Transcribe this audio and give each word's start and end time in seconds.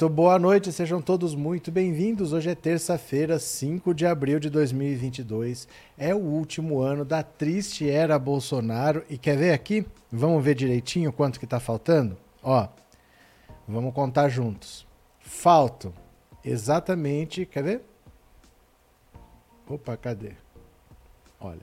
Muito 0.00 0.14
boa 0.14 0.38
noite, 0.38 0.72
sejam 0.72 1.02
todos 1.02 1.34
muito 1.34 1.70
bem-vindos. 1.70 2.32
Hoje 2.32 2.48
é 2.48 2.54
terça-feira, 2.54 3.38
5 3.38 3.92
de 3.92 4.06
abril 4.06 4.40
de 4.40 4.48
2022. 4.48 5.68
É 5.98 6.14
o 6.14 6.18
último 6.18 6.80
ano 6.80 7.04
da 7.04 7.22
triste 7.22 7.86
era 7.86 8.18
Bolsonaro. 8.18 9.04
E 9.10 9.18
quer 9.18 9.36
ver 9.36 9.52
aqui? 9.52 9.84
Vamos 10.10 10.42
ver 10.42 10.54
direitinho 10.54 11.12
quanto 11.12 11.38
que 11.38 11.46
tá 11.46 11.60
faltando? 11.60 12.16
Ó, 12.42 12.66
vamos 13.68 13.92
contar 13.92 14.30
juntos. 14.30 14.86
Faltam 15.18 15.92
exatamente, 16.42 17.44
quer 17.44 17.62
ver? 17.62 17.82
Opa, 19.68 19.98
cadê? 19.98 20.32
Olha, 21.38 21.60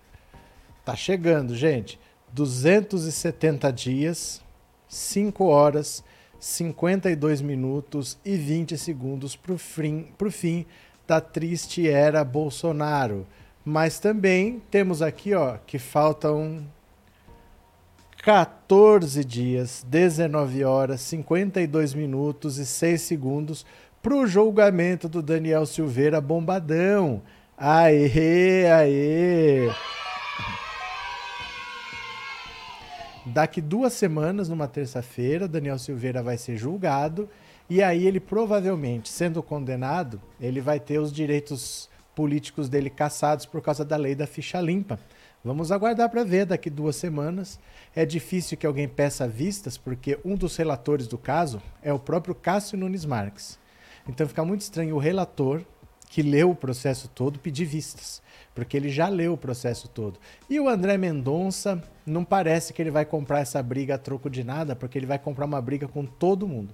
tá 0.85 0.95
chegando, 0.95 1.55
gente. 1.55 1.99
270 2.33 3.73
dias, 3.73 4.43
5 4.87 5.43
horas 5.43 6.03
52 6.39 7.41
minutos 7.41 8.17
e 8.23 8.35
20 8.35 8.77
segundos 8.77 9.35
para 9.35 9.53
o 9.53 9.57
fim, 9.57 10.07
fim 10.29 10.65
da 11.07 11.21
triste 11.21 11.87
era 11.89 12.23
Bolsonaro. 12.23 13.25
Mas 13.63 13.99
também 13.99 14.61
temos 14.71 15.01
aqui 15.01 15.33
ó, 15.33 15.57
que 15.65 15.77
faltam 15.77 16.63
14 18.23 19.23
dias, 19.23 19.85
19 19.87 20.63
horas, 20.63 21.01
52 21.01 21.93
minutos 21.93 22.57
e 22.57 22.65
6 22.65 23.01
segundos 23.01 23.65
para 24.01 24.15
o 24.15 24.27
julgamento 24.27 25.09
do 25.09 25.21
Daniel 25.21 25.65
Silveira 25.65 26.21
Bombadão. 26.21 27.21
Aê, 27.57 28.69
aê! 28.71 29.71
Daqui 33.33 33.59
duas 33.59 33.91
semanas, 33.91 34.47
numa 34.47 34.69
terça-feira, 34.69 35.49
Daniel 35.49 35.77
Silveira 35.77 36.23
vai 36.23 36.37
ser 36.37 36.55
julgado 36.55 37.29
e 37.69 37.83
aí 37.83 38.07
ele 38.07 38.21
provavelmente, 38.21 39.09
sendo 39.09 39.43
condenado, 39.43 40.21
ele 40.39 40.61
vai 40.61 40.79
ter 40.79 40.97
os 40.97 41.11
direitos 41.11 41.89
políticos 42.15 42.69
dele 42.69 42.89
cassados 42.89 43.45
por 43.45 43.61
causa 43.61 43.83
da 43.83 43.97
lei 43.97 44.15
da 44.15 44.25
ficha 44.25 44.61
limpa. 44.61 44.97
Vamos 45.43 45.73
aguardar 45.73 46.09
para 46.09 46.23
ver 46.23 46.45
daqui 46.45 46.69
duas 46.69 46.95
semanas. 46.95 47.59
É 47.93 48.05
difícil 48.05 48.57
que 48.57 48.65
alguém 48.65 48.87
peça 48.87 49.27
vistas, 49.27 49.77
porque 49.77 50.17
um 50.23 50.35
dos 50.35 50.55
relatores 50.55 51.05
do 51.05 51.17
caso 51.17 51.61
é 51.83 51.91
o 51.91 51.99
próprio 51.99 52.33
Cássio 52.33 52.77
Nunes 52.77 53.03
Marques. 53.03 53.59
Então 54.07 54.25
fica 54.25 54.45
muito 54.45 54.61
estranho 54.61 54.95
o 54.95 54.99
relator, 54.99 55.61
que 56.09 56.21
leu 56.21 56.51
o 56.51 56.55
processo 56.55 57.07
todo, 57.07 57.39
pedir 57.39 57.65
vistas 57.65 58.21
porque 58.57 58.75
ele 58.75 58.89
já 58.89 59.07
leu 59.07 59.33
o 59.33 59.37
processo 59.37 59.87
todo. 59.87 60.19
E 60.49 60.59
o 60.59 60.67
André 60.67 60.97
Mendonça 60.97 61.79
não 62.03 62.25
parece 62.25 62.73
que 62.73 62.81
ele 62.81 62.89
vai 62.89 63.05
comprar 63.05 63.41
essa 63.41 63.61
briga 63.61 63.93
a 63.93 63.97
troco 63.99 64.31
de 64.31 64.43
nada, 64.43 64.75
porque 64.75 64.97
ele 64.97 65.05
vai 65.05 65.19
comprar 65.19 65.45
uma 65.45 65.61
briga 65.61 65.87
com 65.87 66.03
todo 66.03 66.47
mundo, 66.47 66.73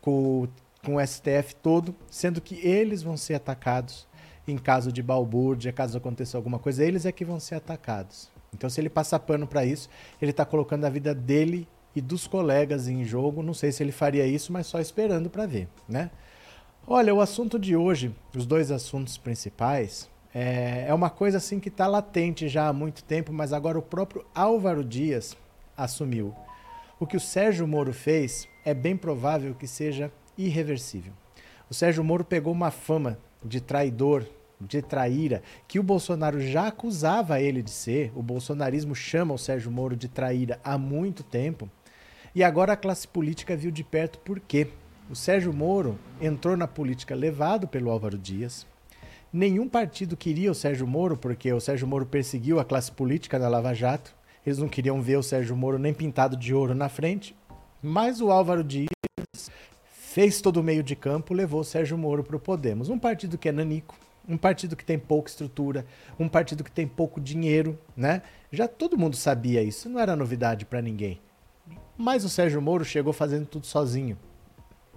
com, 0.00 0.46
com 0.84 0.94
o 0.94 1.04
STF 1.04 1.56
todo, 1.60 1.92
sendo 2.08 2.40
que 2.40 2.64
eles 2.64 3.02
vão 3.02 3.16
ser 3.16 3.34
atacados 3.34 4.06
em 4.46 4.56
caso 4.56 4.92
de 4.92 5.02
balbúrdia, 5.02 5.72
caso 5.72 5.98
aconteça 5.98 6.38
alguma 6.38 6.60
coisa, 6.60 6.84
eles 6.84 7.04
é 7.04 7.10
que 7.10 7.24
vão 7.24 7.40
ser 7.40 7.56
atacados. 7.56 8.30
Então, 8.54 8.70
se 8.70 8.80
ele 8.80 8.88
passar 8.88 9.18
pano 9.18 9.44
para 9.44 9.66
isso, 9.66 9.88
ele 10.22 10.30
está 10.30 10.44
colocando 10.44 10.84
a 10.84 10.88
vida 10.88 11.12
dele 11.12 11.66
e 11.96 12.00
dos 12.00 12.28
colegas 12.28 12.86
em 12.86 13.04
jogo. 13.04 13.42
Não 13.42 13.54
sei 13.54 13.72
se 13.72 13.82
ele 13.82 13.90
faria 13.90 14.24
isso, 14.24 14.52
mas 14.52 14.68
só 14.68 14.78
esperando 14.78 15.28
para 15.28 15.46
ver, 15.46 15.66
né? 15.88 16.12
Olha, 16.86 17.14
o 17.14 17.20
assunto 17.22 17.58
de 17.58 17.74
hoje, 17.74 18.14
os 18.36 18.44
dois 18.44 18.70
assuntos 18.70 19.16
principais, 19.16 20.06
é, 20.34 20.84
é 20.86 20.92
uma 20.92 21.08
coisa 21.08 21.38
assim 21.38 21.58
que 21.58 21.70
está 21.70 21.86
latente 21.86 22.46
já 22.46 22.68
há 22.68 22.74
muito 22.74 23.02
tempo, 23.02 23.32
mas 23.32 23.54
agora 23.54 23.78
o 23.78 23.82
próprio 23.82 24.22
Álvaro 24.34 24.84
Dias 24.84 25.34
assumiu. 25.74 26.34
O 27.00 27.06
que 27.06 27.16
o 27.16 27.20
Sérgio 27.20 27.66
Moro 27.66 27.94
fez 27.94 28.46
é 28.66 28.74
bem 28.74 28.98
provável 28.98 29.54
que 29.54 29.66
seja 29.66 30.12
irreversível. 30.36 31.14
O 31.70 31.74
Sérgio 31.74 32.04
Moro 32.04 32.22
pegou 32.22 32.52
uma 32.52 32.70
fama 32.70 33.18
de 33.42 33.62
traidor, 33.62 34.26
de 34.60 34.82
traíra, 34.82 35.42
que 35.66 35.78
o 35.78 35.82
Bolsonaro 35.82 36.38
já 36.38 36.66
acusava 36.66 37.40
ele 37.40 37.62
de 37.62 37.70
ser. 37.70 38.12
O 38.14 38.22
bolsonarismo 38.22 38.94
chama 38.94 39.32
o 39.32 39.38
Sérgio 39.38 39.70
Moro 39.70 39.96
de 39.96 40.06
traíra 40.06 40.60
há 40.62 40.76
muito 40.76 41.22
tempo. 41.22 41.66
E 42.34 42.44
agora 42.44 42.74
a 42.74 42.76
classe 42.76 43.08
política 43.08 43.56
viu 43.56 43.70
de 43.70 43.82
perto 43.82 44.18
por 44.18 44.38
quê. 44.38 44.68
O 45.14 45.16
Sérgio 45.16 45.52
Moro 45.52 45.96
entrou 46.20 46.56
na 46.56 46.66
política 46.66 47.14
levado 47.14 47.68
pelo 47.68 47.88
Álvaro 47.88 48.18
Dias, 48.18 48.66
Nenhum 49.32 49.68
partido 49.68 50.16
queria 50.16 50.50
o 50.50 50.54
Sérgio 50.56 50.88
Moro, 50.88 51.16
porque 51.16 51.52
o 51.52 51.60
Sérgio 51.60 51.86
Moro 51.86 52.04
perseguiu 52.04 52.58
a 52.58 52.64
classe 52.64 52.90
política 52.90 53.38
da 53.38 53.48
Lava 53.48 53.72
Jato. 53.72 54.12
Eles 54.44 54.58
não 54.58 54.68
queriam 54.68 55.00
ver 55.00 55.16
o 55.16 55.22
Sérgio 55.22 55.54
Moro 55.54 55.78
nem 55.78 55.94
pintado 55.94 56.36
de 56.36 56.52
ouro 56.52 56.74
na 56.74 56.88
frente. 56.88 57.36
Mas 57.80 58.20
o 58.20 58.32
Álvaro 58.32 58.64
Dias 58.64 58.88
fez 59.86 60.40
todo 60.40 60.56
o 60.56 60.64
meio 60.64 60.82
de 60.82 60.96
campo, 60.96 61.32
levou 61.32 61.60
o 61.60 61.64
Sérgio 61.64 61.96
Moro 61.96 62.24
para 62.24 62.34
o 62.34 62.40
Podemos. 62.40 62.88
Um 62.88 62.98
partido 62.98 63.38
que 63.38 63.48
é 63.48 63.52
nanico, 63.52 63.96
um 64.28 64.36
partido 64.36 64.74
que 64.74 64.84
tem 64.84 64.98
pouca 64.98 65.30
estrutura, 65.30 65.86
um 66.18 66.28
partido 66.28 66.64
que 66.64 66.72
tem 66.72 66.88
pouco 66.88 67.20
dinheiro, 67.20 67.78
né? 67.96 68.20
Já 68.50 68.66
todo 68.66 68.98
mundo 68.98 69.14
sabia 69.14 69.62
isso, 69.62 69.88
não 69.88 70.00
era 70.00 70.16
novidade 70.16 70.64
para 70.64 70.82
ninguém. 70.82 71.20
Mas 71.96 72.24
o 72.24 72.28
Sérgio 72.28 72.60
Moro 72.60 72.84
chegou 72.84 73.12
fazendo 73.12 73.46
tudo 73.46 73.64
sozinho, 73.64 74.18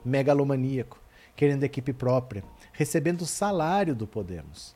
megalomaníaco, 0.07 0.99
querendo 1.35 1.63
equipe 1.63 1.93
própria 1.93 2.43
recebendo 2.77 3.23
o 3.23 3.25
salário 3.25 3.95
do 3.95 4.05
Podemos, 4.05 4.75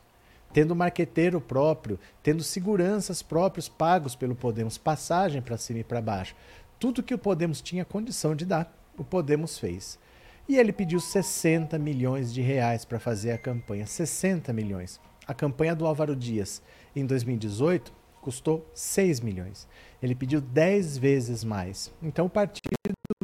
tendo 0.52 0.74
marqueteiro 0.74 1.40
próprio, 1.40 2.00
tendo 2.20 2.42
seguranças 2.42 3.22
próprios 3.22 3.68
pagos 3.68 4.16
pelo 4.16 4.34
Podemos, 4.34 4.76
passagem 4.76 5.40
para 5.40 5.56
cima 5.56 5.78
e 5.78 5.84
para 5.84 6.02
baixo. 6.02 6.34
Tudo 6.80 7.02
que 7.02 7.14
o 7.14 7.18
Podemos 7.18 7.62
tinha 7.62 7.84
condição 7.84 8.34
de 8.34 8.44
dar, 8.44 8.76
o 8.98 9.04
Podemos 9.04 9.56
fez. 9.56 10.00
E 10.48 10.58
ele 10.58 10.72
pediu 10.72 10.98
60 10.98 11.78
milhões 11.78 12.34
de 12.34 12.42
reais 12.42 12.84
para 12.84 12.98
fazer 12.98 13.30
a 13.30 13.38
campanha. 13.38 13.86
60 13.86 14.52
milhões. 14.52 15.00
A 15.24 15.32
campanha 15.32 15.76
do 15.76 15.86
Álvaro 15.86 16.16
Dias 16.16 16.60
em 16.96 17.06
2018 17.06 17.92
custou 18.22 18.66
6 18.72 19.20
milhões. 19.20 19.68
Ele 20.02 20.14
pediu 20.14 20.40
10 20.40 20.96
vezes 20.96 21.44
mais. 21.44 21.92
Então 22.02 22.26
o 22.26 22.30
partido 22.30 22.62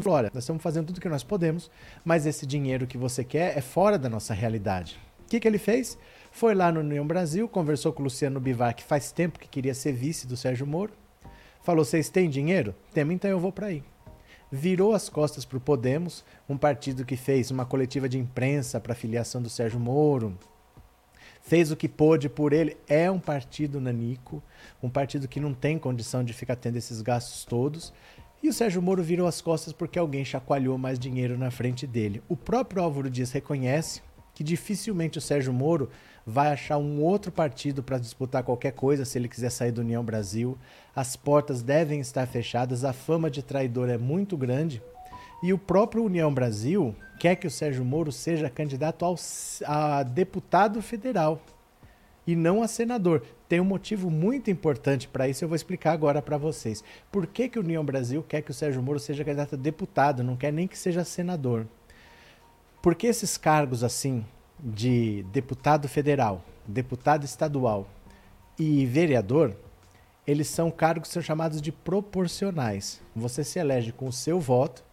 Flora, 0.00 0.30
nós 0.34 0.44
estamos 0.44 0.62
fazendo 0.62 0.88
tudo 0.88 0.98
o 0.98 1.00
que 1.00 1.08
nós 1.08 1.24
podemos, 1.24 1.70
mas 2.04 2.26
esse 2.26 2.46
dinheiro 2.46 2.86
que 2.86 2.98
você 2.98 3.24
quer 3.24 3.56
é 3.56 3.60
fora 3.60 3.98
da 3.98 4.08
nossa 4.08 4.34
realidade. 4.34 4.98
O 5.24 5.28
que, 5.28 5.40
que 5.40 5.48
ele 5.48 5.58
fez? 5.58 5.98
Foi 6.30 6.54
lá 6.54 6.70
no 6.70 6.80
União 6.80 7.06
Brasil, 7.06 7.48
conversou 7.48 7.92
com 7.92 8.02
o 8.02 8.04
Luciano 8.04 8.40
Bivar, 8.40 8.74
que 8.74 8.84
faz 8.84 9.10
tempo 9.10 9.38
que 9.38 9.48
queria 9.48 9.74
ser 9.74 9.92
vice 9.92 10.26
do 10.26 10.36
Sérgio 10.36 10.66
Moro. 10.66 10.92
Falou: 11.62 11.84
vocês 11.84 12.08
têm 12.08 12.30
dinheiro? 12.30 12.74
Temos, 12.92 13.14
então 13.14 13.30
eu 13.30 13.40
vou 13.40 13.52
para 13.52 13.66
aí. 13.66 13.82
Virou 14.50 14.94
as 14.94 15.08
costas 15.08 15.44
para 15.44 15.58
o 15.58 15.60
Podemos, 15.60 16.24
um 16.48 16.56
partido 16.56 17.04
que 17.04 17.16
fez 17.16 17.50
uma 17.50 17.66
coletiva 17.66 18.08
de 18.08 18.18
imprensa 18.18 18.80
para 18.80 18.92
a 18.92 18.96
filiação 18.96 19.42
do 19.42 19.50
Sérgio 19.50 19.78
Moro, 19.78 20.38
fez 21.48 21.72
o 21.72 21.76
que 21.76 21.88
pôde 21.88 22.28
por 22.28 22.52
ele. 22.52 22.76
É 22.86 23.10
um 23.10 23.18
partido 23.18 23.80
nanico, 23.80 24.42
um 24.82 24.90
partido 24.90 25.26
que 25.26 25.40
não 25.40 25.54
tem 25.54 25.78
condição 25.78 26.22
de 26.22 26.34
ficar 26.34 26.56
tendo 26.56 26.76
esses 26.76 27.00
gastos 27.00 27.46
todos. 27.46 27.92
E 28.42 28.48
o 28.48 28.52
Sérgio 28.52 28.82
Moro 28.82 29.02
virou 29.02 29.26
as 29.26 29.40
costas 29.40 29.72
porque 29.72 29.98
alguém 29.98 30.24
chacoalhou 30.24 30.76
mais 30.76 30.98
dinheiro 30.98 31.38
na 31.38 31.50
frente 31.50 31.86
dele. 31.86 32.22
O 32.28 32.36
próprio 32.36 32.82
Álvaro 32.82 33.10
Dias 33.10 33.32
reconhece 33.32 34.02
que 34.34 34.44
dificilmente 34.44 35.18
o 35.18 35.22
Sérgio 35.22 35.52
Moro 35.52 35.88
vai 36.24 36.52
achar 36.52 36.76
um 36.76 37.02
outro 37.02 37.32
partido 37.32 37.82
para 37.82 37.98
disputar 37.98 38.44
qualquer 38.44 38.72
coisa 38.72 39.06
se 39.06 39.18
ele 39.18 39.28
quiser 39.28 39.50
sair 39.50 39.72
do 39.72 39.80
União 39.80 40.04
Brasil. 40.04 40.56
As 40.94 41.16
portas 41.16 41.62
devem 41.62 41.98
estar 41.98 42.26
fechadas, 42.26 42.84
a 42.84 42.92
fama 42.92 43.30
de 43.30 43.42
traidor 43.42 43.88
é 43.88 43.96
muito 43.96 44.36
grande. 44.36 44.82
E 45.42 45.52
o 45.52 45.58
próprio 45.58 46.04
União 46.04 46.32
Brasil 46.32 46.94
quer 47.18 47.36
que 47.36 47.46
o 47.46 47.50
Sérgio 47.50 47.84
Moro 47.84 48.10
seja 48.10 48.50
candidato 48.50 49.04
ao, 49.04 49.14
a 49.64 50.02
deputado 50.02 50.82
federal 50.82 51.40
e 52.26 52.36
não 52.36 52.62
a 52.62 52.68
senador. 52.68 53.22
Tem 53.48 53.60
um 53.60 53.64
motivo 53.64 54.10
muito 54.10 54.50
importante 54.50 55.08
para 55.08 55.28
isso, 55.28 55.42
eu 55.42 55.48
vou 55.48 55.56
explicar 55.56 55.92
agora 55.92 56.20
para 56.20 56.36
vocês. 56.36 56.84
Por 57.10 57.26
que, 57.26 57.48
que 57.48 57.58
o 57.58 57.62
União 57.62 57.84
Brasil 57.84 58.22
quer 58.22 58.42
que 58.42 58.50
o 58.50 58.54
Sérgio 58.54 58.82
Moro 58.82 58.98
seja 58.98 59.24
candidato 59.24 59.54
a 59.54 59.58
deputado, 59.58 60.22
não 60.22 60.36
quer 60.36 60.52
nem 60.52 60.68
que 60.68 60.76
seja 60.76 61.04
senador? 61.04 61.66
Porque 62.82 63.06
esses 63.06 63.36
cargos 63.36 63.82
assim, 63.82 64.24
de 64.60 65.22
deputado 65.32 65.88
federal, 65.88 66.44
deputado 66.66 67.24
estadual 67.24 67.88
e 68.58 68.84
vereador, 68.84 69.56
eles 70.26 70.48
são 70.48 70.70
cargos 70.70 71.08
que 71.08 71.14
são 71.14 71.22
chamados 71.22 71.62
de 71.62 71.72
proporcionais. 71.72 73.00
Você 73.16 73.42
se 73.42 73.58
elege 73.58 73.92
com 73.92 74.06
o 74.06 74.12
seu 74.12 74.38
voto, 74.38 74.84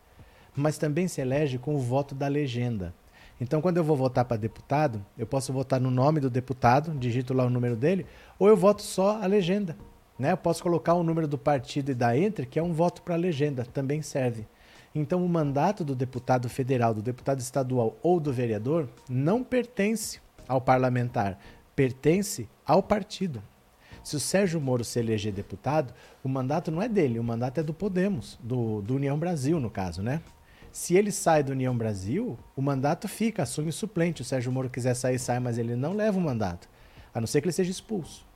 mas 0.56 0.78
também 0.78 1.08
se 1.08 1.22
elege 1.22 1.58
com 1.58 1.76
o 1.76 1.80
voto 1.80 2.16
da 2.16 2.28
legenda. 2.28 2.94
Então, 3.40 3.62
quando 3.62 3.78
eu 3.78 3.84
vou 3.84 3.98
votar 3.98 4.24
para 4.24 4.38
deputado, 4.38 5.06
eu 5.18 5.28
posso 5.28 5.52
votar 5.52 5.80
no 5.80 5.92
nome 5.92 6.22
do 6.22 6.30
deputado, 6.30 6.98
digito 6.98 7.34
lá 7.34 7.46
o 7.46 7.50
número 7.50 7.76
dele, 7.76 8.06
ou 8.40 8.48
eu 8.48 8.56
voto 8.56 8.82
só 8.82 9.22
a 9.22 9.26
legenda. 9.26 9.76
Né? 10.18 10.32
Eu 10.32 10.38
posso 10.38 10.64
colocar 10.64 10.94
o 10.94 11.04
número 11.04 11.28
do 11.28 11.38
partido 11.38 11.92
e 11.92 11.94
dar 11.96 12.18
entre, 12.18 12.46
que 12.46 12.58
é 12.58 12.64
um 12.64 12.72
voto 12.72 13.02
para 13.02 13.16
a 13.16 13.18
legenda, 13.18 13.66
também 13.66 14.02
serve. 14.02 14.48
Então, 14.94 15.26
o 15.26 15.28
mandato 15.28 15.84
do 15.84 15.94
deputado 15.94 16.48
federal, 16.48 16.94
do 16.94 17.02
deputado 17.02 17.40
estadual 17.40 17.98
ou 18.02 18.18
do 18.18 18.32
vereador 18.32 18.88
não 19.10 19.44
pertence 19.44 20.22
ao 20.48 20.62
parlamentar, 20.62 21.38
pertence 21.76 22.48
ao 22.66 22.82
partido. 22.82 23.44
Se 24.02 24.16
o 24.16 24.20
Sérgio 24.20 24.62
Moro 24.62 24.86
se 24.86 25.00
eleger 25.00 25.34
deputado, 25.34 25.94
o 26.24 26.30
mandato 26.30 26.72
não 26.72 26.82
é 26.82 26.88
dele, 26.88 27.20
o 27.20 27.24
mandato 27.24 27.60
é 27.60 27.64
do 27.64 27.74
Podemos, 27.74 28.40
do, 28.42 28.82
do 28.82 28.96
União 28.96 29.18
Brasil, 29.18 29.60
no 29.60 29.70
caso, 29.70 30.02
né? 30.02 30.22
Se 30.76 30.94
ele 30.94 31.10
sai 31.10 31.42
do 31.42 31.54
União 31.54 31.76
Brasil, 31.76 32.38
o 32.54 32.62
mandato 32.62 33.08
fica, 33.08 33.44
assume 33.44 33.70
o 33.70 33.74
suplente. 33.74 34.22
O 34.22 34.26
Sérgio 34.26 34.52
Moro 34.52 34.70
quiser 34.70 34.94
sair, 34.94 35.18
sai, 35.18 35.40
mas 35.40 35.58
ele 35.58 35.74
não 35.74 35.94
leva 35.94 36.18
o 36.18 36.22
mandato. 36.22 36.68
A 37.14 37.22
não 37.22 37.26
ser 37.26 37.40
que 37.40 37.48
ele 37.48 37.54
seja 37.54 37.72
expulso. 37.72 38.28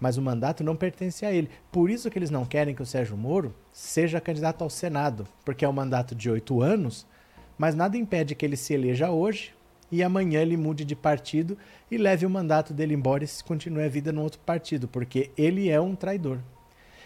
Mas 0.00 0.16
o 0.16 0.22
mandato 0.22 0.64
não 0.64 0.74
pertence 0.74 1.24
a 1.24 1.30
ele. 1.30 1.48
Por 1.70 1.88
isso 1.88 2.10
que 2.10 2.18
eles 2.18 2.30
não 2.30 2.44
querem 2.44 2.74
que 2.74 2.82
o 2.82 2.86
Sérgio 2.86 3.16
Moro 3.16 3.54
seja 3.70 4.20
candidato 4.20 4.64
ao 4.64 4.68
Senado, 4.68 5.24
porque 5.44 5.64
é 5.64 5.68
um 5.68 5.72
mandato 5.72 6.16
de 6.16 6.28
oito 6.28 6.60
anos, 6.60 7.06
mas 7.56 7.76
nada 7.76 7.96
impede 7.96 8.34
que 8.34 8.44
ele 8.44 8.56
se 8.56 8.74
eleja 8.74 9.12
hoje 9.12 9.54
e 9.88 10.02
amanhã 10.02 10.42
ele 10.42 10.56
mude 10.56 10.84
de 10.84 10.96
partido 10.96 11.56
e 11.88 11.96
leve 11.96 12.26
o 12.26 12.30
mandato 12.30 12.74
dele 12.74 12.94
embora 12.94 13.22
e 13.22 13.28
continue 13.44 13.84
a 13.84 13.88
vida 13.88 14.10
no 14.10 14.22
outro 14.22 14.40
partido, 14.40 14.88
porque 14.88 15.30
ele 15.36 15.68
é 15.68 15.80
um 15.80 15.94
traidor. 15.94 16.40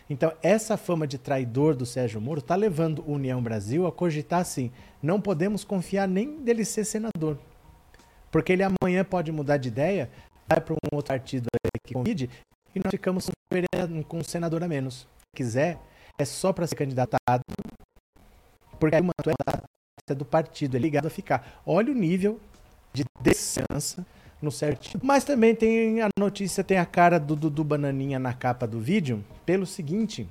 Então, 0.08 0.32
essa 0.43 0.76
fama 0.76 1.06
de 1.06 1.19
traidor 1.19 1.75
do 1.75 1.85
Sérgio 1.85 2.20
Moro 2.20 2.38
está 2.38 2.55
levando 2.55 3.03
o 3.06 3.12
União 3.12 3.43
Brasil 3.43 3.87
a 3.87 3.93
cogitar 3.93 4.41
assim: 4.41 4.70
não 5.03 5.20
podemos 5.20 5.64
confiar 5.64 6.06
nem 6.06 6.38
dele 6.43 6.64
ser 6.64 6.85
senador. 6.85 7.38
Porque 8.31 8.53
ele 8.53 8.62
amanhã 8.62 9.05
pode 9.05 9.32
mudar 9.32 9.56
de 9.56 9.69
ideia, 9.69 10.11
vai 10.49 10.61
para 10.61 10.75
um 10.75 10.97
outro 10.97 11.12
partido 11.12 11.47
que 11.85 11.94
convide 11.94 12.31
e 12.75 12.79
nós 12.79 12.91
ficamos 12.91 13.31
com 14.06 14.19
um 14.19 14.25
senador 14.25 14.62
a 14.62 14.69
menos. 14.69 15.00
Se 15.00 15.37
quiser, 15.37 15.79
é 16.19 16.25
só 16.25 16.53
para 16.53 16.67
ser 16.67 16.76
candidatado, 16.76 17.43
porque 18.79 18.97
aí 18.97 19.03
mandato 19.03 19.67
é 20.08 20.14
do 20.14 20.25
partido, 20.25 20.76
é 20.76 20.81
ligado 20.81 21.06
a 21.06 21.11
ficar. 21.11 21.61
Olha 21.64 21.91
o 21.91 21.94
nível 21.94 22.38
de 22.93 23.05
descença 23.20 24.06
no 24.40 24.50
certinho. 24.50 25.00
Mas 25.02 25.24
também 25.24 25.54
tem 25.54 26.02
a 26.02 26.08
notícia, 26.18 26.62
tem 26.62 26.78
a 26.78 26.86
cara 26.86 27.18
do 27.18 27.34
Dudu 27.34 27.64
Bananinha 27.64 28.18
na 28.18 28.32
capa 28.32 28.66
do 28.66 28.80
vídeo, 28.80 29.24
pelo 29.44 29.66
seguinte: 29.66 30.28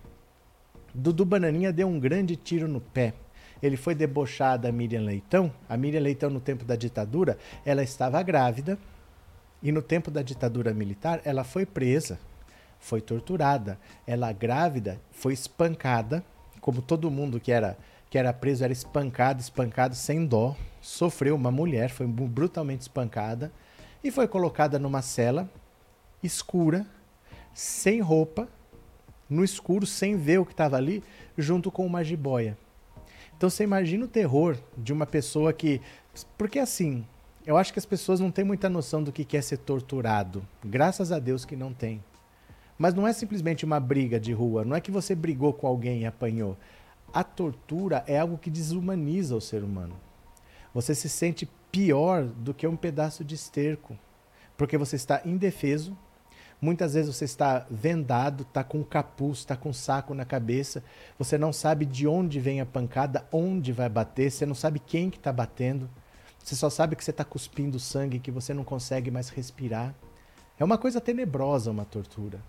Dudu 0.93 1.25
Bananinha 1.25 1.73
deu 1.73 1.87
um 1.87 1.99
grande 1.99 2.35
tiro 2.35 2.67
no 2.67 2.79
pé. 2.79 3.13
Ele 3.61 3.77
foi 3.77 3.95
debochado 3.95 4.71
Miriam 4.71 5.01
Leitão. 5.01 5.51
A 5.67 5.77
Miriam 5.77 6.01
Leitão, 6.01 6.29
no 6.29 6.39
tempo 6.39 6.65
da 6.65 6.75
ditadura, 6.75 7.37
ela 7.65 7.81
estava 7.81 8.21
grávida. 8.21 8.77
E 9.63 9.71
no 9.71 9.81
tempo 9.81 10.11
da 10.11 10.21
ditadura 10.21 10.73
militar, 10.73 11.21
ela 11.25 11.43
foi 11.43 11.65
presa, 11.65 12.19
foi 12.79 13.01
torturada. 13.01 13.79
Ela, 14.05 14.31
grávida, 14.31 15.01
foi 15.11 15.33
espancada, 15.33 16.23
como 16.61 16.81
todo 16.81 17.09
mundo 17.09 17.39
que 17.39 17.51
era 17.51 17.77
que 18.07 18.19
era 18.19 18.31
preso 18.31 18.63
era 18.63 18.71
espancado, 18.71 19.41
espancado 19.41 19.95
sem 19.95 20.25
dó, 20.25 20.55
sofreu 20.79 21.35
uma 21.35 21.51
mulher, 21.51 21.89
foi 21.89 22.07
brutalmente 22.07 22.83
espancada 22.83 23.51
e 24.05 24.11
foi 24.11 24.27
colocada 24.27 24.79
numa 24.79 25.01
cela 25.01 25.49
escura, 26.23 26.85
sem 27.53 27.99
roupa, 27.99 28.47
no 29.29 29.43
escuro, 29.43 29.85
sem 29.85 30.15
ver 30.15 30.39
o 30.39 30.45
que 30.45 30.53
estava 30.53 30.77
ali, 30.77 31.03
junto 31.37 31.71
com 31.71 31.85
uma 31.85 32.03
jiboia. 32.03 32.57
Então 33.35 33.49
você 33.49 33.63
imagina 33.63 34.05
o 34.05 34.07
terror 34.07 34.57
de 34.77 34.93
uma 34.93 35.05
pessoa 35.05 35.51
que. 35.51 35.81
Porque 36.37 36.59
assim, 36.59 37.05
eu 37.45 37.57
acho 37.57 37.73
que 37.73 37.79
as 37.79 37.85
pessoas 37.85 38.19
não 38.19 38.31
têm 38.31 38.45
muita 38.45 38.69
noção 38.69 39.03
do 39.03 39.11
que 39.11 39.35
é 39.35 39.41
ser 39.41 39.57
torturado. 39.57 40.45
Graças 40.63 41.11
a 41.11 41.19
Deus 41.19 41.43
que 41.43 41.55
não 41.55 41.73
tem. 41.73 42.03
Mas 42.77 42.93
não 42.93 43.07
é 43.07 43.13
simplesmente 43.13 43.65
uma 43.65 43.79
briga 43.79 44.19
de 44.19 44.31
rua, 44.33 44.63
não 44.63 44.75
é 44.75 44.81
que 44.81 44.91
você 44.91 45.15
brigou 45.15 45.53
com 45.53 45.67
alguém 45.67 46.01
e 46.01 46.05
apanhou 46.05 46.57
a 47.15 47.23
tortura 47.23 48.03
é 48.07 48.19
algo 48.19 48.37
que 48.37 48.49
desumaniza 48.49 49.37
o 49.37 49.39
ser 49.39 49.63
humano. 49.63 49.95
Você 50.73 50.93
se 50.93 51.07
sente 51.07 51.49
pior 51.75 52.23
do 52.23 52.53
que 52.53 52.65
um 52.65 52.77
pedaço 52.77 53.21
de 53.21 53.35
esterco, 53.35 53.99
porque 54.55 54.77
você 54.77 54.95
está 54.95 55.21
indefeso. 55.25 55.97
Muitas 56.61 56.93
vezes 56.93 57.13
você 57.13 57.25
está 57.25 57.67
vendado, 57.69 58.43
está 58.43 58.63
com 58.63 58.81
capuz, 58.81 59.39
está 59.39 59.57
com 59.57 59.73
saco 59.73 60.13
na 60.13 60.23
cabeça. 60.23 60.81
Você 61.19 61.37
não 61.37 61.51
sabe 61.51 61.85
de 61.85 62.07
onde 62.07 62.39
vem 62.39 62.61
a 62.61 62.65
pancada, 62.65 63.27
onde 63.29 63.73
vai 63.73 63.89
bater. 63.89 64.31
Você 64.31 64.45
não 64.45 64.55
sabe 64.55 64.79
quem 64.79 65.09
que 65.09 65.17
está 65.17 65.33
batendo. 65.33 65.89
Você 66.41 66.55
só 66.55 66.69
sabe 66.69 66.95
que 66.95 67.03
você 67.03 67.11
está 67.11 67.25
cuspindo 67.25 67.77
sangue, 67.77 68.19
que 68.19 68.31
você 68.31 68.53
não 68.53 68.63
consegue 68.63 69.11
mais 69.11 69.27
respirar. 69.27 69.93
É 70.57 70.63
uma 70.63 70.77
coisa 70.77 71.01
tenebrosa 71.01 71.71
uma 71.71 71.83
tortura. 71.83 72.39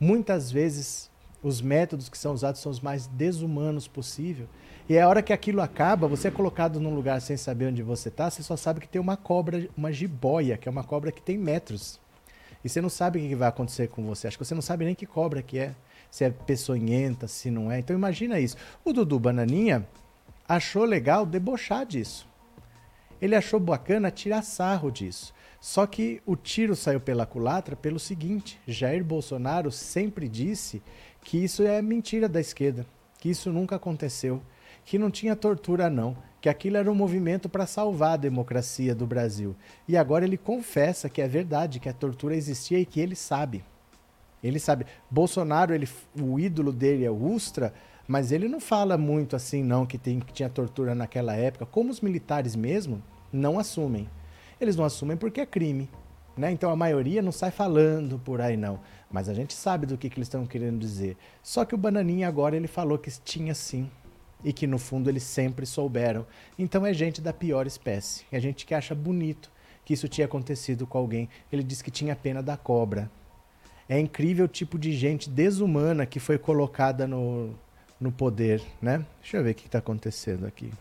Muitas 0.00 0.50
vezes 0.50 1.10
os 1.42 1.60
métodos 1.60 2.08
que 2.08 2.16
são 2.16 2.32
usados 2.32 2.62
são 2.62 2.72
os 2.72 2.80
mais 2.80 3.06
desumanos 3.08 3.86
possível. 3.86 4.48
E 4.86 4.98
a 4.98 5.08
hora 5.08 5.22
que 5.22 5.32
aquilo 5.32 5.62
acaba, 5.62 6.06
você 6.06 6.28
é 6.28 6.30
colocado 6.30 6.78
num 6.78 6.94
lugar 6.94 7.20
sem 7.20 7.38
saber 7.38 7.68
onde 7.68 7.82
você 7.82 8.10
está, 8.10 8.28
você 8.28 8.42
só 8.42 8.54
sabe 8.54 8.80
que 8.80 8.88
tem 8.88 9.00
uma 9.00 9.16
cobra, 9.16 9.66
uma 9.76 9.90
jiboia, 9.90 10.58
que 10.58 10.68
é 10.68 10.70
uma 10.70 10.84
cobra 10.84 11.10
que 11.10 11.22
tem 11.22 11.38
metros. 11.38 11.98
E 12.62 12.68
você 12.68 12.82
não 12.82 12.90
sabe 12.90 13.18
o 13.18 13.22
que 13.22 13.34
vai 13.34 13.48
acontecer 13.48 13.88
com 13.88 14.04
você. 14.04 14.26
Acho 14.26 14.36
que 14.36 14.44
você 14.44 14.54
não 14.54 14.62
sabe 14.62 14.84
nem 14.84 14.94
que 14.94 15.06
cobra 15.06 15.42
que 15.42 15.58
é. 15.58 15.74
Se 16.10 16.24
é 16.24 16.30
peçonhenta, 16.30 17.26
se 17.26 17.50
não 17.50 17.72
é. 17.72 17.78
Então 17.78 17.96
imagina 17.96 18.38
isso. 18.38 18.56
O 18.84 18.92
Dudu 18.92 19.18
Bananinha 19.18 19.86
achou 20.46 20.84
legal 20.84 21.24
debochar 21.24 21.86
disso. 21.86 22.28
Ele 23.20 23.34
achou 23.34 23.58
bacana 23.58 24.10
tirar 24.10 24.42
sarro 24.42 24.90
disso. 24.90 25.32
Só 25.60 25.86
que 25.86 26.20
o 26.26 26.36
tiro 26.36 26.76
saiu 26.76 27.00
pela 27.00 27.24
culatra 27.24 27.74
pelo 27.74 27.98
seguinte: 27.98 28.60
Jair 28.66 29.02
Bolsonaro 29.02 29.70
sempre 29.70 30.28
disse 30.28 30.82
que 31.22 31.42
isso 31.42 31.62
é 31.62 31.80
mentira 31.80 32.28
da 32.28 32.40
esquerda, 32.40 32.86
que 33.18 33.30
isso 33.30 33.50
nunca 33.50 33.76
aconteceu, 33.76 34.42
que 34.84 34.98
não 34.98 35.10
tinha 35.10 35.34
tortura 35.34 35.88
não, 35.88 36.16
que 36.40 36.48
aquilo 36.48 36.76
era 36.76 36.90
um 36.90 36.94
movimento 36.94 37.48
para 37.48 37.66
salvar 37.66 38.12
a 38.12 38.18
democracia 38.18 38.94
do 38.94 39.06
Brasil. 39.06 39.56
E 39.88 39.96
agora 39.96 40.24
ele 40.24 40.36
confessa 40.36 41.08
que 41.08 41.22
é 41.22 41.26
verdade, 41.26 41.80
que 41.80 41.88
a 41.88 41.92
tortura 41.92 42.36
existia 42.36 42.78
e 42.78 42.84
que 42.84 43.00
ele 43.00 43.16
sabe. 43.16 43.64
Ele 44.42 44.58
sabe. 44.58 44.84
Bolsonaro, 45.10 45.74
ele, 45.74 45.88
o 46.20 46.38
ídolo 46.38 46.70
dele 46.70 47.04
é 47.04 47.10
o 47.10 47.32
Ustra, 47.32 47.72
mas 48.06 48.30
ele 48.30 48.46
não 48.46 48.60
fala 48.60 48.98
muito 48.98 49.34
assim 49.34 49.62
não 49.62 49.86
que, 49.86 49.96
tem, 49.96 50.20
que 50.20 50.34
tinha 50.34 50.50
tortura 50.50 50.94
naquela 50.94 51.34
época, 51.34 51.64
como 51.64 51.90
os 51.90 52.02
militares 52.02 52.54
mesmo 52.54 53.02
não 53.32 53.58
assumem. 53.58 54.06
Eles 54.60 54.76
não 54.76 54.84
assumem 54.84 55.16
porque 55.16 55.40
é 55.40 55.46
crime. 55.46 55.88
Né? 56.36 56.50
Então 56.50 56.70
a 56.70 56.76
maioria 56.76 57.22
não 57.22 57.32
sai 57.32 57.50
falando 57.50 58.18
por 58.18 58.40
aí 58.40 58.56
não, 58.56 58.80
mas 59.10 59.28
a 59.28 59.34
gente 59.34 59.54
sabe 59.54 59.86
do 59.86 59.96
que, 59.96 60.10
que 60.10 60.18
eles 60.18 60.26
estão 60.26 60.44
querendo 60.44 60.78
dizer. 60.78 61.16
Só 61.42 61.64
que 61.64 61.74
o 61.74 61.78
Bananinha 61.78 62.28
agora 62.28 62.56
ele 62.56 62.66
falou 62.66 62.98
que 62.98 63.10
tinha 63.24 63.54
sim 63.54 63.88
e 64.44 64.52
que 64.52 64.66
no 64.66 64.78
fundo 64.78 65.08
eles 65.08 65.22
sempre 65.22 65.64
souberam. 65.64 66.26
Então 66.58 66.84
é 66.84 66.92
gente 66.92 67.20
da 67.20 67.32
pior 67.32 67.66
espécie. 67.66 68.24
É 68.30 68.38
gente 68.38 68.66
que 68.66 68.74
acha 68.74 68.94
bonito 68.94 69.50
que 69.84 69.94
isso 69.94 70.08
tinha 70.08 70.26
acontecido 70.26 70.86
com 70.86 70.98
alguém. 70.98 71.28
Ele 71.50 71.62
disse 71.62 71.82
que 71.82 71.90
tinha 71.90 72.14
pena 72.14 72.42
da 72.42 72.56
cobra. 72.56 73.10
É 73.88 73.98
incrível 73.98 74.46
o 74.46 74.48
tipo 74.48 74.78
de 74.78 74.92
gente 74.92 75.28
desumana 75.28 76.06
que 76.06 76.18
foi 76.18 76.38
colocada 76.38 77.06
no, 77.06 77.54
no 78.00 78.12
poder, 78.12 78.62
né? 78.80 79.04
Deixa 79.20 79.36
eu 79.36 79.44
ver 79.44 79.50
o 79.50 79.54
que 79.54 79.66
está 79.66 79.78
acontecendo 79.78 80.46
aqui. 80.46 80.72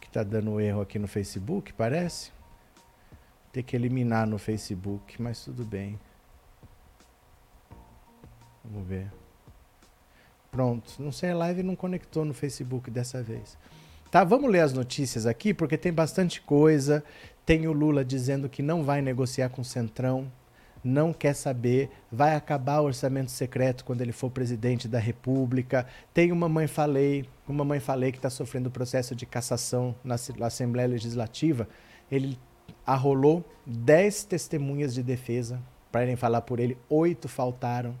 Que 0.00 0.06
está 0.06 0.22
dando 0.22 0.60
erro 0.60 0.80
aqui 0.80 0.98
no 0.98 1.08
Facebook, 1.08 1.72
parece 1.72 2.30
ter 3.52 3.62
que 3.62 3.74
eliminar 3.74 4.26
no 4.26 4.38
Facebook, 4.38 5.20
mas 5.20 5.44
tudo 5.44 5.64
bem. 5.64 5.98
Vamos 8.64 8.86
ver. 8.86 9.25
Pronto. 10.56 10.94
Não 10.98 11.12
sei, 11.12 11.32
a 11.32 11.36
live 11.36 11.62
não 11.62 11.76
conectou 11.76 12.24
no 12.24 12.32
Facebook 12.32 12.90
dessa 12.90 13.22
vez. 13.22 13.58
Tá, 14.10 14.24
vamos 14.24 14.50
ler 14.50 14.60
as 14.60 14.72
notícias 14.72 15.26
aqui, 15.26 15.52
porque 15.52 15.76
tem 15.76 15.92
bastante 15.92 16.40
coisa. 16.40 17.04
Tem 17.44 17.66
o 17.66 17.72
Lula 17.72 18.02
dizendo 18.02 18.48
que 18.48 18.62
não 18.62 18.82
vai 18.82 19.02
negociar 19.02 19.50
com 19.50 19.60
o 19.60 19.64
Centrão, 19.64 20.32
não 20.82 21.12
quer 21.12 21.34
saber, 21.34 21.90
vai 22.10 22.34
acabar 22.34 22.80
o 22.80 22.86
orçamento 22.86 23.30
secreto 23.30 23.84
quando 23.84 24.00
ele 24.00 24.12
for 24.12 24.30
presidente 24.30 24.88
da 24.88 24.98
República. 24.98 25.86
Tem 26.14 26.32
uma 26.32 26.48
mãe 26.48 26.66
falei, 26.66 27.28
uma 27.46 27.62
mãe 27.62 27.78
falei 27.78 28.10
que 28.10 28.16
está 28.16 28.30
sofrendo 28.30 28.70
processo 28.70 29.14
de 29.14 29.26
cassação 29.26 29.94
na 30.02 30.16
Assembleia 30.46 30.88
Legislativa. 30.88 31.68
Ele 32.10 32.38
arrolou 32.86 33.44
10 33.66 34.24
testemunhas 34.24 34.94
de 34.94 35.02
defesa 35.02 35.60
para 35.92 36.04
irem 36.04 36.16
falar 36.16 36.40
por 36.40 36.60
ele, 36.60 36.78
oito 36.88 37.28
faltaram. 37.28 37.94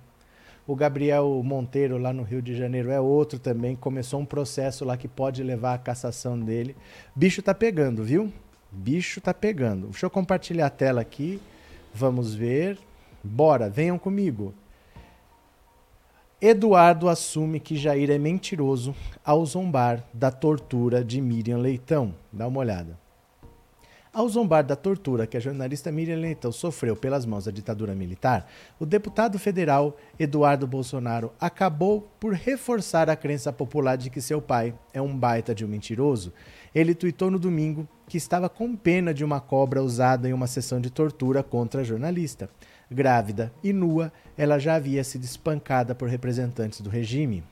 O 0.66 0.74
Gabriel 0.74 1.40
Monteiro, 1.44 1.96
lá 1.96 2.12
no 2.12 2.24
Rio 2.24 2.42
de 2.42 2.56
Janeiro, 2.56 2.90
é 2.90 3.00
outro 3.00 3.38
também. 3.38 3.76
Começou 3.76 4.18
um 4.18 4.24
processo 4.26 4.84
lá 4.84 4.96
que 4.96 5.06
pode 5.06 5.42
levar 5.42 5.74
à 5.74 5.78
cassação 5.78 6.38
dele. 6.38 6.74
Bicho 7.14 7.40
tá 7.40 7.54
pegando, 7.54 8.02
viu? 8.02 8.32
Bicho 8.72 9.20
tá 9.20 9.32
pegando. 9.32 9.86
Deixa 9.86 10.06
eu 10.06 10.10
compartilhar 10.10 10.66
a 10.66 10.70
tela 10.70 11.00
aqui. 11.00 11.40
Vamos 11.94 12.34
ver. 12.34 12.78
Bora, 13.22 13.70
venham 13.70 13.96
comigo. 13.96 14.52
Eduardo 16.40 17.08
assume 17.08 17.60
que 17.60 17.76
Jair 17.76 18.10
é 18.10 18.18
mentiroso 18.18 18.94
ao 19.24 19.46
zombar 19.46 20.04
da 20.12 20.30
tortura 20.30 21.04
de 21.04 21.20
Miriam 21.20 21.58
Leitão. 21.58 22.12
Dá 22.32 22.46
uma 22.46 22.60
olhada. 22.60 23.05
Ao 24.16 24.26
zombar 24.30 24.64
da 24.64 24.74
tortura 24.74 25.26
que 25.26 25.36
a 25.36 25.40
jornalista 25.40 25.92
Miriam 25.92 26.16
Leitão 26.16 26.50
sofreu 26.50 26.96
pelas 26.96 27.26
mãos 27.26 27.44
da 27.44 27.50
ditadura 27.50 27.94
militar, 27.94 28.50
o 28.80 28.86
deputado 28.86 29.38
federal 29.38 29.94
Eduardo 30.18 30.66
Bolsonaro 30.66 31.34
acabou 31.38 32.08
por 32.18 32.32
reforçar 32.32 33.10
a 33.10 33.14
crença 33.14 33.52
popular 33.52 33.96
de 33.96 34.08
que 34.08 34.22
seu 34.22 34.40
pai 34.40 34.72
é 34.94 35.02
um 35.02 35.14
baita 35.14 35.54
de 35.54 35.66
um 35.66 35.68
mentiroso. 35.68 36.32
Ele 36.74 36.94
tuitou 36.94 37.30
no 37.30 37.38
domingo 37.38 37.86
que 38.08 38.16
estava 38.16 38.48
com 38.48 38.74
pena 38.74 39.12
de 39.12 39.22
uma 39.22 39.38
cobra 39.38 39.82
usada 39.82 40.26
em 40.26 40.32
uma 40.32 40.46
sessão 40.46 40.80
de 40.80 40.88
tortura 40.88 41.42
contra 41.42 41.82
a 41.82 41.84
jornalista. 41.84 42.48
Grávida 42.90 43.52
e 43.62 43.70
nua, 43.70 44.10
ela 44.34 44.58
já 44.58 44.76
havia 44.76 45.04
sido 45.04 45.24
espancada 45.24 45.94
por 45.94 46.08
representantes 46.08 46.80
do 46.80 46.88
regime. 46.88 47.44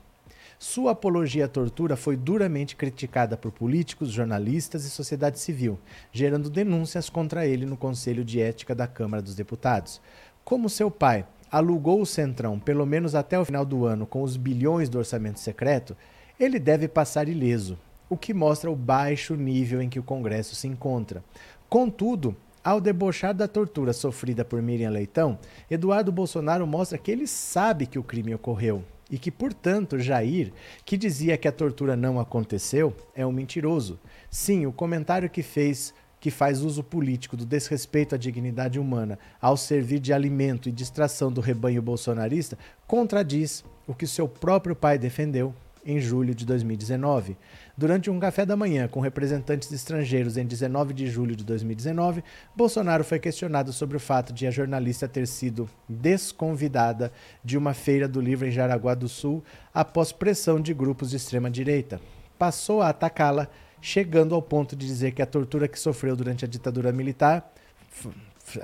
Sua 0.66 0.92
apologia 0.92 1.44
à 1.44 1.48
tortura 1.48 1.94
foi 1.94 2.16
duramente 2.16 2.74
criticada 2.74 3.36
por 3.36 3.52
políticos, 3.52 4.10
jornalistas 4.10 4.86
e 4.86 4.90
sociedade 4.90 5.38
civil, 5.38 5.78
gerando 6.10 6.48
denúncias 6.48 7.10
contra 7.10 7.46
ele 7.46 7.66
no 7.66 7.76
Conselho 7.76 8.24
de 8.24 8.40
Ética 8.40 8.74
da 8.74 8.86
Câmara 8.86 9.22
dos 9.22 9.34
Deputados. 9.34 10.00
Como 10.42 10.70
seu 10.70 10.90
pai 10.90 11.26
alugou 11.52 12.00
o 12.00 12.06
Centrão 12.06 12.58
pelo 12.58 12.86
menos 12.86 13.14
até 13.14 13.38
o 13.38 13.44
final 13.44 13.62
do 13.66 13.84
ano 13.84 14.06
com 14.06 14.22
os 14.22 14.38
bilhões 14.38 14.88
do 14.88 14.96
orçamento 14.96 15.38
secreto, 15.38 15.94
ele 16.40 16.58
deve 16.58 16.88
passar 16.88 17.28
ileso, 17.28 17.78
o 18.08 18.16
que 18.16 18.32
mostra 18.32 18.70
o 18.70 18.74
baixo 18.74 19.34
nível 19.36 19.82
em 19.82 19.90
que 19.90 20.00
o 20.00 20.02
Congresso 20.02 20.56
se 20.56 20.66
encontra. 20.66 21.22
Contudo, 21.68 22.34
ao 22.64 22.80
debochar 22.80 23.34
da 23.34 23.46
tortura 23.46 23.92
sofrida 23.92 24.46
por 24.46 24.62
Miriam 24.62 24.90
Leitão, 24.90 25.38
Eduardo 25.70 26.10
Bolsonaro 26.10 26.66
mostra 26.66 26.96
que 26.96 27.10
ele 27.10 27.26
sabe 27.26 27.86
que 27.86 27.98
o 27.98 28.02
crime 28.02 28.34
ocorreu 28.34 28.82
e 29.10 29.18
que, 29.18 29.30
portanto, 29.30 29.98
Jair, 29.98 30.52
que 30.84 30.96
dizia 30.96 31.36
que 31.36 31.48
a 31.48 31.52
tortura 31.52 31.96
não 31.96 32.18
aconteceu, 32.18 32.94
é 33.14 33.24
um 33.26 33.32
mentiroso. 33.32 33.98
Sim, 34.30 34.66
o 34.66 34.72
comentário 34.72 35.30
que 35.30 35.42
fez 35.42 35.94
que 36.24 36.30
faz 36.30 36.62
uso 36.62 36.82
político 36.82 37.36
do 37.36 37.44
desrespeito 37.44 38.14
à 38.14 38.18
dignidade 38.18 38.80
humana 38.80 39.18
ao 39.38 39.58
servir 39.58 39.98
de 39.98 40.10
alimento 40.10 40.70
e 40.70 40.72
distração 40.72 41.30
do 41.30 41.42
rebanho 41.42 41.82
bolsonarista 41.82 42.58
contradiz 42.86 43.62
o 43.86 43.94
que 43.94 44.06
seu 44.06 44.26
próprio 44.26 44.74
pai 44.74 44.98
defendeu 44.98 45.54
em 45.84 46.00
julho 46.00 46.34
de 46.34 46.46
2019. 46.46 47.36
Durante 47.76 48.10
um 48.10 48.18
café 48.18 48.46
da 48.46 48.56
manhã 48.56 48.88
com 48.88 49.00
representantes 49.00 49.70
estrangeiros 49.70 50.36
em 50.36 50.46
19 50.46 50.94
de 50.94 51.06
julho 51.06 51.36
de 51.36 51.44
2019, 51.44 52.22
Bolsonaro 52.56 53.04
foi 53.04 53.18
questionado 53.18 53.72
sobre 53.72 53.96
o 53.96 54.00
fato 54.00 54.32
de 54.32 54.46
a 54.46 54.50
jornalista 54.50 55.06
ter 55.06 55.26
sido 55.26 55.68
desconvidada 55.88 57.12
de 57.44 57.58
uma 57.58 57.74
feira 57.74 58.08
do 58.08 58.20
livro 58.20 58.46
em 58.46 58.52
Jaraguá 58.52 58.94
do 58.94 59.08
Sul 59.08 59.44
após 59.72 60.12
pressão 60.12 60.60
de 60.60 60.72
grupos 60.72 61.10
de 61.10 61.16
extrema 61.16 61.50
direita. 61.50 62.00
Passou 62.38 62.80
a 62.80 62.88
atacá-la, 62.88 63.48
chegando 63.80 64.34
ao 64.34 64.40
ponto 64.40 64.74
de 64.74 64.86
dizer 64.86 65.12
que 65.12 65.20
a 65.20 65.26
tortura 65.26 65.68
que 65.68 65.78
sofreu 65.78 66.16
durante 66.16 66.44
a 66.44 66.48
ditadura 66.48 66.90
militar 66.92 67.52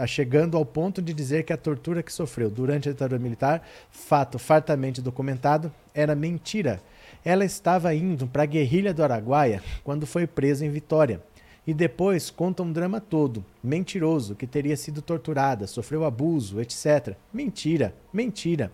chegando 0.06 0.56
ao 0.56 0.64
ponto 0.64 1.00
de 1.00 1.14
dizer 1.14 1.44
que 1.44 1.52
a 1.52 1.56
tortura 1.56 2.02
que 2.02 2.12
sofreu 2.12 2.50
durante 2.50 2.88
a 2.88 2.92
ditadura 2.92 3.18
militar, 3.18 3.66
fato 3.90 4.38
fartamente 4.38 5.00
documentado, 5.00 5.72
era 5.94 6.14
mentira 6.14 6.82
ela 7.24 7.44
estava 7.44 7.94
indo 7.94 8.26
para 8.26 8.44
a 8.44 8.46
guerrilha 8.46 8.94
do 8.94 9.02
Araguaia 9.02 9.62
quando 9.84 10.06
foi 10.06 10.26
presa 10.26 10.64
em 10.64 10.70
Vitória. 10.70 11.22
E 11.66 11.74
depois 11.74 12.30
conta 12.30 12.62
um 12.62 12.72
drama 12.72 13.00
todo, 13.00 13.44
mentiroso, 13.62 14.34
que 14.34 14.46
teria 14.46 14.76
sido 14.76 15.02
torturada, 15.02 15.66
sofreu 15.66 16.04
abuso, 16.04 16.60
etc. 16.60 17.14
Mentira, 17.32 17.94
mentira. 18.12 18.72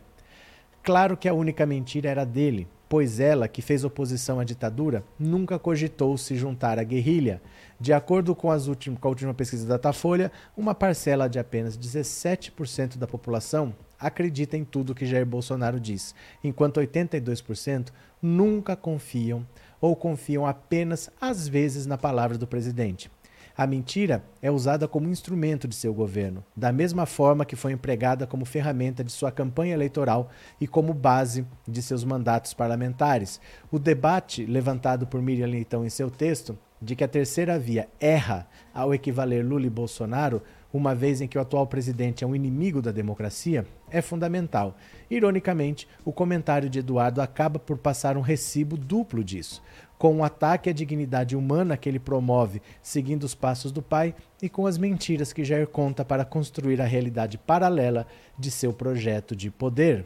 Claro 0.82 1.16
que 1.16 1.28
a 1.28 1.34
única 1.34 1.66
mentira 1.66 2.08
era 2.08 2.24
dele, 2.24 2.68
pois 2.88 3.18
ela, 3.18 3.48
que 3.48 3.60
fez 3.60 3.82
oposição 3.82 4.38
à 4.38 4.44
ditadura, 4.44 5.02
nunca 5.18 5.58
cogitou 5.58 6.16
se 6.16 6.36
juntar 6.36 6.78
à 6.78 6.84
guerrilha. 6.84 7.42
De 7.78 7.92
acordo 7.92 8.34
com, 8.36 8.48
últimas, 8.48 8.98
com 9.00 9.08
a 9.08 9.10
última 9.10 9.34
pesquisa 9.34 9.66
da 9.66 9.74
Datafolha, 9.74 10.30
uma 10.56 10.74
parcela 10.74 11.28
de 11.28 11.40
apenas 11.40 11.76
17% 11.76 12.96
da 12.96 13.06
população 13.06 13.74
acredita 13.98 14.56
em 14.56 14.64
tudo 14.64 14.94
que 14.94 15.06
Jair 15.06 15.26
Bolsonaro 15.26 15.80
diz, 15.80 16.14
enquanto 16.42 16.80
82% 16.80 17.88
nunca 18.20 18.76
confiam 18.76 19.46
ou 19.80 19.94
confiam 19.94 20.46
apenas 20.46 21.10
às 21.20 21.46
vezes 21.46 21.86
na 21.86 21.98
palavra 21.98 22.38
do 22.38 22.46
presidente. 22.46 23.10
A 23.58 23.66
mentira 23.66 24.22
é 24.42 24.50
usada 24.50 24.86
como 24.86 25.08
instrumento 25.08 25.66
de 25.66 25.74
seu 25.74 25.94
governo, 25.94 26.44
da 26.54 26.70
mesma 26.70 27.06
forma 27.06 27.46
que 27.46 27.56
foi 27.56 27.72
empregada 27.72 28.26
como 28.26 28.44
ferramenta 28.44 29.02
de 29.02 29.10
sua 29.10 29.32
campanha 29.32 29.72
eleitoral 29.72 30.28
e 30.60 30.66
como 30.66 30.92
base 30.92 31.46
de 31.66 31.80
seus 31.80 32.04
mandatos 32.04 32.52
parlamentares. 32.52 33.40
O 33.72 33.78
debate 33.78 34.44
levantado 34.44 35.06
por 35.06 35.22
Miriam 35.22 35.46
Leitão 35.46 35.86
em 35.86 35.88
seu 35.88 36.10
texto 36.10 36.58
de 36.82 36.94
que 36.94 37.02
a 37.02 37.08
terceira 37.08 37.58
via 37.58 37.88
erra 37.98 38.46
ao 38.74 38.92
equivaler 38.92 39.42
Lula 39.42 39.64
e 39.64 39.70
Bolsonaro 39.70 40.42
uma 40.72 40.94
vez 40.94 41.20
em 41.20 41.28
que 41.28 41.38
o 41.38 41.40
atual 41.40 41.66
presidente 41.66 42.24
é 42.24 42.26
um 42.26 42.34
inimigo 42.34 42.82
da 42.82 42.90
democracia, 42.90 43.66
é 43.90 44.02
fundamental. 44.02 44.76
Ironicamente, 45.10 45.88
o 46.04 46.12
comentário 46.12 46.68
de 46.68 46.80
Eduardo 46.80 47.20
acaba 47.20 47.58
por 47.58 47.78
passar 47.78 48.16
um 48.16 48.20
recibo 48.20 48.76
duplo 48.76 49.24
disso, 49.24 49.62
com 49.98 50.12
o 50.12 50.16
um 50.16 50.24
ataque 50.24 50.68
à 50.68 50.72
dignidade 50.72 51.36
humana 51.36 51.76
que 51.76 51.88
ele 51.88 51.98
promove 51.98 52.60
seguindo 52.82 53.24
os 53.24 53.34
passos 53.34 53.72
do 53.72 53.80
pai 53.80 54.14
e 54.42 54.48
com 54.48 54.66
as 54.66 54.76
mentiras 54.76 55.32
que 55.32 55.44
Jair 55.44 55.66
conta 55.66 56.04
para 56.04 56.24
construir 56.24 56.80
a 56.80 56.86
realidade 56.86 57.38
paralela 57.38 58.06
de 58.38 58.50
seu 58.50 58.72
projeto 58.72 59.34
de 59.34 59.50
poder. 59.50 60.04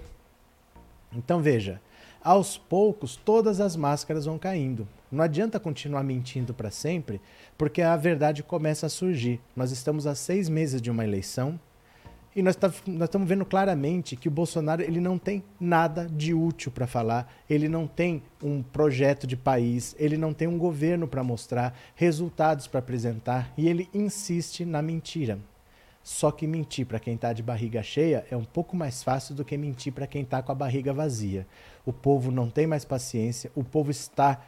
Então 1.13 1.41
veja, 1.41 1.81
aos 2.23 2.57
poucos 2.57 3.17
todas 3.17 3.61
as 3.61 3.75
máscaras 3.75 4.27
vão 4.27 4.39
caindo. 4.39 4.87
Não 5.11 5.25
adianta 5.25 5.59
continuar 5.59 6.05
mentindo 6.05 6.55
para 6.55 6.71
sempre, 6.71 7.21
porque 7.59 7.83
a 7.83 7.97
verdade 7.97 8.43
começa 8.43 8.87
a 8.87 8.91
surgir. 8.91 9.41
Nós 9.57 9.73
estamos 9.73 10.07
a 10.07 10.15
seis 10.15 10.49
meses 10.49 10.81
de 10.81 10.91
uma 10.91 11.05
eleição 11.05 11.59
e 12.35 12.43
nós, 12.43 12.55
tá, 12.55 12.73
nós 12.87 13.09
estamos 13.09 13.29
vendo 13.29 13.45
claramente 13.45 14.15
que 14.15 14.29
o 14.29 14.31
Bolsonaro 14.31 14.83
ele 14.83 15.01
não 15.01 15.19
tem 15.19 15.43
nada 15.59 16.07
de 16.07 16.33
útil 16.33 16.71
para 16.71 16.87
falar, 16.87 17.33
ele 17.51 17.69
não 17.69 17.89
tem 17.89 18.23
um 18.41 18.63
projeto 18.63 19.27
de 19.27 19.37
país, 19.37 19.97
ele 19.99 20.17
não 20.17 20.33
tem 20.33 20.47
um 20.47 20.57
governo 20.57 21.09
para 21.09 21.25
mostrar, 21.25 21.77
resultados 21.97 22.69
para 22.69 22.79
apresentar 22.79 23.53
e 23.59 23.69
ele 23.69 23.89
insiste 23.93 24.65
na 24.65 24.81
mentira. 24.81 25.41
Só 26.05 26.31
que 26.31 26.47
mentir 26.47 26.87
para 26.87 27.01
quem 27.01 27.15
está 27.15 27.33
de 27.33 27.43
barriga 27.43 27.83
cheia 27.83 28.25
é 28.31 28.37
um 28.37 28.45
pouco 28.45 28.77
mais 28.77 29.03
fácil 29.03 29.35
do 29.35 29.45
que 29.45 29.59
mentir 29.59 29.93
para 29.93 30.07
quem 30.07 30.23
está 30.23 30.41
com 30.41 30.53
a 30.53 30.55
barriga 30.55 30.95
vazia. 30.95 31.47
O 31.85 31.93
povo 31.93 32.31
não 32.31 32.49
tem 32.49 32.67
mais 32.67 32.85
paciência, 32.85 33.51
o 33.57 33.65
povo 33.65 33.91
está 33.91 34.41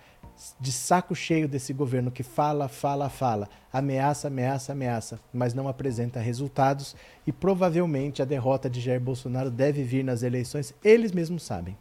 de 0.59 0.73
saco 0.73 1.15
cheio 1.15 1.49
desse 1.49 1.73
governo 1.73 2.11
que 2.11 2.23
fala, 2.23 2.69
fala, 2.69 3.09
fala, 3.09 3.49
ameaça, 3.73 4.29
ameaça, 4.29 4.73
ameaça, 4.73 5.21
mas 5.33 5.55
não 5.55 5.69
apresenta 5.69 6.21
resultados 6.21 6.97
e 7.27 7.33
provavelmente 7.33 8.23
a 8.23 8.25
derrota 8.25 8.69
de 8.69 8.81
Jair 8.81 9.01
Bolsonaro 9.01 9.51
deve 9.51 9.83
vir 9.83 10.05
nas 10.05 10.23
eleições, 10.23 10.75
eles 10.83 11.13
mesmos 11.13 11.43
sabem. 11.43 11.77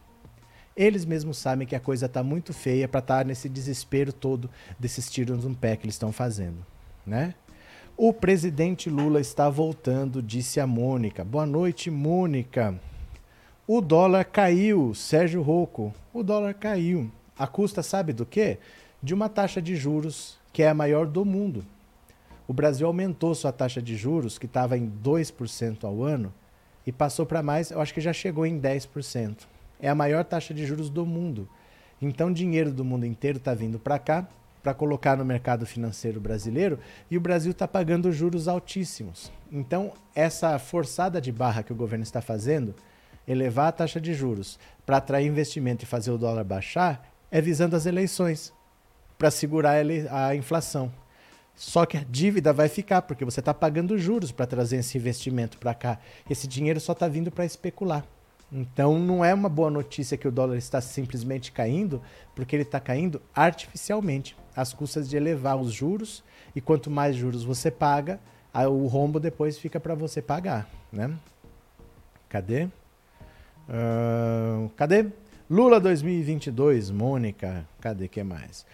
Eles 0.75 1.05
mesmos 1.05 1.37
sabem 1.37 1.67
que 1.67 1.75
a 1.75 1.79
coisa 1.79 2.05
está 2.05 2.23
muito 2.23 2.53
feia 2.53 2.87
para 2.87 2.99
estar 2.99 3.17
tá 3.19 3.23
nesse 3.23 3.49
desespero 3.49 4.13
todo 4.13 4.49
desses 4.79 5.09
tiros 5.09 5.43
no 5.43 5.55
pé 5.55 5.75
que 5.75 5.85
eles 5.85 5.95
estão 5.95 6.11
fazendo, 6.11 6.65
né? 7.05 7.35
O 7.97 8.13
presidente 8.13 8.89
Lula 8.89 9.19
está 9.19 9.49
voltando, 9.49 10.23
disse 10.23 10.59
a 10.59 10.65
Mônica. 10.65 11.23
Boa 11.23 11.45
noite, 11.45 11.91
Mônica. 11.91 12.79
O 13.67 13.79
dólar 13.79 14.25
caiu, 14.25 14.93
Sérgio 14.95 15.41
Rocco. 15.41 15.93
O 16.13 16.23
dólar 16.23 16.53
caiu. 16.53 17.11
A 17.37 17.47
custa 17.47 17.81
sabe 17.81 18.13
do 18.13 18.25
quê? 18.25 18.57
De 19.01 19.13
uma 19.13 19.29
taxa 19.29 19.61
de 19.61 19.75
juros 19.75 20.37
que 20.53 20.63
é 20.63 20.69
a 20.69 20.73
maior 20.73 21.05
do 21.07 21.23
mundo. 21.23 21.65
O 22.47 22.53
Brasil 22.53 22.85
aumentou 22.85 23.33
sua 23.33 23.51
taxa 23.51 23.81
de 23.81 23.95
juros, 23.95 24.37
que 24.37 24.45
estava 24.45 24.77
em 24.77 24.91
2% 25.03 25.83
ao 25.85 26.03
ano, 26.03 26.33
e 26.85 26.91
passou 26.91 27.25
para 27.25 27.41
mais, 27.41 27.71
eu 27.71 27.79
acho 27.79 27.93
que 27.93 28.01
já 28.01 28.11
chegou 28.11 28.45
em 28.45 28.59
10%. 28.59 29.47
É 29.79 29.87
a 29.87 29.95
maior 29.95 30.25
taxa 30.25 30.53
de 30.53 30.65
juros 30.65 30.89
do 30.89 31.05
mundo. 31.05 31.47
Então, 32.01 32.33
dinheiro 32.33 32.71
do 32.71 32.83
mundo 32.83 33.05
inteiro 33.05 33.37
está 33.37 33.53
vindo 33.53 33.79
para 33.79 33.97
cá 33.97 34.27
para 34.61 34.73
colocar 34.73 35.17
no 35.17 35.25
mercado 35.25 35.65
financeiro 35.65 36.19
brasileiro 36.19 36.77
e 37.09 37.17
o 37.17 37.21
Brasil 37.21 37.51
está 37.51 37.67
pagando 37.67 38.11
juros 38.11 38.47
altíssimos. 38.47 39.31
Então, 39.51 39.93
essa 40.13 40.57
forçada 40.59 41.19
de 41.19 41.31
barra 41.31 41.63
que 41.63 41.73
o 41.73 41.75
governo 41.75 42.03
está 42.03 42.21
fazendo, 42.21 42.75
elevar 43.27 43.69
a 43.69 43.71
taxa 43.71 43.99
de 43.99 44.13
juros 44.13 44.59
para 44.85 44.97
atrair 44.97 45.27
investimento 45.27 45.83
e 45.83 45.87
fazer 45.87 46.11
o 46.11 46.17
dólar 46.17 46.43
baixar, 46.43 47.10
é 47.31 47.41
visando 47.41 47.75
as 47.75 47.85
eleições 47.85 48.53
para 49.17 49.31
segurar 49.31 49.83
a 50.11 50.35
inflação. 50.35 50.91
Só 51.55 51.85
que 51.85 51.97
a 51.97 52.05
dívida 52.09 52.51
vai 52.51 52.67
ficar, 52.67 53.03
porque 53.03 53.23
você 53.23 53.39
está 53.39 53.53
pagando 53.53 53.97
juros 53.97 54.31
para 54.31 54.47
trazer 54.47 54.77
esse 54.77 54.97
investimento 54.97 55.57
para 55.57 55.73
cá. 55.73 55.99
Esse 56.29 56.47
dinheiro 56.47 56.79
só 56.79 56.93
está 56.93 57.07
vindo 57.07 57.31
para 57.31 57.45
especular. 57.45 58.03
Então 58.51 58.99
não 58.99 59.23
é 59.23 59.33
uma 59.33 59.47
boa 59.47 59.69
notícia 59.69 60.17
que 60.17 60.27
o 60.27 60.31
dólar 60.31 60.57
está 60.57 60.81
simplesmente 60.81 61.51
caindo, 61.51 62.01
porque 62.35 62.55
ele 62.55 62.63
está 62.63 62.79
caindo 62.79 63.21
artificialmente, 63.33 64.35
às 64.55 64.73
custas 64.73 65.07
de 65.07 65.15
elevar 65.15 65.55
os 65.55 65.71
juros, 65.71 66.23
e 66.53 66.59
quanto 66.59 66.89
mais 66.89 67.15
juros 67.15 67.43
você 67.43 67.71
paga, 67.71 68.19
o 68.53 68.87
rombo 68.87 69.19
depois 69.19 69.57
fica 69.57 69.79
para 69.79 69.95
você 69.95 70.21
pagar. 70.21 70.67
Né? 70.91 71.13
Cadê? 72.27 72.65
Uh, 73.69 74.69
cadê? 74.75 75.05
Lula 75.51 75.81
2022, 75.81 76.91
Mônica, 76.91 77.67
cadê 77.81 78.07
que 78.07 78.23
mais? 78.23 78.65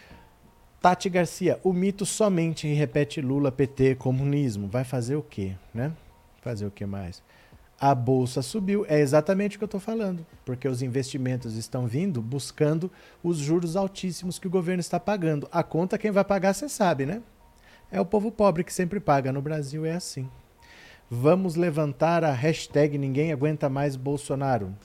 Tati 0.80 1.10
Garcia, 1.10 1.60
o 1.64 1.74
mito 1.74 2.06
somente 2.06 2.72
repete 2.72 3.20
Lula, 3.20 3.52
PT, 3.52 3.96
comunismo. 3.96 4.68
Vai 4.68 4.84
fazer 4.84 5.16
o 5.16 5.24
quê, 5.24 5.56
né? 5.74 5.92
Fazer 6.40 6.68
o 6.68 6.72
que 6.72 6.86
mais? 6.86 7.24
A 7.82 7.96
bolsa 7.96 8.44
subiu, 8.44 8.86
é 8.88 9.00
exatamente 9.00 9.56
o 9.56 9.60
que 9.60 9.64
eu 9.64 9.66
estou 9.66 9.80
falando, 9.80 10.24
porque 10.46 10.68
os 10.68 10.84
investimentos 10.84 11.56
estão 11.56 11.88
vindo 11.88 12.22
buscando 12.22 12.92
os 13.24 13.40
juros 13.40 13.76
altíssimos 13.76 14.38
que 14.38 14.46
o 14.46 14.52
governo 14.52 14.82
está 14.82 15.00
pagando. 15.00 15.50
A 15.52 15.64
conta 15.64 15.98
quem 15.98 16.12
vai 16.12 16.24
pagar, 16.24 16.54
você 16.54 16.70
sabe, 16.70 17.08
né? 17.08 17.24
É 17.92 18.00
o 18.00 18.06
povo 18.06 18.32
pobre 18.32 18.64
que 18.64 18.72
sempre 18.72 19.00
paga. 19.00 19.34
No 19.34 19.42
Brasil 19.42 19.84
é 19.84 19.94
assim. 19.94 20.30
Vamos 21.10 21.56
levantar 21.56 22.24
a 22.24 22.34
hashtag 22.34 23.00
Ninguém 23.00 23.32
Aguenta 23.32 23.68
Mais 23.68 23.96
Bolsonaro. 23.96 24.76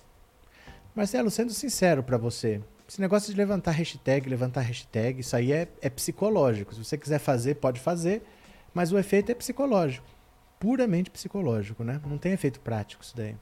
Marcelo, 0.95 1.31
sendo 1.31 1.53
sincero 1.53 2.03
para 2.03 2.19
você, 2.19 2.61
Esse 2.87 3.01
negócio 3.01 3.33
de 3.33 3.39
levantar 3.39 3.71
hashtag, 3.71 4.29
levantar 4.29 4.61
hashtag, 4.61 5.21
isso 5.21 5.35
aí 5.35 5.51
é, 5.51 5.67
é 5.81 5.89
psicológico. 5.89 6.75
Se 6.75 6.85
você 6.85 6.99
quiser 6.99 7.19
fazer, 7.19 7.55
pode 7.55 7.81
fazer, 7.81 8.23
mas 8.75 8.93
o 8.93 8.99
efeito 8.99 9.33
é 9.33 9.35
psicológico. 9.35 10.07
Puramente 10.61 11.11
psicológico, 11.11 11.83
né? 11.83 12.01
Não 12.07 12.19
tem 12.19 12.33
efeito 12.33 12.61
prático 12.61 13.03
isso 13.03 13.17
daí. 13.17 13.35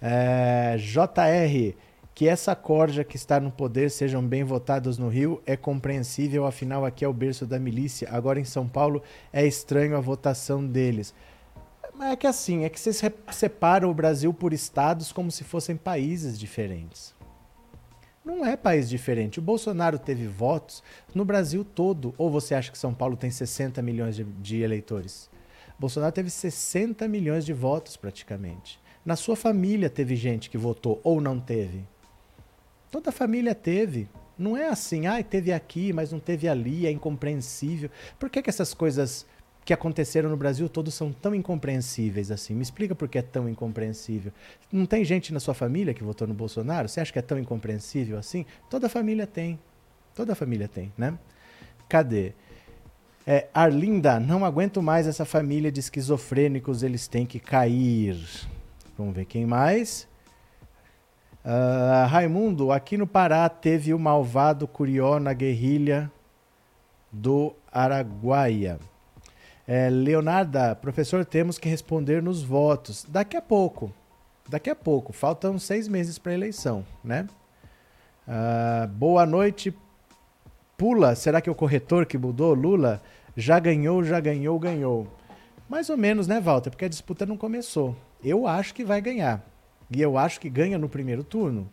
É, 0.00 0.76
JR, 0.78 1.76
que 2.14 2.26
essa 2.26 2.56
corja 2.56 3.04
que 3.04 3.16
está 3.16 3.38
no 3.38 3.50
poder 3.50 3.90
sejam 3.90 4.26
bem 4.26 4.44
votados 4.44 4.96
no 4.96 5.08
Rio 5.08 5.42
é 5.44 5.56
compreensível, 5.56 6.46
afinal 6.46 6.84
aqui 6.86 7.04
é 7.04 7.08
o 7.08 7.12
berço 7.12 7.46
da 7.46 7.58
milícia. 7.58 8.08
Agora 8.10 8.40
em 8.40 8.44
São 8.44 8.66
Paulo 8.66 9.02
é 9.32 9.46
estranho 9.46 9.96
a 9.96 10.00
votação 10.00 10.66
deles. 10.66 11.14
Mas 11.94 12.12
é 12.12 12.16
que 12.16 12.26
assim, 12.26 12.64
é 12.64 12.68
que 12.68 12.80
vocês 12.80 13.00
separam 13.30 13.90
o 13.90 13.94
Brasil 13.94 14.32
por 14.32 14.52
estados 14.52 15.12
como 15.12 15.30
se 15.30 15.44
fossem 15.44 15.76
países 15.76 16.38
diferentes. 16.38 17.14
Não 18.24 18.46
é 18.46 18.56
país 18.56 18.88
diferente. 18.88 19.40
O 19.40 19.42
Bolsonaro 19.42 19.98
teve 19.98 20.26
votos 20.28 20.82
no 21.14 21.24
Brasil 21.24 21.64
todo. 21.64 22.14
Ou 22.16 22.30
você 22.30 22.54
acha 22.54 22.70
que 22.70 22.78
São 22.78 22.94
Paulo 22.94 23.16
tem 23.16 23.30
60 23.30 23.82
milhões 23.82 24.14
de, 24.14 24.24
de 24.24 24.62
eleitores? 24.62 25.28
Bolsonaro 25.78 26.12
teve 26.12 26.30
60 26.30 27.08
milhões 27.08 27.44
de 27.44 27.52
votos 27.52 27.96
praticamente. 27.96 28.80
Na 29.04 29.16
sua 29.16 29.34
família 29.34 29.90
teve 29.90 30.14
gente 30.14 30.48
que 30.48 30.56
votou 30.56 31.00
ou 31.02 31.20
não 31.20 31.40
teve. 31.40 31.84
Toda 32.90 33.10
a 33.10 33.12
família 33.12 33.54
teve. 33.54 34.08
Não 34.38 34.56
é 34.56 34.68
assim, 34.68 35.06
ah, 35.06 35.22
teve 35.22 35.52
aqui, 35.52 35.92
mas 35.92 36.12
não 36.12 36.20
teve 36.20 36.48
ali, 36.48 36.86
é 36.86 36.90
incompreensível. 36.90 37.90
Por 38.18 38.30
que, 38.30 38.40
que 38.40 38.50
essas 38.50 38.72
coisas 38.72 39.26
que 39.64 39.72
aconteceram 39.72 40.28
no 40.28 40.36
Brasil 40.36 40.68
todos 40.68 40.94
são 40.94 41.12
tão 41.12 41.34
incompreensíveis 41.34 42.30
assim? 42.30 42.54
Me 42.54 42.62
explica 42.62 42.94
por 42.94 43.08
que 43.08 43.18
é 43.18 43.22
tão 43.22 43.48
incompreensível. 43.48 44.32
Não 44.70 44.86
tem 44.86 45.04
gente 45.04 45.32
na 45.32 45.40
sua 45.40 45.54
família 45.54 45.94
que 45.94 46.02
votou 46.02 46.26
no 46.26 46.34
Bolsonaro? 46.34 46.88
Você 46.88 47.00
acha 47.00 47.12
que 47.12 47.18
é 47.18 47.22
tão 47.22 47.38
incompreensível 47.38 48.18
assim? 48.18 48.44
Toda 48.68 48.88
família 48.88 49.26
tem. 49.26 49.58
Toda 50.14 50.34
família 50.34 50.68
tem, 50.68 50.92
né? 50.98 51.16
Cadê? 51.88 52.32
É, 53.26 53.46
Arlinda, 53.54 54.18
não 54.18 54.44
aguento 54.44 54.82
mais 54.82 55.06
essa 55.06 55.24
família 55.24 55.70
de 55.70 55.78
esquizofrênicos, 55.78 56.82
eles 56.82 57.06
têm 57.06 57.24
que 57.24 57.38
cair. 57.38 58.18
Vamos 58.98 59.14
ver 59.14 59.26
quem 59.26 59.46
mais. 59.46 60.08
Uh, 61.44 62.06
Raimundo, 62.08 62.72
aqui 62.72 62.96
no 62.96 63.06
Pará 63.06 63.48
teve 63.48 63.94
o 63.94 63.98
malvado 63.98 64.66
Curió 64.66 65.20
na 65.20 65.32
guerrilha 65.32 66.10
do 67.10 67.54
Araguaia. 67.70 68.78
É, 69.66 69.88
Leonarda, 69.88 70.74
professor, 70.74 71.24
temos 71.24 71.58
que 71.58 71.68
responder 71.68 72.22
nos 72.22 72.42
votos. 72.42 73.06
Daqui 73.08 73.36
a 73.36 73.42
pouco. 73.42 73.92
Daqui 74.48 74.68
a 74.68 74.74
pouco. 74.74 75.12
Faltam 75.12 75.58
seis 75.58 75.86
meses 75.86 76.18
para 76.18 76.32
a 76.32 76.34
eleição, 76.34 76.84
né? 77.02 77.26
Uh, 78.26 78.88
boa 78.88 79.24
noite. 79.24 79.74
Pula. 80.76 81.14
Será 81.14 81.40
que 81.40 81.48
é 81.48 81.52
o 81.52 81.54
corretor 81.54 82.06
que 82.06 82.18
mudou? 82.18 82.54
Lula 82.54 83.00
já 83.36 83.58
ganhou, 83.58 84.02
já 84.02 84.18
ganhou, 84.18 84.58
ganhou. 84.58 85.06
Mais 85.68 85.88
ou 85.88 85.96
menos, 85.96 86.26
né, 86.26 86.40
Walter? 86.40 86.70
Porque 86.70 86.84
a 86.84 86.88
disputa 86.88 87.24
não 87.24 87.36
começou. 87.36 87.96
Eu 88.22 88.46
acho 88.46 88.74
que 88.74 88.84
vai 88.84 89.00
ganhar. 89.00 89.44
E 89.90 90.02
eu 90.02 90.18
acho 90.18 90.40
que 90.40 90.50
ganha 90.50 90.76
no 90.76 90.88
primeiro 90.88 91.22
turno. 91.22 91.70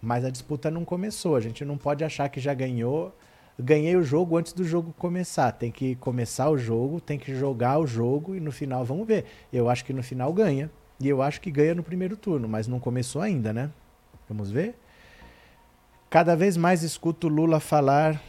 Mas 0.00 0.24
a 0.24 0.30
disputa 0.30 0.70
não 0.70 0.84
começou. 0.84 1.36
A 1.36 1.40
gente 1.40 1.64
não 1.64 1.76
pode 1.76 2.02
achar 2.02 2.28
que 2.30 2.40
já 2.40 2.54
ganhou 2.54 3.14
ganhei 3.58 3.96
o 3.96 4.02
jogo 4.02 4.36
antes 4.36 4.52
do 4.52 4.64
jogo 4.64 4.94
começar. 4.98 5.52
Tem 5.52 5.70
que 5.70 5.94
começar 5.96 6.50
o 6.50 6.58
jogo, 6.58 7.00
tem 7.00 7.18
que 7.18 7.34
jogar 7.34 7.78
o 7.78 7.86
jogo 7.86 8.34
e 8.34 8.40
no 8.40 8.52
final 8.52 8.84
vamos 8.84 9.06
ver. 9.06 9.24
Eu 9.52 9.68
acho 9.68 9.84
que 9.84 9.92
no 9.92 10.02
final 10.02 10.32
ganha. 10.32 10.70
E 10.98 11.08
eu 11.08 11.22
acho 11.22 11.40
que 11.40 11.50
ganha 11.50 11.74
no 11.74 11.82
primeiro 11.82 12.16
turno, 12.16 12.46
mas 12.46 12.68
não 12.68 12.78
começou 12.78 13.22
ainda, 13.22 13.52
né? 13.52 13.70
Vamos 14.28 14.50
ver? 14.50 14.74
Cada 16.10 16.36
vez 16.36 16.56
mais 16.56 16.82
escuto 16.82 17.28
Lula 17.28 17.58
falar 17.58 18.20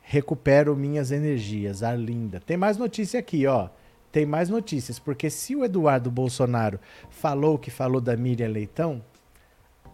recupero 0.00 0.76
minhas 0.76 1.10
energias. 1.10 1.82
Arlinda. 1.82 2.40
Tem 2.40 2.56
mais 2.56 2.76
notícia 2.76 3.20
aqui, 3.20 3.46
ó. 3.46 3.68
Tem 4.10 4.26
mais 4.26 4.50
notícias, 4.50 4.98
porque 4.98 5.30
se 5.30 5.56
o 5.56 5.64
Eduardo 5.64 6.10
Bolsonaro 6.10 6.78
falou 7.08 7.58
que 7.58 7.70
falou 7.70 7.98
da 7.98 8.14
Miriam 8.14 8.48
Leitão, 8.48 9.02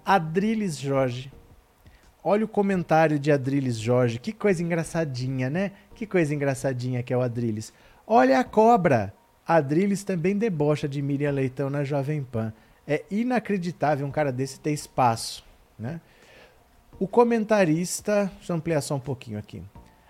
Adriles 0.05 0.77
Jorge 0.77 1.31
Olha 2.23 2.45
o 2.45 2.49
comentário 2.49 3.19
de 3.19 3.31
Adriles 3.31 3.79
Jorge. 3.79 4.19
Que 4.19 4.33
coisa 4.33 4.63
engraçadinha, 4.63 5.49
né? 5.49 5.73
Que 5.95 6.07
coisa 6.07 6.35
engraçadinha 6.35 7.03
que 7.03 7.13
é 7.13 7.17
o 7.17 7.23
Adriles. 7.23 7.73
Olha 8.07 8.41
a 8.41 8.45
cobra. 8.45 9.15
Adriles 9.47 10.05
também 10.05 10.37
debocha 10.37 10.89
de 10.89 11.01
Miriam 11.01 11.31
Leitão 11.31 11.71
na 11.71 11.85
Jovem 11.85 12.23
Pan. 12.23 12.53
É 12.87 13.05
inacreditável 13.11 14.07
um 14.07 14.11
cara 14.11 14.33
desse 14.33 14.59
ter 14.61 14.73
espaço, 14.73 15.45
né? 15.79 16.01
O 16.99 17.07
comentarista, 17.07 18.31
deixa 18.37 18.53
eu 18.53 18.57
ampliar 18.57 18.81
só 18.81 18.97
um 18.97 19.01
pouquinho 19.01 19.39
aqui. 19.39 19.63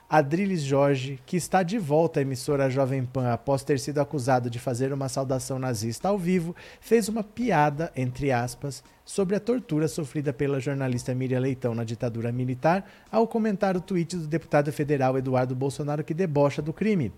Adriles 0.08 0.62
Jorge, 0.62 1.20
que 1.26 1.36
está 1.36 1.62
de 1.62 1.78
volta 1.78 2.18
à 2.18 2.22
emissora 2.22 2.70
Jovem 2.70 3.04
Pan 3.04 3.30
após 3.30 3.62
ter 3.62 3.78
sido 3.78 4.00
acusado 4.00 4.48
de 4.48 4.58
fazer 4.58 4.90
uma 4.90 5.06
saudação 5.06 5.58
nazista 5.58 6.08
ao 6.08 6.18
vivo, 6.18 6.56
fez 6.80 7.10
uma 7.10 7.22
piada, 7.22 7.92
entre 7.94 8.32
aspas, 8.32 8.82
sobre 9.08 9.34
a 9.34 9.40
tortura 9.40 9.88
sofrida 9.88 10.34
pela 10.34 10.60
jornalista 10.60 11.14
Miriam 11.14 11.40
Leitão 11.40 11.74
na 11.74 11.82
ditadura 11.82 12.30
militar 12.30 12.84
ao 13.10 13.26
comentar 13.26 13.74
o 13.74 13.80
tweet 13.80 14.14
do 14.14 14.26
deputado 14.26 14.70
federal 14.70 15.16
Eduardo 15.16 15.56
Bolsonaro 15.56 16.04
que 16.04 16.12
debocha 16.12 16.60
do 16.60 16.74
crime. 16.74 17.10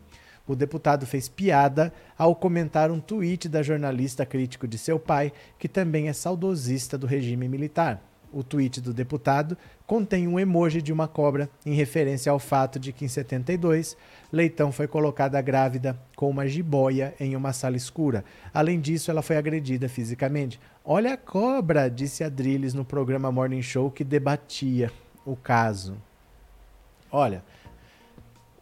O 0.47 0.55
deputado 0.55 1.05
fez 1.05 1.29
piada 1.29 1.93
ao 2.17 2.33
comentar 2.37 2.93
um 2.93 3.01
tweet 3.01 3.49
da 3.49 3.61
jornalista 3.61 4.25
crítico 4.25 4.69
de 4.69 4.79
seu 4.79 5.01
pai, 5.01 5.33
que 5.59 5.69
também 5.69 6.09
é 6.09 6.13
saudosista 6.13 6.97
do 6.97 7.09
regime 7.09 7.49
militar 7.49 8.01
o 8.33 8.43
tweet 8.43 8.81
do 8.81 8.93
deputado 8.93 9.57
contém 9.87 10.29
um 10.29 10.39
emoji 10.39 10.81
de 10.81 10.93
uma 10.93 11.09
cobra 11.09 11.51
em 11.67 11.75
referência 11.75 12.31
ao 12.31 12.39
fato 12.39 12.79
de 12.79 12.93
que 12.93 13.05
em 13.05 13.09
72 13.09 13.97
Leitão 14.33 14.71
foi 14.71 14.87
colocada 14.87 15.41
grávida 15.41 15.99
com 16.15 16.31
uma 16.31 16.47
jiboia 16.47 17.15
em 17.19 17.35
uma 17.35 17.53
sala 17.53 17.77
escura. 17.77 18.25
Além 18.55 18.81
disso, 18.81 19.11
ela 19.11 19.23
foi 19.23 19.37
agredida 19.37 19.89
fisicamente. 19.89 20.61
Olha 20.85 21.13
a 21.13 21.17
cobra, 21.17 21.91
disse 21.91 22.25
Adriles 22.25 22.73
no 22.73 22.87
programa 22.87 23.31
Morning 23.31 23.61
Show 23.61 23.91
que 23.91 24.03
debatia 24.03 24.91
o 25.27 25.37
caso. 25.37 25.97
Olha, 27.13 27.45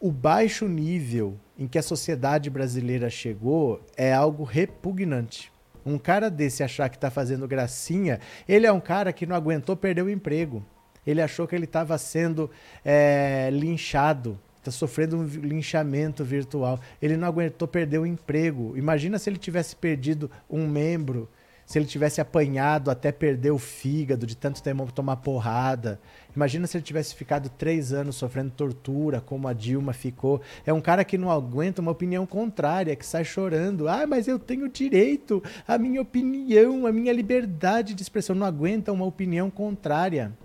o 0.01 0.11
baixo 0.11 0.67
nível 0.67 1.37
em 1.57 1.65
que 1.65 1.77
a 1.77 1.81
sociedade 1.81 2.49
brasileira 2.49 3.09
chegou 3.09 3.81
é 3.95 4.13
algo 4.13 4.43
repugnante. 4.43 5.49
Um 5.85 5.97
cara 5.97 6.29
desse 6.29 6.61
achar 6.61 6.89
que 6.89 6.97
está 6.97 7.09
fazendo 7.09 7.47
gracinha, 7.47 8.19
ele 8.47 8.67
é 8.67 8.71
um 8.71 8.81
cara 8.81 9.13
que 9.13 9.25
não 9.25 9.35
aguentou 9.35 9.77
perder 9.77 10.01
o 10.01 10.09
emprego. 10.09 10.63
Ele 11.07 11.21
achou 11.21 11.47
que 11.47 11.55
ele 11.55 11.63
estava 11.63 11.97
sendo 11.97 12.51
é, 12.83 13.49
linchado, 13.49 14.37
está 14.57 14.71
sofrendo 14.71 15.17
um 15.17 15.23
linchamento 15.23 16.25
virtual. 16.25 16.81
Ele 17.01 17.15
não 17.15 17.29
aguentou 17.29 17.65
perder 17.65 17.97
o 17.97 18.05
emprego. 18.05 18.77
Imagina 18.77 19.17
se 19.17 19.29
ele 19.29 19.37
tivesse 19.37 19.73
perdido 19.73 20.29
um 20.49 20.67
membro 20.67 21.29
se 21.69 21.77
ele 21.77 21.85
tivesse 21.85 22.19
apanhado 22.19 22.89
até 22.89 23.11
perder 23.11 23.51
o 23.51 23.59
fígado 23.59 24.25
de 24.25 24.35
tanto 24.35 24.63
tempo 24.63 24.91
tomar 24.91 25.17
porrada. 25.17 26.01
Imagina 26.35 26.65
se 26.65 26.75
ele 26.75 26.83
tivesse 26.83 27.13
ficado 27.13 27.47
três 27.47 27.93
anos 27.93 28.15
sofrendo 28.15 28.49
tortura, 28.49 29.21
como 29.21 29.47
a 29.47 29.53
Dilma 29.53 29.93
ficou. 29.93 30.41
É 30.65 30.73
um 30.73 30.81
cara 30.81 31.05
que 31.05 31.15
não 31.15 31.29
aguenta 31.29 31.79
uma 31.79 31.91
opinião 31.91 32.25
contrária, 32.25 32.95
que 32.95 33.05
sai 33.05 33.23
chorando. 33.23 33.87
Ah, 33.87 34.07
mas 34.07 34.27
eu 34.27 34.39
tenho 34.39 34.67
direito 34.67 35.43
à 35.67 35.77
minha 35.77 36.01
opinião, 36.01 36.87
à 36.87 36.91
minha 36.91 37.13
liberdade 37.13 37.93
de 37.93 38.01
expressão. 38.01 38.35
Não 38.35 38.47
aguenta 38.47 38.91
uma 38.91 39.05
opinião 39.05 39.51
contrária. 39.51 40.35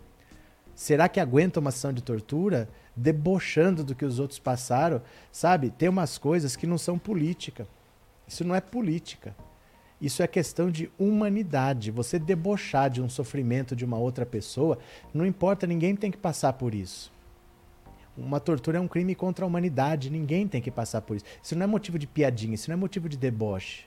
Será 0.75 1.09
que 1.09 1.21
aguenta 1.21 1.59
uma 1.59 1.71
ação 1.71 1.91
de 1.91 2.03
tortura? 2.03 2.69
Debochando 2.95 3.83
do 3.83 3.95
que 3.95 4.05
os 4.05 4.19
outros 4.19 4.39
passaram? 4.39 5.01
Sabe, 5.33 5.71
tem 5.71 5.89
umas 5.89 6.19
coisas 6.19 6.55
que 6.55 6.67
não 6.67 6.77
são 6.77 6.99
política. 6.99 7.67
Isso 8.29 8.45
não 8.45 8.55
é 8.55 8.61
política. 8.61 9.35
Isso 10.05 10.23
é 10.23 10.27
questão 10.27 10.71
de 10.71 10.91
humanidade. 10.99 11.91
Você 11.91 12.19
debochar 12.19 12.91
de 12.91 13.01
um 13.01 13.09
sofrimento 13.09 13.75
de 13.75 13.87
uma 13.87 13.97
outra 13.97 14.27
pessoa, 14.27 14.79
não 15.15 15.25
importa, 15.25 15.67
ninguém 15.67 15.97
tem 15.97 16.11
que 16.11 16.19
passar 16.19 16.53
por 16.53 16.75
isso. 16.75 17.11
Uma 18.15 18.39
tortura 18.39 18.77
é 18.77 18.81
um 18.83 18.87
crime 18.87 19.15
contra 19.15 19.47
a 19.47 19.49
humanidade, 19.49 20.11
ninguém 20.11 20.47
tem 20.47 20.61
que 20.61 20.71
passar 20.71 21.01
por 21.01 21.17
isso. 21.17 21.25
Isso 21.43 21.57
não 21.57 21.65
é 21.65 21.67
motivo 21.67 21.99
de 21.99 22.07
piadinha, 22.07 22.55
isso 22.55 22.69
não 22.69 22.75
é 22.75 22.77
motivo 22.77 23.09
de 23.09 23.17
deboche. 23.17 23.87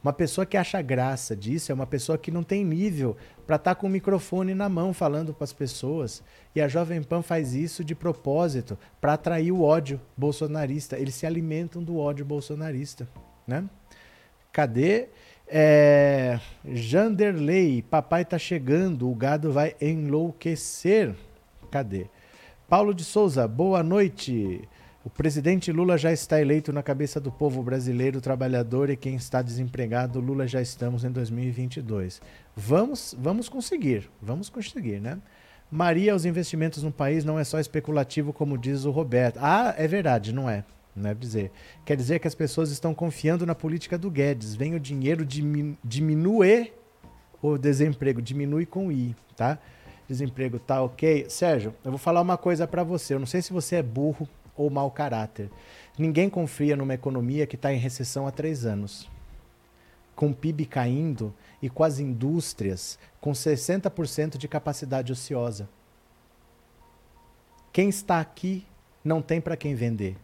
Uma 0.00 0.12
pessoa 0.12 0.46
que 0.46 0.56
acha 0.56 0.80
graça 0.80 1.34
disso 1.34 1.72
é 1.72 1.74
uma 1.74 1.84
pessoa 1.86 2.16
que 2.16 2.30
não 2.30 2.44
tem 2.44 2.64
nível 2.64 3.16
para 3.44 3.56
estar 3.56 3.74
tá 3.74 3.80
com 3.80 3.88
o 3.88 3.90
microfone 3.90 4.54
na 4.54 4.68
mão 4.68 4.94
falando 4.94 5.34
com 5.34 5.42
as 5.42 5.52
pessoas. 5.52 6.22
E 6.54 6.60
a 6.60 6.68
Jovem 6.68 7.02
Pan 7.02 7.22
faz 7.22 7.54
isso 7.54 7.82
de 7.82 7.96
propósito 7.96 8.78
para 9.00 9.14
atrair 9.14 9.50
o 9.50 9.62
ódio 9.62 10.00
bolsonarista. 10.16 10.96
Eles 10.96 11.16
se 11.16 11.26
alimentam 11.26 11.82
do 11.82 11.98
ódio 11.98 12.24
bolsonarista, 12.24 13.08
né? 13.48 13.68
Cadê? 14.52 15.08
É, 15.52 16.38
Janderley, 16.64 17.82
papai 17.82 18.24
tá 18.24 18.38
chegando, 18.38 19.10
o 19.10 19.14
gado 19.16 19.50
vai 19.50 19.74
enlouquecer. 19.80 21.12
Cadê? 21.72 22.06
Paulo 22.68 22.94
de 22.94 23.02
Souza, 23.02 23.48
boa 23.48 23.82
noite. 23.82 24.60
O 25.04 25.10
presidente 25.10 25.72
Lula 25.72 25.98
já 25.98 26.12
está 26.12 26.40
eleito 26.40 26.72
na 26.72 26.84
cabeça 26.84 27.18
do 27.18 27.32
povo 27.32 27.64
brasileiro 27.64 28.20
trabalhador 28.20 28.90
e 28.90 28.96
quem 28.96 29.16
está 29.16 29.42
desempregado, 29.42 30.20
Lula 30.20 30.46
já 30.46 30.62
estamos 30.62 31.04
em 31.04 31.10
2022. 31.10 32.22
Vamos, 32.54 33.16
vamos 33.18 33.48
conseguir, 33.48 34.08
vamos 34.22 34.48
conseguir, 34.48 35.00
né? 35.00 35.18
Maria, 35.68 36.14
os 36.14 36.24
investimentos 36.24 36.84
no 36.84 36.92
país 36.92 37.24
não 37.24 37.38
é 37.38 37.44
só 37.44 37.58
especulativo, 37.58 38.32
como 38.32 38.56
diz 38.56 38.84
o 38.84 38.92
Roberto. 38.92 39.38
Ah, 39.42 39.74
é 39.76 39.88
verdade, 39.88 40.32
não 40.32 40.48
é. 40.48 40.64
Não 40.94 41.10
é 41.10 41.14
dizer. 41.14 41.50
Quer 41.84 41.96
dizer 41.96 42.18
que 42.18 42.28
as 42.28 42.34
pessoas 42.34 42.70
estão 42.70 42.94
confiando 42.94 43.46
na 43.46 43.54
política 43.54 43.96
do 43.96 44.10
Guedes. 44.10 44.54
Vem 44.54 44.74
o 44.74 44.80
dinheiro 44.80 45.24
diminui 45.24 46.72
o 47.42 47.56
desemprego, 47.56 48.20
diminui 48.20 48.66
com 48.66 48.92
I, 48.92 49.14
tá? 49.36 49.58
Desemprego 50.08 50.58
tá 50.58 50.82
ok. 50.82 51.26
Sérgio, 51.28 51.74
eu 51.84 51.92
vou 51.92 51.98
falar 51.98 52.20
uma 52.20 52.36
coisa 52.36 52.66
para 52.66 52.82
você. 52.82 53.14
Eu 53.14 53.18
não 53.18 53.26
sei 53.26 53.40
se 53.40 53.52
você 53.52 53.76
é 53.76 53.82
burro 53.82 54.28
ou 54.56 54.68
mau 54.68 54.90
caráter. 54.90 55.48
Ninguém 55.98 56.28
confia 56.28 56.76
numa 56.76 56.94
economia 56.94 57.46
que 57.46 57.56
está 57.56 57.72
em 57.72 57.78
recessão 57.78 58.26
há 58.26 58.30
três 58.30 58.66
anos. 58.66 59.08
Com 60.14 60.30
o 60.30 60.34
PIB 60.34 60.66
caindo 60.66 61.32
e 61.62 61.70
com 61.70 61.84
as 61.84 61.98
indústrias 61.98 62.98
com 63.20 63.32
60% 63.32 64.36
de 64.36 64.48
capacidade 64.48 65.12
ociosa. 65.12 65.68
Quem 67.72 67.88
está 67.88 68.18
aqui 68.18 68.66
não 69.04 69.22
tem 69.22 69.40
para 69.40 69.56
quem 69.56 69.74
vender. 69.74 70.16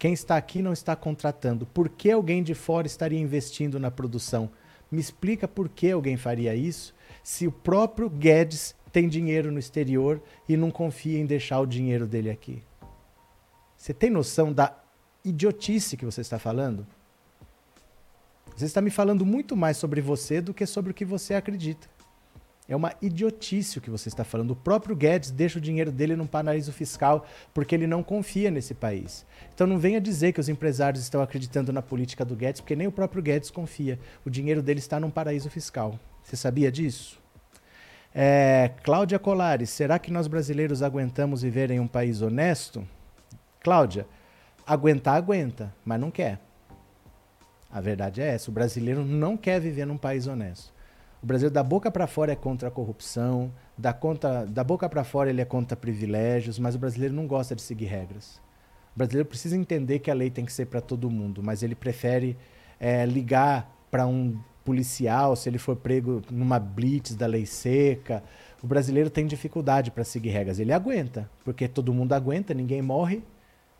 Quem 0.00 0.14
está 0.14 0.38
aqui 0.38 0.62
não 0.62 0.72
está 0.72 0.96
contratando. 0.96 1.66
Por 1.66 1.90
que 1.90 2.10
alguém 2.10 2.42
de 2.42 2.54
fora 2.54 2.86
estaria 2.86 3.20
investindo 3.20 3.78
na 3.78 3.90
produção? 3.90 4.50
Me 4.90 4.98
explica 4.98 5.46
por 5.46 5.68
que 5.68 5.90
alguém 5.90 6.16
faria 6.16 6.54
isso 6.54 6.94
se 7.22 7.46
o 7.46 7.52
próprio 7.52 8.08
Guedes 8.08 8.74
tem 8.90 9.06
dinheiro 9.06 9.52
no 9.52 9.58
exterior 9.58 10.22
e 10.48 10.56
não 10.56 10.70
confia 10.70 11.18
em 11.18 11.26
deixar 11.26 11.60
o 11.60 11.66
dinheiro 11.66 12.06
dele 12.06 12.30
aqui. 12.30 12.62
Você 13.76 13.92
tem 13.92 14.08
noção 14.08 14.54
da 14.54 14.74
idiotice 15.22 15.98
que 15.98 16.06
você 16.06 16.22
está 16.22 16.38
falando? 16.38 16.86
Você 18.56 18.64
está 18.64 18.80
me 18.80 18.90
falando 18.90 19.26
muito 19.26 19.54
mais 19.54 19.76
sobre 19.76 20.00
você 20.00 20.40
do 20.40 20.54
que 20.54 20.64
sobre 20.64 20.92
o 20.92 20.94
que 20.94 21.04
você 21.04 21.34
acredita. 21.34 21.86
É 22.70 22.76
uma 22.76 22.94
idiotice 23.02 23.78
o 23.78 23.80
que 23.80 23.90
você 23.90 24.08
está 24.08 24.22
falando. 24.22 24.52
O 24.52 24.56
próprio 24.56 24.94
Guedes 24.94 25.32
deixa 25.32 25.58
o 25.58 25.60
dinheiro 25.60 25.90
dele 25.90 26.14
num 26.14 26.26
paraíso 26.26 26.72
fiscal 26.72 27.26
porque 27.52 27.74
ele 27.74 27.84
não 27.84 28.00
confia 28.00 28.48
nesse 28.48 28.74
país. 28.74 29.26
Então 29.52 29.66
não 29.66 29.76
venha 29.76 30.00
dizer 30.00 30.32
que 30.32 30.38
os 30.38 30.48
empresários 30.48 31.02
estão 31.02 31.20
acreditando 31.20 31.72
na 31.72 31.82
política 31.82 32.24
do 32.24 32.36
Guedes, 32.36 32.60
porque 32.60 32.76
nem 32.76 32.86
o 32.86 32.92
próprio 32.92 33.20
Guedes 33.20 33.50
confia. 33.50 33.98
O 34.24 34.30
dinheiro 34.30 34.62
dele 34.62 34.78
está 34.78 35.00
num 35.00 35.10
paraíso 35.10 35.50
fiscal. 35.50 35.98
Você 36.22 36.36
sabia 36.36 36.70
disso? 36.70 37.18
É, 38.14 38.70
Cláudia 38.84 39.18
Colares, 39.18 39.70
será 39.70 39.98
que 39.98 40.12
nós 40.12 40.28
brasileiros 40.28 40.80
aguentamos 40.80 41.42
viver 41.42 41.72
em 41.72 41.80
um 41.80 41.88
país 41.88 42.22
honesto? 42.22 42.86
Cláudia, 43.58 44.06
aguentar, 44.64 45.16
aguenta, 45.16 45.74
mas 45.84 45.98
não 45.98 46.12
quer. 46.12 46.38
A 47.68 47.80
verdade 47.80 48.20
é 48.20 48.28
essa: 48.28 48.48
o 48.48 48.54
brasileiro 48.54 49.04
não 49.04 49.36
quer 49.36 49.60
viver 49.60 49.86
num 49.86 49.98
país 49.98 50.28
honesto. 50.28 50.72
O 51.22 51.26
Brasil, 51.26 51.50
da 51.50 51.62
boca 51.62 51.90
para 51.90 52.06
fora, 52.06 52.32
é 52.32 52.36
contra 52.36 52.68
a 52.68 52.70
corrupção, 52.70 53.52
da, 53.76 53.92
conta, 53.92 54.46
da 54.46 54.64
boca 54.64 54.88
para 54.88 55.04
fora, 55.04 55.28
ele 55.28 55.42
é 55.42 55.44
contra 55.44 55.76
privilégios, 55.76 56.58
mas 56.58 56.74
o 56.74 56.78
brasileiro 56.78 57.14
não 57.14 57.26
gosta 57.26 57.54
de 57.54 57.60
seguir 57.60 57.86
regras. 57.86 58.40
O 58.94 58.98
brasileiro 58.98 59.28
precisa 59.28 59.56
entender 59.56 59.98
que 59.98 60.10
a 60.10 60.14
lei 60.14 60.30
tem 60.30 60.46
que 60.46 60.52
ser 60.52 60.66
para 60.66 60.80
todo 60.80 61.10
mundo, 61.10 61.42
mas 61.42 61.62
ele 61.62 61.74
prefere 61.74 62.38
é, 62.78 63.04
ligar 63.04 63.70
para 63.90 64.06
um 64.06 64.38
policial 64.64 65.36
se 65.36 65.48
ele 65.48 65.58
for 65.58 65.76
prego 65.76 66.22
numa 66.30 66.58
blitz 66.58 67.14
da 67.14 67.26
lei 67.26 67.44
seca. 67.44 68.22
O 68.62 68.66
brasileiro 68.66 69.10
tem 69.10 69.26
dificuldade 69.26 69.90
para 69.90 70.04
seguir 70.04 70.30
regras. 70.30 70.58
Ele 70.58 70.72
aguenta, 70.72 71.30
porque 71.44 71.68
todo 71.68 71.92
mundo 71.92 72.14
aguenta, 72.14 72.54
ninguém 72.54 72.80
morre. 72.80 73.22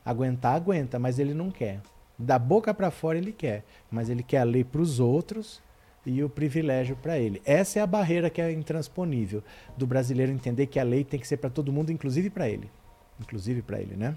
Aguentar, 0.05 0.57
aguenta, 0.57 0.99
mas 0.99 1.19
ele 1.19 1.33
não 1.33 1.51
quer. 1.51 1.81
Da 2.19 2.39
boca 2.39 2.75
para 2.75 2.91
fora 2.91 3.17
ele 3.17 3.33
quer, 3.33 3.65
mas 3.91 4.11
ele 4.11 4.23
quer 4.23 4.39
a 4.39 4.45
lei 4.45 4.63
para 4.63 4.81
os 4.81 5.01
outros 5.01 5.63
e 6.05 6.23
o 6.23 6.29
privilégio 6.29 6.97
para 6.97 7.19
ele. 7.19 7.43
Essa 7.45 7.79
é 7.79 7.83
a 7.83 7.87
barreira 7.87 8.31
que 8.31 8.41
é 8.41 8.51
intransponível 8.53 9.43
do 9.77 9.87
brasileiro 9.87 10.33
entender 10.33 10.67
que 10.67 10.79
a 10.79 10.85
lei 10.85 11.05
tem 11.05 11.21
que 11.21 11.29
ser 11.29 11.37
para 11.37 11.51
todo 11.51 11.73
mundo, 11.73 11.93
inclusive 11.93 12.31
para 12.31 12.49
ele. 12.49 12.71
Inclusive 13.21 13.63
para 13.63 13.81
ele, 13.81 13.97
né? 13.97 14.17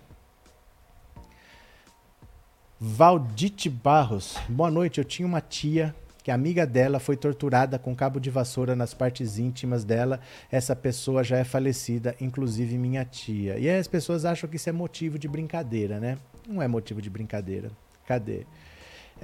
Valdite 2.79 3.69
Barros. 3.69 4.37
Boa 4.49 4.69
noite. 4.69 4.97
Eu 4.97 5.05
tinha 5.05 5.25
uma 5.25 5.41
tia 5.41 5.95
que 6.23 6.31
a 6.31 6.35
amiga 6.35 6.65
dela 6.65 6.99
foi 6.99 7.17
torturada 7.17 7.77
com 7.77 7.93
cabo 7.93 8.19
de 8.19 8.29
vassoura 8.29 8.75
nas 8.75 8.93
partes 8.93 9.37
íntimas 9.37 9.83
dela. 9.83 10.21
Essa 10.49 10.75
pessoa 10.75 11.23
já 11.23 11.37
é 11.37 11.43
falecida, 11.43 12.15
inclusive 12.19 12.77
minha 12.77 13.03
tia. 13.03 13.57
E 13.57 13.69
aí 13.69 13.77
as 13.77 13.87
pessoas 13.87 14.23
acham 14.23 14.49
que 14.49 14.55
isso 14.55 14.69
é 14.69 14.71
motivo 14.71 15.19
de 15.19 15.27
brincadeira, 15.27 15.99
né? 15.99 16.17
Não 16.47 16.61
é 16.61 16.67
motivo 16.67 17.01
de 17.01 17.09
brincadeira. 17.09 17.71
Cadê? 18.05 18.45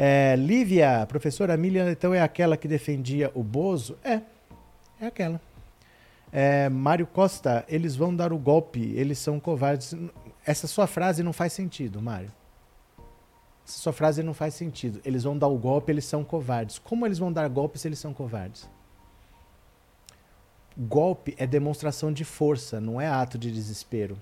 É, 0.01 0.33
Lívia, 0.37 1.05
professora 1.09 1.57
Milha, 1.57 1.91
então 1.91 2.13
é 2.13 2.21
aquela 2.21 2.55
que 2.55 2.69
defendia 2.69 3.29
o 3.35 3.43
Bozo? 3.43 3.97
É, 4.01 4.21
é 4.97 5.07
aquela. 5.07 5.41
É, 6.31 6.69
Mário 6.69 7.05
Costa, 7.05 7.65
eles 7.67 7.97
vão 7.97 8.15
dar 8.15 8.31
o 8.31 8.37
golpe, 8.37 8.93
eles 8.95 9.19
são 9.19 9.41
covardes. 9.41 9.93
Essa 10.45 10.67
sua 10.67 10.87
frase 10.87 11.21
não 11.21 11.33
faz 11.33 11.51
sentido, 11.51 12.01
Mário. 12.01 12.31
Essa 13.67 13.77
sua 13.77 13.91
frase 13.91 14.23
não 14.23 14.33
faz 14.33 14.53
sentido. 14.53 15.01
Eles 15.03 15.25
vão 15.25 15.37
dar 15.37 15.47
o 15.47 15.57
golpe, 15.57 15.91
eles 15.91 16.05
são 16.05 16.23
covardes. 16.23 16.79
Como 16.79 17.05
eles 17.05 17.19
vão 17.19 17.29
dar 17.29 17.49
golpe 17.49 17.77
se 17.77 17.85
eles 17.85 17.99
são 17.99 18.13
covardes? 18.13 18.69
Golpe 20.77 21.35
é 21.37 21.45
demonstração 21.45 22.09
de 22.13 22.23
força, 22.23 22.79
não 22.79 23.01
é 23.01 23.07
ato 23.09 23.37
de 23.37 23.51
desespero. 23.51 24.17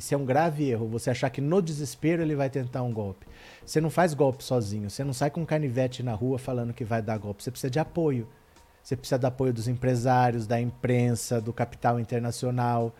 Isso 0.00 0.14
é 0.14 0.16
um 0.16 0.24
grave 0.24 0.70
erro. 0.70 0.88
Você 0.88 1.10
achar 1.10 1.28
que 1.28 1.42
no 1.42 1.60
desespero 1.60 2.22
ele 2.22 2.34
vai 2.34 2.48
tentar 2.48 2.82
um 2.82 2.90
golpe. 2.90 3.26
Você 3.66 3.82
não 3.82 3.90
faz 3.90 4.14
golpe 4.14 4.42
sozinho. 4.42 4.88
Você 4.88 5.04
não 5.04 5.12
sai 5.12 5.30
com 5.30 5.42
um 5.42 5.44
canivete 5.44 6.02
na 6.02 6.14
rua 6.14 6.38
falando 6.38 6.72
que 6.72 6.86
vai 6.86 7.02
dar 7.02 7.18
golpe. 7.18 7.42
Você 7.42 7.50
precisa 7.50 7.70
de 7.70 7.78
apoio. 7.78 8.26
Você 8.82 8.96
precisa 8.96 9.18
do 9.18 9.26
apoio 9.26 9.52
dos 9.52 9.68
empresários, 9.68 10.46
da 10.46 10.58
imprensa, 10.58 11.38
do 11.38 11.52
capital 11.52 12.00
internacional. 12.00 12.94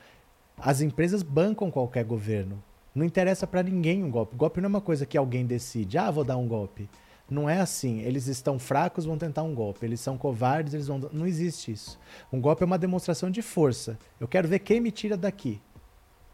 As 0.58 0.82
empresas 0.82 1.22
bancam 1.22 1.70
qualquer 1.70 2.04
governo. 2.04 2.62
Não 2.94 3.06
interessa 3.06 3.46
para 3.46 3.62
ninguém 3.62 4.04
um 4.04 4.10
golpe. 4.10 4.36
Golpe 4.36 4.60
não 4.60 4.66
é 4.66 4.68
uma 4.68 4.80
coisa 4.82 5.06
que 5.06 5.16
alguém 5.16 5.46
decide. 5.46 5.96
Ah, 5.96 6.10
vou 6.10 6.22
dar 6.22 6.36
um 6.36 6.46
golpe. 6.46 6.86
Não 7.30 7.48
é 7.48 7.62
assim. 7.62 8.00
Eles 8.00 8.26
estão 8.26 8.58
fracos, 8.58 9.06
vão 9.06 9.16
tentar 9.16 9.42
um 9.42 9.54
golpe. 9.54 9.86
Eles 9.86 10.00
são 10.00 10.18
covardes, 10.18 10.74
eles 10.74 10.86
vão. 10.86 10.98
Não 11.14 11.26
existe 11.26 11.72
isso. 11.72 11.98
Um 12.30 12.42
golpe 12.42 12.62
é 12.62 12.66
uma 12.66 12.76
demonstração 12.76 13.30
de 13.30 13.40
força. 13.40 13.98
Eu 14.20 14.28
quero 14.28 14.46
ver 14.46 14.58
quem 14.58 14.82
me 14.82 14.90
tira 14.90 15.16
daqui. 15.16 15.62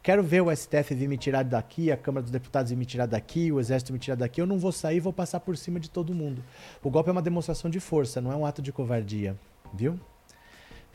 Quero 0.07 0.23
ver 0.23 0.41
o 0.41 0.55
STF 0.55 0.95
vir 0.95 1.09
me 1.09 1.19
tirar 1.19 1.43
daqui, 1.43 1.91
a 1.91 1.97
Câmara 1.97 2.23
dos 2.23 2.31
Deputados 2.31 2.71
vir 2.71 2.77
me 2.77 2.87
tirar 2.87 3.07
daqui, 3.07 3.51
o 3.51 3.59
Exército 3.59 3.93
me 3.93 3.99
tirar 3.99 4.15
daqui. 4.15 4.41
Eu 4.41 4.47
não 4.47 4.57
vou 4.57 4.71
sair, 4.71 5.01
vou 5.01 5.13
passar 5.13 5.41
por 5.41 5.57
cima 5.57 5.81
de 5.81 5.91
todo 5.91 6.15
mundo. 6.15 6.45
O 6.81 6.89
golpe 6.89 7.09
é 7.09 7.13
uma 7.13 7.21
demonstração 7.21 7.69
de 7.69 7.81
força, 7.81 8.21
não 8.21 8.31
é 8.31 8.37
um 8.37 8.47
ato 8.47 8.63
de 8.63 8.71
covardia, 8.71 9.35
viu? 9.75 9.99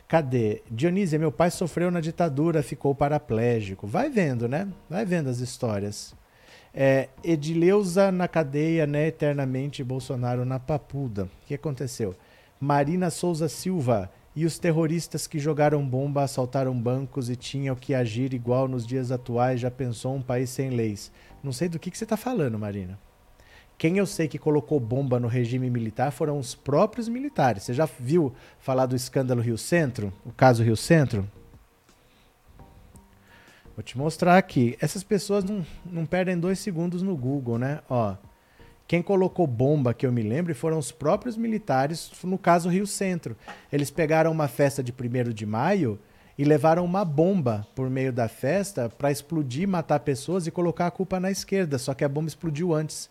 Cadê? 0.08 0.62
Dionísia, 0.70 1.18
meu 1.18 1.30
pai 1.30 1.50
sofreu 1.50 1.90
na 1.90 2.00
ditadura, 2.00 2.62
ficou 2.62 2.94
paraplégico. 2.94 3.86
Vai 3.86 4.08
vendo, 4.08 4.48
né? 4.48 4.66
Vai 4.88 5.04
vendo 5.04 5.28
as 5.28 5.40
histórias. 5.40 6.14
É, 6.72 7.10
Edileuza 7.22 8.10
na 8.10 8.26
cadeia, 8.26 8.86
né? 8.86 9.08
Eternamente 9.08 9.84
Bolsonaro 9.84 10.46
na 10.46 10.58
papuda. 10.58 11.24
O 11.24 11.46
que 11.46 11.52
aconteceu? 11.52 12.14
Marina 12.58 13.10
Souza 13.10 13.46
Silva. 13.46 14.10
E 14.34 14.46
os 14.46 14.58
terroristas 14.58 15.26
que 15.26 15.38
jogaram 15.38 15.86
bomba, 15.86 16.22
assaltaram 16.22 16.78
bancos 16.78 17.28
e 17.28 17.36
tinham 17.36 17.76
que 17.76 17.94
agir 17.94 18.32
igual 18.32 18.66
nos 18.66 18.86
dias 18.86 19.12
atuais, 19.12 19.60
já 19.60 19.70
pensou 19.70 20.14
um 20.14 20.22
país 20.22 20.48
sem 20.48 20.70
leis? 20.70 21.12
Não 21.42 21.52
sei 21.52 21.68
do 21.68 21.78
que, 21.78 21.90
que 21.90 21.98
você 21.98 22.04
está 22.04 22.16
falando, 22.16 22.58
Marina. 22.58 22.98
Quem 23.76 23.98
eu 23.98 24.06
sei 24.06 24.28
que 24.28 24.38
colocou 24.38 24.80
bomba 24.80 25.20
no 25.20 25.28
regime 25.28 25.68
militar 25.68 26.12
foram 26.12 26.38
os 26.38 26.54
próprios 26.54 27.08
militares. 27.08 27.64
Você 27.64 27.74
já 27.74 27.86
viu 27.98 28.32
falar 28.58 28.86
do 28.86 28.96
escândalo 28.96 29.42
Rio 29.42 29.58
Centro? 29.58 30.12
O 30.24 30.32
caso 30.32 30.62
Rio 30.62 30.76
Centro? 30.76 31.28
Vou 33.74 33.82
te 33.82 33.98
mostrar 33.98 34.38
aqui. 34.38 34.76
Essas 34.80 35.02
pessoas 35.02 35.44
não, 35.44 35.66
não 35.84 36.06
perdem 36.06 36.38
dois 36.38 36.58
segundos 36.58 37.02
no 37.02 37.16
Google, 37.16 37.58
né? 37.58 37.80
Ó, 37.90 38.14
quem 38.92 39.00
colocou 39.00 39.46
bomba, 39.46 39.94
que 39.94 40.04
eu 40.04 40.12
me 40.12 40.20
lembro, 40.20 40.54
foram 40.54 40.76
os 40.76 40.92
próprios 40.92 41.34
militares, 41.34 42.12
no 42.24 42.36
caso 42.36 42.68
Rio 42.68 42.86
Centro. 42.86 43.34
Eles 43.72 43.90
pegaram 43.90 44.30
uma 44.30 44.48
festa 44.48 44.82
de 44.82 44.92
1 44.92 45.32
de 45.32 45.46
maio 45.46 45.98
e 46.36 46.44
levaram 46.44 46.84
uma 46.84 47.02
bomba 47.02 47.66
por 47.74 47.88
meio 47.88 48.12
da 48.12 48.28
festa 48.28 48.90
para 48.90 49.10
explodir, 49.10 49.66
matar 49.66 50.00
pessoas 50.00 50.46
e 50.46 50.50
colocar 50.50 50.88
a 50.88 50.90
culpa 50.90 51.18
na 51.18 51.30
esquerda. 51.30 51.78
Só 51.78 51.94
que 51.94 52.04
a 52.04 52.08
bomba 52.08 52.28
explodiu 52.28 52.74
antes. 52.74 53.08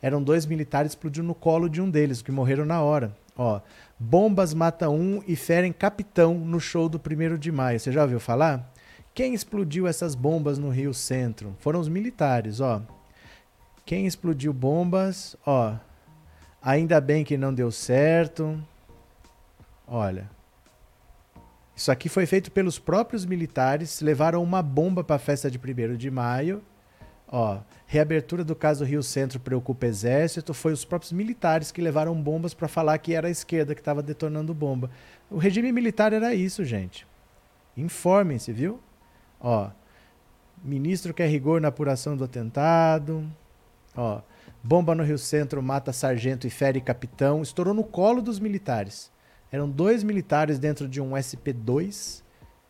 Eram 0.00 0.22
dois 0.22 0.46
militares, 0.46 0.92
explodiu 0.92 1.24
no 1.24 1.34
colo 1.34 1.68
de 1.68 1.82
um 1.82 1.90
deles, 1.90 2.22
que 2.22 2.30
morreram 2.30 2.64
na 2.64 2.80
hora. 2.80 3.12
Ó, 3.36 3.60
bombas 3.98 4.54
matam 4.54 4.94
um 4.94 5.20
e 5.26 5.34
ferem 5.34 5.72
capitão 5.72 6.34
no 6.34 6.60
show 6.60 6.88
do 6.88 7.00
1 7.00 7.36
de 7.36 7.50
maio. 7.50 7.80
Você 7.80 7.90
já 7.90 8.02
ouviu 8.02 8.20
falar? 8.20 8.72
Quem 9.12 9.34
explodiu 9.34 9.88
essas 9.88 10.14
bombas 10.14 10.56
no 10.56 10.70
Rio 10.70 10.94
Centro? 10.94 11.56
Foram 11.58 11.80
os 11.80 11.88
militares, 11.88 12.60
ó. 12.60 12.80
Quem 13.86 14.04
explodiu 14.04 14.52
bombas? 14.52 15.36
Ó, 15.46 15.76
ainda 16.60 17.00
bem 17.00 17.24
que 17.24 17.36
não 17.36 17.54
deu 17.54 17.70
certo. 17.70 18.60
Olha. 19.86 20.28
Isso 21.74 21.92
aqui 21.92 22.08
foi 22.08 22.26
feito 22.26 22.50
pelos 22.50 22.80
próprios 22.80 23.24
militares, 23.24 24.00
levaram 24.00 24.42
uma 24.42 24.60
bomba 24.60 25.04
para 25.04 25.16
a 25.16 25.20
festa 25.20 25.48
de 25.48 25.56
1 25.56 25.96
de 25.96 26.10
maio. 26.10 26.64
Ó, 27.28 27.60
reabertura 27.86 28.42
do 28.42 28.56
caso 28.56 28.84
Rio 28.84 29.04
Centro 29.04 29.38
preocupa 29.38 29.86
exército, 29.86 30.52
foi 30.52 30.72
os 30.72 30.84
próprios 30.84 31.12
militares 31.12 31.70
que 31.70 31.80
levaram 31.80 32.20
bombas 32.20 32.54
para 32.54 32.66
falar 32.66 32.98
que 32.98 33.14
era 33.14 33.28
a 33.28 33.30
esquerda 33.30 33.74
que 33.74 33.80
estava 33.80 34.02
detonando 34.02 34.52
bomba. 34.52 34.90
O 35.30 35.38
regime 35.38 35.70
militar 35.70 36.12
era 36.12 36.34
isso, 36.34 36.64
gente. 36.64 37.06
Informem-se, 37.76 38.52
viu? 38.52 38.80
Ó, 39.40 39.70
ministro 40.64 41.14
quer 41.14 41.28
rigor 41.28 41.60
na 41.60 41.68
apuração 41.68 42.16
do 42.16 42.24
atentado. 42.24 43.24
Ó, 43.96 44.20
bomba 44.62 44.94
no 44.94 45.02
Rio 45.02 45.18
Centro 45.18 45.62
mata 45.62 45.92
sargento 45.92 46.46
e 46.46 46.50
fere 46.50 46.80
capitão. 46.80 47.42
Estourou 47.42 47.72
no 47.72 47.84
colo 47.84 48.20
dos 48.20 48.38
militares. 48.38 49.10
Eram 49.50 49.68
dois 49.68 50.02
militares 50.02 50.58
dentro 50.58 50.88
de 50.88 51.00
um 51.00 51.12
SP-2 51.12 52.22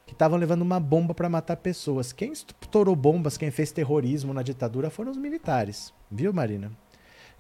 que 0.06 0.12
estavam 0.12 0.38
levando 0.38 0.62
uma 0.62 0.78
bomba 0.78 1.12
para 1.12 1.28
matar 1.28 1.56
pessoas. 1.56 2.12
Quem 2.12 2.32
estourou 2.32 2.94
bombas, 2.94 3.36
quem 3.36 3.50
fez 3.50 3.72
terrorismo 3.72 4.32
na 4.32 4.42
ditadura 4.42 4.88
foram 4.88 5.10
os 5.10 5.16
militares. 5.16 5.92
Viu, 6.10 6.32
Marina? 6.32 6.70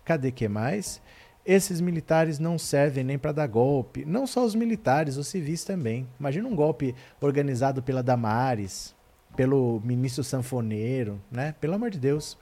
Cadê 0.04 0.32
que 0.32 0.48
mais? 0.48 1.00
Esses 1.44 1.80
militares 1.80 2.40
não 2.40 2.58
servem 2.58 3.04
nem 3.04 3.16
para 3.16 3.30
dar 3.30 3.46
golpe. 3.46 4.04
Não 4.04 4.26
só 4.26 4.44
os 4.44 4.56
militares, 4.56 5.16
os 5.16 5.28
civis 5.28 5.64
também. 5.64 6.08
Imagina 6.18 6.48
um 6.48 6.56
golpe 6.56 6.92
organizado 7.20 7.80
pela 7.80 8.02
Damares, 8.02 8.96
pelo 9.36 9.80
ministro 9.84 10.24
sanfoneiro, 10.24 11.22
né? 11.30 11.54
Pelo 11.60 11.74
amor 11.74 11.90
de 11.90 12.00
Deus. 12.00 12.36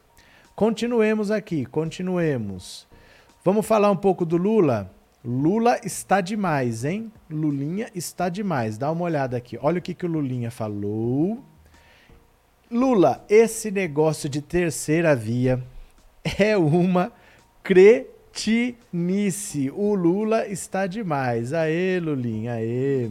Continuemos 0.55 1.33
aqui, 1.33 1.67
continuemos. 1.67 2.87
Vamos 3.45 3.67
falar 3.67 3.90
um 3.90 3.97
pouco 3.97 4.25
do 4.25 4.37
Lula? 4.37 4.88
Lula 5.25 5.81
está 5.83 6.21
demais, 6.21 6.85
hein? 6.85 7.11
Lulinha 7.29 7.90
está 7.93 8.29
demais. 8.29 8.79
Dá 8.79 8.88
uma 8.93 9.05
olhada 9.05 9.37
aqui. 9.37 9.59
Olha 9.61 9.81
o 9.81 9.83
que, 9.83 9.93
que 9.93 10.07
o 10.07 10.09
Lulinha 10.09 10.53
falou. 10.53 11.43
Lula, 12.71 13.25
esse 13.29 13.73
negócio 13.73 14.29
de 14.29 14.40
terceira 14.40 15.17
via 15.17 15.61
é 16.38 16.57
uma 16.57 17.11
cretinice. 17.64 18.79
O 19.75 19.93
Lula 19.97 20.47
está 20.47 20.87
demais. 20.87 21.53
Aê, 21.53 21.99
Lulinha, 21.99 22.53
aê. 22.53 23.11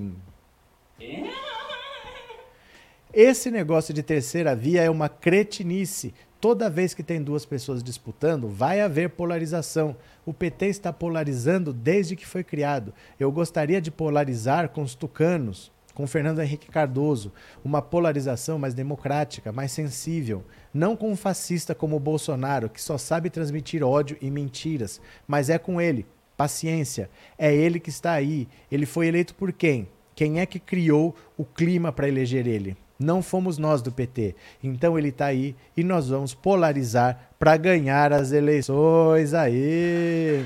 Esse 3.14 3.52
negócio 3.52 3.94
de 3.94 4.02
terceira 4.02 4.56
via 4.56 4.82
é 4.82 4.90
uma 4.90 5.10
cretinice. 5.10 6.14
Toda 6.44 6.70
vez 6.70 6.94
que 6.94 7.02
tem 7.02 7.24
duas 7.24 7.46
pessoas 7.46 7.82
disputando, 7.82 8.50
vai 8.50 8.82
haver 8.82 9.12
polarização. 9.12 9.96
O 10.26 10.34
PT 10.34 10.66
está 10.66 10.92
polarizando 10.92 11.72
desde 11.72 12.18
que 12.18 12.28
foi 12.28 12.44
criado. 12.44 12.94
Eu 13.18 13.32
gostaria 13.32 13.80
de 13.80 13.90
polarizar 13.90 14.68
com 14.68 14.82
os 14.82 14.94
tucanos, 14.94 15.72
com 15.94 16.06
Fernando 16.06 16.42
Henrique 16.42 16.70
Cardoso, 16.70 17.32
uma 17.64 17.82
polarização 17.82 18.60
mais 18.60 18.74
democrática, 18.74 19.54
mais 19.54 19.72
sensível, 19.72 20.44
não 20.74 20.98
com 20.98 21.14
um 21.14 21.16
fascista 21.16 21.74
como 21.74 21.96
o 21.96 22.00
Bolsonaro, 22.02 22.70
que 22.70 22.82
só 22.82 22.98
sabe 22.98 23.30
transmitir 23.30 23.82
ódio 23.82 24.18
e 24.20 24.30
mentiras, 24.30 25.00
mas 25.26 25.50
é 25.50 25.58
com 25.58 25.80
ele. 25.80 26.06
Paciência, 26.36 27.10
é 27.38 27.56
ele 27.56 27.80
que 27.80 27.90
está 27.90 28.12
aí. 28.12 28.50
Ele 28.70 28.86
foi 28.86 29.08
eleito 29.08 29.34
por 29.34 29.54
quem? 29.54 29.88
Quem 30.14 30.42
é 30.42 30.46
que 30.46 30.60
criou 30.60 31.16
o 31.38 31.46
clima 31.46 31.90
para 31.90 32.10
eleger 32.10 32.46
ele? 32.48 32.76
Não 33.04 33.22
fomos 33.22 33.58
nós 33.58 33.82
do 33.82 33.92
PT. 33.92 34.34
Então 34.64 34.98
ele 34.98 35.10
está 35.10 35.26
aí 35.26 35.56
e 35.76 35.84
nós 35.84 36.08
vamos 36.08 36.34
polarizar 36.34 37.32
para 37.38 37.58
ganhar 37.58 38.14
as 38.14 38.32
eleições. 38.32 39.34
Aí. 39.34 40.46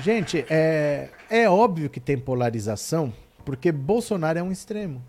Gente, 0.00 0.46
é, 0.48 1.08
é 1.28 1.50
óbvio 1.50 1.90
que 1.90 1.98
tem 1.98 2.16
polarização, 2.16 3.12
porque 3.44 3.72
Bolsonaro 3.72 4.38
é 4.38 4.42
um 4.42 4.52
extremo. 4.52 5.02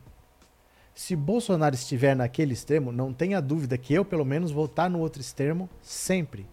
Se 0.96 1.16
Bolsonaro 1.16 1.76
estiver 1.76 2.16
naquele 2.16 2.54
extremo, 2.54 2.92
não 2.92 3.14
tenha 3.14 3.40
dúvida 3.40 3.78
que 3.78 3.94
eu, 3.94 4.04
pelo 4.04 4.26
menos, 4.26 4.52
vou 4.52 4.66
estar 4.66 4.90
no 4.90 5.00
outro 5.00 5.22
extremo 5.22 5.70
sempre. 5.80 6.48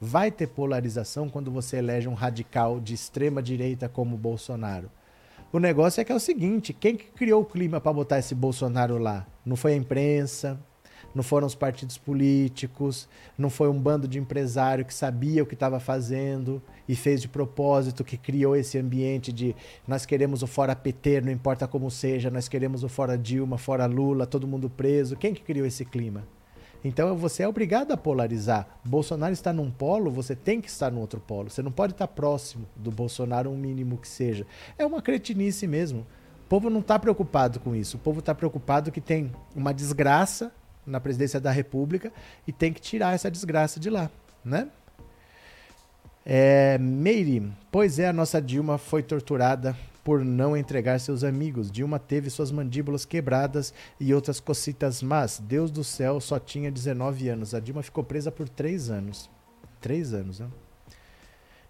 Vai 0.00 0.30
ter 0.30 0.48
polarização 0.48 1.26
quando 1.26 1.50
você 1.50 1.78
elege 1.78 2.06
um 2.06 2.12
radical 2.12 2.78
de 2.78 2.92
extrema 2.92 3.42
direita 3.42 3.88
como 3.88 4.18
Bolsonaro. 4.18 4.90
O 5.50 5.58
negócio 5.58 6.02
é 6.02 6.04
que 6.04 6.12
é 6.12 6.14
o 6.14 6.20
seguinte: 6.20 6.74
quem 6.74 6.96
que 6.96 7.06
criou 7.06 7.40
o 7.40 7.46
clima 7.46 7.80
para 7.80 7.94
botar 7.94 8.18
esse 8.18 8.34
Bolsonaro 8.34 8.98
lá? 8.98 9.26
Não 9.42 9.56
foi 9.56 9.72
a 9.72 9.76
imprensa, 9.76 10.60
não 11.14 11.22
foram 11.22 11.46
os 11.46 11.54
partidos 11.54 11.96
políticos, 11.96 13.08
não 13.38 13.48
foi 13.48 13.70
um 13.70 13.80
bando 13.80 14.06
de 14.06 14.18
empresário 14.18 14.84
que 14.84 14.92
sabia 14.92 15.42
o 15.42 15.46
que 15.46 15.54
estava 15.54 15.80
fazendo 15.80 16.60
e 16.86 16.94
fez 16.94 17.22
de 17.22 17.28
propósito, 17.28 18.04
que 18.04 18.18
criou 18.18 18.54
esse 18.54 18.76
ambiente 18.76 19.32
de 19.32 19.56
nós 19.88 20.04
queremos 20.04 20.42
o 20.42 20.46
fora 20.46 20.76
PT, 20.76 21.22
não 21.22 21.32
importa 21.32 21.66
como 21.66 21.90
seja, 21.90 22.30
nós 22.30 22.48
queremos 22.48 22.84
o 22.84 22.88
fora 22.90 23.16
Dilma, 23.16 23.56
fora 23.56 23.86
Lula, 23.86 24.26
todo 24.26 24.46
mundo 24.46 24.68
preso. 24.68 25.16
Quem 25.16 25.32
que 25.32 25.40
criou 25.40 25.66
esse 25.66 25.86
clima? 25.86 26.35
Então 26.86 27.16
você 27.16 27.42
é 27.42 27.48
obrigado 27.48 27.90
a 27.92 27.96
polarizar. 27.96 28.66
Bolsonaro 28.84 29.32
está 29.32 29.52
num 29.52 29.70
polo, 29.70 30.10
você 30.10 30.36
tem 30.36 30.60
que 30.60 30.68
estar 30.68 30.90
no 30.90 31.00
outro 31.00 31.18
polo. 31.18 31.50
Você 31.50 31.62
não 31.62 31.72
pode 31.72 31.94
estar 31.94 32.06
próximo 32.06 32.66
do 32.76 32.90
Bolsonaro, 32.92 33.50
um 33.50 33.56
mínimo 33.56 33.98
que 33.98 34.06
seja. 34.06 34.46
É 34.78 34.86
uma 34.86 35.02
cretinice 35.02 35.66
mesmo. 35.66 36.06
O 36.44 36.48
povo 36.48 36.70
não 36.70 36.78
está 36.80 36.96
preocupado 36.96 37.58
com 37.58 37.74
isso. 37.74 37.96
O 37.96 38.00
povo 38.00 38.20
está 38.20 38.32
preocupado 38.34 38.92
que 38.92 39.00
tem 39.00 39.32
uma 39.54 39.74
desgraça 39.74 40.52
na 40.86 41.00
presidência 41.00 41.40
da 41.40 41.50
República 41.50 42.12
e 42.46 42.52
tem 42.52 42.72
que 42.72 42.80
tirar 42.80 43.14
essa 43.14 43.28
desgraça 43.28 43.80
de 43.80 43.90
lá, 43.90 44.08
né? 44.44 44.68
É, 46.24 46.78
Meire, 46.78 47.52
pois 47.70 47.98
é, 47.98 48.08
a 48.08 48.12
nossa 48.12 48.40
Dilma 48.40 48.78
foi 48.78 49.02
torturada 49.02 49.76
por 50.06 50.24
não 50.24 50.56
entregar 50.56 51.00
seus 51.00 51.24
amigos. 51.24 51.68
Dilma 51.68 51.98
teve 51.98 52.30
suas 52.30 52.52
mandíbulas 52.52 53.04
quebradas 53.04 53.74
e 53.98 54.14
outras 54.14 54.38
cocitas 54.38 55.02
mas 55.02 55.42
Deus 55.44 55.68
do 55.68 55.82
céu 55.82 56.20
só 56.20 56.38
tinha 56.38 56.70
19 56.70 57.28
anos. 57.28 57.54
A 57.54 57.58
Dilma 57.58 57.82
ficou 57.82 58.04
presa 58.04 58.30
por 58.30 58.48
3 58.48 58.88
anos. 58.88 59.28
3 59.80 60.14
anos, 60.14 60.38
né? 60.38 60.46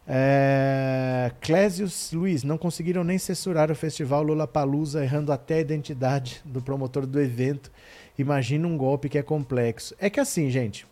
É... 0.06 1.32
Clésius 1.40 2.12
Luiz, 2.12 2.44
não 2.44 2.58
conseguiram 2.58 3.02
nem 3.02 3.16
censurar 3.16 3.70
o 3.70 3.74
festival 3.74 4.22
Lula 4.22 4.46
Palusa, 4.46 5.02
errando 5.02 5.32
até 5.32 5.54
a 5.54 5.60
identidade 5.60 6.42
do 6.44 6.60
promotor 6.60 7.06
do 7.06 7.18
evento. 7.18 7.72
Imagina 8.18 8.68
um 8.68 8.76
golpe 8.76 9.08
que 9.08 9.16
é 9.16 9.22
complexo. 9.22 9.96
É 9.98 10.10
que 10.10 10.20
assim, 10.20 10.50
gente, 10.50 10.86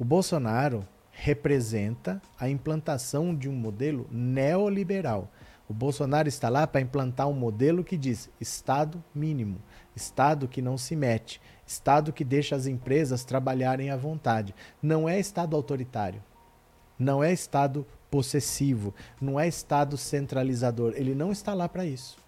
o 0.00 0.04
Bolsonaro 0.04 0.84
representa 1.12 2.20
a 2.40 2.48
implantação 2.48 3.32
de 3.32 3.48
um 3.48 3.54
modelo 3.54 4.08
neoliberal. 4.10 5.30
O 5.68 5.72
Bolsonaro 5.72 6.28
está 6.28 6.50
lá 6.50 6.66
para 6.66 6.82
implantar 6.82 7.26
um 7.26 7.32
modelo 7.32 7.82
que 7.82 7.96
diz 7.96 8.28
Estado 8.38 9.02
mínimo, 9.14 9.58
Estado 9.96 10.46
que 10.46 10.60
não 10.60 10.76
se 10.76 10.94
mete, 10.94 11.40
Estado 11.66 12.12
que 12.12 12.22
deixa 12.22 12.54
as 12.54 12.66
empresas 12.66 13.24
trabalharem 13.24 13.90
à 13.90 13.96
vontade. 13.96 14.54
Não 14.82 15.08
é 15.08 15.18
Estado 15.18 15.56
autoritário, 15.56 16.22
não 16.98 17.24
é 17.24 17.32
Estado 17.32 17.86
possessivo, 18.10 18.94
não 19.20 19.40
é 19.40 19.48
Estado 19.48 19.96
centralizador. 19.96 20.92
Ele 20.96 21.14
não 21.14 21.32
está 21.32 21.54
lá 21.54 21.66
para 21.66 21.86
isso. 21.86 22.18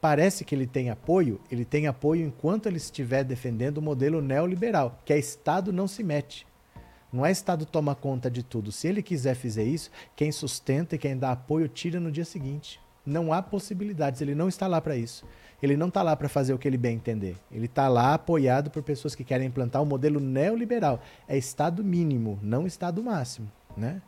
Parece 0.00 0.44
que 0.44 0.54
ele 0.54 0.66
tem 0.66 0.88
apoio, 0.88 1.40
ele 1.50 1.64
tem 1.64 1.86
apoio 1.86 2.26
enquanto 2.26 2.66
ele 2.66 2.76
estiver 2.78 3.22
defendendo 3.22 3.78
o 3.78 3.82
modelo 3.82 4.22
neoliberal, 4.22 4.98
que 5.04 5.12
é 5.12 5.18
Estado 5.18 5.72
não 5.72 5.86
se 5.86 6.02
mete. 6.02 6.46
Não 7.12 7.24
é 7.24 7.30
Estado 7.30 7.64
toma 7.64 7.94
conta 7.94 8.30
de 8.30 8.42
tudo. 8.42 8.72
Se 8.72 8.88
ele 8.88 9.02
quiser 9.02 9.34
fazer 9.34 9.64
isso, 9.64 9.90
quem 10.14 10.32
sustenta 10.32 10.94
e 10.96 10.98
quem 10.98 11.16
dá 11.16 11.32
apoio 11.32 11.68
tira 11.68 12.00
no 12.00 12.10
dia 12.10 12.24
seguinte. 12.24 12.80
Não 13.04 13.32
há 13.32 13.40
possibilidades. 13.40 14.20
Ele 14.20 14.34
não 14.34 14.48
está 14.48 14.66
lá 14.66 14.80
para 14.80 14.96
isso. 14.96 15.24
Ele 15.62 15.76
não 15.76 15.88
está 15.88 16.02
lá 16.02 16.14
para 16.14 16.28
fazer 16.28 16.52
o 16.52 16.58
que 16.58 16.68
ele 16.68 16.76
bem 16.76 16.96
entender. 16.96 17.36
Ele 17.50 17.66
está 17.66 17.88
lá 17.88 18.14
apoiado 18.14 18.70
por 18.70 18.82
pessoas 18.82 19.14
que 19.14 19.24
querem 19.24 19.46
implantar 19.46 19.80
um 19.80 19.86
modelo 19.86 20.20
neoliberal. 20.20 21.00
É 21.26 21.36
Estado 21.36 21.82
mínimo, 21.82 22.38
não 22.42 22.66
Estado 22.66 23.02
máximo, 23.02 23.50
né? 23.76 24.02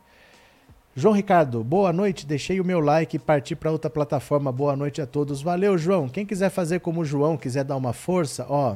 João 0.95 1.13
Ricardo, 1.13 1.63
boa 1.63 1.93
noite. 1.93 2.25
Deixei 2.25 2.59
o 2.59 2.65
meu 2.65 2.79
like 2.79 3.15
e 3.15 3.19
parti 3.19 3.55
para 3.55 3.71
outra 3.71 3.89
plataforma. 3.89 4.51
Boa 4.51 4.75
noite 4.75 5.01
a 5.01 5.07
todos. 5.07 5.41
Valeu, 5.41 5.77
João. 5.77 6.09
Quem 6.09 6.25
quiser 6.25 6.49
fazer 6.49 6.79
como 6.81 7.01
o 7.01 7.05
João, 7.05 7.37
quiser 7.37 7.63
dar 7.63 7.77
uma 7.77 7.93
força, 7.93 8.45
ó, 8.49 8.75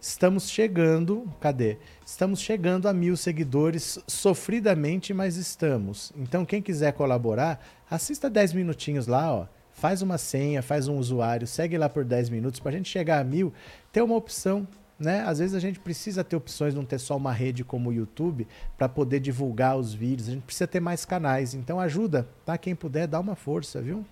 Estamos 0.00 0.48
chegando, 0.48 1.28
cadê? 1.40 1.76
Estamos 2.06 2.38
chegando 2.38 2.86
a 2.86 2.92
mil 2.92 3.16
seguidores 3.16 3.98
sofridamente, 4.06 5.12
mas 5.12 5.36
estamos. 5.36 6.12
Então, 6.16 6.44
quem 6.44 6.62
quiser 6.62 6.92
colaborar, 6.92 7.60
assista 7.90 8.30
10 8.30 8.52
minutinhos 8.52 9.08
lá, 9.08 9.34
ó. 9.34 9.46
Faz 9.72 10.00
uma 10.00 10.16
senha, 10.16 10.62
faz 10.62 10.86
um 10.86 10.98
usuário, 10.98 11.48
segue 11.48 11.76
lá 11.76 11.88
por 11.88 12.04
10 12.04 12.30
minutos 12.30 12.60
para 12.60 12.70
a 12.70 12.74
gente 12.74 12.88
chegar 12.88 13.20
a 13.20 13.24
mil. 13.24 13.52
Ter 13.90 14.00
uma 14.00 14.14
opção, 14.14 14.68
né? 14.98 15.22
Às 15.26 15.40
vezes 15.40 15.56
a 15.56 15.60
gente 15.60 15.80
precisa 15.80 16.22
ter 16.22 16.36
opções, 16.36 16.74
não 16.74 16.84
ter 16.84 16.98
só 17.00 17.16
uma 17.16 17.32
rede 17.32 17.64
como 17.64 17.90
o 17.90 17.92
YouTube 17.92 18.46
para 18.76 18.88
poder 18.88 19.18
divulgar 19.18 19.76
os 19.76 19.92
vídeos. 19.92 20.28
A 20.28 20.32
gente 20.32 20.42
precisa 20.42 20.68
ter 20.68 20.80
mais 20.80 21.04
canais. 21.04 21.54
Então 21.54 21.80
ajuda, 21.80 22.28
tá? 22.44 22.56
Quem 22.56 22.74
puder, 22.74 23.08
dá 23.08 23.18
uma 23.18 23.34
força, 23.34 23.82
viu? 23.82 24.04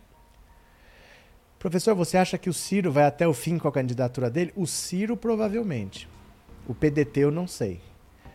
Professor, 1.67 1.97
você 1.97 2.17
acha 2.17 2.39
que 2.39 2.49
o 2.49 2.53
Ciro 2.53 2.93
vai 2.93 3.07
até 3.07 3.27
o 3.27 3.35
fim 3.35 3.59
com 3.59 3.67
a 3.67 3.73
candidatura 3.73 4.31
dele? 4.31 4.53
O 4.55 4.69
Ciro 4.69 5.17
provavelmente. 5.17 6.09
O 6.65 6.73
PDT 6.73 7.19
eu 7.19 7.33
não 7.33 7.49
sei. 7.49 7.81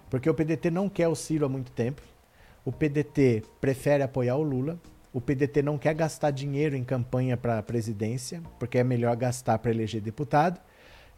Porque 0.10 0.30
o 0.30 0.34
PDT 0.34 0.70
não 0.70 0.89
quer 0.89 1.08
o 1.08 1.15
Ciro 1.15 1.46
há 1.46 1.48
muito 1.48 1.72
tempo. 1.72 2.02
O 2.65 2.74
PDT 2.74 3.44
prefere 3.62 4.04
apoiar 4.04 4.36
o 4.36 4.44
Lula. 4.44 4.78
O 5.13 5.22
PDT 5.22 5.62
não 5.62 5.78
quer 5.78 5.94
gastar 5.94 6.32
dinheiro 6.32 6.76
em 6.76 6.84
campanha 6.84 7.38
para 7.38 7.58
a 7.58 7.63
presidência, 7.63 8.44
porque 8.60 8.80
é 8.80 8.84
melhor 8.84 9.15
gastar 9.15 9.58
para 9.60 9.72
eleger 9.72 10.02
deputado. 10.02 10.60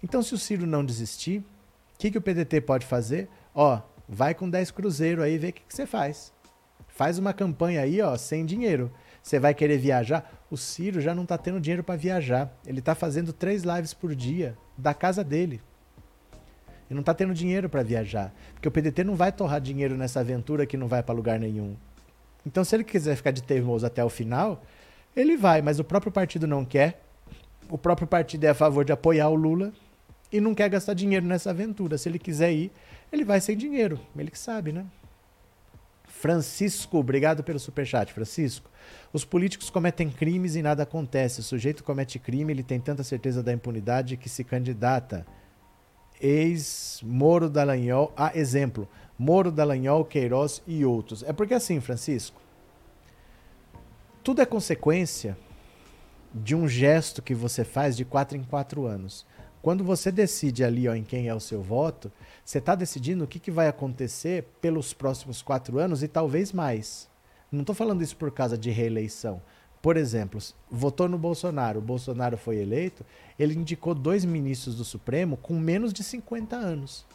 Então, 0.04 0.22
se 0.22 0.36
o 0.36 0.38
Ciro 0.38 0.68
não 0.68 0.86
desistir, 0.86 1.40
o 1.40 1.98
que, 1.98 2.12
que 2.12 2.18
o 2.20 2.22
PDT 2.22 2.62
pode 2.62 2.86
fazer? 2.86 3.28
Ó, 3.56 3.82
vai 4.08 4.36
com 4.36 4.48
10 4.48 4.70
cruzeiro 4.70 5.24
aí, 5.24 5.40
vê 5.40 5.50
o 5.50 5.54
que, 5.54 5.64
que 5.64 5.76
você 5.76 5.88
faz. 5.88 6.32
Faz 6.90 7.18
uma 7.18 7.34
campanha 7.34 7.82
aí, 7.82 8.00
ó, 8.02 8.16
sem 8.18 8.46
dinheiro. 8.46 8.92
Você 9.24 9.40
vai 9.40 9.54
querer 9.54 9.78
viajar? 9.78 10.30
O 10.52 10.58
Ciro 10.58 11.00
já 11.00 11.16
não 11.16 11.24
está 11.24 11.38
tendo 11.38 11.62
dinheiro 11.62 11.82
para 11.82 11.96
viajar. 11.96 12.54
Ele 12.68 12.80
está 12.80 12.94
fazendo 12.94 13.32
três 13.32 13.64
lives 13.64 13.94
por 13.94 14.14
dia 14.14 14.58
da 14.78 14.94
casa 14.94 15.24
dele. 15.24 15.62
Ele 16.90 16.96
não 16.96 17.00
está 17.00 17.14
tendo 17.14 17.34
dinheiro 17.34 17.70
para 17.70 17.82
viajar. 17.82 18.34
Porque 18.54 18.68
o 18.68 18.72
PDT 18.72 19.06
não 19.06 19.16
vai 19.16 19.32
torrar 19.32 19.62
dinheiro 19.62 19.96
nessa 19.96 20.20
aventura 20.20 20.66
que 20.66 20.76
não 20.76 20.90
vai 20.90 21.02
para 21.02 21.16
lugar 21.16 21.40
nenhum. 21.40 21.78
Então, 22.46 22.66
se 22.66 22.76
ele 22.76 22.84
quiser 22.84 23.16
ficar 23.16 23.32
de 23.32 23.42
teimoso 23.42 23.86
até 23.86 24.04
o 24.04 24.10
final, 24.10 24.62
ele 25.16 25.38
vai, 25.38 25.62
mas 25.62 25.80
o 25.80 25.86
próprio 25.86 26.12
partido 26.12 26.46
não 26.46 26.66
quer. 26.66 27.02
O 27.70 27.78
próprio 27.78 28.06
partido 28.06 28.44
é 28.44 28.50
a 28.50 28.54
favor 28.54 28.84
de 28.84 28.92
apoiar 28.92 29.30
o 29.30 29.36
Lula 29.36 29.72
e 30.30 30.42
não 30.42 30.54
quer 30.54 30.68
gastar 30.68 30.94
dinheiro 30.94 31.26
nessa 31.26 31.52
aventura. 31.52 31.98
Se 31.98 32.10
ele 32.10 32.20
quiser 32.20 32.52
ir, 32.52 32.72
ele 33.10 33.24
vai 33.24 33.40
sem 33.40 33.56
dinheiro. 33.56 33.98
Ele 34.18 34.30
que 34.30 34.38
sabe, 34.38 34.74
né? 34.74 34.86
Francisco, 36.24 37.00
obrigado 37.00 37.44
pelo 37.44 37.60
superchat, 37.60 38.14
Francisco. 38.14 38.72
Os 39.12 39.26
políticos 39.26 39.70
cometem 39.70 40.10
crimes 40.10 40.56
e 40.56 40.62
nada 40.62 40.84
acontece. 40.84 41.42
O 41.42 41.44
sujeito 41.44 41.84
comete 41.84 42.18
crime, 42.18 42.54
ele 42.54 42.64
tem 42.64 42.80
tanta 42.80 43.04
certeza 43.04 43.44
da 43.44 43.52
impunidade 43.52 44.16
que 44.16 44.30
se 44.30 44.42
candidata. 44.42 45.28
Ex-Moro 46.22 47.50
Dallagnol, 47.50 48.14
a 48.16 48.28
ah, 48.28 48.32
exemplo, 48.36 48.88
Moro 49.20 49.52
Dallagnol, 49.52 50.06
Queiroz 50.06 50.64
e 50.66 50.86
outros. 50.86 51.24
É 51.24 51.34
porque 51.34 51.56
assim, 51.56 51.82
Francisco, 51.82 52.40
tudo 54.24 54.42
é 54.42 54.46
consequência 54.46 55.38
de 56.34 56.56
um 56.56 56.70
gesto 56.70 57.22
que 57.22 57.36
você 57.36 57.66
faz 57.66 57.98
de 57.98 58.06
quatro 58.06 58.38
em 58.38 58.44
quatro 58.46 58.86
anos. 58.86 59.26
Quando 59.62 59.84
você 59.84 60.10
decide 60.10 60.64
ali 60.64 60.88
ó, 60.88 60.96
em 60.96 61.04
quem 61.04 61.28
é 61.28 61.36
o 61.36 61.40
seu 61.42 61.62
voto, 61.62 62.10
você 62.46 62.58
está 62.58 62.76
decidindo 62.76 63.24
o 63.24 63.28
que, 63.28 63.40
que 63.40 63.52
vai 63.52 63.68
acontecer 63.68 64.46
pelos 64.60 64.94
próximos 64.94 65.42
quatro 65.42 65.80
anos 65.80 66.04
e 66.04 66.08
talvez 66.08 66.52
mais. 66.52 67.10
Não 67.52 67.62
estou 67.62 67.76
falando 67.76 68.02
isso 68.02 68.18
por 68.18 68.32
causa 68.32 68.58
de 68.58 68.70
reeleição. 68.70 69.42
Por 69.82 69.98
exemplo, 69.98 70.40
votou 70.72 71.08
no 71.10 71.18
Bolsonaro, 71.18 71.80
o 71.80 71.82
Bolsonaro 71.82 72.38
foi 72.38 72.58
eleito, 72.58 73.06
ele 73.38 73.54
indicou 73.54 73.94
dois 73.94 74.24
ministros 74.24 74.76
do 74.76 74.84
Supremo 74.86 75.38
com 75.38 75.58
menos 75.58 75.94
de 75.94 76.04
50 76.04 76.56
anos. 76.56 77.06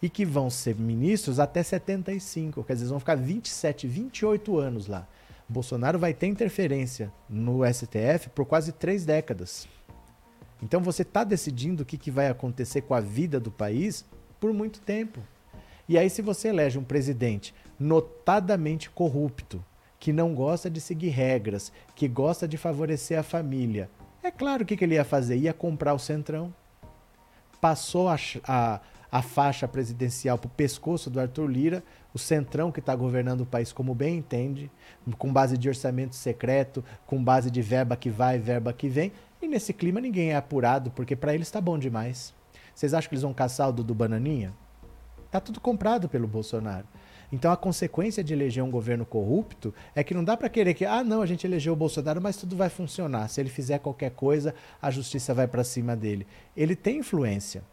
E 0.00 0.08
que 0.08 0.24
vão 0.24 0.50
ser 0.50 0.74
ministros 0.74 1.38
até 1.38 1.62
75, 1.62 2.64
quer 2.64 2.74
dizer, 2.74 2.86
vão 2.86 2.98
ficar 2.98 3.14
27, 3.14 3.86
28 3.86 4.58
anos 4.58 4.88
lá. 4.88 5.06
Bolsonaro 5.48 5.98
vai 5.98 6.12
ter 6.12 6.26
interferência 6.26 7.12
no 7.28 7.60
STF 7.64 8.30
por 8.34 8.46
quase 8.46 8.72
três 8.72 9.04
décadas. 9.04 9.68
Então 10.60 10.80
você 10.80 11.02
está 11.02 11.22
decidindo 11.22 11.82
o 11.82 11.86
que, 11.86 11.98
que 11.98 12.10
vai 12.10 12.28
acontecer 12.28 12.82
com 12.82 12.94
a 12.94 13.00
vida 13.00 13.38
do 13.38 13.50
país 13.50 14.04
por 14.42 14.52
muito 14.52 14.80
tempo. 14.80 15.20
E 15.88 15.96
aí, 15.96 16.10
se 16.10 16.20
você 16.20 16.48
elege 16.48 16.76
um 16.76 16.82
presidente 16.82 17.54
notadamente 17.78 18.90
corrupto, 18.90 19.64
que 20.00 20.12
não 20.12 20.34
gosta 20.34 20.68
de 20.68 20.80
seguir 20.80 21.10
regras, 21.10 21.72
que 21.94 22.08
gosta 22.08 22.48
de 22.48 22.56
favorecer 22.56 23.16
a 23.16 23.22
família, 23.22 23.88
é 24.20 24.32
claro 24.32 24.64
o 24.64 24.66
que, 24.66 24.82
ele 24.82 24.96
ia 24.96 25.04
fazer: 25.04 25.36
ia 25.36 25.52
comprar 25.52 25.94
o 25.94 25.98
centrão. 25.98 26.52
Passou 27.60 28.08
a, 28.08 28.16
a, 28.48 28.80
a 29.12 29.22
faixa 29.22 29.68
presidencial 29.68 30.36
para 30.36 30.48
o 30.48 30.50
pescoço 30.50 31.08
do 31.08 31.20
Arthur 31.20 31.46
Lira, 31.46 31.84
o 32.12 32.18
centrão 32.18 32.72
que 32.72 32.80
está 32.80 32.96
governando 32.96 33.42
o 33.42 33.46
país 33.46 33.72
como 33.72 33.94
bem 33.94 34.16
entende, 34.16 34.68
com 35.18 35.32
base 35.32 35.56
de 35.56 35.68
orçamento 35.68 36.16
secreto, 36.16 36.84
com 37.06 37.22
base 37.22 37.48
de 37.48 37.62
verba 37.62 37.94
que 37.94 38.10
vai, 38.10 38.40
verba 38.40 38.72
que 38.72 38.88
vem. 38.88 39.12
E 39.40 39.46
nesse 39.46 39.72
clima 39.72 40.00
ninguém 40.00 40.32
é 40.32 40.36
apurado, 40.36 40.90
porque 40.90 41.14
para 41.14 41.32
eles 41.32 41.46
está 41.46 41.60
bom 41.60 41.78
demais. 41.78 42.34
Vocês 42.74 42.94
acham 42.94 43.08
que 43.08 43.14
eles 43.14 43.22
vão 43.22 43.34
caçar 43.34 43.68
o 43.68 43.72
Dudu 43.72 43.94
Bananinha? 43.94 44.52
Tá 45.30 45.40
tudo 45.40 45.60
comprado 45.60 46.08
pelo 46.08 46.28
Bolsonaro. 46.28 46.86
Então 47.32 47.50
a 47.50 47.56
consequência 47.56 48.22
de 48.22 48.34
eleger 48.34 48.62
um 48.62 48.70
governo 48.70 49.06
corrupto 49.06 49.74
é 49.94 50.04
que 50.04 50.12
não 50.12 50.22
dá 50.22 50.36
para 50.36 50.50
querer 50.50 50.74
que, 50.74 50.84
ah, 50.84 51.02
não, 51.02 51.22
a 51.22 51.26
gente 51.26 51.46
elegeu 51.46 51.72
o 51.72 51.76
Bolsonaro, 51.76 52.20
mas 52.20 52.36
tudo 52.36 52.54
vai 52.54 52.68
funcionar. 52.68 53.28
Se 53.28 53.40
ele 53.40 53.48
fizer 53.48 53.78
qualquer 53.78 54.10
coisa, 54.10 54.54
a 54.80 54.90
justiça 54.90 55.32
vai 55.32 55.48
para 55.48 55.64
cima 55.64 55.96
dele. 55.96 56.26
Ele 56.54 56.76
tem 56.76 56.98
influência. 56.98 57.64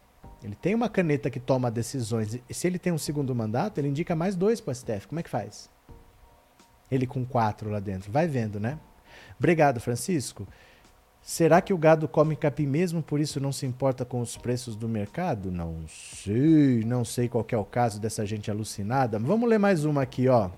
Ele 0.42 0.54
tem 0.54 0.74
uma 0.74 0.88
caneta 0.88 1.28
que 1.28 1.38
toma 1.38 1.70
decisões. 1.70 2.40
E 2.48 2.54
se 2.54 2.66
ele 2.66 2.78
tem 2.78 2.92
um 2.92 2.98
segundo 2.98 3.34
mandato, 3.34 3.76
ele 3.76 3.88
indica 3.88 4.16
mais 4.16 4.34
dois 4.34 4.58
para 4.58 4.72
o 4.72 4.74
STF. 4.74 5.06
Como 5.06 5.20
é 5.20 5.22
que 5.22 5.28
faz? 5.28 5.68
Ele 6.90 7.06
com 7.06 7.26
quatro 7.26 7.68
lá 7.68 7.78
dentro. 7.78 8.10
Vai 8.10 8.26
vendo, 8.26 8.58
né? 8.58 8.78
Obrigado, 9.38 9.78
Francisco. 9.80 10.48
Será 11.22 11.60
que 11.60 11.72
o 11.72 11.78
gado 11.78 12.08
come 12.08 12.34
capim 12.34 12.66
mesmo, 12.66 13.02
por 13.02 13.20
isso 13.20 13.38
não 13.38 13.52
se 13.52 13.66
importa 13.66 14.04
com 14.04 14.20
os 14.20 14.36
preços 14.36 14.74
do 14.74 14.88
mercado? 14.88 15.50
Não 15.50 15.76
sei, 15.86 16.82
não 16.84 17.04
sei 17.04 17.28
qual 17.28 17.46
é 17.50 17.56
o 17.56 17.64
caso 17.64 18.00
dessa 18.00 18.24
gente 18.24 18.50
alucinada. 18.50 19.18
Vamos 19.18 19.48
ler 19.48 19.58
mais 19.58 19.84
uma 19.84 20.02
aqui, 20.02 20.28
ó. 20.28 20.50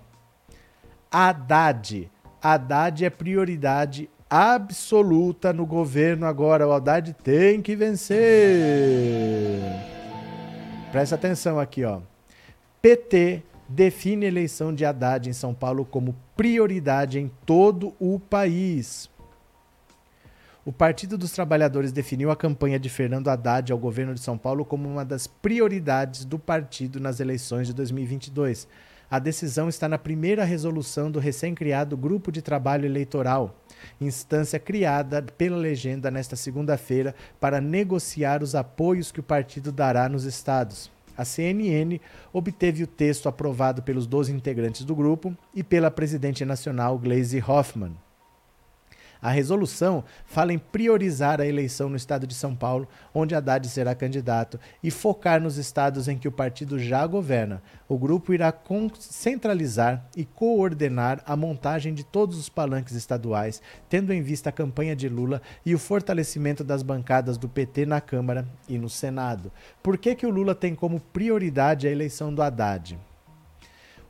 Haddad. 1.11 2.11
Haddad 2.41 3.05
é 3.05 3.11
prioridade 3.11 4.09
absoluta 4.31 5.53
no 5.53 5.67
governo 5.67 6.27
agora. 6.27 6.67
O 6.67 6.73
Haddad 6.73 7.13
tem 7.23 7.61
que 7.61 7.77
vencer. 7.77 8.21
Presta 10.91 11.17
atenção 11.17 11.59
aqui, 11.61 11.85
ó. 11.85 12.01
PT 12.81 13.43
define 13.69 14.27
eleição 14.27 14.75
de 14.75 14.85
Haddad 14.85 15.29
em 15.29 15.33
São 15.33 15.53
Paulo 15.53 15.85
como 15.85 16.17
prioridade 16.37 17.19
em 17.19 17.31
todo 17.45 17.95
o 17.99 18.19
país 18.19 19.12
o 20.65 20.73
Partido 20.73 21.19
dos 21.19 21.33
Trabalhadores 21.33 21.91
definiu 21.91 22.31
a 22.31 22.37
campanha 22.37 22.79
de 22.79 22.89
Fernando 22.89 23.29
Haddad 23.29 23.73
ao 23.73 23.79
governo 23.79 24.15
de 24.15 24.21
São 24.21 24.39
Paulo 24.39 24.65
como 24.65 24.89
uma 24.89 25.05
das 25.05 25.27
prioridades 25.27 26.25
do 26.25 26.39
partido 26.39 27.01
nas 27.01 27.19
eleições 27.19 27.67
de 27.67 27.75
2022. 27.75 28.69
A 29.11 29.19
decisão 29.19 29.69
está 29.69 29.89
na 29.89 29.99
primeira 29.99 30.45
resolução 30.45 31.11
do 31.11 31.19
recém-criado 31.19 31.97
Grupo 31.97 32.31
de 32.31 32.41
Trabalho 32.41 32.87
Eleitoral, 32.87 33.61
instância 34.01 34.59
criada 34.61 35.21
pela 35.21 35.57
legenda 35.57 36.13
nesta 36.13 36.37
segunda-feira 36.37 37.13
para 37.41 37.61
negociar 37.61 38.41
os 38.41 38.55
apoios 38.55 39.11
que 39.11 39.19
o 39.19 39.25
partido 39.25 39.73
dará 39.73 40.09
nos 40.09 40.25
estados. 40.25 40.93
A 41.17 41.25
CNN 41.25 42.01
obteve 42.33 42.85
o 42.85 42.87
texto 42.87 43.29
aprovado 43.29 43.83
pelos 43.83 44.07
12 44.07 44.33
integrantes 44.33 44.85
do 44.85 44.95
grupo 44.95 45.37
e 45.53 45.65
pela 45.65 45.91
presidente 45.91 46.45
nacional 46.45 46.97
Gleisi 46.99 47.43
Hoffmann. 47.45 47.97
A 49.23 49.31
resolução 49.31 50.03
fala 50.27 50.53
em 50.53 50.59
priorizar 50.59 51.41
a 51.41 51.47
eleição 51.47 51.89
no 51.89 51.95
estado 51.95 52.27
de 52.27 52.35
São 52.35 52.57
Paulo, 52.57 52.89
onde 53.15 53.37
Haddad 53.37 53.69
será 53.69 53.95
candidato, 53.95 54.59
e 54.83 54.91
focar 54.91 55.41
nos 55.41 55.59
estados 55.59 56.09
em 56.09 56.19
que 56.19 56.27
o 56.27 56.33
partido 56.33 56.77
já 56.77 57.07
governa. 57.07 57.63
O 57.89 57.97
grupo 57.97 58.35
irá 58.35 58.53
centralizar 58.99 60.05
e 60.17 60.25
coordenar 60.25 61.23
a 61.25 61.37
montagem 61.37 61.95
de 61.95 62.03
todos 62.03 62.37
os 62.37 62.49
palanques 62.49 62.97
estaduais, 62.97 63.63
tendo 63.89 64.13
em 64.13 64.23
vista 64.23 64.49
a 64.49 64.53
campanha 64.53 64.97
de 64.97 65.09
Lula 65.09 65.41
e 65.65 65.73
o 65.73 65.79
fortalecimento 65.79 66.65
das 66.65 66.83
bancadas 66.83 67.39
do 67.39 67.49
PT 67.49 67.87
na 67.87 68.01
Câmara 68.01 68.45
e 68.69 68.77
no 68.77 68.89
Senado. 68.89 69.53
Por 69.81 69.97
que, 69.99 70.17
que 70.17 70.27
o 70.27 70.31
Lula 70.31 70.53
tem 70.53 70.75
como 70.75 70.99
prioridade 70.99 71.87
a 71.87 71.93
eleição 71.93 72.35
do 72.35 72.43
Haddad? 72.43 72.99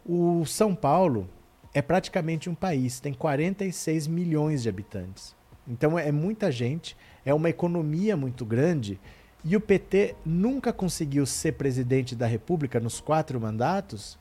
O 0.06 0.46
São 0.46 0.74
Paulo 0.74 1.28
é 1.74 1.80
praticamente 1.80 2.50
um 2.50 2.54
país, 2.54 3.00
tem 3.00 3.14
46 3.14 4.06
milhões 4.06 4.62
de 4.62 4.68
habitantes. 4.68 5.34
Então 5.66 5.98
é 5.98 6.10
muita 6.12 6.50
gente, 6.50 6.96
é 7.24 7.32
uma 7.32 7.48
economia 7.48 8.16
muito 8.16 8.44
grande 8.44 9.00
e 9.44 9.56
o 9.56 9.60
PT 9.60 10.14
nunca 10.24 10.72
conseguiu 10.72 11.24
ser 11.24 11.52
presidente 11.52 12.14
da 12.14 12.26
República 12.26 12.78
nos 12.78 13.00
quatro 13.00 13.40
mandatos 13.40 14.18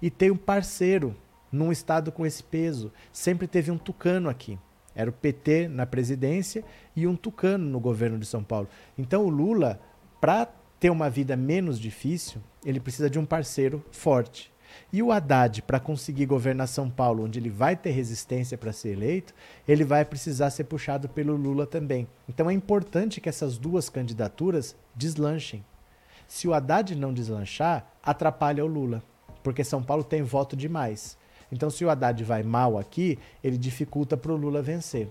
e 0.00 0.10
tem 0.10 0.30
um 0.30 0.36
parceiro 0.36 1.16
num 1.50 1.72
estado 1.72 2.12
com 2.12 2.24
esse 2.26 2.42
peso. 2.42 2.92
Sempre 3.12 3.46
teve 3.46 3.70
um 3.70 3.78
tucano 3.78 4.28
aqui. 4.28 4.58
Era 4.94 5.10
o 5.10 5.12
PT 5.12 5.68
na 5.68 5.84
presidência 5.84 6.64
e 6.94 7.06
um 7.06 7.16
tucano 7.16 7.64
no 7.68 7.80
governo 7.80 8.18
de 8.18 8.26
São 8.26 8.44
Paulo. 8.44 8.68
Então 8.96 9.24
o 9.24 9.28
Lula, 9.28 9.80
para 10.20 10.46
ter 10.78 10.90
uma 10.90 11.10
vida 11.10 11.36
menos 11.36 11.80
difícil, 11.80 12.40
ele 12.64 12.78
precisa 12.78 13.10
de 13.10 13.18
um 13.18 13.26
parceiro 13.26 13.84
forte. 13.90 14.53
E 14.92 15.02
o 15.02 15.10
Haddad, 15.10 15.62
para 15.62 15.80
conseguir 15.80 16.26
governar 16.26 16.68
São 16.68 16.88
Paulo, 16.88 17.24
onde 17.24 17.38
ele 17.38 17.50
vai 17.50 17.76
ter 17.76 17.90
resistência 17.90 18.56
para 18.56 18.72
ser 18.72 18.90
eleito, 18.90 19.34
ele 19.66 19.84
vai 19.84 20.04
precisar 20.04 20.50
ser 20.50 20.64
puxado 20.64 21.08
pelo 21.08 21.36
Lula 21.36 21.66
também. 21.66 22.06
Então 22.28 22.48
é 22.48 22.52
importante 22.52 23.20
que 23.20 23.28
essas 23.28 23.58
duas 23.58 23.88
candidaturas 23.88 24.76
deslanchem. 24.94 25.64
Se 26.26 26.48
o 26.48 26.54
Haddad 26.54 26.94
não 26.96 27.12
deslanchar, 27.12 27.86
atrapalha 28.02 28.64
o 28.64 28.68
Lula, 28.68 29.02
porque 29.42 29.62
São 29.62 29.82
Paulo 29.82 30.02
tem 30.02 30.22
voto 30.22 30.56
demais. 30.56 31.16
Então, 31.52 31.70
se 31.70 31.84
o 31.84 31.90
Haddad 31.90 32.24
vai 32.24 32.42
mal 32.42 32.78
aqui, 32.78 33.18
ele 33.42 33.56
dificulta 33.56 34.16
para 34.16 34.32
o 34.32 34.36
Lula 34.36 34.62
vencer. 34.62 35.08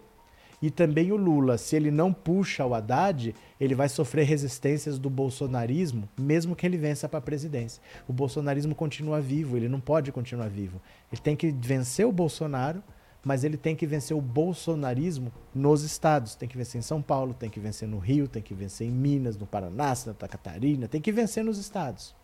E 0.64 0.72
também 0.72 1.12
o 1.12 1.18
Lula, 1.18 1.58
se 1.58 1.76
ele 1.76 1.92
não 1.92 2.14
puxa 2.14 2.66
o 2.66 2.74
Haddad, 2.74 3.36
ele 3.60 3.76
vai 3.76 3.90
sofrer 3.90 4.26
resistências 4.26 4.98
do 4.98 5.10
bolsonarismo, 5.10 6.08
mesmo 6.18 6.56
que 6.56 6.66
ele 6.66 6.78
vença 6.78 7.10
para 7.10 7.20
a 7.20 7.22
presidência. 7.22 7.84
O 8.08 8.14
bolsonarismo 8.14 8.74
continua 8.74 9.20
vivo, 9.20 9.58
ele 9.58 9.68
não 9.68 9.82
pode 9.82 10.10
continuar 10.14 10.48
vivo. 10.48 10.82
Ele 11.12 11.20
tem 11.20 11.36
que 11.36 11.52
vencer 11.52 12.08
o 12.08 12.14
Bolsonaro, 12.14 12.82
mas 13.26 13.44
ele 13.44 13.58
tem 13.58 13.76
que 13.76 13.86
vencer 13.86 14.16
o 14.16 14.22
bolsonarismo 14.22 15.34
nos 15.54 15.84
estados. 15.84 16.34
Tem 16.34 16.48
que 16.48 16.56
vencer 16.56 16.80
em 16.80 16.82
São 16.82 17.02
Paulo, 17.02 17.34
tem 17.34 17.50
que 17.50 17.60
vencer 17.60 17.86
no 17.86 18.00
Rio, 18.00 18.30
tem 18.30 18.42
que 18.42 18.54
vencer 18.54 18.88
em 18.88 18.92
Minas, 18.92 19.36
no 19.36 19.46
Paraná, 19.46 19.94
Santa 19.94 20.30
Catarina, 20.30 20.88
tem 20.88 21.02
que 21.02 21.12
vencer 21.12 21.44
nos 21.44 21.58
estados. 21.58 22.16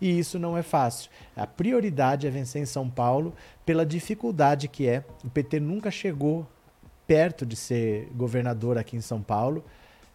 e 0.00 0.16
isso 0.16 0.38
não 0.38 0.56
é 0.56 0.62
fácil. 0.62 1.10
A 1.34 1.48
prioridade 1.48 2.28
é 2.28 2.30
vencer 2.30 2.62
em 2.62 2.66
São 2.66 2.88
Paulo 2.88 3.34
pela 3.64 3.84
dificuldade 3.84 4.68
que 4.68 4.86
é. 4.86 5.04
O 5.24 5.30
PT 5.30 5.58
nunca 5.58 5.90
chegou 5.90 6.46
perto 7.06 7.46
de 7.46 7.56
ser 7.56 8.08
governador 8.14 8.78
aqui 8.78 8.96
em 8.96 9.00
São 9.00 9.22
Paulo. 9.22 9.64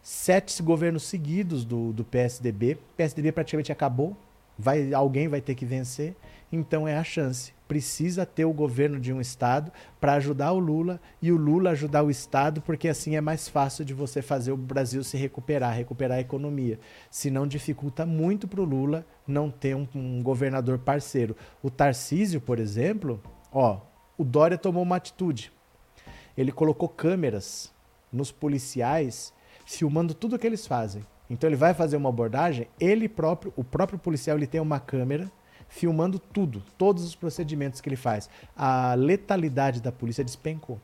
Sete 0.02 0.62
governos 0.64 1.04
seguidos 1.04 1.64
do, 1.64 1.94
do 1.94 2.04
PSDB. 2.04 2.74
O 2.74 2.96
PSDB 2.98 3.32
praticamente 3.32 3.72
acabou. 3.72 4.18
Vai, 4.58 4.94
alguém 4.94 5.28
vai 5.28 5.42
ter 5.42 5.56
que 5.56 5.66
vencer. 5.66 6.16
Então 6.52 6.88
é 6.88 6.98
a 6.98 7.04
chance. 7.04 7.54
Precisa 7.68 8.26
ter 8.26 8.44
o 8.44 8.52
governo 8.52 9.00
de 9.00 9.14
um 9.14 9.22
estado 9.22 9.72
para 10.00 10.14
ajudar 10.16 10.52
o 10.52 10.60
Lula 10.60 11.00
e 11.22 11.32
o 11.32 11.38
Lula 11.38 11.70
ajudar 11.70 12.04
o 12.04 12.12
estado, 12.12 12.62
porque 12.62 12.90
assim 12.90 13.16
é 13.16 13.22
mais 13.22 13.48
fácil 13.48 13.86
de 13.86 13.94
você 13.94 14.22
fazer 14.22 14.52
o 14.52 14.58
Brasil 14.58 15.04
se 15.04 15.16
recuperar, 15.16 15.74
recuperar 15.74 16.18
a 16.18 16.22
economia. 16.22 16.78
Senão 17.10 17.48
dificulta 17.48 18.06
muito 18.06 18.48
para 18.48 18.60
o 18.60 18.66
Lula 18.66 19.06
não 19.26 19.50
ter 19.50 19.76
um, 19.76 19.88
um 19.96 20.22
governador 20.22 20.80
parceiro. 20.80 21.38
O 21.64 21.70
Tarcísio, 21.70 22.42
por 22.42 22.60
exemplo, 22.60 23.22
ó, 23.54 23.80
o 24.18 24.26
Dória 24.26 24.58
tomou 24.58 24.84
uma 24.84 24.98
atitude. 24.98 25.54
Ele 26.38 26.52
colocou 26.52 26.88
câmeras 26.90 27.74
nos 28.12 28.32
policiais 28.32 29.34
filmando 29.66 30.14
tudo 30.14 30.36
o 30.36 30.40
que 30.40 30.48
eles 30.48 30.68
fazem. 30.68 31.06
Então 31.30 31.50
ele 31.50 31.56
vai 31.56 31.74
fazer 31.74 31.96
uma 31.96 32.10
abordagem, 32.10 32.68
ele 32.80 33.08
próprio, 33.08 33.54
o 33.56 33.64
próprio 33.64 33.98
policial, 33.98 34.38
ele 34.38 34.48
tem 34.48 34.60
uma 34.60 34.80
câmera 34.80 35.32
filmando 35.70 36.20
tudo, 36.20 36.62
todos 36.78 37.06
os 37.06 37.16
procedimentos 37.16 37.80
que 37.80 37.88
ele 37.88 37.96
faz. 37.96 38.30
A 38.56 38.94
letalidade 38.94 39.82
da 39.82 39.92
polícia 39.92 40.24
despencou. 40.24 40.80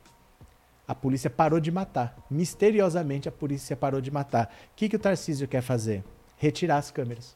A 0.88 0.96
polícia 0.96 1.30
parou 1.30 1.60
de 1.60 1.70
matar. 1.70 2.18
Misteriosamente 2.32 3.28
a 3.28 3.32
polícia 3.32 3.76
parou 3.76 4.00
de 4.00 4.10
matar. 4.10 4.46
O 4.72 4.76
que, 4.78 4.88
que 4.88 4.96
o 4.96 5.00
Tarcísio 5.00 5.48
quer 5.48 5.62
fazer? 5.62 6.02
Retirar 6.38 6.78
as 6.78 6.90
câmeras. 6.90 7.36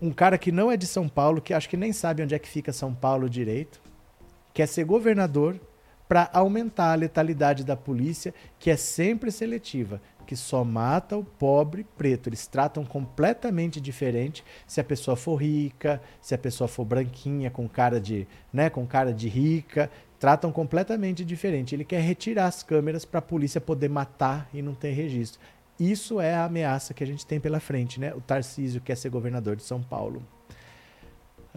Um 0.00 0.12
cara 0.12 0.36
que 0.36 0.52
não 0.52 0.70
é 0.70 0.76
de 0.76 0.86
São 0.86 1.08
Paulo, 1.08 1.40
que 1.40 1.54
acho 1.54 1.70
que 1.70 1.76
nem 1.76 1.90
sabe 1.94 2.22
onde 2.22 2.34
é 2.34 2.38
que 2.38 2.48
fica 2.48 2.70
São 2.70 2.94
Paulo 2.94 3.30
direito, 3.30 3.80
quer 4.52 4.68
ser 4.68 4.84
governador 4.84 5.58
para 6.08 6.30
aumentar 6.32 6.92
a 6.92 6.96
letalidade 6.96 7.64
da 7.64 7.76
polícia, 7.76 8.32
que 8.58 8.70
é 8.70 8.76
sempre 8.76 9.30
seletiva 9.30 10.00
que 10.26 10.36
só 10.36 10.64
mata 10.64 11.16
o 11.16 11.24
pobre 11.24 11.86
preto. 11.96 12.28
Eles 12.28 12.46
tratam 12.46 12.84
completamente 12.84 13.80
diferente 13.80 14.44
se 14.66 14.80
a 14.80 14.84
pessoa 14.84 15.16
for 15.16 15.36
rica, 15.36 16.02
se 16.20 16.34
a 16.34 16.38
pessoa 16.38 16.66
for 16.68 16.84
branquinha, 16.84 17.50
com 17.50 17.68
cara 17.68 18.00
de, 18.00 18.26
né, 18.52 18.68
com 18.68 18.84
cara 18.86 19.12
de 19.12 19.28
rica, 19.28 19.88
tratam 20.18 20.50
completamente 20.50 21.24
diferente. 21.24 21.74
Ele 21.74 21.84
quer 21.84 22.00
retirar 22.00 22.46
as 22.46 22.62
câmeras 22.62 23.04
para 23.04 23.20
a 23.20 23.22
polícia 23.22 23.60
poder 23.60 23.88
matar 23.88 24.48
e 24.52 24.60
não 24.60 24.74
ter 24.74 24.90
registro. 24.90 25.40
Isso 25.78 26.20
é 26.20 26.34
a 26.34 26.44
ameaça 26.44 26.92
que 26.92 27.04
a 27.04 27.06
gente 27.06 27.24
tem 27.24 27.38
pela 27.38 27.60
frente, 27.60 28.00
né? 28.00 28.12
O 28.14 28.20
Tarcísio 28.20 28.80
quer 28.80 28.96
ser 28.96 29.10
governador 29.10 29.56
de 29.56 29.62
São 29.62 29.82
Paulo. 29.82 30.22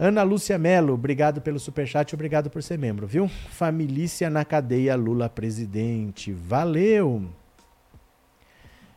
Ana 0.02 0.22
Lúcia 0.22 0.56
Melo, 0.56 0.94
obrigado 0.94 1.42
pelo 1.42 1.60
superchat, 1.60 2.14
obrigado 2.14 2.48
por 2.48 2.62
ser 2.62 2.78
membro, 2.78 3.06
viu? 3.06 3.28
Família 3.28 4.30
na 4.30 4.46
cadeia, 4.46 4.96
Lula 4.96 5.28
presidente. 5.28 6.32
Valeu! 6.32 7.28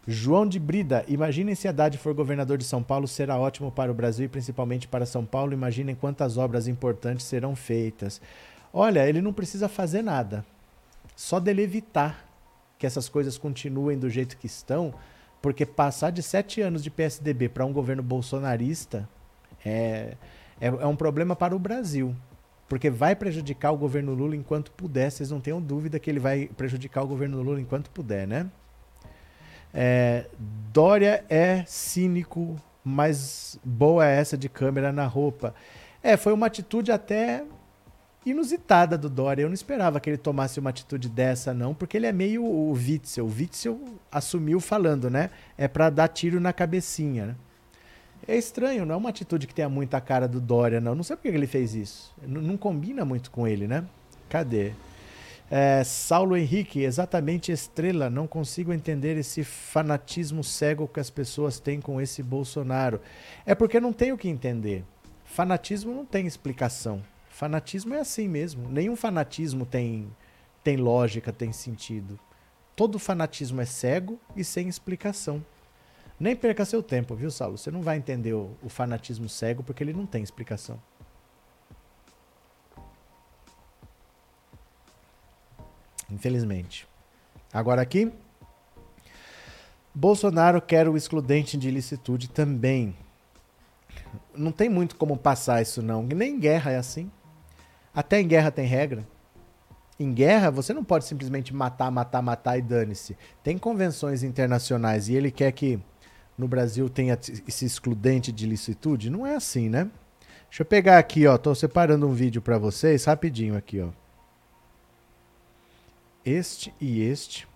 João 0.07 0.47
de 0.47 0.57
Brida, 0.57 1.03
imaginem 1.09 1.55
se 1.55 1.67
Haddad 1.67 1.97
for 1.97 2.13
governador 2.13 2.57
de 2.57 2.63
São 2.63 2.81
Paulo, 2.81 3.05
será 3.05 3.37
ótimo 3.37 3.69
para 3.69 3.91
o 3.91 3.93
Brasil 3.93 4.27
e 4.27 4.29
principalmente 4.29 4.87
para 4.87 5.05
São 5.05 5.25
Paulo. 5.25 5.51
Imaginem 5.51 5.93
quantas 5.93 6.37
obras 6.37 6.69
importantes 6.69 7.25
serão 7.25 7.53
feitas. 7.53 8.21
Olha, 8.71 9.05
ele 9.05 9.19
não 9.21 9.33
precisa 9.33 9.67
fazer 9.67 10.03
nada, 10.03 10.45
só 11.17 11.37
dele 11.37 11.63
evitar 11.63 12.25
que 12.79 12.85
essas 12.85 13.09
coisas 13.09 13.37
continuem 13.37 13.99
do 13.99 14.09
jeito 14.09 14.37
que 14.37 14.47
estão, 14.47 14.93
porque 15.41 15.65
passar 15.65 16.11
de 16.11 16.23
sete 16.23 16.61
anos 16.61 16.81
de 16.81 16.89
PSDB 16.89 17.49
para 17.49 17.65
um 17.65 17.73
governo 17.73 18.01
bolsonarista 18.01 19.05
é, 19.65 20.15
é, 20.59 20.67
é 20.67 20.87
um 20.87 20.95
problema 20.95 21.35
para 21.35 21.55
o 21.55 21.59
Brasil 21.59 22.15
porque 22.73 22.89
vai 22.89 23.15
prejudicar 23.15 23.71
o 23.71 23.77
governo 23.77 24.15
Lula 24.15 24.35
enquanto 24.35 24.71
puder. 24.71 25.11
Vocês 25.11 25.29
não 25.29 25.39
tenham 25.39 25.61
dúvida 25.61 25.99
que 25.99 26.09
ele 26.09 26.19
vai 26.19 26.49
prejudicar 26.57 27.03
o 27.03 27.07
governo 27.07 27.39
Lula 27.39 27.61
enquanto 27.61 27.91
puder, 27.91 28.27
né? 28.27 28.49
É, 29.71 30.25
Dória 30.71 31.23
é 31.29 31.63
cínico, 31.67 32.59
mas 32.83 33.59
boa 33.63 34.07
é 34.07 34.15
essa 34.17 34.35
de 34.35 34.49
câmera 34.49 34.91
na 34.91 35.05
roupa. 35.05 35.53
É, 36.01 36.17
foi 36.17 36.33
uma 36.33 36.47
atitude 36.47 36.91
até 36.91 37.43
inusitada 38.25 38.97
do 38.97 39.07
Dória. 39.07 39.43
Eu 39.43 39.49
não 39.49 39.53
esperava 39.53 39.99
que 39.99 40.09
ele 40.09 40.17
tomasse 40.17 40.59
uma 40.59 40.71
atitude 40.71 41.09
dessa, 41.09 41.53
não, 41.53 41.75
porque 41.75 41.97
ele 41.97 42.07
é 42.07 42.11
meio 42.11 42.43
o 42.43 42.71
Witzel. 42.71 43.25
O 43.25 43.29
Witzel 43.29 43.79
assumiu 44.11 44.59
falando, 44.59 45.09
né? 45.09 45.29
É 45.55 45.67
para 45.67 45.89
dar 45.89 46.07
tiro 46.07 46.39
na 46.39 46.51
cabecinha, 46.51 47.27
né? 47.27 47.35
É 48.27 48.37
estranho, 48.37 48.85
não 48.85 48.95
é 48.95 48.97
uma 48.97 49.09
atitude 49.09 49.47
que 49.47 49.53
tenha 49.53 49.67
muita 49.67 49.99
cara 49.99 50.27
do 50.27 50.39
Dória, 50.39 50.79
não. 50.79 50.95
Não 50.95 51.03
sei 51.03 51.15
por 51.15 51.23
que 51.23 51.27
ele 51.29 51.47
fez 51.47 51.75
isso. 51.75 52.13
Não, 52.25 52.41
não 52.41 52.57
combina 52.57 53.03
muito 53.03 53.29
com 53.29 53.47
ele, 53.47 53.67
né? 53.67 53.85
Cadê? 54.29 54.71
É, 55.51 55.83
Saulo 55.83 56.35
Henrique, 56.35 56.81
exatamente 56.81 57.51
estrela, 57.51 58.09
não 58.09 58.25
consigo 58.25 58.73
entender 58.73 59.17
esse 59.17 59.43
fanatismo 59.43 60.43
cego 60.43 60.87
que 60.87 60.99
as 60.99 61.09
pessoas 61.09 61.59
têm 61.59 61.81
com 61.81 61.99
esse 61.99 62.23
Bolsonaro. 62.23 63.01
É 63.45 63.53
porque 63.53 63.79
não 63.79 63.91
tem 63.93 64.11
o 64.11 64.17
que 64.17 64.29
entender. 64.29 64.83
Fanatismo 65.25 65.93
não 65.93 66.05
tem 66.05 66.25
explicação. 66.25 67.03
Fanatismo 67.29 67.93
é 67.93 67.99
assim 67.99 68.27
mesmo. 68.27 68.69
Nenhum 68.69 68.95
fanatismo 68.95 69.65
tem, 69.65 70.07
tem 70.63 70.77
lógica, 70.77 71.33
tem 71.33 71.51
sentido. 71.51 72.17
Todo 72.75 72.97
fanatismo 72.97 73.61
é 73.61 73.65
cego 73.65 74.19
e 74.35 74.43
sem 74.43 74.67
explicação. 74.67 75.43
Nem 76.23 76.37
perca 76.37 76.63
seu 76.63 76.81
tempo, 76.81 77.15
viu, 77.15 77.29
Saulo? 77.29 77.57
Você 77.57 77.69
não 77.69 77.81
vai 77.81 77.97
entender 77.97 78.31
o, 78.31 78.55
o 78.63 78.69
fanatismo 78.69 79.27
cego 79.27 79.61
porque 79.61 79.83
ele 79.83 79.91
não 79.91 80.05
tem 80.05 80.23
explicação. 80.23 80.79
Infelizmente. 86.09 86.87
Agora 87.51 87.81
aqui. 87.81 88.09
Bolsonaro 89.93 90.61
quer 90.61 90.87
o 90.87 90.95
excludente 90.95 91.57
de 91.57 91.67
ilicitude 91.67 92.29
também. 92.29 92.95
Não 94.33 94.53
tem 94.53 94.69
muito 94.69 94.95
como 94.95 95.17
passar 95.17 95.61
isso, 95.61 95.81
não. 95.81 96.03
Nem 96.03 96.35
em 96.35 96.39
guerra 96.39 96.71
é 96.71 96.77
assim. 96.77 97.11
Até 97.93 98.21
em 98.21 98.27
guerra 98.29 98.49
tem 98.49 98.65
regra. 98.65 99.05
Em 99.99 100.13
guerra, 100.13 100.49
você 100.49 100.73
não 100.73 100.85
pode 100.85 101.03
simplesmente 101.03 101.53
matar, 101.53 101.91
matar, 101.91 102.21
matar 102.21 102.57
e 102.57 102.61
dane-se. 102.61 103.17
Tem 103.43 103.57
convenções 103.57 104.23
internacionais 104.23 105.09
e 105.09 105.15
ele 105.15 105.29
quer 105.29 105.51
que 105.51 105.81
no 106.37 106.47
Brasil 106.47 106.89
tenha 106.89 107.17
esse 107.47 107.65
excludente 107.65 108.31
de 108.31 108.45
ilicitude. 108.45 109.09
Não 109.09 109.25
é 109.25 109.35
assim, 109.35 109.69
né? 109.69 109.89
Deixa 110.49 110.61
eu 110.61 110.65
pegar 110.65 110.97
aqui, 110.97 111.25
ó. 111.27 111.37
Tô 111.37 111.53
separando 111.53 112.07
um 112.07 112.13
vídeo 112.13 112.41
para 112.41 112.57
vocês 112.57 113.05
rapidinho 113.05 113.55
aqui, 113.55 113.79
ó 113.81 113.89
este 116.25 116.73
e 116.79 117.01
este. 117.01 117.47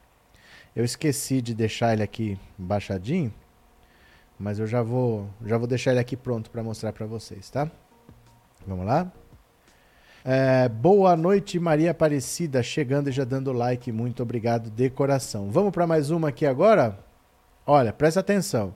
Eu 0.75 0.83
esqueci 0.83 1.41
de 1.41 1.53
deixar 1.53 1.93
ele 1.93 2.03
aqui 2.03 2.37
baixadinho, 2.57 3.33
mas 4.37 4.59
eu 4.59 4.67
já 4.67 4.83
vou, 4.83 5.27
já 5.45 5.57
vou 5.57 5.67
deixar 5.67 5.91
ele 5.91 5.99
aqui 5.99 6.15
pronto 6.15 6.51
para 6.51 6.61
mostrar 6.61 6.93
para 6.93 7.05
vocês, 7.05 7.49
tá? 7.49 7.69
Vamos 8.65 8.85
lá? 8.85 9.11
É, 10.23 10.67
boa 10.67 11.15
noite, 11.15 11.57
Maria 11.57 11.91
Aparecida, 11.91 12.61
chegando 12.61 13.09
e 13.09 13.13
já 13.13 13.23
dando 13.23 13.51
like, 13.53 13.91
muito 13.91 14.21
obrigado 14.21 14.69
de 14.69 14.89
coração. 14.89 15.49
Vamos 15.49 15.71
para 15.71 15.87
mais 15.87 16.11
uma 16.11 16.29
aqui 16.29 16.45
agora? 16.45 17.06
Olha, 17.69 17.91
presta 17.91 18.21
atenção. 18.21 18.73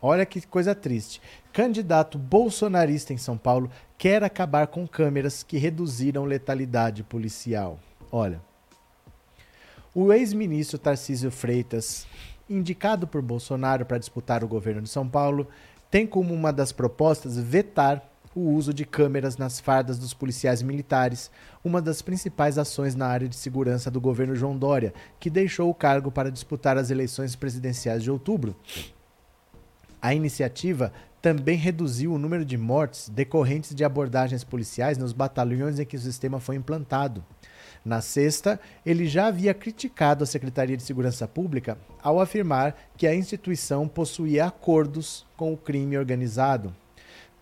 Olha 0.00 0.24
que 0.24 0.40
coisa 0.46 0.72
triste. 0.72 1.20
Candidato 1.52 2.16
bolsonarista 2.16 3.12
em 3.12 3.16
São 3.16 3.36
Paulo 3.36 3.68
quer 3.98 4.22
acabar 4.22 4.68
com 4.68 4.86
câmeras 4.86 5.42
que 5.42 5.58
reduziram 5.58 6.24
letalidade 6.24 7.02
policial. 7.02 7.80
Olha, 8.12 8.40
o 9.92 10.12
ex-ministro 10.12 10.78
Tarcísio 10.78 11.32
Freitas, 11.32 12.06
indicado 12.48 13.08
por 13.08 13.20
Bolsonaro 13.20 13.84
para 13.84 13.98
disputar 13.98 14.44
o 14.44 14.48
governo 14.48 14.82
de 14.82 14.88
São 14.88 15.08
Paulo, 15.08 15.48
tem 15.90 16.06
como 16.06 16.32
uma 16.32 16.52
das 16.52 16.70
propostas 16.70 17.36
vetar 17.36 18.07
o 18.34 18.40
uso 18.40 18.72
de 18.72 18.84
câmeras 18.84 19.36
nas 19.36 19.58
fardas 19.60 19.98
dos 19.98 20.14
policiais 20.14 20.62
militares, 20.62 21.30
uma 21.64 21.80
das 21.80 22.02
principais 22.02 22.58
ações 22.58 22.94
na 22.94 23.06
área 23.06 23.28
de 23.28 23.36
segurança 23.36 23.90
do 23.90 24.00
governo 24.00 24.34
João 24.34 24.56
Dória, 24.56 24.92
que 25.18 25.30
deixou 25.30 25.70
o 25.70 25.74
cargo 25.74 26.10
para 26.10 26.30
disputar 26.30 26.76
as 26.76 26.90
eleições 26.90 27.34
presidenciais 27.34 28.02
de 28.02 28.10
outubro. 28.10 28.56
A 30.00 30.14
iniciativa 30.14 30.92
também 31.20 31.56
reduziu 31.56 32.12
o 32.12 32.18
número 32.18 32.44
de 32.44 32.56
mortes 32.56 33.08
decorrentes 33.08 33.74
de 33.74 33.84
abordagens 33.84 34.44
policiais 34.44 34.96
nos 34.96 35.12
batalhões 35.12 35.78
em 35.78 35.84
que 35.84 35.96
o 35.96 36.00
sistema 36.00 36.38
foi 36.38 36.56
implantado. 36.56 37.24
Na 37.84 38.00
sexta, 38.00 38.60
ele 38.84 39.06
já 39.06 39.26
havia 39.26 39.54
criticado 39.54 40.22
a 40.22 40.26
Secretaria 40.26 40.76
de 40.76 40.82
Segurança 40.82 41.26
Pública 41.26 41.78
ao 42.02 42.20
afirmar 42.20 42.76
que 42.96 43.06
a 43.06 43.14
instituição 43.14 43.88
possuía 43.88 44.46
acordos 44.46 45.26
com 45.36 45.52
o 45.52 45.56
crime 45.56 45.96
organizado. 45.96 46.74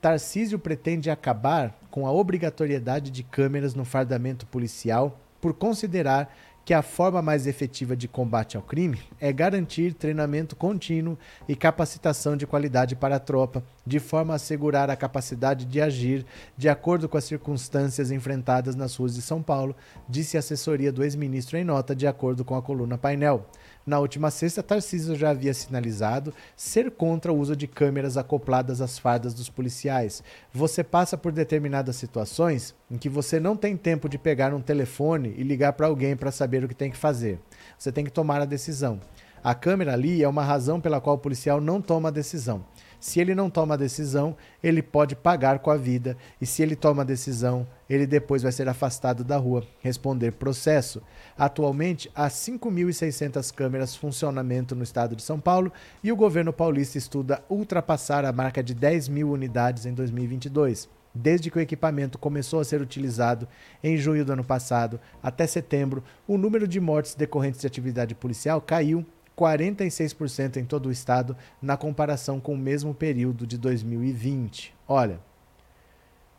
Tarcísio 0.07 0.57
pretende 0.57 1.11
acabar 1.11 1.77
com 1.91 2.07
a 2.07 2.13
obrigatoriedade 2.13 3.11
de 3.11 3.25
câmeras 3.25 3.75
no 3.75 3.85
fardamento 3.85 4.47
policial 4.47 5.19
por 5.41 5.53
considerar 5.53 6.33
que 6.65 6.73
a 6.73 6.81
forma 6.81 7.21
mais 7.21 7.45
efetiva 7.49 7.97
de 7.97 8.07
combate 8.07 8.57
ao 8.57 8.63
crime 8.63 9.01
é 9.21 9.33
garantir 9.33 9.95
treinamento 9.95 10.55
contínuo 10.55 11.19
e 11.49 11.57
capacitação 11.57 12.37
de 12.37 12.47
qualidade 12.47 12.95
para 12.95 13.17
a 13.17 13.21
tropa, 13.21 13.65
de 13.85 13.99
forma 13.99 14.33
a 14.33 14.37
assegurar 14.37 14.91
a 14.91 14.97
capacidade 14.97 15.65
de 15.65 15.81
agir 15.81 16.25
de 16.57 16.69
acordo 16.69 17.09
com 17.09 17.19
as 17.19 17.25
circunstâncias 17.25 18.13
enfrentadas 18.13 18.77
nas 18.77 18.95
ruas 18.95 19.13
de 19.13 19.23
São 19.23 19.43
Paulo, 19.43 19.75
disse 20.09 20.37
a 20.37 20.41
assessoria 20.41 20.93
do 20.93 21.03
ex-ministro 21.03 21.59
em 21.59 21.65
nota, 21.65 21.97
de 21.97 22.07
acordo 22.07 22.45
com 22.45 22.55
a 22.55 22.63
coluna 22.63 22.97
Painel. 22.97 23.45
Na 23.87 24.01
última 24.01 24.33
sexta, 24.33 24.65
Tarcísio 24.65 25.15
já 25.15 25.31
havia 25.31 25.55
sinalizado 25.55 26.35
ser 26.57 26.91
contra 26.91 27.33
o 27.33 27.39
uso 27.39 27.55
de 27.55 27.69
câmeras 27.69 28.17
acopladas 28.17 28.81
às 28.81 28.99
fardas 28.99 29.33
dos 29.33 29.49
policiais. 29.49 30.25
Você 30.53 30.83
passa 30.83 31.17
por 31.17 31.31
determinadas 31.31 31.95
situações 31.95 32.75
em 32.91 32.99
que 32.99 33.09
você 33.09 33.39
não 33.39 33.57
tem 33.57 33.77
tempo 33.77 34.09
de 34.09 34.19
pegar 34.19 34.53
um 34.53 34.61
telefone 34.61 35.33
e 35.39 35.45
ligar 35.45 35.75
para 35.75 35.87
alguém 35.87 36.17
para 36.17 36.33
saber 36.33 36.65
o 36.65 36.69
que 36.69 36.75
tem 36.75 36.91
que 36.91 36.97
fazer. 36.97 37.39
Você 37.79 37.93
tem 37.93 38.05
que 38.05 38.11
tomar 38.11 38.43
a 38.43 38.45
decisão. 38.45 39.01
A 39.41 39.55
câmera 39.55 39.93
ali 39.93 40.21
é 40.21 40.29
uma 40.29 40.43
razão 40.43 40.81
pela 40.81 41.01
qual 41.01 41.15
o 41.15 41.21
policial 41.21 41.61
não 41.61 41.81
toma 41.81 42.09
a 42.09 42.13
decisão. 42.13 42.65
Se 43.01 43.21
ele 43.21 43.35
não 43.35 43.51
toma 43.51 43.75
a 43.75 43.77
decisão, 43.77 44.37
ele 44.63 44.83
pode 44.83 45.15
pagar 45.15 45.59
com 45.59 45.71
a 45.71 45.77
vida, 45.77 46.17
e 46.41 46.47
se 46.47 46.63
ele 46.63 46.75
toma 46.75 47.03
a 47.03 47.05
decisão, 47.05 47.67
ele 47.89 48.07
depois 48.07 48.43
vai 48.43 48.53
ser 48.53 48.69
afastado 48.69 49.23
da 49.23 49.37
rua, 49.37 49.65
responder 49.81 50.33
processo. 50.33 51.03
Atualmente, 51.39 52.11
há 52.15 52.29
5.600 52.29 53.55
câmeras 53.55 53.95
funcionamento 53.95 54.75
no 54.75 54.83
estado 54.83 55.15
de 55.15 55.23
São 55.23 55.39
Paulo 55.39 55.73
e 56.03 56.11
o 56.11 56.17
governo 56.17 56.53
paulista 56.53 56.99
estuda 56.99 57.43
ultrapassar 57.49 58.25
a 58.25 58.33
marca 58.33 58.63
de 58.63 58.75
10 58.75 59.09
mil 59.09 59.31
unidades 59.31 59.87
em 59.87 59.95
2022. 59.95 60.89
Desde 61.19 61.51
que 61.51 61.57
o 61.57 61.61
equipamento 61.61 62.19
começou 62.19 62.61
a 62.61 62.65
ser 62.65 62.83
utilizado 62.83 63.49
em 63.83 63.97
junho 63.97 64.23
do 64.23 64.35
ano 64.35 64.45
passado 64.45 65.01
até 65.23 65.47
setembro, 65.47 66.05
o 66.29 66.37
número 66.37 66.69
de 66.69 66.79
mortes 66.79 67.15
decorrentes 67.15 67.61
de 67.63 67.67
atividade 67.67 68.15
policial 68.15 68.61
caiu 68.61 69.05
46% 69.37 70.57
em 70.57 70.65
todo 70.65 70.87
o 70.87 70.93
estado 70.93 71.37
na 71.61 71.77
comparação 71.77 72.41
com 72.41 72.55
o 72.55 72.59
mesmo 72.59 72.95
período 72.95 73.47
de 73.47 73.59
2020. 73.59 74.75
Olha, 74.89 75.21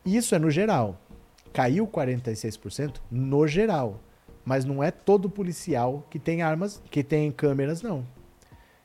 isso 0.04 0.34
é 0.34 0.38
no 0.38 0.50
geral. 0.50 1.00
Caiu 1.52 1.86
46% 1.86 2.96
no 3.10 3.46
geral, 3.46 4.00
mas 4.44 4.64
não 4.64 4.82
é 4.82 4.90
todo 4.90 5.30
policial 5.30 6.06
que 6.10 6.18
tem 6.18 6.42
armas, 6.42 6.82
que 6.90 7.02
tem 7.02 7.30
câmeras 7.30 7.82
não. 7.82 8.06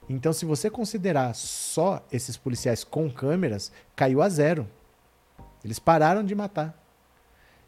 Então, 0.10 0.34
se 0.34 0.46
você 0.46 0.70
considerar 0.70 1.34
só 1.34 2.06
esses 2.12 2.36
policiais 2.36 2.84
com 2.84 3.10
câmeras, 3.10 3.72
caiu 3.96 4.22
a 4.22 4.30
zero. 4.30 4.68
Eles 5.64 5.80
pararam 5.80 6.24
de 6.24 6.36
matar. 6.36 6.78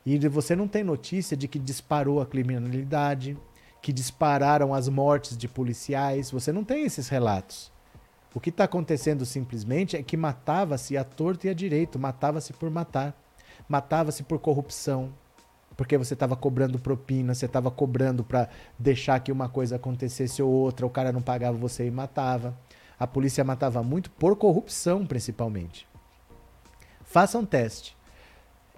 E 0.06 0.20
você 0.28 0.56
não 0.56 0.68
tem 0.68 0.84
notícia 0.84 1.36
de 1.36 1.48
que 1.48 1.58
disparou 1.58 2.22
a 2.22 2.26
criminalidade, 2.26 3.38
que 3.86 3.94
dispararam 3.94 4.74
as 4.74 4.90
mortes 4.90 5.38
de 5.38 5.48
policiais. 5.48 6.32
Você 6.32 6.52
não 6.52 6.64
tem 6.64 6.86
esses 6.86 7.08
relatos. 7.08 7.72
O 8.34 8.40
que 8.40 8.50
está 8.50 8.64
acontecendo 8.64 9.24
simplesmente 9.28 9.96
é 9.96 10.02
que 10.02 10.18
matava-se 10.18 10.98
a 10.98 11.04
torto 11.04 11.46
e 11.46 11.52
a 11.52 11.54
direito, 11.54 12.00
matava-se 12.00 12.52
por 12.52 12.68
matar, 12.72 13.16
matava-se 13.70 14.24
por 14.24 14.40
corrupção, 14.40 15.14
porque 15.78 16.00
você 16.00 16.16
estava 16.16 16.36
cobrando 16.36 16.80
propina, 16.80 17.36
você 17.36 17.46
estava 17.46 17.70
cobrando 17.70 18.24
para 18.24 18.50
deixar 18.80 19.20
que 19.20 19.32
uma 19.32 19.48
coisa 19.48 19.76
acontecesse 19.76 20.42
ou 20.42 20.50
outra, 20.50 20.88
o 20.88 20.90
cara 20.90 21.12
não 21.12 21.22
pagava 21.22 21.56
você 21.56 21.86
e 21.86 21.92
matava. 21.92 22.58
A 23.00 23.06
polícia 23.06 23.44
matava 23.44 23.84
muito 23.84 24.10
por 24.10 24.36
corrupção, 24.36 25.06
principalmente. 25.06 25.88
Faça 27.04 27.38
um 27.38 27.46
teste. 27.46 27.96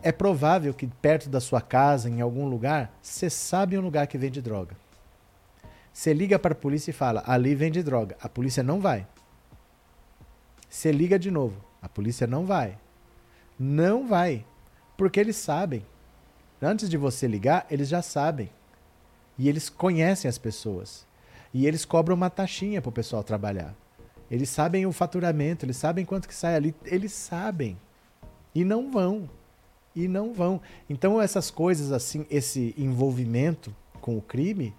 É 0.04 0.12
provável 0.12 0.74
que 0.74 0.86
perto 0.86 1.30
da 1.30 1.40
sua 1.40 1.62
casa, 1.62 2.10
em 2.10 2.20
algum 2.20 2.46
lugar, 2.46 2.92
você 3.02 3.30
sabe 3.30 3.78
um 3.78 3.82
lugar 3.82 4.06
que 4.06 4.18
vende 4.18 4.42
droga. 4.42 4.76
Você 5.98 6.14
liga 6.14 6.38
para 6.38 6.52
a 6.52 6.56
polícia 6.56 6.92
e 6.92 6.94
fala: 6.94 7.24
ali 7.26 7.56
vende 7.56 7.82
droga. 7.82 8.16
A 8.22 8.30
polícia 8.30 8.62
não 8.62 8.80
vai. 8.80 9.08
Você 10.70 10.92
liga 10.92 11.18
de 11.18 11.32
novo. 11.32 11.60
A 11.82 11.90
polícia 11.90 12.28
não 12.28 12.46
vai. 12.46 12.78
Não 13.58 14.08
vai. 14.08 14.46
Porque 14.96 15.20
eles 15.20 15.38
sabem. 15.38 15.84
Antes 16.62 16.88
de 16.88 16.98
você 16.98 17.26
ligar, 17.26 17.66
eles 17.72 17.90
já 17.90 18.04
sabem. 18.04 18.52
E 19.40 19.50
eles 19.50 19.70
conhecem 19.70 20.30
as 20.30 20.38
pessoas. 20.38 21.04
E 21.52 21.66
eles 21.66 21.84
cobram 21.84 22.16
uma 22.16 22.30
taxinha 22.30 22.80
para 22.80 22.90
o 22.90 22.94
pessoal 22.94 23.24
trabalhar. 23.24 23.76
Eles 24.30 24.52
sabem 24.52 24.86
o 24.86 24.92
faturamento, 24.92 25.66
eles 25.66 25.78
sabem 25.78 26.06
quanto 26.06 26.28
que 26.28 26.36
sai 26.36 26.54
ali. 26.54 26.76
Eles 26.86 27.12
sabem. 27.12 27.76
E 28.54 28.64
não 28.64 28.92
vão. 28.92 29.28
E 29.96 30.08
não 30.08 30.32
vão. 30.32 30.62
Então, 30.88 31.20
essas 31.20 31.50
coisas 31.50 31.92
assim, 31.92 32.24
esse 32.30 32.76
envolvimento 32.78 33.76
com 34.00 34.16
o 34.16 34.22
crime 34.22 34.76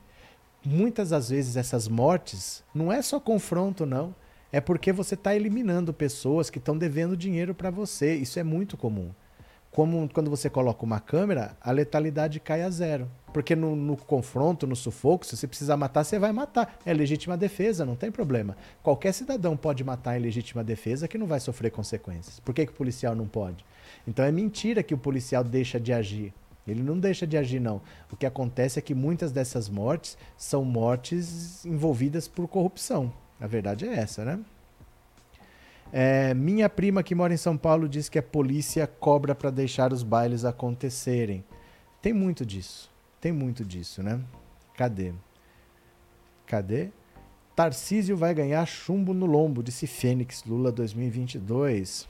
muitas 0.69 1.11
das 1.11 1.31
vezes 1.31 1.57
essas 1.57 1.89
mortes 1.89 2.63
não 2.75 2.93
é 2.93 3.01
só 3.01 3.19
confronto, 3.19 3.87
não. 3.87 4.15
É 4.53 4.61
porque 4.61 4.93
você 4.93 5.15
está 5.15 5.35
eliminando 5.35 5.93
pessoas 5.93 6.49
que 6.49 6.59
estão 6.59 6.77
devendo 6.77 7.17
dinheiro 7.17 7.55
para 7.55 7.71
você. 7.71 8.15
Isso 8.15 8.39
é 8.39 8.43
muito 8.43 8.77
comum. 8.77 9.11
Como 9.71 10.09
quando 10.09 10.31
você 10.31 10.49
coloca 10.49 10.85
uma 10.85 11.01
câmera, 11.01 11.57
a 11.61 11.71
letalidade 11.71 12.41
cai 12.41 12.63
a 12.63 12.71
zero. 12.71 13.11
Porque 13.33 13.55
no, 13.55 13.77
no, 13.77 13.97
confronto, 13.97 14.67
no 14.67 14.75
sufoco, 14.75 15.27
se 15.27 15.37
você 15.37 15.47
precisar 15.47 15.77
matar, 15.77 16.03
você 16.03 16.19
vai 16.19 16.33
matar. 16.33 16.79
É 16.85 16.95
legítima 16.95 17.37
defesa, 17.37 17.85
não 17.85 17.95
tem 17.95 18.11
problema. 18.11 18.57
Qualquer 18.83 19.13
cidadão 19.13 19.57
pode 19.57 19.85
matar 19.85 20.19
em 20.19 20.23
legítima 20.23 20.65
defesa 20.65 21.07
que 21.07 21.19
não 21.19 21.27
vai 21.27 21.41
sofrer 21.41 21.71
consequências. 21.71 22.41
Por 22.41 22.55
que, 22.55 22.65
que 22.65 22.73
o 22.73 22.77
policial 22.77 23.15
não 23.15 23.29
pode? 23.29 23.65
Então 24.07 24.25
é 24.25 24.33
mentira 24.33 24.83
que 24.83 24.95
o 24.95 24.99
policial 24.99 25.45
deixa 25.45 25.79
de 25.79 25.93
agir. 25.93 26.33
Ele 26.73 26.83
não 26.83 26.99
deixa 26.99 27.27
de 27.27 27.37
agir, 27.37 27.61
não. 27.61 27.81
O 28.11 28.17
que 28.17 28.27
acontece 28.27 28.79
é 28.79 28.83
que 28.83 28.95
muitas 28.95 29.33
dessas 29.33 29.69
mortes 29.69 30.17
são 30.37 30.65
mortes 30.65 31.65
envolvidas 31.65 32.29
por 32.29 32.49
corrupção. 32.49 33.13
A 33.41 33.47
verdade 33.47 33.87
é 33.87 33.95
essa, 33.95 34.25
né? 34.25 34.41
É, 35.93 36.35
minha 36.35 36.69
prima 36.69 37.03
que 37.03 37.15
mora 37.15 37.33
em 37.33 37.39
São 37.39 37.57
Paulo 37.57 37.89
diz 37.89 38.09
que 38.09 38.19
a 38.19 38.23
polícia 38.23 38.87
cobra 38.87 39.35
para 39.35 39.51
deixar 39.51 39.93
os 39.93 40.03
bailes 40.03 40.45
acontecerem. 40.45 41.45
Tem 42.03 42.13
muito 42.13 42.45
disso. 42.45 42.91
Tem 43.21 43.33
muito 43.33 43.65
disso, 43.65 44.03
né? 44.03 44.21
Cadê? 44.77 45.13
Cadê? 46.47 46.91
Tarcísio 47.57 48.17
vai 48.17 48.33
ganhar 48.33 48.65
chumbo 48.67 49.13
no 49.13 49.27
lombo, 49.27 49.63
disse 49.63 49.87
Fênix 49.87 50.45
Lula 50.45 50.71
2022. 50.71 52.07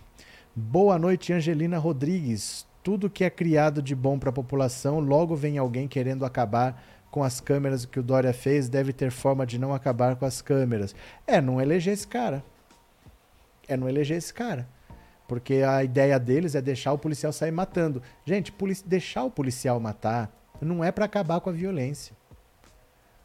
Boa 0.54 0.98
noite, 0.98 1.32
Angelina 1.32 1.78
Rodrigues 1.78 2.66
tudo 2.88 3.10
que 3.10 3.22
é 3.22 3.28
criado 3.28 3.82
de 3.82 3.94
bom 3.94 4.18
para 4.18 4.30
a 4.30 4.32
população, 4.32 4.98
logo 4.98 5.36
vem 5.36 5.58
alguém 5.58 5.86
querendo 5.86 6.24
acabar 6.24 6.82
com 7.10 7.22
as 7.22 7.38
câmeras. 7.38 7.84
O 7.84 7.88
que 7.88 8.00
o 8.00 8.02
Dória 8.02 8.32
fez 8.32 8.66
deve 8.66 8.94
ter 8.94 9.10
forma 9.10 9.44
de 9.44 9.58
não 9.58 9.74
acabar 9.74 10.16
com 10.16 10.24
as 10.24 10.40
câmeras. 10.40 10.94
É, 11.26 11.38
não 11.38 11.60
eleger 11.60 11.92
esse 11.92 12.08
cara. 12.08 12.42
É 13.68 13.76
não 13.76 13.90
eleger 13.90 14.16
esse 14.16 14.32
cara. 14.32 14.66
Porque 15.28 15.56
a 15.56 15.84
ideia 15.84 16.18
deles 16.18 16.54
é 16.54 16.62
deixar 16.62 16.94
o 16.94 16.98
policial 16.98 17.30
sair 17.30 17.50
matando. 17.50 18.02
Gente, 18.24 18.54
deixar 18.86 19.24
o 19.24 19.30
policial 19.30 19.78
matar 19.78 20.34
não 20.58 20.82
é 20.82 20.90
para 20.90 21.04
acabar 21.04 21.40
com 21.40 21.50
a 21.50 21.52
violência. 21.52 22.16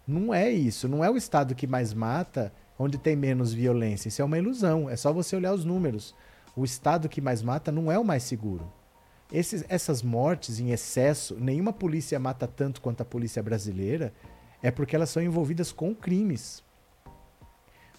Não 0.06 0.34
é 0.34 0.52
isso. 0.52 0.90
Não 0.90 1.06
é 1.06 1.10
o 1.10 1.16
estado 1.16 1.56
que 1.56 1.66
mais 1.66 1.94
mata 1.94 2.52
onde 2.78 2.98
tem 2.98 3.16
menos 3.16 3.54
violência. 3.54 4.10
Isso 4.10 4.22
é 4.22 4.26
uma 4.26 4.38
ilusão. 4.38 4.90
É 4.90 4.98
só 4.98 5.14
você 5.14 5.38
olhar 5.38 5.54
os 5.54 5.64
números. 5.64 6.14
O 6.54 6.66
estado 6.66 7.08
que 7.08 7.22
mais 7.22 7.42
mata 7.42 7.72
não 7.72 7.90
é 7.90 7.98
o 7.98 8.04
mais 8.04 8.24
seguro. 8.24 8.70
Esses, 9.34 9.66
essas 9.68 10.04
mortes 10.04 10.60
em 10.60 10.70
excesso, 10.70 11.36
nenhuma 11.40 11.74
polícia 11.74 12.20
mata 12.20 12.48
tanto 12.48 12.80
quanto 12.80 13.02
a 13.02 13.06
polícia 13.06 13.42
brasileira, 13.42 14.14
é 14.62 14.70
porque 14.70 14.96
elas 14.96 15.10
são 15.10 15.24
envolvidas 15.24 15.72
com 15.72 15.96
crimes. 15.96 16.64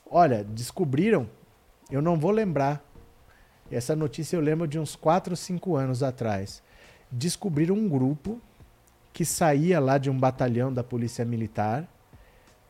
Olha, 0.08 0.44
descobriram, 0.44 1.28
eu 1.90 2.00
não 2.00 2.16
vou 2.16 2.30
lembrar, 2.30 2.88
essa 3.68 3.96
notícia 3.96 4.36
eu 4.36 4.40
lembro 4.40 4.68
de 4.68 4.78
uns 4.78 4.94
4 4.94 5.32
ou 5.32 5.36
5 5.36 5.74
anos 5.74 6.04
atrás. 6.04 6.62
Descobriram 7.10 7.74
um 7.74 7.88
grupo 7.88 8.40
que 9.12 9.24
saía 9.24 9.80
lá 9.80 9.98
de 9.98 10.08
um 10.08 10.18
batalhão 10.18 10.72
da 10.72 10.84
Polícia 10.84 11.24
Militar, 11.24 11.88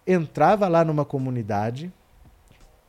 entrava 0.06 0.68
lá 0.68 0.82
numa 0.84 1.04
comunidade, 1.04 1.92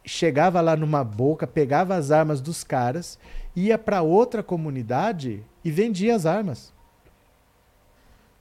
chegava 0.05 0.61
lá 0.61 0.75
numa 0.77 1.03
boca, 1.03 1.45
pegava 1.45 1.95
as 1.95 2.11
armas 2.11 2.39
dos 2.39 2.63
caras, 2.63 3.19
ia 3.55 3.77
para 3.77 4.01
outra 4.01 4.43
comunidade 4.43 5.43
e 5.63 5.71
vendia 5.71 6.15
as 6.15 6.25
armas. 6.25 6.73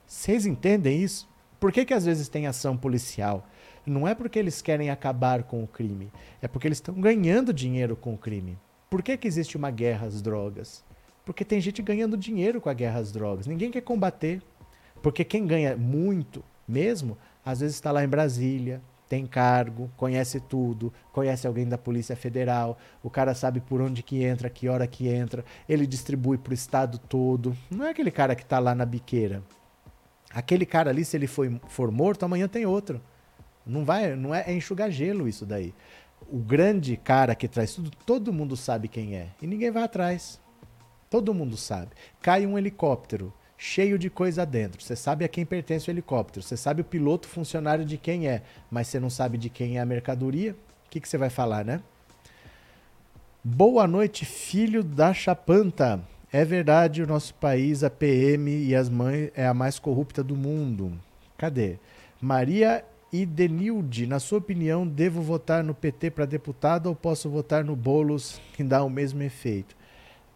Vocês 0.05 0.45
entendem 0.45 1.01
isso? 1.01 1.27
Por 1.59 1.71
que, 1.71 1.85
que 1.85 1.93
às 1.93 2.05
vezes 2.05 2.27
tem 2.27 2.47
ação 2.47 2.77
policial? 2.77 3.47
Não 3.85 4.07
é 4.07 4.13
porque 4.13 4.37
eles 4.39 4.61
querem 4.61 4.89
acabar 4.89 5.43
com 5.43 5.63
o 5.63 5.67
crime, 5.67 6.11
é 6.41 6.47
porque 6.47 6.67
eles 6.67 6.77
estão 6.77 6.95
ganhando 6.95 7.53
dinheiro 7.53 7.95
com 7.95 8.13
o 8.13 8.17
crime. 8.17 8.57
Por 8.89 9.01
que, 9.01 9.17
que 9.17 9.27
existe 9.27 9.57
uma 9.57 9.71
guerra 9.71 10.07
às 10.07 10.21
drogas? 10.21 10.83
Porque 11.23 11.43
tem 11.43 11.59
gente 11.59 11.81
ganhando 11.81 12.17
dinheiro 12.17 12.61
com 12.61 12.69
a 12.69 12.73
guerra 12.73 12.99
às 12.99 13.11
drogas. 13.11 13.47
Ninguém 13.47 13.71
quer 13.71 13.81
combater. 13.81 14.41
Porque 15.01 15.23
quem 15.23 15.45
ganha 15.45 15.75
muito 15.75 16.43
mesmo, 16.67 17.17
às 17.43 17.59
vezes 17.59 17.75
está 17.75 17.91
lá 17.91 18.03
em 18.03 18.07
Brasília, 18.07 18.81
tem 19.07 19.25
cargo, 19.25 19.89
conhece 19.95 20.39
tudo, 20.39 20.91
conhece 21.11 21.45
alguém 21.45 21.67
da 21.67 21.77
Polícia 21.77 22.15
Federal, 22.15 22.77
o 23.03 23.09
cara 23.09 23.35
sabe 23.35 23.59
por 23.59 23.81
onde 23.81 24.01
que 24.01 24.23
entra, 24.23 24.49
que 24.49 24.67
hora 24.67 24.87
que 24.87 25.07
entra, 25.07 25.45
ele 25.69 25.85
distribui 25.85 26.37
para 26.37 26.51
o 26.51 26.53
estado 26.53 26.97
todo. 26.97 27.55
Não 27.69 27.85
é 27.85 27.91
aquele 27.91 28.11
cara 28.11 28.35
que 28.35 28.43
está 28.43 28.59
lá 28.59 28.73
na 28.73 28.85
biqueira. 28.85 29.43
Aquele 30.33 30.65
cara 30.65 30.89
ali, 30.89 31.05
se 31.05 31.15
ele 31.15 31.27
foi, 31.27 31.59
for 31.67 31.91
morto, 31.91 32.23
amanhã 32.23 32.47
tem 32.47 32.65
outro. 32.65 33.01
Não 33.65 33.85
vai, 33.85 34.15
não 34.15 34.33
é, 34.33 34.43
é 34.47 34.53
enxugar 34.53 34.91
gelo 34.91 35.27
isso 35.27 35.45
daí. 35.45 35.73
O 36.29 36.39
grande 36.39 36.97
cara 36.97 37.35
que 37.35 37.47
traz 37.47 37.73
tudo, 37.73 37.91
todo 38.05 38.33
mundo 38.33 38.57
sabe 38.57 38.87
quem 38.87 39.15
é. 39.15 39.29
E 39.41 39.47
ninguém 39.47 39.71
vai 39.71 39.83
atrás. 39.83 40.41
Todo 41.09 41.33
mundo 41.33 41.55
sabe. 41.55 41.91
Cai 42.21 42.45
um 42.45 42.57
helicóptero 42.57 43.33
cheio 43.57 43.97
de 43.97 44.09
coisa 44.09 44.45
dentro. 44.45 44.81
Você 44.81 44.95
sabe 44.95 45.25
a 45.25 45.27
quem 45.27 45.45
pertence 45.45 45.89
o 45.89 45.91
helicóptero. 45.91 46.45
Você 46.45 46.57
sabe 46.57 46.81
o 46.81 46.85
piloto 46.85 47.27
funcionário 47.27 47.85
de 47.85 47.97
quem 47.97 48.27
é. 48.27 48.41
Mas 48.69 48.87
você 48.87 48.99
não 48.99 49.09
sabe 49.09 49.37
de 49.37 49.49
quem 49.49 49.77
é 49.77 49.81
a 49.81 49.85
mercadoria. 49.85 50.53
O 50.85 50.89
que, 50.89 50.99
que 50.99 51.07
você 51.07 51.17
vai 51.17 51.29
falar, 51.29 51.63
né? 51.63 51.81
Boa 53.43 53.87
noite, 53.87 54.25
filho 54.25 54.83
da 54.83 55.13
Chapanta. 55.13 56.01
É 56.31 56.43
verdade, 56.43 57.01
o 57.01 57.07
nosso 57.07 57.33
país, 57.35 57.83
a 57.83 57.89
PM 57.89 58.49
e 58.51 58.75
as 58.75 58.89
mães 58.89 59.31
é 59.35 59.45
a 59.45 59.53
mais 59.53 59.79
corrupta 59.79 60.23
do 60.23 60.35
mundo. 60.35 60.91
Cadê? 61.37 61.77
Maria 62.19 62.83
Idenilde, 63.13 64.05
na 64.05 64.19
sua 64.19 64.39
opinião, 64.39 64.85
devo 64.85 65.21
votar 65.21 65.63
no 65.63 65.73
PT 65.73 66.11
para 66.11 66.25
deputado 66.25 66.87
ou 66.87 66.95
posso 66.95 67.29
votar 67.29 67.63
no 67.63 67.75
Bolos 67.75 68.41
que 68.53 68.63
dá 68.63 68.83
o 68.83 68.89
mesmo 68.89 69.21
efeito? 69.23 69.75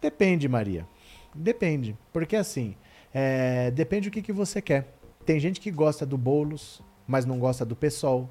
Depende, 0.01 0.47
Maria. 0.47 0.87
Depende. 1.33 1.97
Porque 2.13 2.35
assim, 2.35 2.75
é, 3.13 3.71
depende 3.71 4.09
do 4.09 4.13
que, 4.13 4.21
que 4.21 4.33
você 4.33 4.61
quer. 4.61 4.95
Tem 5.25 5.39
gente 5.39 5.59
que 5.59 5.71
gosta 5.71 6.05
do 6.05 6.17
Bolos, 6.17 6.81
mas 7.07 7.25
não 7.25 7.39
gosta 7.39 7.65
do 7.65 7.75
PSOL. 7.75 8.29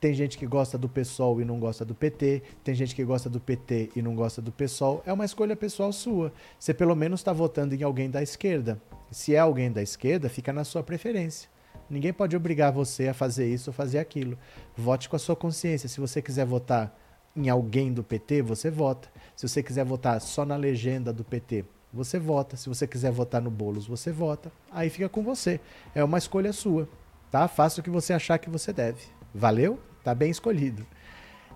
Tem 0.00 0.14
gente 0.14 0.38
que 0.38 0.46
gosta 0.46 0.78
do 0.78 0.88
PSOL 0.88 1.42
e 1.42 1.44
não 1.44 1.60
gosta 1.60 1.84
do 1.84 1.94
PT. 1.94 2.42
Tem 2.64 2.74
gente 2.74 2.94
que 2.94 3.04
gosta 3.04 3.28
do 3.28 3.38
PT 3.38 3.90
e 3.94 4.00
não 4.00 4.14
gosta 4.14 4.40
do 4.40 4.50
PSOL. 4.50 5.02
É 5.04 5.12
uma 5.12 5.26
escolha 5.26 5.54
pessoal 5.54 5.92
sua. 5.92 6.32
Você 6.58 6.72
pelo 6.72 6.96
menos 6.96 7.20
está 7.20 7.32
votando 7.32 7.74
em 7.74 7.82
alguém 7.82 8.08
da 8.08 8.22
esquerda. 8.22 8.80
Se 9.10 9.34
é 9.34 9.38
alguém 9.38 9.70
da 9.70 9.82
esquerda, 9.82 10.28
fica 10.30 10.52
na 10.52 10.64
sua 10.64 10.82
preferência. 10.82 11.50
Ninguém 11.90 12.12
pode 12.12 12.34
obrigar 12.34 12.72
você 12.72 13.08
a 13.08 13.14
fazer 13.14 13.52
isso 13.52 13.70
ou 13.70 13.74
fazer 13.74 13.98
aquilo. 13.98 14.38
Vote 14.74 15.08
com 15.08 15.16
a 15.16 15.18
sua 15.18 15.36
consciência. 15.36 15.88
Se 15.88 16.00
você 16.00 16.22
quiser 16.22 16.46
votar 16.46 16.96
em 17.36 17.50
alguém 17.50 17.92
do 17.92 18.02
PT, 18.02 18.40
você 18.40 18.70
vota. 18.70 19.08
Se 19.36 19.46
você 19.46 19.62
quiser 19.62 19.84
votar 19.84 20.20
só 20.20 20.46
na 20.46 20.56
legenda 20.56 21.12
do 21.12 21.24
PT, 21.24 21.64
você 21.92 22.18
vota. 22.18 22.56
Se 22.56 22.68
você 22.68 22.86
quiser 22.86 23.10
votar 23.10 23.40
no 23.40 23.50
Bolos, 23.50 23.86
você 23.86 24.12
vota. 24.12 24.52
Aí 24.70 24.88
fica 24.90 25.08
com 25.08 25.22
você. 25.22 25.60
É 25.94 26.02
uma 26.04 26.18
escolha 26.18 26.52
sua, 26.52 26.88
tá? 27.30 27.48
Faça 27.48 27.80
o 27.80 27.84
que 27.84 27.90
você 27.90 28.12
achar 28.12 28.38
que 28.38 28.50
você 28.50 28.72
deve. 28.72 29.02
Valeu? 29.34 29.78
Tá 30.02 30.14
bem 30.14 30.30
escolhido. 30.30 30.86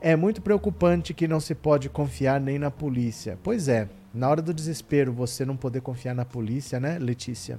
É 0.01 0.14
muito 0.16 0.43
preocupante 0.43 1.14
que 1.14 1.26
não 1.26 1.41
se 1.41 1.55
pode 1.55 1.89
confiar 1.89 2.41
nem 2.41 2.59
na 2.59 2.70
polícia. 2.70 3.39
Pois 3.43 3.68
é, 3.68 3.89
na 4.12 4.28
hora 4.28 4.43
do 4.43 4.53
desespero 4.53 5.12
você 5.12 5.45
não 5.45 5.57
poder 5.57 5.80
confiar 5.80 6.14
na 6.14 6.24
polícia, 6.24 6.78
né, 6.78 6.99
Letícia? 6.99 7.59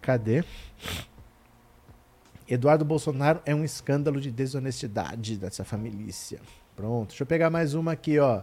Cadê? 0.00 0.44
Eduardo 2.48 2.84
Bolsonaro 2.84 3.40
é 3.46 3.54
um 3.54 3.64
escândalo 3.64 4.20
de 4.20 4.30
desonestidade 4.30 5.36
dessa 5.36 5.64
família. 5.64 6.12
Pronto, 6.76 7.08
deixa 7.08 7.22
eu 7.22 7.26
pegar 7.26 7.50
mais 7.50 7.74
uma 7.74 7.92
aqui, 7.92 8.18
ó. 8.18 8.42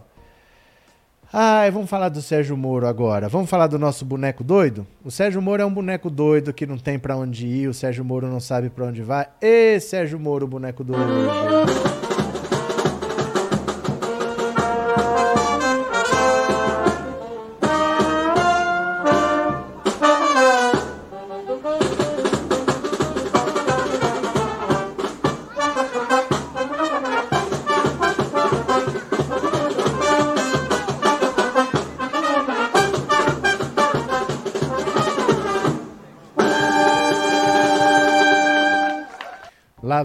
Ai, 1.34 1.70
vamos 1.70 1.88
falar 1.88 2.10
do 2.10 2.20
Sérgio 2.20 2.54
Moro 2.58 2.86
agora. 2.86 3.26
Vamos 3.26 3.48
falar 3.48 3.66
do 3.66 3.78
nosso 3.78 4.04
boneco 4.04 4.44
doido? 4.44 4.86
O 5.02 5.10
Sérgio 5.10 5.40
Moro 5.40 5.62
é 5.62 5.64
um 5.64 5.72
boneco 5.72 6.10
doido 6.10 6.52
que 6.52 6.66
não 6.66 6.76
tem 6.76 6.98
para 6.98 7.16
onde 7.16 7.46
ir, 7.46 7.68
o 7.68 7.72
Sérgio 7.72 8.04
Moro 8.04 8.26
não 8.26 8.38
sabe 8.38 8.68
para 8.68 8.84
onde 8.84 9.02
vai. 9.02 9.26
Ê, 9.40 9.80
Sérgio 9.80 10.20
Moro, 10.20 10.46
boneco 10.46 10.84
doido. 10.84 12.01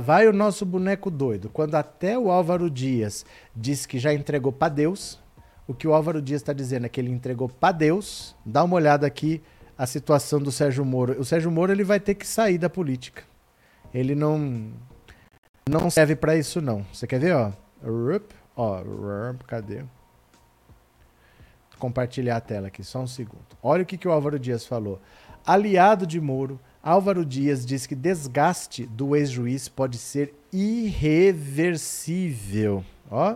Vai 0.08 0.26
o 0.26 0.32
nosso 0.32 0.66
boneco 0.66 1.12
doido. 1.12 1.50
Quando 1.50 1.76
até 1.76 2.18
o 2.18 2.32
Álvaro 2.32 2.70
Dias 2.70 3.26
diz 3.54 3.86
que 3.86 4.00
já 4.00 4.14
entregou 4.14 4.54
para 4.54 4.70
Deus, 4.70 5.20
o 5.68 5.74
que 5.74 5.86
o 5.86 5.94
Álvaro 5.94 6.22
Dias 6.22 6.40
está 6.40 6.54
dizendo 6.54 6.86
é 6.86 6.90
que 6.90 7.02
ele 7.02 7.12
entregou 7.12 7.50
para 7.50 7.74
Deus. 7.74 8.34
Dá 8.46 8.64
uma 8.64 8.78
olhada 8.78 9.06
aqui 9.06 9.44
a 9.78 9.86
situação 9.86 10.40
do 10.40 10.50
Sérgio 10.50 10.86
Moro. 10.86 11.20
O 11.20 11.26
Sérgio 11.26 11.52
Moro 11.52 11.74
ele 11.74 11.84
vai 11.84 12.00
ter 12.00 12.16
que 12.16 12.26
sair 12.26 12.58
da 12.58 12.70
política. 12.70 13.22
Ele 13.94 14.16
não 14.16 14.72
não 15.70 15.90
serve 15.90 16.16
para 16.16 16.38
isso 16.38 16.62
não. 16.62 16.86
Você 16.94 17.06
quer 17.06 17.20
ver, 17.20 17.36
ó? 17.36 17.52
Rup, 17.84 18.32
ó, 18.56 18.78
rup, 18.78 19.42
cadê? 19.46 19.84
Compartilhar 21.78 22.38
a 22.38 22.42
tela 22.42 22.68
aqui, 22.68 22.82
só 22.82 23.02
um 23.02 23.08
segundo. 23.08 23.46
Olha 23.62 23.84
o 23.84 23.86
que, 23.86 23.98
que 23.98 24.08
o 24.08 24.12
Álvaro 24.14 24.40
Dias 24.40 24.66
falou. 24.66 25.02
Aliado 25.46 26.08
de 26.08 26.22
Moro, 26.22 26.58
Álvaro 26.88 27.24
Dias 27.26 27.66
diz 27.66 27.86
que 27.86 27.94
desgaste 27.94 28.86
do 28.86 29.14
ex-juiz 29.14 29.68
pode 29.68 29.98
ser 29.98 30.34
irreversível. 30.54 32.82
Ó. 33.12 33.36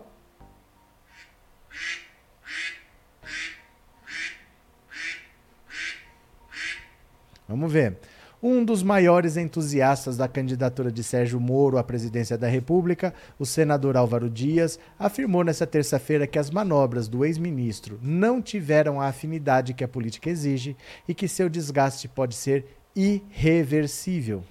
Vamos 7.46 7.74
ver. 7.74 7.98
Um 8.42 8.64
dos 8.64 8.82
maiores 8.82 9.36
entusiastas 9.36 10.16
da 10.16 10.30
candidatura 10.30 10.90
de 10.90 11.04
Sérgio 11.04 11.38
Moro 11.40 11.78
à 11.78 11.84
presidência 11.84 12.38
da 12.38 12.48
República, 12.48 13.14
o 13.38 13.46
senador 13.46 13.98
Álvaro 13.98 14.30
Dias, 14.30 14.80
afirmou 14.98 15.44
nesta 15.44 15.68
terça-feira 15.68 16.26
que 16.26 16.40
as 16.40 16.50
manobras 16.50 17.10
do 17.10 17.26
ex-ministro 17.26 18.00
não 18.02 18.42
tiveram 18.42 19.02
a 19.02 19.08
afinidade 19.08 19.74
que 19.74 19.84
a 19.84 19.90
política 19.90 20.30
exige 20.30 20.78
e 21.06 21.14
que 21.14 21.28
seu 21.28 21.50
desgaste 21.50 22.08
pode 22.08 22.34
ser 22.34 22.80
irreversível. 22.96 24.44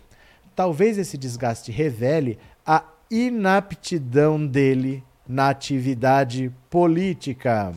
Talvez 0.55 0.99
esse 0.99 1.17
desgaste 1.17 1.73
revele 1.73 2.39
a 2.67 2.85
inaptidão 3.11 4.47
dele 4.47 5.03
na 5.27 5.49
atividade 5.49 6.53
política. 6.69 7.75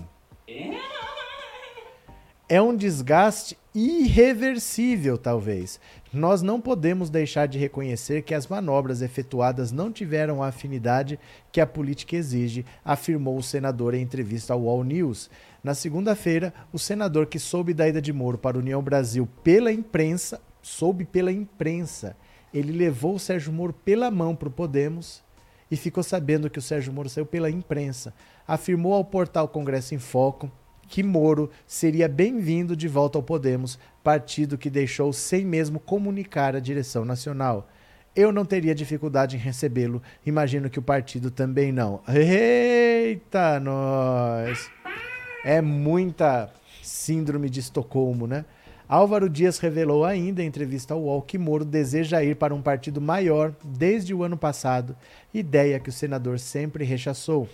É 2.50 2.62
um 2.62 2.76
desgaste 2.76 3.58
irreversível, 3.74 5.18
talvez. 5.18 5.80
Nós 6.12 6.42
não 6.44 6.62
podemos 6.62 7.10
deixar 7.10 7.48
de 7.48 7.58
reconhecer 7.58 8.22
que 8.22 8.36
as 8.36 8.48
manobras 8.48 9.02
efetuadas 9.02 9.72
não 9.72 9.92
tiveram 9.92 10.44
a 10.44 10.48
afinidade 10.48 11.20
que 11.52 11.60
a 11.60 11.66
política 11.66 12.16
exige, 12.16 12.66
afirmou 12.86 13.38
o 13.38 13.44
senador 13.44 13.96
em 13.96 14.02
entrevista 14.02 14.54
ao 14.54 14.68
All 14.68 14.84
News. 14.84 15.30
Na 15.64 15.74
segunda-feira, 15.74 16.54
o 16.72 16.78
senador 16.78 17.26
que 17.26 17.40
soube 17.40 17.74
da 17.74 17.88
ida 17.88 18.02
de 18.02 18.14
Moro 18.14 18.38
para 18.38 18.58
a 18.58 18.60
União 18.60 18.82
Brasil 18.82 19.28
pela 19.44 19.72
imprensa 19.72 20.40
soube 20.64 21.06
pela 21.06 21.32
imprensa. 21.32 22.18
Ele 22.52 22.72
levou 22.72 23.16
o 23.16 23.20
Sérgio 23.20 23.54
Moro 23.54 23.74
pela 23.74 24.10
mão 24.10 24.36
para 24.36 24.48
o 24.48 24.52
Podemos 24.52 25.22
e 25.70 25.76
ficou 25.76 26.02
sabendo 26.02 26.50
que 26.50 26.58
o 26.58 26.62
Sérgio 26.62 26.92
Moro 26.92 27.10
saiu 27.10 27.26
pela 27.26 27.52
imprensa. 27.52 28.14
Afirmou 28.48 28.94
ao 28.94 29.06
portal 29.06 29.48
Congresso 29.48 29.94
em 29.94 30.00
Foco 30.00 30.52
que 30.88 31.04
Moro 31.04 31.50
seria 31.66 32.08
bem-vindo 32.08 32.76
de 32.76 32.88
volta 32.88 33.18
ao 33.18 33.24
Podemos, 33.24 33.80
partido 34.04 34.58
que 34.58 34.70
deixou 34.70 35.12
sem 35.12 35.46
mesmo 35.46 35.80
comunicar 35.80 36.56
a 36.56 36.60
direção 36.60 37.04
nacional. 37.04 37.68
Eu 38.16 38.32
não 38.32 38.46
teria 38.46 38.76
dificuldade 38.76 39.36
em 39.36 39.40
recebê-lo, 39.40 40.02
imagino 40.24 40.70
que 40.70 40.78
o 40.78 40.84
partido 40.84 41.32
também 41.32 41.72
não. 41.72 42.02
Eita, 42.08 43.60
nós! 43.60 44.70
É 45.44 45.62
muita 45.62 46.54
síndrome 46.84 47.50
de 47.50 47.60
Estocolmo, 47.60 48.28
né? 48.28 48.46
Álvaro 48.94 49.28
Dias 49.28 49.58
revelou 49.58 50.06
ainda 50.06 50.44
em 50.44 50.46
entrevista 50.46 50.94
ao 50.94 51.02
UOL 51.02 51.24
que 51.24 51.40
Moro 51.40 51.66
deseja 51.66 52.24
ir 52.24 52.36
para 52.36 52.54
um 52.54 52.62
partido 52.62 53.02
maior 53.02 53.52
desde 53.64 54.14
o 54.14 54.24
ano 54.24 54.38
passado, 54.38 54.96
ideia 55.34 55.80
que 55.80 55.90
o 55.90 55.92
senador 55.92 56.38
sempre 56.38 56.86
rechaçou. 56.86 57.50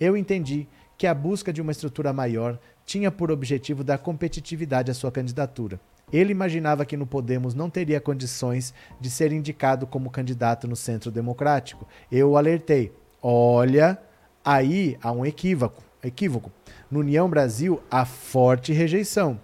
Eu 0.00 0.16
entendi 0.16 0.66
que 0.98 1.06
a 1.06 1.14
busca 1.14 1.52
de 1.52 1.62
uma 1.62 1.70
estrutura 1.70 2.12
maior 2.12 2.58
tinha 2.84 3.08
por 3.12 3.30
objetivo 3.30 3.84
dar 3.84 3.98
competitividade 3.98 4.90
à 4.90 4.94
sua 4.94 5.12
candidatura. 5.12 5.78
Ele 6.12 6.32
imaginava 6.32 6.84
que 6.84 6.96
no 6.96 7.06
Podemos 7.06 7.54
não 7.54 7.70
teria 7.70 8.00
condições 8.00 8.74
de 9.00 9.08
ser 9.08 9.32
indicado 9.32 9.86
como 9.86 10.10
candidato 10.10 10.66
no 10.66 10.74
Centro 10.74 11.12
Democrático. 11.12 11.86
Eu 12.10 12.32
o 12.32 12.36
alertei. 12.36 12.90
Olha, 13.22 13.96
aí 14.44 14.98
há 15.00 15.12
um 15.12 15.24
equívoco. 15.24 15.84
equívoco. 16.02 16.50
No 16.90 16.98
União 16.98 17.30
Brasil 17.30 17.80
há 17.88 18.04
forte 18.04 18.72
rejeição. 18.72 19.38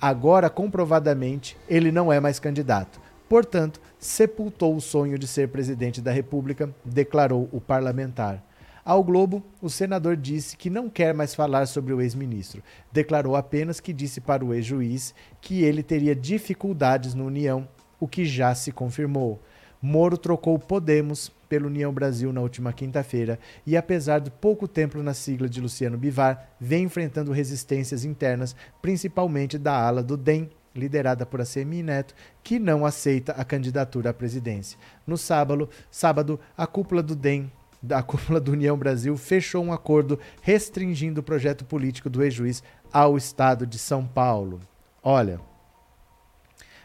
Agora, 0.00 0.48
comprovadamente, 0.48 1.56
ele 1.68 1.90
não 1.90 2.12
é 2.12 2.20
mais 2.20 2.38
candidato. 2.38 3.00
Portanto, 3.28 3.80
sepultou 3.98 4.74
o 4.76 4.80
sonho 4.80 5.18
de 5.18 5.26
ser 5.26 5.48
presidente 5.48 6.00
da 6.00 6.12
República, 6.12 6.72
declarou 6.84 7.48
o 7.52 7.60
parlamentar. 7.60 8.42
Ao 8.84 9.04
Globo, 9.04 9.42
o 9.60 9.68
senador 9.68 10.16
disse 10.16 10.56
que 10.56 10.70
não 10.70 10.88
quer 10.88 11.12
mais 11.12 11.34
falar 11.34 11.66
sobre 11.66 11.92
o 11.92 12.00
ex-ministro. 12.00 12.62
Declarou 12.90 13.36
apenas 13.36 13.80
que 13.80 13.92
disse 13.92 14.20
para 14.20 14.44
o 14.44 14.54
ex-juiz 14.54 15.14
que 15.42 15.62
ele 15.62 15.82
teria 15.82 16.14
dificuldades 16.14 17.12
no 17.12 17.26
União, 17.26 17.68
o 18.00 18.08
que 18.08 18.24
já 18.24 18.54
se 18.54 18.72
confirmou. 18.72 19.42
Moro 19.80 20.18
trocou 20.18 20.58
Podemos 20.58 21.30
pelo 21.48 21.68
União 21.68 21.92
Brasil 21.92 22.32
na 22.32 22.40
última 22.40 22.72
quinta-feira 22.72 23.38
e, 23.66 23.76
apesar 23.76 24.20
do 24.20 24.30
pouco 24.30 24.66
tempo 24.66 25.02
na 25.02 25.14
sigla 25.14 25.48
de 25.48 25.60
Luciano 25.60 25.96
Bivar, 25.96 26.50
vem 26.60 26.84
enfrentando 26.84 27.32
resistências 27.32 28.04
internas, 28.04 28.54
principalmente 28.82 29.56
da 29.56 29.74
ala 29.74 30.02
do 30.02 30.16
DEM, 30.16 30.50
liderada 30.74 31.24
por 31.24 31.40
ACMI 31.40 31.82
Neto, 31.82 32.14
que 32.42 32.58
não 32.58 32.84
aceita 32.84 33.32
a 33.32 33.44
candidatura 33.44 34.10
à 34.10 34.14
presidência. 34.14 34.78
No 35.06 35.16
sábado, 35.16 35.68
sábado 35.90 36.38
a 36.56 36.66
cúpula 36.66 37.02
do 37.02 37.16
DEM 37.16 37.50
da 37.82 38.02
cúpula 38.02 38.40
do 38.40 38.52
União 38.52 38.76
Brasil 38.76 39.16
fechou 39.16 39.64
um 39.64 39.72
acordo 39.72 40.18
restringindo 40.42 41.20
o 41.20 41.24
projeto 41.24 41.64
político 41.64 42.10
do 42.10 42.22
ex-juiz 42.22 42.62
ao 42.92 43.16
estado 43.16 43.66
de 43.66 43.78
São 43.78 44.06
Paulo. 44.06 44.60
Olha, 45.02 45.40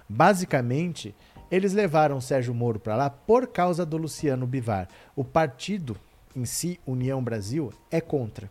basicamente, 0.08 1.16
eles 1.54 1.72
levaram 1.72 2.20
Sérgio 2.20 2.52
Moro 2.52 2.80
para 2.80 2.96
lá 2.96 3.12
por 3.12 3.46
causa 3.46 3.86
do 3.86 3.96
Luciano 3.96 4.48
Bivar. 4.48 4.88
O 5.16 5.24
partido 5.24 5.96
em 6.36 6.46
si, 6.46 6.80
União 6.84 7.24
Brasil, 7.24 7.72
é 7.92 8.02
contra. 8.02 8.50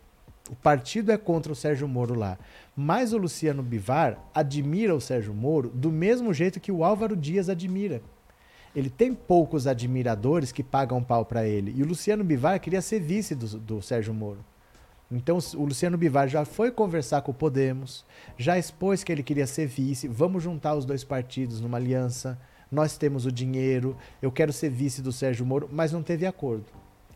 O 0.49 0.55
partido 0.55 1.11
é 1.11 1.17
contra 1.17 1.51
o 1.51 1.55
Sérgio 1.55 1.85
Moro 1.85 2.13
lá. 2.13 2.37
Mas 2.73 3.11
o 3.11 3.17
Luciano 3.17 3.61
Bivar 3.61 4.17
admira 4.33 4.95
o 4.95 5.01
Sérgio 5.01 5.33
Moro 5.33 5.67
do 5.67 5.91
mesmo 5.91 6.33
jeito 6.33 6.61
que 6.61 6.71
o 6.71 6.81
Álvaro 6.81 7.17
Dias 7.17 7.49
admira. 7.49 8.01
Ele 8.73 8.89
tem 8.89 9.13
poucos 9.13 9.67
admiradores 9.67 10.53
que 10.53 10.63
pagam 10.63 11.03
pau 11.03 11.25
para 11.25 11.45
ele. 11.45 11.73
E 11.75 11.83
o 11.83 11.85
Luciano 11.85 12.23
Bivar 12.23 12.57
queria 12.61 12.81
ser 12.81 13.01
vice 13.01 13.35
do, 13.35 13.59
do 13.59 13.81
Sérgio 13.81 14.13
Moro. 14.13 14.39
Então 15.11 15.37
o 15.55 15.65
Luciano 15.65 15.97
Bivar 15.97 16.29
já 16.29 16.45
foi 16.45 16.71
conversar 16.71 17.21
com 17.21 17.31
o 17.31 17.35
Podemos, 17.35 18.05
já 18.37 18.57
expôs 18.57 19.03
que 19.03 19.11
ele 19.11 19.23
queria 19.23 19.45
ser 19.45 19.67
vice. 19.67 20.07
Vamos 20.07 20.41
juntar 20.41 20.73
os 20.73 20.85
dois 20.85 21.03
partidos 21.03 21.59
numa 21.59 21.77
aliança 21.77 22.39
nós 22.73 22.97
temos 22.97 23.25
o 23.25 23.31
dinheiro, 23.31 23.95
eu 24.21 24.31
quero 24.31 24.51
ser 24.51 24.69
vice 24.69 25.01
do 25.01 25.11
Sérgio 25.11 25.45
Moro, 25.45 25.69
mas 25.71 25.91
não 25.91 26.01
teve 26.01 26.25
acordo. 26.25 26.65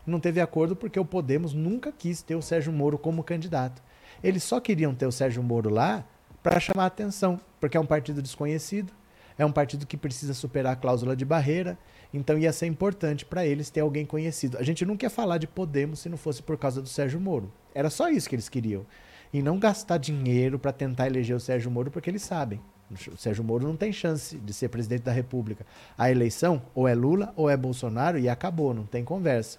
Não 0.06 0.20
teve 0.20 0.40
acordo 0.40 0.76
porque 0.76 0.98
o 0.98 1.04
Podemos 1.04 1.52
nunca 1.52 1.92
quis 1.92 2.22
ter 2.22 2.36
o 2.36 2.40
Sérgio 2.40 2.72
Moro 2.72 2.96
como 2.96 3.24
candidato. 3.24 3.82
Eles 4.22 4.44
só 4.44 4.60
queriam 4.60 4.94
ter 4.94 5.06
o 5.06 5.12
Sérgio 5.12 5.42
Moro 5.42 5.68
lá 5.68 6.04
para 6.42 6.60
chamar 6.60 6.86
atenção, 6.86 7.40
porque 7.60 7.76
é 7.76 7.80
um 7.80 7.84
partido 7.84 8.22
desconhecido, 8.22 8.92
é 9.36 9.44
um 9.44 9.52
partido 9.52 9.84
que 9.84 9.96
precisa 9.96 10.32
superar 10.32 10.72
a 10.72 10.76
cláusula 10.76 11.14
de 11.14 11.24
barreira, 11.24 11.76
então 12.14 12.38
ia 12.38 12.52
ser 12.52 12.66
importante 12.66 13.24
para 13.24 13.44
eles 13.44 13.68
ter 13.68 13.80
alguém 13.80 14.06
conhecido. 14.06 14.56
A 14.58 14.62
gente 14.62 14.86
não 14.86 14.96
quer 14.96 15.10
falar 15.10 15.38
de 15.38 15.46
Podemos 15.46 15.98
se 15.98 16.08
não 16.08 16.16
fosse 16.16 16.42
por 16.42 16.56
causa 16.56 16.80
do 16.80 16.88
Sérgio 16.88 17.20
Moro. 17.20 17.52
Era 17.74 17.90
só 17.90 18.08
isso 18.08 18.28
que 18.28 18.34
eles 18.34 18.48
queriam. 18.48 18.86
E 19.32 19.42
não 19.42 19.58
gastar 19.58 19.98
dinheiro 19.98 20.58
para 20.58 20.72
tentar 20.72 21.08
eleger 21.08 21.36
o 21.36 21.40
Sérgio 21.40 21.70
Moro, 21.70 21.90
porque 21.90 22.08
eles 22.08 22.22
sabem. 22.22 22.60
O 22.90 23.16
Sérgio 23.16 23.44
Moro 23.44 23.66
não 23.66 23.76
tem 23.76 23.92
chance 23.92 24.36
de 24.36 24.52
ser 24.52 24.68
presidente 24.68 25.02
da 25.02 25.12
República. 25.12 25.66
A 25.96 26.10
eleição 26.10 26.62
ou 26.74 26.88
é 26.88 26.94
Lula 26.94 27.32
ou 27.36 27.50
é 27.50 27.56
Bolsonaro 27.56 28.18
e 28.18 28.28
acabou, 28.28 28.72
não 28.72 28.86
tem 28.86 29.04
conversa. 29.04 29.58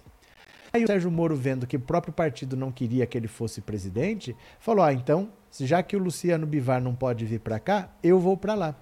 Aí 0.72 0.84
o 0.84 0.86
Sérgio 0.86 1.10
Moro, 1.10 1.34
vendo 1.34 1.66
que 1.66 1.76
o 1.76 1.80
próprio 1.80 2.12
partido 2.12 2.56
não 2.56 2.70
queria 2.70 3.06
que 3.06 3.18
ele 3.18 3.26
fosse 3.26 3.60
presidente, 3.60 4.36
falou: 4.58 4.84
ah, 4.84 4.92
então, 4.92 5.30
já 5.58 5.82
que 5.82 5.96
o 5.96 5.98
Luciano 5.98 6.46
Bivar 6.46 6.80
não 6.80 6.94
pode 6.94 7.24
vir 7.24 7.40
para 7.40 7.58
cá, 7.58 7.88
eu 8.02 8.20
vou 8.20 8.36
para 8.36 8.54
lá. 8.54 8.74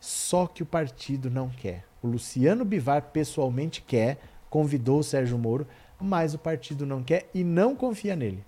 Só 0.00 0.46
que 0.46 0.62
o 0.62 0.66
partido 0.66 1.30
não 1.30 1.48
quer. 1.48 1.84
O 2.02 2.06
Luciano 2.06 2.64
Bivar 2.64 3.10
pessoalmente 3.12 3.82
quer, 3.82 4.18
convidou 4.48 5.00
o 5.00 5.04
Sérgio 5.04 5.38
Moro, 5.38 5.66
mas 6.00 6.34
o 6.34 6.38
partido 6.38 6.86
não 6.86 7.02
quer 7.02 7.28
e 7.34 7.44
não 7.44 7.74
confia 7.76 8.16
nele. 8.16 8.44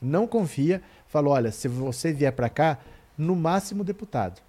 Não 0.00 0.26
confia, 0.26 0.82
falou: 1.06 1.34
olha, 1.34 1.50
se 1.50 1.66
você 1.66 2.12
vier 2.12 2.32
para 2.32 2.48
cá, 2.48 2.78
no 3.18 3.34
máximo 3.34 3.82
deputado. 3.82 4.40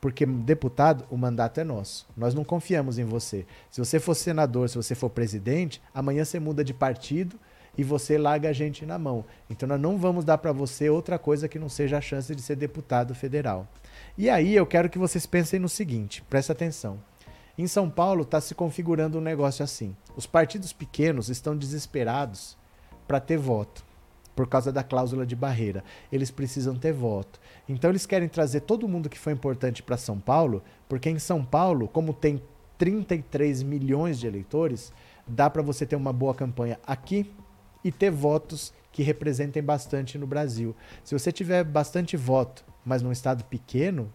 Porque 0.00 0.24
deputado, 0.24 1.04
o 1.10 1.16
mandato 1.16 1.60
é 1.60 1.64
nosso. 1.64 2.08
Nós 2.16 2.34
não 2.34 2.42
confiamos 2.42 2.98
em 2.98 3.04
você. 3.04 3.46
Se 3.70 3.78
você 3.78 4.00
for 4.00 4.14
senador, 4.14 4.68
se 4.68 4.76
você 4.76 4.94
for 4.94 5.10
presidente, 5.10 5.82
amanhã 5.94 6.24
você 6.24 6.40
muda 6.40 6.64
de 6.64 6.72
partido 6.72 7.38
e 7.76 7.84
você 7.84 8.16
larga 8.16 8.48
a 8.48 8.52
gente 8.52 8.86
na 8.86 8.98
mão. 8.98 9.24
Então 9.48 9.68
nós 9.68 9.80
não 9.80 9.98
vamos 9.98 10.24
dar 10.24 10.38
para 10.38 10.52
você 10.52 10.88
outra 10.88 11.18
coisa 11.18 11.48
que 11.48 11.58
não 11.58 11.68
seja 11.68 11.98
a 11.98 12.00
chance 12.00 12.34
de 12.34 12.40
ser 12.40 12.56
deputado 12.56 13.14
federal. 13.14 13.68
E 14.16 14.30
aí 14.30 14.54
eu 14.54 14.66
quero 14.66 14.88
que 14.88 14.98
vocês 14.98 15.26
pensem 15.26 15.60
no 15.60 15.68
seguinte, 15.68 16.22
presta 16.22 16.52
atenção. 16.52 16.98
Em 17.58 17.66
São 17.66 17.90
Paulo 17.90 18.22
está 18.22 18.40
se 18.40 18.54
configurando 18.54 19.18
um 19.18 19.22
negócio 19.22 19.62
assim. 19.62 19.94
Os 20.16 20.26
partidos 20.26 20.72
pequenos 20.72 21.28
estão 21.28 21.54
desesperados 21.54 22.56
para 23.06 23.20
ter 23.20 23.36
voto 23.36 23.84
por 24.40 24.48
causa 24.48 24.72
da 24.72 24.82
cláusula 24.82 25.26
de 25.26 25.36
barreira. 25.36 25.84
Eles 26.10 26.30
precisam 26.30 26.74
ter 26.74 26.94
voto. 26.94 27.38
Então 27.68 27.90
eles 27.90 28.06
querem 28.06 28.26
trazer 28.26 28.60
todo 28.60 28.88
mundo 28.88 29.10
que 29.10 29.18
foi 29.18 29.34
importante 29.34 29.82
para 29.82 29.98
São 29.98 30.18
Paulo, 30.18 30.62
porque 30.88 31.10
em 31.10 31.18
São 31.18 31.44
Paulo, 31.44 31.86
como 31.86 32.14
tem 32.14 32.40
33 32.78 33.62
milhões 33.62 34.18
de 34.18 34.26
eleitores, 34.26 34.94
dá 35.26 35.50
para 35.50 35.60
você 35.60 35.84
ter 35.84 35.94
uma 35.94 36.10
boa 36.10 36.34
campanha 36.34 36.80
aqui 36.86 37.30
e 37.84 37.92
ter 37.92 38.10
votos 38.10 38.72
que 38.90 39.02
representem 39.02 39.62
bastante 39.62 40.16
no 40.16 40.26
Brasil. 40.26 40.74
Se 41.04 41.12
você 41.12 41.30
tiver 41.30 41.62
bastante 41.62 42.16
voto, 42.16 42.64
mas 42.82 43.02
num 43.02 43.12
estado 43.12 43.44
pequeno, 43.44 44.10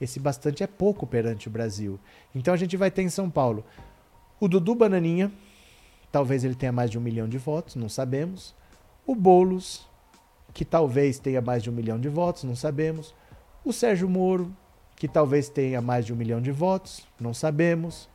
esse 0.00 0.18
bastante 0.18 0.64
é 0.64 0.66
pouco 0.66 1.06
perante 1.06 1.46
o 1.46 1.52
Brasil. 1.52 2.00
Então 2.34 2.52
a 2.52 2.56
gente 2.56 2.76
vai 2.76 2.90
ter 2.90 3.02
em 3.02 3.08
São 3.08 3.30
Paulo 3.30 3.64
o 4.40 4.48
Dudu 4.48 4.74
Bananinha, 4.74 5.30
talvez 6.10 6.42
ele 6.42 6.56
tenha 6.56 6.72
mais 6.72 6.90
de 6.90 6.98
um 6.98 7.00
milhão 7.00 7.28
de 7.28 7.38
votos, 7.38 7.76
não 7.76 7.88
sabemos 7.88 8.57
o 9.08 9.14
Boulos, 9.14 9.88
que 10.52 10.66
talvez 10.66 11.18
tenha 11.18 11.40
mais 11.40 11.62
de 11.62 11.70
um 11.70 11.72
milhão 11.72 11.98
de 11.98 12.10
votos, 12.10 12.44
não 12.44 12.54
sabemos, 12.54 13.14
o 13.64 13.72
Sérgio 13.72 14.06
Moro, 14.06 14.54
que 14.96 15.08
talvez 15.08 15.48
tenha 15.48 15.80
mais 15.80 16.04
de 16.04 16.12
um 16.12 16.16
milhão 16.16 16.42
de 16.42 16.52
votos, 16.52 17.06
não 17.18 17.32
sabemos. 17.32 18.06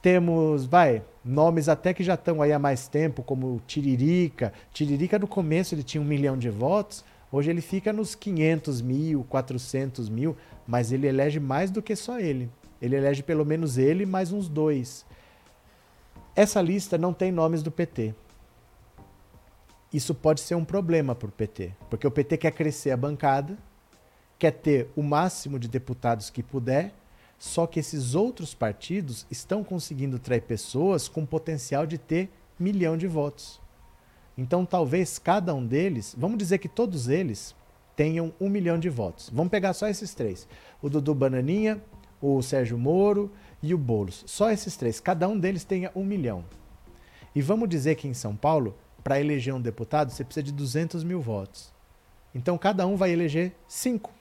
Temos, 0.00 0.64
vai, 0.64 1.02
nomes 1.22 1.68
até 1.68 1.92
que 1.92 2.02
já 2.02 2.14
estão 2.14 2.40
aí 2.40 2.54
há 2.54 2.58
mais 2.58 2.88
tempo, 2.88 3.22
como 3.22 3.60
Tiririca. 3.66 4.50
Tiririca 4.72 5.18
no 5.18 5.26
começo 5.26 5.74
ele 5.74 5.82
tinha 5.82 6.00
um 6.00 6.06
milhão 6.06 6.38
de 6.38 6.48
votos, 6.48 7.04
hoje 7.30 7.50
ele 7.50 7.60
fica 7.60 7.92
nos 7.92 8.14
500 8.14 8.80
mil, 8.80 9.26
400 9.28 10.08
mil, 10.08 10.34
mas 10.66 10.90
ele 10.90 11.06
elege 11.06 11.38
mais 11.38 11.70
do 11.70 11.82
que 11.82 11.94
só 11.94 12.18
ele. 12.18 12.48
Ele 12.80 12.96
elege 12.96 13.22
pelo 13.22 13.44
menos 13.44 13.76
ele 13.76 14.06
mais 14.06 14.32
uns 14.32 14.48
dois. 14.48 15.04
Essa 16.34 16.62
lista 16.62 16.96
não 16.96 17.12
tem 17.12 17.30
nomes 17.30 17.62
do 17.62 17.70
PT 17.70 18.14
isso 19.92 20.14
pode 20.14 20.40
ser 20.40 20.54
um 20.54 20.64
problema 20.64 21.14
para 21.14 21.28
o 21.28 21.32
PT, 21.32 21.72
porque 21.88 22.06
o 22.06 22.10
PT 22.10 22.36
quer 22.36 22.52
crescer 22.52 22.92
a 22.92 22.96
bancada, 22.96 23.58
quer 24.38 24.52
ter 24.52 24.88
o 24.94 25.02
máximo 25.02 25.58
de 25.58 25.68
deputados 25.68 26.30
que 26.30 26.42
puder, 26.42 26.94
só 27.38 27.66
que 27.66 27.80
esses 27.80 28.14
outros 28.14 28.54
partidos 28.54 29.26
estão 29.30 29.64
conseguindo 29.64 30.18
trair 30.18 30.42
pessoas 30.42 31.08
com 31.08 31.26
potencial 31.26 31.86
de 31.86 31.98
ter 31.98 32.30
milhão 32.58 32.96
de 32.96 33.06
votos. 33.06 33.60
Então, 34.36 34.64
talvez 34.64 35.18
cada 35.18 35.54
um 35.54 35.66
deles, 35.66 36.14
vamos 36.16 36.38
dizer 36.38 36.58
que 36.58 36.68
todos 36.68 37.08
eles 37.08 37.54
tenham 37.96 38.32
um 38.40 38.48
milhão 38.48 38.78
de 38.78 38.88
votos. 38.88 39.30
Vamos 39.30 39.50
pegar 39.50 39.72
só 39.72 39.88
esses 39.88 40.14
três: 40.14 40.46
o 40.80 40.88
Dudu 40.88 41.14
Bananinha, 41.14 41.82
o 42.20 42.40
Sérgio 42.42 42.78
Moro 42.78 43.30
e 43.62 43.74
o 43.74 43.78
Boulos. 43.78 44.22
Só 44.26 44.50
esses 44.50 44.76
três, 44.76 45.00
cada 45.00 45.28
um 45.28 45.38
deles 45.38 45.64
tenha 45.64 45.90
um 45.94 46.04
milhão. 46.04 46.44
E 47.34 47.42
vamos 47.42 47.68
dizer 47.68 47.96
que 47.96 48.08
em 48.08 48.14
São 48.14 48.34
Paulo 48.34 48.74
para 49.02 49.20
eleger 49.20 49.54
um 49.54 49.60
deputado, 49.60 50.10
você 50.10 50.24
precisa 50.24 50.44
de 50.44 50.52
200 50.52 51.04
mil 51.04 51.20
votos. 51.20 51.72
Então 52.34 52.56
cada 52.56 52.86
um 52.86 52.96
vai 52.96 53.10
eleger 53.10 53.52
cinco. 53.66 54.12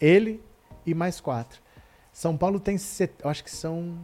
Ele 0.00 0.42
e 0.84 0.94
mais 0.94 1.20
quatro. 1.20 1.60
São 2.12 2.36
Paulo 2.36 2.60
tem, 2.60 2.76
eu 3.22 3.30
acho 3.30 3.42
que 3.42 3.50
são 3.50 3.98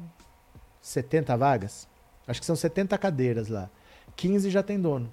70 0.80 1.36
vagas. 1.36 1.88
Acho 2.26 2.40
que 2.40 2.46
são 2.46 2.56
70 2.56 2.96
cadeiras 2.98 3.48
lá. 3.48 3.70
15 4.16 4.50
já 4.50 4.62
tem 4.62 4.80
dono. 4.80 5.10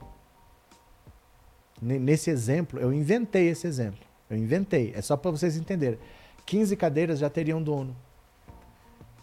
Nesse 1.82 2.30
exemplo, 2.30 2.80
eu 2.80 2.91
inventei 2.91 3.49
esse 3.49 3.67
exemplo. 3.67 3.99
Eu 4.30 4.38
inventei. 4.38 4.93
É 4.95 5.01
só 5.01 5.15
para 5.15 5.32
vocês 5.32 5.55
entenderem. 5.57 5.99
15 6.45 6.75
cadeiras 6.75 7.19
já 7.19 7.30
teriam 7.30 7.61
dono. 7.61 7.95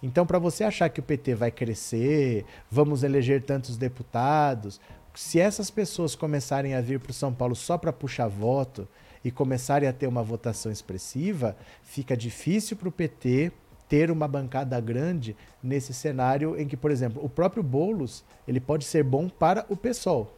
Então, 0.02 0.26
para 0.26 0.38
você 0.38 0.64
achar 0.64 0.88
que 0.90 1.00
o 1.00 1.02
PT 1.02 1.34
vai 1.34 1.50
crescer, 1.50 2.44
vamos 2.70 3.02
eleger 3.02 3.42
tantos 3.42 3.76
deputados, 3.76 4.78
se 5.14 5.38
essas 5.38 5.70
pessoas 5.70 6.16
começarem 6.16 6.74
a 6.74 6.80
vir 6.80 6.98
para 6.98 7.10
o 7.10 7.14
São 7.14 7.32
Paulo 7.32 7.54
só 7.54 7.78
para 7.78 7.92
puxar 7.92 8.26
voto 8.26 8.88
e 9.24 9.30
começarem 9.30 9.88
a 9.88 9.92
ter 9.92 10.06
uma 10.06 10.22
votação 10.22 10.70
expressiva, 10.70 11.56
fica 11.82 12.16
difícil 12.16 12.76
para 12.76 12.88
o 12.88 12.92
PT 12.92 13.52
ter 13.88 14.10
uma 14.10 14.26
bancada 14.26 14.78
grande 14.80 15.36
nesse 15.62 15.94
cenário 15.94 16.60
em 16.60 16.66
que, 16.66 16.76
por 16.76 16.90
exemplo, 16.90 17.24
o 17.24 17.28
próprio 17.28 17.62
Boulos 17.62 18.24
ele 18.46 18.58
pode 18.60 18.84
ser 18.84 19.04
bom 19.04 19.28
para 19.28 19.64
o 19.68 19.76
PSOL, 19.76 20.36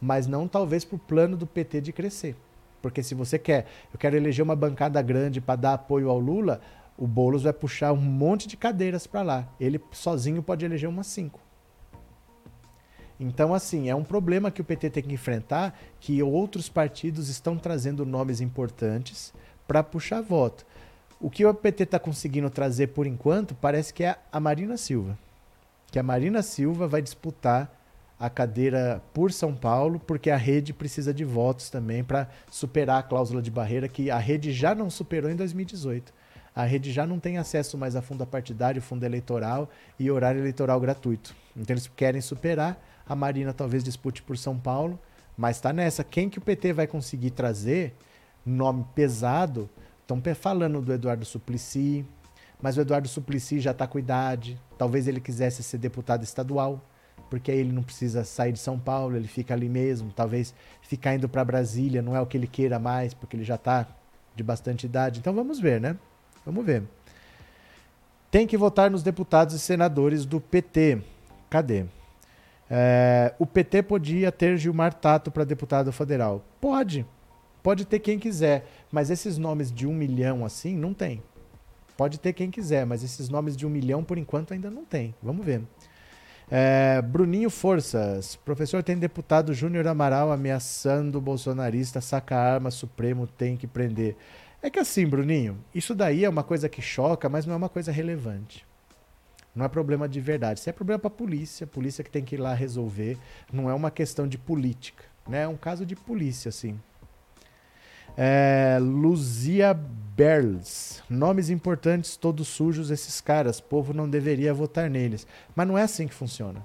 mas 0.00 0.26
não 0.26 0.48
talvez 0.48 0.84
para 0.84 0.96
o 0.96 0.98
plano 0.98 1.36
do 1.36 1.46
PT 1.46 1.80
de 1.80 1.92
crescer. 1.92 2.34
Porque 2.82 3.02
se 3.02 3.14
você 3.14 3.38
quer, 3.38 3.66
eu 3.92 3.98
quero 3.98 4.16
eleger 4.16 4.42
uma 4.42 4.56
bancada 4.56 5.00
grande 5.00 5.40
para 5.40 5.56
dar 5.56 5.74
apoio 5.74 6.10
ao 6.10 6.18
Lula, 6.18 6.60
o 6.98 7.06
Boulos 7.06 7.44
vai 7.44 7.52
puxar 7.52 7.92
um 7.92 7.96
monte 7.96 8.48
de 8.48 8.56
cadeiras 8.56 9.06
para 9.06 9.22
lá. 9.22 9.48
Ele 9.58 9.80
sozinho 9.92 10.42
pode 10.42 10.64
eleger 10.64 10.88
umas 10.88 11.06
cinco. 11.06 11.43
Então, 13.18 13.54
assim, 13.54 13.88
é 13.88 13.94
um 13.94 14.04
problema 14.04 14.50
que 14.50 14.60
o 14.60 14.64
PT 14.64 14.90
tem 14.90 15.02
que 15.02 15.14
enfrentar, 15.14 15.78
que 16.00 16.22
outros 16.22 16.68
partidos 16.68 17.28
estão 17.28 17.56
trazendo 17.56 18.04
nomes 18.04 18.40
importantes 18.40 19.32
para 19.66 19.82
puxar 19.82 20.20
voto. 20.20 20.66
O 21.20 21.30
que 21.30 21.44
o 21.44 21.54
PT 21.54 21.84
está 21.84 21.98
conseguindo 21.98 22.50
trazer 22.50 22.88
por 22.88 23.06
enquanto 23.06 23.54
parece 23.54 23.94
que 23.94 24.04
é 24.04 24.16
a 24.30 24.40
Marina 24.40 24.76
Silva. 24.76 25.16
Que 25.90 25.98
a 25.98 26.02
Marina 26.02 26.42
Silva 26.42 26.88
vai 26.88 27.00
disputar 27.00 27.72
a 28.18 28.28
cadeira 28.28 29.02
por 29.12 29.32
São 29.32 29.54
Paulo, 29.54 30.00
porque 30.00 30.30
a 30.30 30.36
rede 30.36 30.72
precisa 30.72 31.12
de 31.12 31.24
votos 31.24 31.70
também 31.70 32.02
para 32.02 32.28
superar 32.50 32.98
a 32.98 33.02
cláusula 33.02 33.42
de 33.42 33.50
barreira 33.50 33.88
que 33.88 34.10
a 34.10 34.18
rede 34.18 34.52
já 34.52 34.74
não 34.74 34.90
superou 34.90 35.30
em 35.30 35.36
2018. 35.36 36.12
A 36.54 36.64
rede 36.64 36.92
já 36.92 37.04
não 37.04 37.18
tem 37.18 37.36
acesso 37.36 37.76
mais 37.76 37.96
a 37.96 38.02
fundo 38.02 38.24
partidário, 38.24 38.80
fundo 38.80 39.04
eleitoral 39.04 39.68
e 39.98 40.10
horário 40.10 40.40
eleitoral 40.40 40.80
gratuito. 40.80 41.34
Então 41.56 41.74
eles 41.74 41.90
querem 41.96 42.20
superar. 42.20 42.78
A 43.06 43.14
Marina 43.14 43.52
talvez 43.52 43.84
dispute 43.84 44.22
por 44.22 44.36
São 44.36 44.58
Paulo, 44.58 44.98
mas 45.36 45.56
está 45.56 45.72
nessa. 45.72 46.02
Quem 46.02 46.28
que 46.28 46.38
o 46.38 46.42
PT 46.42 46.72
vai 46.72 46.86
conseguir 46.86 47.30
trazer? 47.30 47.94
Nome 48.44 48.84
pesado. 48.94 49.68
Estão 50.02 50.20
falando 50.34 50.82
do 50.82 50.92
Eduardo 50.92 51.24
Suplicy, 51.24 52.04
mas 52.60 52.76
o 52.76 52.80
Eduardo 52.80 53.08
Suplicy 53.08 53.60
já 53.60 53.70
está 53.70 53.86
com 53.86 53.98
idade. 53.98 54.60
Talvez 54.76 55.08
ele 55.08 55.20
quisesse 55.20 55.62
ser 55.62 55.78
deputado 55.78 56.22
estadual 56.22 56.80
porque 57.30 57.50
aí 57.50 57.58
ele 57.58 57.72
não 57.72 57.82
precisa 57.82 58.24
sair 58.24 58.52
de 58.52 58.58
São 58.58 58.78
Paulo, 58.78 59.16
ele 59.16 59.26
fica 59.26 59.54
ali 59.54 59.68
mesmo. 59.68 60.12
Talvez 60.12 60.54
ficar 60.82 61.14
indo 61.14 61.28
para 61.28 61.44
Brasília 61.44 62.02
não 62.02 62.14
é 62.14 62.20
o 62.20 62.26
que 62.26 62.36
ele 62.36 62.46
queira 62.46 62.78
mais, 62.78 63.12
porque 63.12 63.36
ele 63.36 63.44
já 63.44 63.56
está 63.56 63.86
de 64.36 64.42
bastante 64.42 64.86
idade. 64.86 65.20
Então 65.20 65.34
vamos 65.34 65.58
ver, 65.58 65.80
né? 65.80 65.96
Vamos 66.44 66.64
ver. 66.64 66.84
Tem 68.30 68.46
que 68.46 68.56
votar 68.56 68.90
nos 68.90 69.02
deputados 69.02 69.54
e 69.54 69.58
senadores 69.58 70.24
do 70.24 70.40
PT. 70.40 71.02
Cadê? 71.48 71.86
É, 72.76 73.32
o 73.38 73.46
PT 73.46 73.84
podia 73.84 74.32
ter 74.32 74.56
Gilmar 74.56 74.92
Tato 74.92 75.30
para 75.30 75.44
deputado 75.44 75.92
federal. 75.92 76.44
Pode. 76.60 77.06
Pode 77.62 77.84
ter 77.84 78.00
quem 78.00 78.18
quiser. 78.18 78.66
Mas 78.90 79.10
esses 79.10 79.38
nomes 79.38 79.70
de 79.70 79.86
um 79.86 79.94
milhão 79.94 80.44
assim, 80.44 80.76
não 80.76 80.92
tem. 80.92 81.22
Pode 81.96 82.18
ter 82.18 82.32
quem 82.32 82.50
quiser, 82.50 82.84
mas 82.84 83.04
esses 83.04 83.28
nomes 83.28 83.56
de 83.56 83.64
um 83.64 83.70
milhão, 83.70 84.02
por 84.02 84.18
enquanto, 84.18 84.52
ainda 84.52 84.72
não 84.72 84.84
tem. 84.84 85.14
Vamos 85.22 85.46
ver. 85.46 85.62
É, 86.50 87.00
Bruninho 87.00 87.48
Forças. 87.48 88.34
Professor, 88.34 88.82
tem 88.82 88.98
deputado 88.98 89.54
Júnior 89.54 89.86
Amaral 89.86 90.32
ameaçando 90.32 91.18
o 91.18 91.20
bolsonarista, 91.20 92.00
saca 92.00 92.36
arma, 92.36 92.72
Supremo 92.72 93.28
tem 93.28 93.56
que 93.56 93.68
prender. 93.68 94.16
É 94.60 94.68
que 94.68 94.80
assim, 94.80 95.06
Bruninho, 95.06 95.58
isso 95.72 95.94
daí 95.94 96.24
é 96.24 96.28
uma 96.28 96.42
coisa 96.42 96.68
que 96.68 96.82
choca, 96.82 97.28
mas 97.28 97.46
não 97.46 97.54
é 97.54 97.56
uma 97.56 97.68
coisa 97.68 97.92
relevante. 97.92 98.66
Não 99.54 99.64
é 99.64 99.68
problema 99.68 100.08
de 100.08 100.20
verdade. 100.20 100.58
Isso 100.58 100.68
é 100.68 100.72
problema 100.72 100.98
para 100.98 101.08
a 101.08 101.10
polícia, 101.10 101.66
polícia 101.66 102.02
que 102.02 102.10
tem 102.10 102.24
que 102.24 102.34
ir 102.34 102.38
lá 102.38 102.52
resolver. 102.54 103.16
Não 103.52 103.70
é 103.70 103.74
uma 103.74 103.90
questão 103.90 104.26
de 104.26 104.36
política, 104.36 105.04
né? 105.28 105.42
É 105.42 105.48
um 105.48 105.56
caso 105.56 105.86
de 105.86 105.94
polícia, 105.94 106.48
assim. 106.48 106.80
É, 108.16 108.78
Luzia 108.80 109.74
Berls. 109.74 111.02
Nomes 111.08 111.50
importantes, 111.50 112.16
todos 112.16 112.48
sujos, 112.48 112.90
esses 112.90 113.20
caras. 113.20 113.58
O 113.58 113.64
povo 113.64 113.92
não 113.92 114.08
deveria 114.08 114.52
votar 114.52 114.90
neles. 114.90 115.26
Mas 115.54 115.68
não 115.68 115.78
é 115.78 115.82
assim 115.82 116.08
que 116.08 116.14
funciona. 116.14 116.64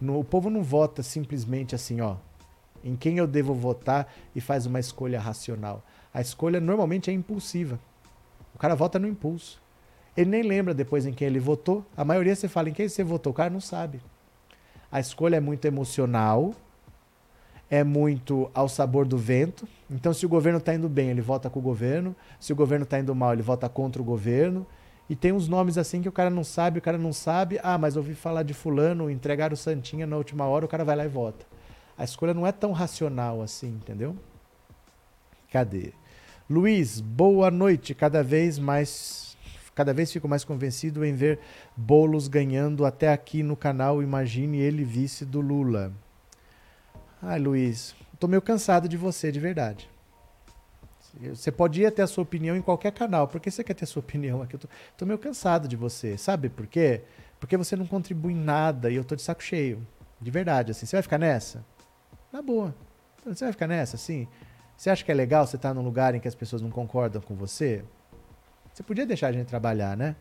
No, 0.00 0.18
o 0.18 0.24
povo 0.24 0.50
não 0.50 0.62
vota 0.62 1.02
simplesmente 1.02 1.74
assim, 1.74 2.00
ó. 2.00 2.16
Em 2.84 2.94
quem 2.94 3.18
eu 3.18 3.26
devo 3.26 3.54
votar 3.54 4.12
e 4.34 4.40
faz 4.40 4.66
uma 4.66 4.78
escolha 4.78 5.20
racional. 5.20 5.84
A 6.12 6.20
escolha 6.20 6.60
normalmente 6.60 7.10
é 7.10 7.12
impulsiva. 7.12 7.78
O 8.54 8.58
cara 8.58 8.74
vota 8.74 8.98
no 8.98 9.08
impulso. 9.08 9.60
Ele 10.16 10.30
nem 10.30 10.42
lembra 10.42 10.72
depois 10.72 11.06
em 11.06 11.12
quem 11.12 11.26
ele 11.26 11.38
votou. 11.38 11.84
A 11.96 12.04
maioria 12.04 12.34
você 12.34 12.48
fala 12.48 12.70
em 12.70 12.72
quem 12.72 12.88
você 12.88 13.04
votou, 13.04 13.32
o 13.32 13.34
cara 13.34 13.50
não 13.50 13.60
sabe. 13.60 14.00
A 14.90 15.00
escolha 15.00 15.36
é 15.36 15.40
muito 15.40 15.64
emocional 15.66 16.54
é 17.70 17.82
muito 17.82 18.50
ao 18.54 18.68
sabor 18.68 19.06
do 19.06 19.18
vento. 19.18 19.66
Então, 19.90 20.12
se 20.12 20.24
o 20.24 20.28
governo 20.28 20.58
está 20.58 20.74
indo 20.74 20.88
bem, 20.88 21.10
ele 21.10 21.20
vota 21.20 21.50
com 21.50 21.58
o 21.58 21.62
governo. 21.62 22.14
Se 22.38 22.52
o 22.52 22.56
governo 22.56 22.84
está 22.84 22.98
indo 22.98 23.14
mal, 23.14 23.32
ele 23.32 23.42
vota 23.42 23.68
contra 23.68 24.00
o 24.00 24.04
governo. 24.04 24.66
E 25.08 25.14
tem 25.14 25.32
uns 25.32 25.48
nomes 25.48 25.78
assim 25.78 26.02
que 26.02 26.08
o 26.08 26.12
cara 26.12 26.30
não 26.30 26.44
sabe, 26.44 26.78
o 26.78 26.82
cara 26.82 26.98
não 26.98 27.12
sabe. 27.12 27.58
Ah, 27.62 27.78
mas 27.78 27.96
ouvi 27.96 28.14
falar 28.14 28.42
de 28.42 28.54
fulano, 28.54 29.10
entregar 29.10 29.52
o 29.52 29.56
Santinha 29.56 30.06
na 30.06 30.16
última 30.16 30.46
hora, 30.46 30.64
o 30.64 30.68
cara 30.68 30.84
vai 30.84 30.96
lá 30.96 31.04
e 31.04 31.08
vota. 31.08 31.44
A 31.98 32.04
escolha 32.04 32.34
não 32.34 32.46
é 32.46 32.52
tão 32.52 32.72
racional 32.72 33.40
assim, 33.40 33.68
entendeu? 33.68 34.16
Cadê? 35.50 35.92
Luiz, 36.48 37.00
boa 37.00 37.50
noite. 37.50 37.94
Cada 37.94 38.22
vez 38.22 38.58
mais, 38.58 39.25
cada 39.76 39.92
vez 39.92 40.10
fico 40.10 40.26
mais 40.26 40.42
convencido 40.42 41.04
em 41.04 41.14
ver 41.14 41.38
Bolos 41.76 42.26
ganhando 42.26 42.86
até 42.86 43.12
aqui 43.12 43.42
no 43.42 43.54
canal. 43.54 44.02
Imagine 44.02 44.58
ele 44.58 44.82
vice 44.82 45.24
do 45.24 45.40
Lula. 45.40 45.92
Ai, 47.22 47.38
Luiz, 47.38 47.94
tô 48.18 48.26
meio 48.26 48.40
cansado 48.40 48.88
de 48.88 48.96
você, 48.96 49.30
de 49.30 49.38
verdade. 49.38 49.88
Você 51.20 51.52
podia 51.52 51.90
ter 51.90 52.02
a 52.02 52.06
sua 52.06 52.22
opinião 52.22 52.56
em 52.56 52.62
qualquer 52.62 52.92
canal. 52.92 53.28
Por 53.28 53.40
que 53.40 53.50
você 53.50 53.62
quer 53.62 53.74
ter 53.74 53.84
a 53.84 53.86
sua 53.86 54.00
opinião 54.00 54.42
aqui? 54.42 54.54
Eu 54.54 54.60
tô, 54.60 54.68
tô 54.96 55.06
meio 55.06 55.18
cansado 55.18 55.68
de 55.68 55.76
você. 55.76 56.16
Sabe 56.16 56.48
por 56.48 56.66
quê? 56.66 57.02
Porque 57.38 57.56
você 57.56 57.76
não 57.76 57.86
contribui 57.86 58.32
em 58.32 58.36
nada 58.36 58.90
e 58.90 58.96
eu 58.96 59.04
tô 59.04 59.14
de 59.14 59.22
saco 59.22 59.42
cheio. 59.42 59.86
De 60.20 60.30
verdade, 60.30 60.70
assim. 60.70 60.86
Você 60.86 60.96
vai 60.96 61.02
ficar 61.02 61.18
nessa? 61.18 61.64
Na 62.32 62.40
boa. 62.40 62.74
Você 63.26 63.44
vai 63.44 63.52
ficar 63.52 63.66
nessa, 63.66 63.96
assim? 63.96 64.26
Você 64.76 64.88
acha 64.88 65.04
que 65.04 65.10
é 65.10 65.14
legal 65.14 65.46
você 65.46 65.56
estar 65.56 65.70
tá 65.70 65.74
num 65.74 65.82
lugar 65.82 66.14
em 66.14 66.20
que 66.20 66.28
as 66.28 66.34
pessoas 66.34 66.62
não 66.62 66.70
concordam 66.70 67.20
com 67.20 67.34
você? 67.34 67.84
Você 68.76 68.82
podia 68.82 69.06
deixar 69.06 69.28
a 69.28 69.32
gente 69.32 69.46
trabalhar, 69.46 69.96
né? 69.96 70.14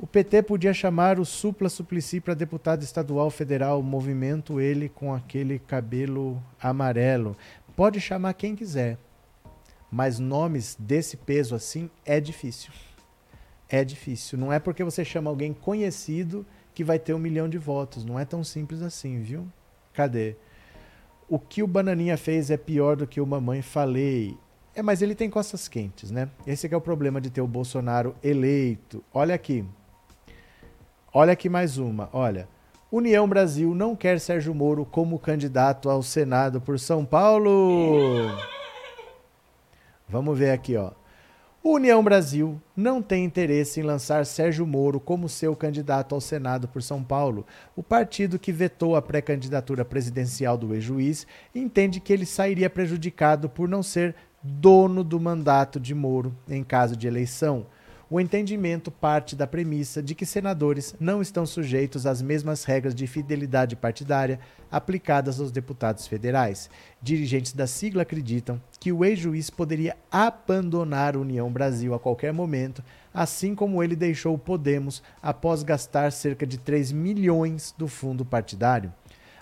O 0.00 0.08
PT 0.08 0.42
podia 0.42 0.74
chamar 0.74 1.20
o 1.20 1.24
Supla 1.24 1.68
Suplicy 1.68 2.20
para 2.20 2.34
deputado 2.34 2.82
estadual 2.82 3.30
federal, 3.30 3.80
movimento 3.80 4.60
ele 4.60 4.88
com 4.88 5.14
aquele 5.14 5.60
cabelo 5.60 6.42
amarelo. 6.60 7.36
Pode 7.76 8.00
chamar 8.00 8.34
quem 8.34 8.56
quiser, 8.56 8.98
mas 9.88 10.18
nomes 10.18 10.76
desse 10.80 11.16
peso 11.16 11.54
assim 11.54 11.88
é 12.04 12.18
difícil. 12.18 12.72
É 13.68 13.84
difícil. 13.84 14.36
Não 14.36 14.52
é 14.52 14.58
porque 14.58 14.82
você 14.82 15.04
chama 15.04 15.30
alguém 15.30 15.54
conhecido 15.54 16.44
que 16.74 16.82
vai 16.82 16.98
ter 16.98 17.14
um 17.14 17.20
milhão 17.20 17.48
de 17.48 17.56
votos. 17.56 18.04
Não 18.04 18.18
é 18.18 18.24
tão 18.24 18.42
simples 18.42 18.82
assim, 18.82 19.20
viu? 19.20 19.46
Cadê? 19.92 20.34
O 21.28 21.38
que 21.38 21.62
o 21.62 21.68
Bananinha 21.68 22.16
fez 22.16 22.50
é 22.50 22.56
pior 22.56 22.96
do 22.96 23.06
que 23.06 23.20
o 23.20 23.26
Mamãe 23.26 23.62
Falei. 23.62 24.36
É, 24.78 24.82
mas 24.82 25.02
ele 25.02 25.12
tem 25.12 25.28
costas 25.28 25.66
quentes, 25.66 26.12
né? 26.12 26.28
Esse 26.46 26.72
é 26.72 26.76
o 26.76 26.80
problema 26.80 27.20
de 27.20 27.30
ter 27.30 27.40
o 27.40 27.48
Bolsonaro 27.48 28.14
eleito. 28.22 29.02
Olha 29.12 29.34
aqui. 29.34 29.64
Olha 31.12 31.32
aqui 31.32 31.48
mais 31.48 31.78
uma, 31.78 32.08
olha. 32.12 32.48
União 32.92 33.28
Brasil 33.28 33.74
não 33.74 33.96
quer 33.96 34.20
Sérgio 34.20 34.54
Moro 34.54 34.84
como 34.84 35.18
candidato 35.18 35.90
ao 35.90 36.00
Senado 36.00 36.60
por 36.60 36.78
São 36.78 37.04
Paulo. 37.04 38.30
Vamos 40.08 40.38
ver 40.38 40.52
aqui, 40.52 40.76
ó. 40.76 40.92
União 41.62 42.02
Brasil 42.02 42.62
não 42.76 43.02
tem 43.02 43.24
interesse 43.24 43.80
em 43.80 43.82
lançar 43.82 44.24
Sérgio 44.24 44.64
Moro 44.64 45.00
como 45.00 45.28
seu 45.28 45.56
candidato 45.56 46.14
ao 46.14 46.20
Senado 46.20 46.68
por 46.68 46.80
São 46.82 47.02
Paulo. 47.02 47.44
O 47.74 47.82
partido 47.82 48.38
que 48.38 48.52
vetou 48.52 48.94
a 48.94 49.02
pré-candidatura 49.02 49.84
presidencial 49.84 50.56
do 50.56 50.72
ex-juiz 50.72 51.26
entende 51.52 51.98
que 51.98 52.12
ele 52.12 52.24
sairia 52.24 52.70
prejudicado 52.70 53.48
por 53.48 53.68
não 53.68 53.82
ser 53.82 54.14
dono 54.42 55.02
do 55.02 55.18
mandato 55.18 55.80
de 55.80 55.94
Moro 55.94 56.36
em 56.48 56.62
caso 56.62 56.96
de 56.96 57.06
eleição. 57.06 57.66
O 58.10 58.18
entendimento 58.18 58.90
parte 58.90 59.36
da 59.36 59.46
premissa 59.46 60.02
de 60.02 60.14
que 60.14 60.24
senadores 60.24 60.96
não 60.98 61.20
estão 61.20 61.44
sujeitos 61.44 62.06
às 62.06 62.22
mesmas 62.22 62.64
regras 62.64 62.94
de 62.94 63.06
fidelidade 63.06 63.76
partidária 63.76 64.40
aplicadas 64.72 65.38
aos 65.38 65.52
deputados 65.52 66.06
federais. 66.06 66.70
Dirigentes 67.02 67.52
da 67.52 67.66
sigla 67.66 68.04
acreditam 68.04 68.58
que 68.80 68.90
o 68.90 69.04
ex-juiz 69.04 69.50
poderia 69.50 69.94
abandonar 70.10 71.16
a 71.16 71.18
União 71.18 71.52
Brasil 71.52 71.92
a 71.92 71.98
qualquer 71.98 72.32
momento, 72.32 72.82
assim 73.12 73.54
como 73.54 73.82
ele 73.82 73.94
deixou 73.94 74.34
o 74.34 74.38
Podemos 74.38 75.02
após 75.22 75.62
gastar 75.62 76.10
cerca 76.10 76.46
de 76.46 76.56
3 76.56 76.92
milhões 76.92 77.74
do 77.76 77.86
fundo 77.86 78.24
partidário. 78.24 78.90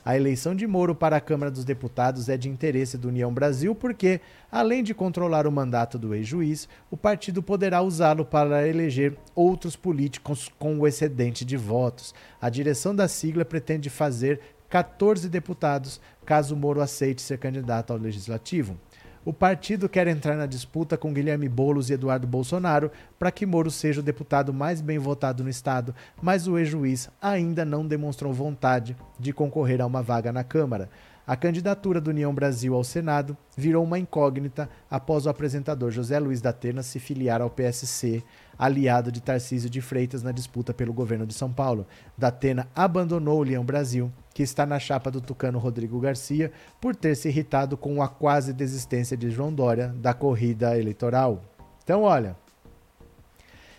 A 0.07 0.17
eleição 0.17 0.55
de 0.55 0.69
Moro 0.69 0.95
para 0.95 1.17
a 1.17 1.21
Câmara 1.21 1.51
dos 1.51 1.65
Deputados 1.65 2.29
é 2.29 2.37
de 2.37 2.49
interesse 2.49 2.97
do 2.97 3.09
União 3.09 3.35
Brasil 3.35 3.75
porque, 3.75 4.21
além 4.53 4.85
de 4.85 4.95
controlar 4.95 5.49
o 5.49 5.51
mandato 5.51 5.99
do 5.99 6.15
ex-juiz, 6.15 6.69
o 6.89 6.97
partido 6.97 7.43
poderá 7.43 7.83
usá-lo 7.83 8.25
para 8.25 8.69
eleger 8.69 9.19
outros 9.35 9.75
políticos 9.75 10.49
com 10.61 10.79
o 10.79 10.87
excedente 10.87 11.45
de 11.45 11.57
votos. 11.57 12.15
A 12.41 12.49
direção 12.49 12.95
da 12.95 13.09
sigla 13.09 13.45
pretende 13.45 13.91
fazer 13.91 14.39
14 14.69 15.29
deputados 15.29 16.01
caso 16.25 16.55
Moro 16.55 16.81
aceite 16.81 17.21
ser 17.21 17.39
candidato 17.39 17.93
ao 17.93 17.99
legislativo. 17.99 18.79
O 19.27 19.33
partido 19.33 19.89
quer 19.89 20.07
entrar 20.07 20.37
na 20.37 20.47
disputa 20.47 20.97
com 20.97 21.13
Guilherme 21.13 21.49
Boulos 21.49 21.91
e 21.91 21.95
Eduardo 21.95 22.29
Bolsonaro 22.29 22.93
para 23.19 23.33
que 23.33 23.45
Moro 23.45 23.73
seja 23.73 23.99
o 23.99 24.03
deputado 24.03 24.55
mais 24.55 24.81
bem 24.81 25.01
votado 25.01 25.43
no 25.43 25.51
estado, 25.51 25.93
mas 26.23 26.47
o 26.47 26.57
ex-juiz 26.57 27.11
ainda 27.21 27.65
não 27.65 27.85
demonstrou 27.85 28.33
vontade 28.33 28.97
de 29.19 29.33
concorrer 29.33 29.81
a 29.81 29.87
uma 29.87 30.01
vaga 30.01 30.33
na 30.33 30.45
Câmara. 30.45 30.89
A 31.27 31.35
candidatura 31.35 32.01
do 32.01 32.11
União 32.11 32.33
Brasil 32.33 32.73
ao 32.73 32.85
Senado 32.85 33.37
virou 33.57 33.83
uma 33.83 33.99
incógnita 33.99 34.71
após 34.89 35.27
o 35.27 35.29
apresentador 35.29 35.91
José 35.91 36.21
Luiz 36.21 36.41
da 36.41 36.53
Terna 36.53 36.85
se 36.85 37.01
filiar 37.01 37.43
ao 37.43 37.51
PSC, 37.51 38.23
aliado 38.59 39.13
de 39.13 39.21
Tarcísio 39.21 39.71
de 39.71 39.81
Freitas 39.81 40.23
na 40.23 40.33
disputa 40.33 40.73
pelo 40.75 40.93
governo 40.93 41.27
de 41.27 41.35
São 41.35 41.53
Paulo. 41.53 41.87
Da 42.17 42.29
Atena 42.29 42.69
abandonou 42.75 43.39
o 43.39 43.43
União 43.43 43.65
Brasil 43.65 44.13
que 44.37 44.43
está 44.43 44.67
na 44.67 44.79
chapa 44.79 45.11
do 45.11 45.19
tucano 45.19 45.59
Rodrigo 45.59 45.99
Garcia, 45.99 46.53
por 46.79 46.95
ter 46.95 47.17
se 47.17 47.27
irritado 47.27 47.75
com 47.75 48.03
a 48.03 48.07
quase 48.07 48.53
desistência 48.53 49.17
de 49.17 49.31
João 49.31 49.51
Dória 49.51 49.89
da 49.97 50.13
corrida 50.13 50.79
eleitoral. 50.79 51.43
Então, 51.83 52.03
olha, 52.03 52.37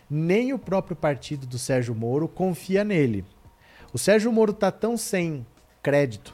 nem 0.10 0.54
o 0.54 0.58
próprio 0.58 0.96
partido 0.96 1.46
do 1.46 1.60
Sérgio 1.60 1.94
Moro 1.94 2.28
confia 2.28 2.84
nele. 2.84 3.24
O 3.94 4.00
Sérgio 4.00 4.32
Moro 4.32 4.52
tá 4.52 4.72
tão 4.72 4.98
sem 4.98 5.46
crédito, 5.84 6.34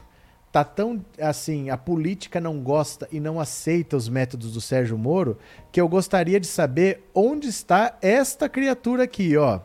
tá 0.54 0.64
tão 0.64 1.04
assim, 1.20 1.72
a 1.72 1.78
política 1.78 2.40
não 2.40 2.60
gosta 2.60 3.08
e 3.12 3.20
não 3.20 3.40
aceita 3.40 3.98
os 3.98 4.08
métodos 4.08 4.54
do 4.54 4.62
Sérgio 4.62 4.96
Moro, 5.00 5.40
que 5.72 5.82
eu 5.82 5.88
gostaria 5.88 6.40
de 6.40 6.46
saber 6.46 7.10
onde 7.12 7.48
está 7.48 7.98
esta 8.00 8.48
criatura 8.48 9.06
aqui, 9.06 9.36
ó. 9.36 9.62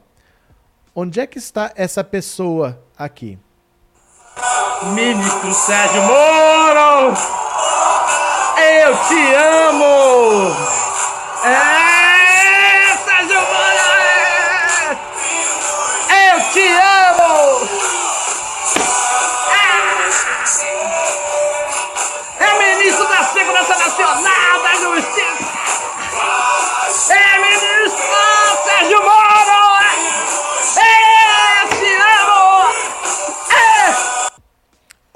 Onde 0.94 1.20
é 1.20 1.26
que 1.26 1.36
está 1.36 1.70
essa 1.76 2.02
pessoa 2.02 2.82
aqui? 2.96 3.38
Ministro 4.94 5.52
Sérgio 5.52 6.02
Moro! 6.04 7.14
Eu 8.56 8.96
te 9.08 9.34
amo! 9.34 10.56
É, 11.44 12.96
Sérgio 13.04 13.36
Moro! 13.36 14.98
É. 16.08 16.32
Eu 16.32 16.52
te 16.52 16.66
amo! 16.66 16.97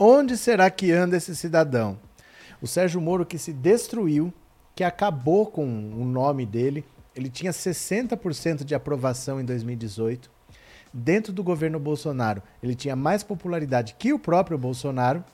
Onde 0.05 0.37
será 0.37 0.69
que 0.69 0.91
anda 0.91 1.17
esse 1.17 1.37
cidadão? 1.37 1.97
O 2.61 2.67
Sérgio 2.67 3.01
Moro 3.01 3.25
que 3.25 3.39
se 3.39 3.53
destruiu, 3.53 4.35
que 4.75 4.83
acabou 4.83 5.47
com 5.47 5.65
o 5.65 6.05
nome 6.05 6.45
dele. 6.45 6.85
Ele 7.15 7.31
tinha 7.31 7.53
60% 7.53 8.65
de 8.65 8.75
aprovação 8.75 9.41
em 9.41 9.45
2018. 9.45 10.29
Dentro 10.93 11.33
do 11.33 11.45
governo 11.45 11.79
Bolsonaro, 11.79 12.43
ele 12.61 12.75
tinha 12.75 12.97
mais 12.97 13.23
popularidade 13.23 13.95
que 13.97 14.13
o 14.13 14.19
próprio 14.19 14.59
Bolsonaro, 14.59 15.25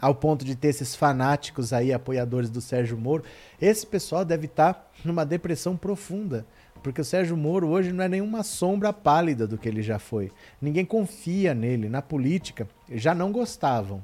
ao 0.00 0.14
ponto 0.14 0.42
de 0.42 0.56
ter 0.56 0.68
esses 0.68 0.94
fanáticos 0.94 1.70
aí, 1.74 1.92
apoiadores 1.92 2.48
do 2.48 2.62
Sérgio 2.62 2.96
Moro. 2.96 3.24
Esse 3.60 3.86
pessoal 3.86 4.24
deve 4.24 4.46
estar 4.46 4.90
numa 5.04 5.26
depressão 5.26 5.76
profunda, 5.76 6.46
porque 6.82 7.00
o 7.00 7.04
Sérgio 7.04 7.36
Moro 7.36 7.68
hoje 7.68 7.92
não 7.92 8.04
é 8.04 8.08
nenhuma 8.08 8.42
sombra 8.42 8.92
pálida 8.92 9.46
do 9.46 9.56
que 9.56 9.68
ele 9.68 9.82
já 9.82 9.98
foi. 9.98 10.32
Ninguém 10.60 10.84
confia 10.84 11.54
nele. 11.54 11.88
Na 11.88 12.02
política, 12.02 12.68
já 12.90 13.14
não 13.14 13.30
gostavam. 13.30 14.02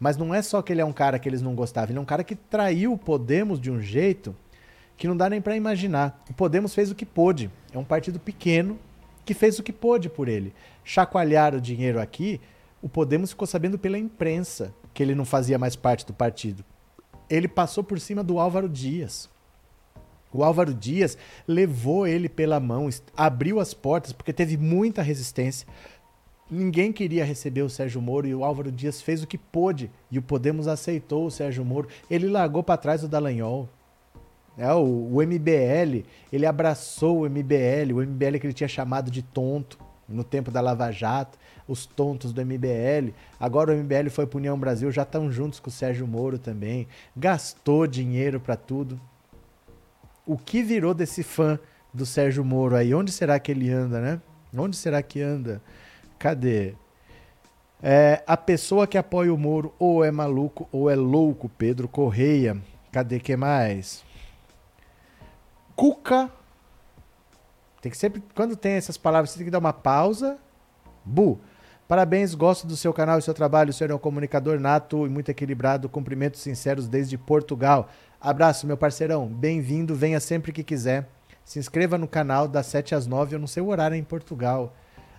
Mas 0.00 0.16
não 0.16 0.34
é 0.34 0.42
só 0.42 0.62
que 0.62 0.72
ele 0.72 0.80
é 0.80 0.84
um 0.84 0.92
cara 0.92 1.18
que 1.18 1.28
eles 1.28 1.42
não 1.42 1.54
gostavam, 1.54 1.90
ele 1.90 1.98
é 1.98 2.02
um 2.02 2.04
cara 2.04 2.22
que 2.22 2.36
traiu 2.36 2.92
o 2.92 2.98
Podemos 2.98 3.60
de 3.60 3.70
um 3.70 3.80
jeito 3.80 4.34
que 4.96 5.08
não 5.08 5.16
dá 5.16 5.28
nem 5.28 5.40
para 5.40 5.56
imaginar. 5.56 6.22
O 6.30 6.34
Podemos 6.34 6.74
fez 6.74 6.90
o 6.90 6.94
que 6.94 7.06
pôde. 7.06 7.50
É 7.72 7.78
um 7.78 7.84
partido 7.84 8.18
pequeno 8.18 8.78
que 9.24 9.34
fez 9.34 9.58
o 9.58 9.62
que 9.62 9.72
pôde 9.72 10.08
por 10.08 10.28
ele. 10.28 10.54
Chacoalhar 10.84 11.54
o 11.54 11.60
dinheiro 11.60 12.00
aqui, 12.00 12.40
o 12.80 12.88
Podemos 12.88 13.30
ficou 13.30 13.46
sabendo 13.46 13.78
pela 13.78 13.98
imprensa 13.98 14.74
que 14.94 15.02
ele 15.02 15.14
não 15.14 15.24
fazia 15.24 15.58
mais 15.58 15.76
parte 15.76 16.06
do 16.06 16.12
partido. 16.12 16.64
Ele 17.28 17.46
passou 17.46 17.84
por 17.84 18.00
cima 18.00 18.24
do 18.24 18.38
Álvaro 18.38 18.68
Dias. 18.68 19.28
O 20.32 20.44
Álvaro 20.44 20.74
Dias 20.74 21.16
levou 21.46 22.06
ele 22.06 22.28
pela 22.28 22.60
mão, 22.60 22.88
abriu 23.16 23.60
as 23.60 23.72
portas, 23.72 24.12
porque 24.12 24.32
teve 24.32 24.56
muita 24.56 25.02
resistência. 25.02 25.66
Ninguém 26.50 26.92
queria 26.92 27.24
receber 27.24 27.62
o 27.62 27.68
Sérgio 27.68 28.00
Moro 28.00 28.26
e 28.26 28.34
o 28.34 28.42
Álvaro 28.42 28.72
Dias 28.72 29.02
fez 29.02 29.22
o 29.22 29.26
que 29.26 29.36
pôde 29.36 29.90
e 30.10 30.18
o 30.18 30.22
Podemos 30.22 30.66
aceitou 30.66 31.26
o 31.26 31.30
Sérgio 31.30 31.64
Moro. 31.64 31.88
Ele 32.10 32.26
largou 32.26 32.62
para 32.62 32.78
trás 32.78 33.04
o 33.04 33.08
Dallagnol. 33.08 33.68
É, 34.56 34.72
o, 34.72 34.80
o, 35.12 35.22
MBL, 35.22 36.04
ele 36.32 36.46
abraçou 36.46 37.20
o 37.20 37.30
MBL, 37.30 37.92
o 37.94 38.02
MBL 38.02 38.38
que 38.40 38.46
ele 38.46 38.52
tinha 38.52 38.66
chamado 38.66 39.10
de 39.10 39.22
tonto 39.22 39.78
no 40.08 40.24
tempo 40.24 40.50
da 40.50 40.60
Lava 40.60 40.90
Jato, 40.90 41.38
os 41.68 41.86
tontos 41.86 42.32
do 42.32 42.44
MBL. 42.44 43.12
Agora 43.38 43.72
o 43.72 43.76
MBL 43.76 44.08
foi 44.10 44.26
para 44.26 44.38
União 44.38 44.58
Brasil, 44.58 44.90
já 44.90 45.02
estão 45.02 45.30
juntos 45.30 45.60
com 45.60 45.68
o 45.68 45.72
Sérgio 45.72 46.08
Moro 46.08 46.38
também. 46.38 46.88
Gastou 47.14 47.86
dinheiro 47.86 48.40
para 48.40 48.56
tudo. 48.56 48.98
O 50.28 50.36
que 50.36 50.62
virou 50.62 50.92
desse 50.92 51.22
fã 51.22 51.58
do 51.92 52.04
Sérgio 52.04 52.44
Moro 52.44 52.76
aí? 52.76 52.94
Onde 52.94 53.10
será 53.10 53.40
que 53.40 53.50
ele 53.50 53.70
anda, 53.70 53.98
né? 53.98 54.20
Onde 54.54 54.76
será 54.76 55.02
que 55.02 55.22
anda? 55.22 55.62
Cadê? 56.18 56.74
É, 57.82 58.22
a 58.26 58.36
pessoa 58.36 58.86
que 58.86 58.98
apoia 58.98 59.32
o 59.32 59.38
Moro 59.38 59.74
ou 59.78 60.04
é 60.04 60.10
maluco 60.10 60.68
ou 60.70 60.90
é 60.90 60.94
louco, 60.94 61.48
Pedro 61.48 61.88
Correia. 61.88 62.58
Cadê 62.92 63.18
que 63.18 63.34
mais? 63.38 64.04
Cuca. 65.74 66.30
Tem 67.80 67.90
que 67.90 67.96
sempre, 67.96 68.22
quando 68.34 68.54
tem 68.54 68.72
essas 68.72 68.98
palavras, 68.98 69.30
você 69.30 69.38
tem 69.38 69.46
que 69.46 69.50
dar 69.50 69.60
uma 69.60 69.72
pausa. 69.72 70.36
Bu. 71.06 71.40
Parabéns, 71.88 72.34
gosto 72.34 72.66
do 72.66 72.76
seu 72.76 72.92
canal 72.92 73.18
e 73.18 73.22
seu 73.22 73.32
trabalho. 73.32 73.70
O 73.70 73.72
senhor 73.72 73.90
é 73.90 73.94
um 73.94 73.98
comunicador 73.98 74.60
nato 74.60 75.06
e 75.06 75.08
muito 75.08 75.30
equilibrado. 75.30 75.88
Cumprimentos 75.88 76.42
sinceros 76.42 76.86
desde 76.86 77.16
Portugal. 77.16 77.88
Abraço, 78.20 78.66
meu 78.66 78.76
parceirão. 78.76 79.26
Bem-vindo, 79.26 79.94
venha 79.94 80.20
sempre 80.20 80.52
que 80.52 80.64
quiser. 80.64 81.08
Se 81.44 81.58
inscreva 81.58 81.96
no 81.96 82.08
canal 82.08 82.46
das 82.48 82.66
7 82.66 82.94
às 82.94 83.06
9. 83.06 83.34
Eu 83.34 83.38
não 83.38 83.46
sei 83.46 83.62
o 83.62 83.68
horário 83.68 83.96
em 83.96 84.04
Portugal 84.04 84.74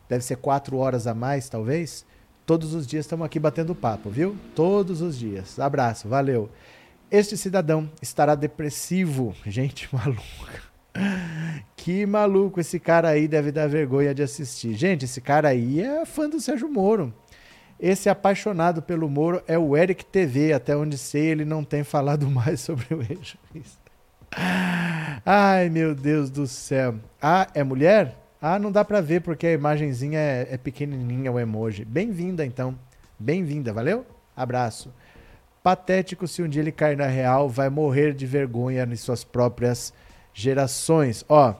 deve 0.09 0.25
ser 0.25 0.37
quatro 0.37 0.77
horas 0.77 1.05
a 1.05 1.13
mais, 1.13 1.47
talvez. 1.47 2.03
Todos 2.45 2.73
os 2.73 2.87
dias 2.87 3.05
estamos 3.05 3.23
aqui 3.25 3.39
batendo 3.39 3.75
papo, 3.75 4.09
viu? 4.09 4.35
Todos 4.55 5.03
os 5.03 5.17
dias. 5.17 5.59
Abraço, 5.59 6.09
valeu. 6.09 6.49
Este 7.11 7.37
cidadão 7.37 7.89
estará 8.01 8.33
depressivo. 8.33 9.35
Gente 9.45 9.87
maluca. 9.93 10.67
Que 11.75 12.05
maluco, 12.07 12.59
esse 12.59 12.79
cara 12.79 13.09
aí 13.09 13.27
deve 13.27 13.51
dar 13.51 13.69
vergonha 13.69 14.13
de 14.13 14.23
assistir. 14.23 14.73
Gente, 14.73 15.05
esse 15.05 15.21
cara 15.21 15.49
aí 15.49 15.79
é 15.79 16.03
fã 16.05 16.27
do 16.27 16.39
Sérgio 16.39 16.67
Moro. 16.67 17.13
Esse 17.79 18.09
apaixonado 18.09 18.81
pelo 18.81 19.09
Moro 19.09 19.41
é 19.47 19.57
o 19.57 19.77
Eric 19.77 20.03
TV. 20.05 20.51
Até 20.51 20.75
onde 20.75 20.97
sei, 20.97 21.27
ele 21.27 21.45
não 21.45 21.63
tem 21.63 21.83
falado 21.83 22.27
mais 22.29 22.59
sobre 22.59 22.93
o 22.93 23.01
ex 23.01 23.37
Ai, 25.25 25.69
meu 25.69 25.95
Deus 25.95 26.29
do 26.29 26.45
céu. 26.45 26.95
Ah, 27.21 27.47
é 27.53 27.63
mulher? 27.63 28.15
Ah, 28.41 28.59
não 28.59 28.71
dá 28.71 28.83
pra 28.83 29.01
ver 29.01 29.21
porque 29.21 29.47
a 29.47 29.53
imagenzinha 29.53 30.19
é, 30.19 30.47
é 30.51 30.57
pequenininha, 30.57 31.31
o 31.31 31.39
emoji. 31.39 31.85
Bem-vinda, 31.85 32.45
então. 32.45 32.77
Bem-vinda, 33.17 33.73
valeu? 33.73 34.05
Abraço. 34.35 34.93
Patético 35.63 36.27
se 36.27 36.41
um 36.41 36.47
dia 36.47 36.61
ele 36.61 36.71
cair 36.71 36.95
na 36.95 37.07
real, 37.07 37.49
vai 37.49 37.69
morrer 37.69 38.13
de 38.13 38.25
vergonha 38.25 38.87
em 38.89 38.95
suas 38.95 39.23
próprias 39.23 39.93
gerações. 40.33 41.25
Ó, 41.27 41.53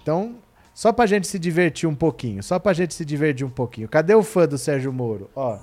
então, 0.00 0.36
só 0.74 0.92
pra 0.92 1.06
gente 1.06 1.26
se 1.26 1.38
divertir 1.38 1.88
um 1.88 1.94
pouquinho, 1.94 2.42
só 2.42 2.58
pra 2.58 2.72
gente 2.72 2.94
se 2.94 3.04
divertir 3.04 3.46
um 3.46 3.50
pouquinho. 3.50 3.88
Cadê 3.88 4.14
o 4.14 4.22
fã 4.22 4.46
do 4.46 4.58
Sérgio 4.58 4.92
Moro? 4.92 5.30
Ó. 5.34 5.56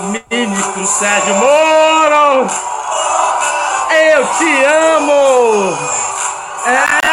Ministro 0.00 0.86
Sérgio 0.86 1.34
Moro! 1.36 2.50
Eu 3.90 4.26
te 4.38 4.64
amo! 4.64 5.78
É 6.66 7.04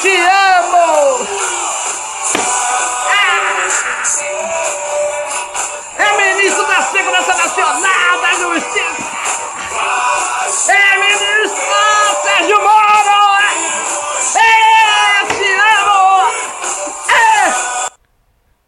te 0.00 0.16
amo! 0.16 0.37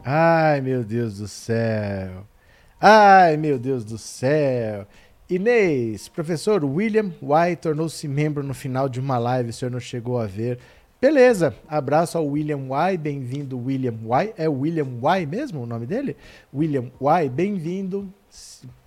Ai, 0.05 0.62
meu 0.62 0.82
Deus 0.82 1.18
do 1.18 1.28
céu! 1.28 2.26
Ai, 2.80 3.36
meu 3.36 3.59
Deus 3.59 3.84
do 3.84 3.98
céu! 3.98 4.86
Inês, 5.28 6.09
professor 6.09 6.64
William 6.64 7.12
White 7.20 7.62
tornou-se 7.62 8.09
membro 8.09 8.42
no 8.42 8.55
final 8.55 8.88
de 8.88 8.98
uma 8.98 9.18
live, 9.18 9.51
o 9.51 9.53
senhor 9.53 9.70
não 9.70 9.78
chegou 9.78 10.18
a 10.18 10.26
ver. 10.26 10.59
Beleza, 11.01 11.55
abraço 11.68 12.16
ao 12.16 12.26
William 12.26 12.66
Y, 12.66 12.96
bem-vindo 12.98 13.59
William 13.59 13.94
Y. 14.03 14.32
É 14.36 14.48
William 14.48 14.88
Y 15.03 15.26
mesmo 15.26 15.62
o 15.62 15.66
nome 15.66 15.86
dele? 15.86 16.16
William 16.53 16.90
Y, 17.01 17.28
bem-vindo. 17.28 18.12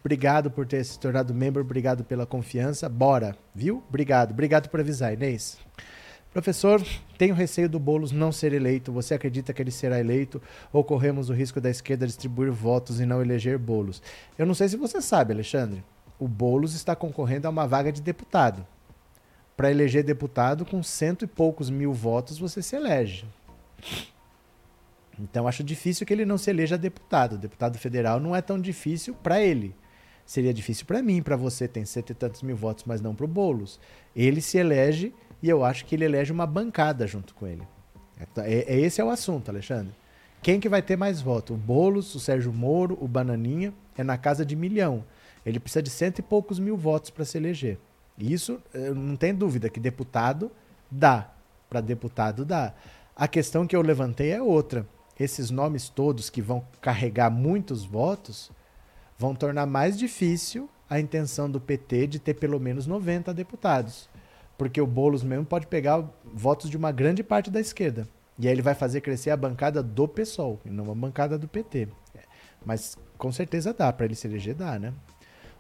Obrigado 0.04 0.50
por 0.50 0.66
ter 0.66 0.84
se 0.84 1.00
tornado 1.00 1.34
membro, 1.34 1.62
obrigado 1.62 2.04
pela 2.04 2.26
confiança. 2.26 2.90
Bora, 2.90 3.38
viu? 3.54 3.84
Obrigado, 3.88 4.32
obrigado 4.32 4.68
por 4.68 4.80
avisar, 4.80 5.14
Inês. 5.14 5.60
Professor, 6.34 6.84
tenho 7.16 7.36
receio 7.36 7.70
do 7.70 7.80
Boulos 7.80 8.12
não 8.12 8.32
ser 8.32 8.54
eleito. 8.54 8.92
Você 8.92 9.14
acredita 9.14 9.54
que 9.54 9.62
ele 9.62 9.70
será 9.70 10.00
eleito 10.00 10.42
ou 10.72 10.84
corremos 10.84 11.30
o 11.30 11.34
risco 11.34 11.62
da 11.62 11.70
esquerda 11.70 12.08
distribuir 12.08 12.52
votos 12.52 13.00
e 13.00 13.06
não 13.06 13.22
eleger 13.22 13.60
Boulos? 13.60 14.02
Eu 14.36 14.48
não 14.48 14.56
sei 14.56 14.68
se 14.68 14.76
você 14.76 15.00
sabe, 15.00 15.32
Alexandre. 15.32 15.84
O 16.18 16.28
Boulos 16.28 16.74
está 16.74 16.96
concorrendo 16.96 17.46
a 17.46 17.52
uma 17.52 17.68
vaga 17.68 17.92
de 17.92 18.02
deputado 18.02 18.66
para 19.56 19.70
eleger 19.70 20.04
deputado 20.04 20.66
com 20.66 20.82
cento 20.82 21.24
e 21.24 21.28
poucos 21.28 21.70
mil 21.70 21.94
votos 21.94 22.40
você 22.40 22.64
se 22.64 22.76
elege. 22.76 23.26
Então 25.20 25.48
acho 25.48 25.64
difícil 25.64 26.04
que 26.08 26.14
ele 26.14 26.26
não 26.26 26.40
se 26.40 26.50
eleja 26.50 26.80
deputado. 26.80 27.38
Deputado 27.38 27.78
federal 27.78 28.20
não 28.20 28.36
é 28.36 28.42
tão 28.42 28.60
difícil 28.60 29.14
para 29.14 29.40
ele. 29.40 29.76
Seria 30.26 30.54
difícil 30.54 30.88
para 30.88 31.04
mim, 31.04 31.22
para 31.22 31.36
você, 31.36 31.68
tem 31.68 31.86
cento 31.86 32.10
e 32.10 32.16
tantos 32.16 32.42
mil 32.42 32.56
votos, 32.56 32.86
mas 32.86 33.02
não 33.02 33.14
para 33.14 33.26
o 33.26 33.28
Boulos. 33.28 33.80
Ele 34.16 34.42
se 34.42 34.58
elege 34.58 35.14
e 35.44 35.50
eu 35.50 35.66
acho 35.66 35.86
que 35.86 35.94
ele 35.94 36.06
elege 36.06 36.32
uma 36.32 36.48
bancada 36.48 37.06
junto 37.06 37.36
com 37.36 37.46
ele. 37.46 37.68
É, 38.38 38.74
é, 38.74 38.80
esse 38.80 39.02
é 39.02 39.04
o 39.04 39.10
assunto, 39.10 39.50
Alexandre. 39.50 39.94
Quem 40.42 40.58
que 40.58 40.70
vai 40.70 40.82
ter 40.82 40.96
mais 40.96 41.20
votos? 41.20 41.54
O 41.54 41.60
Boulos, 41.60 42.16
o 42.16 42.20
Sérgio 42.20 42.54
Moro, 42.54 42.98
o 43.02 43.10
Bananinha? 43.10 43.74
É 43.98 44.06
na 44.06 44.18
casa 44.18 44.46
de 44.46 44.56
milhão. 44.56 45.04
Ele 45.46 45.60
precisa 45.60 45.84
de 45.84 45.90
cento 45.90 46.20
e 46.20 46.22
poucos 46.22 46.60
mil 46.60 46.78
votos 46.78 47.10
para 47.10 47.26
se 47.26 47.38
eleger. 47.38 47.78
Isso, 48.18 48.62
não 48.96 49.18
tem 49.18 49.36
dúvida 49.36 49.70
que 49.70 49.82
deputado 49.82 50.50
dá. 50.90 51.30
Para 51.70 51.82
deputado 51.82 52.46
dá. 52.46 52.74
A 53.14 53.28
questão 53.28 53.68
que 53.68 53.76
eu 53.76 53.82
levantei 53.82 54.32
é 54.32 54.42
outra. 54.42 54.88
Esses 55.20 55.52
nomes 55.52 55.90
todos 55.90 56.30
que 56.30 56.42
vão 56.42 56.66
carregar 56.80 57.30
muitos 57.30 57.84
votos 57.84 58.50
vão 59.18 59.36
tornar 59.36 59.66
mais 59.66 60.00
difícil 60.00 60.70
a 60.90 61.02
intenção 61.02 61.52
do 61.52 61.60
PT 61.60 62.08
de 62.08 62.20
ter 62.20 62.34
pelo 62.36 62.60
menos 62.62 62.88
90 62.88 63.34
deputados. 63.34 64.10
Porque 64.58 64.80
o 64.80 64.88
Boulos 64.88 65.24
mesmo 65.24 65.46
pode 65.46 65.68
pegar 65.68 66.04
votos 66.26 66.70
de 66.70 66.78
uma 66.78 66.92
grande 66.92 67.24
parte 67.24 67.50
da 67.50 67.60
esquerda. 67.60 68.08
E 68.38 68.48
aí 68.48 68.54
ele 68.54 68.62
vai 68.62 68.74
fazer 68.74 69.02
crescer 69.02 69.30
a 69.30 69.38
bancada 69.38 69.84
do 69.84 70.08
PSOL, 70.08 70.60
e 70.66 70.70
não 70.70 70.92
a 70.92 70.96
bancada 70.96 71.38
do 71.38 71.48
PT. 71.48 71.88
Mas 72.66 72.98
com 73.18 73.32
certeza 73.32 73.74
dá, 73.74 73.92
para 73.92 74.06
ele 74.06 74.16
se 74.16 74.28
eleger 74.28 74.56
dá, 74.56 74.80
né? 74.80 74.94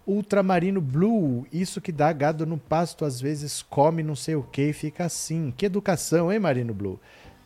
Ultramarino 0.05 0.81
Blue, 0.81 1.45
isso 1.51 1.79
que 1.79 1.91
dá 1.91 2.11
gado 2.11 2.45
no 2.45 2.57
pasto, 2.57 3.05
às 3.05 3.21
vezes 3.21 3.61
come 3.61 4.03
não 4.03 4.15
sei 4.15 4.35
o 4.35 4.43
que 4.43 4.69
e 4.69 4.73
fica 4.73 5.05
assim. 5.05 5.53
Que 5.55 5.65
educação, 5.65 6.31
hein, 6.31 6.39
Marino 6.39 6.73
Blue? 6.73 6.99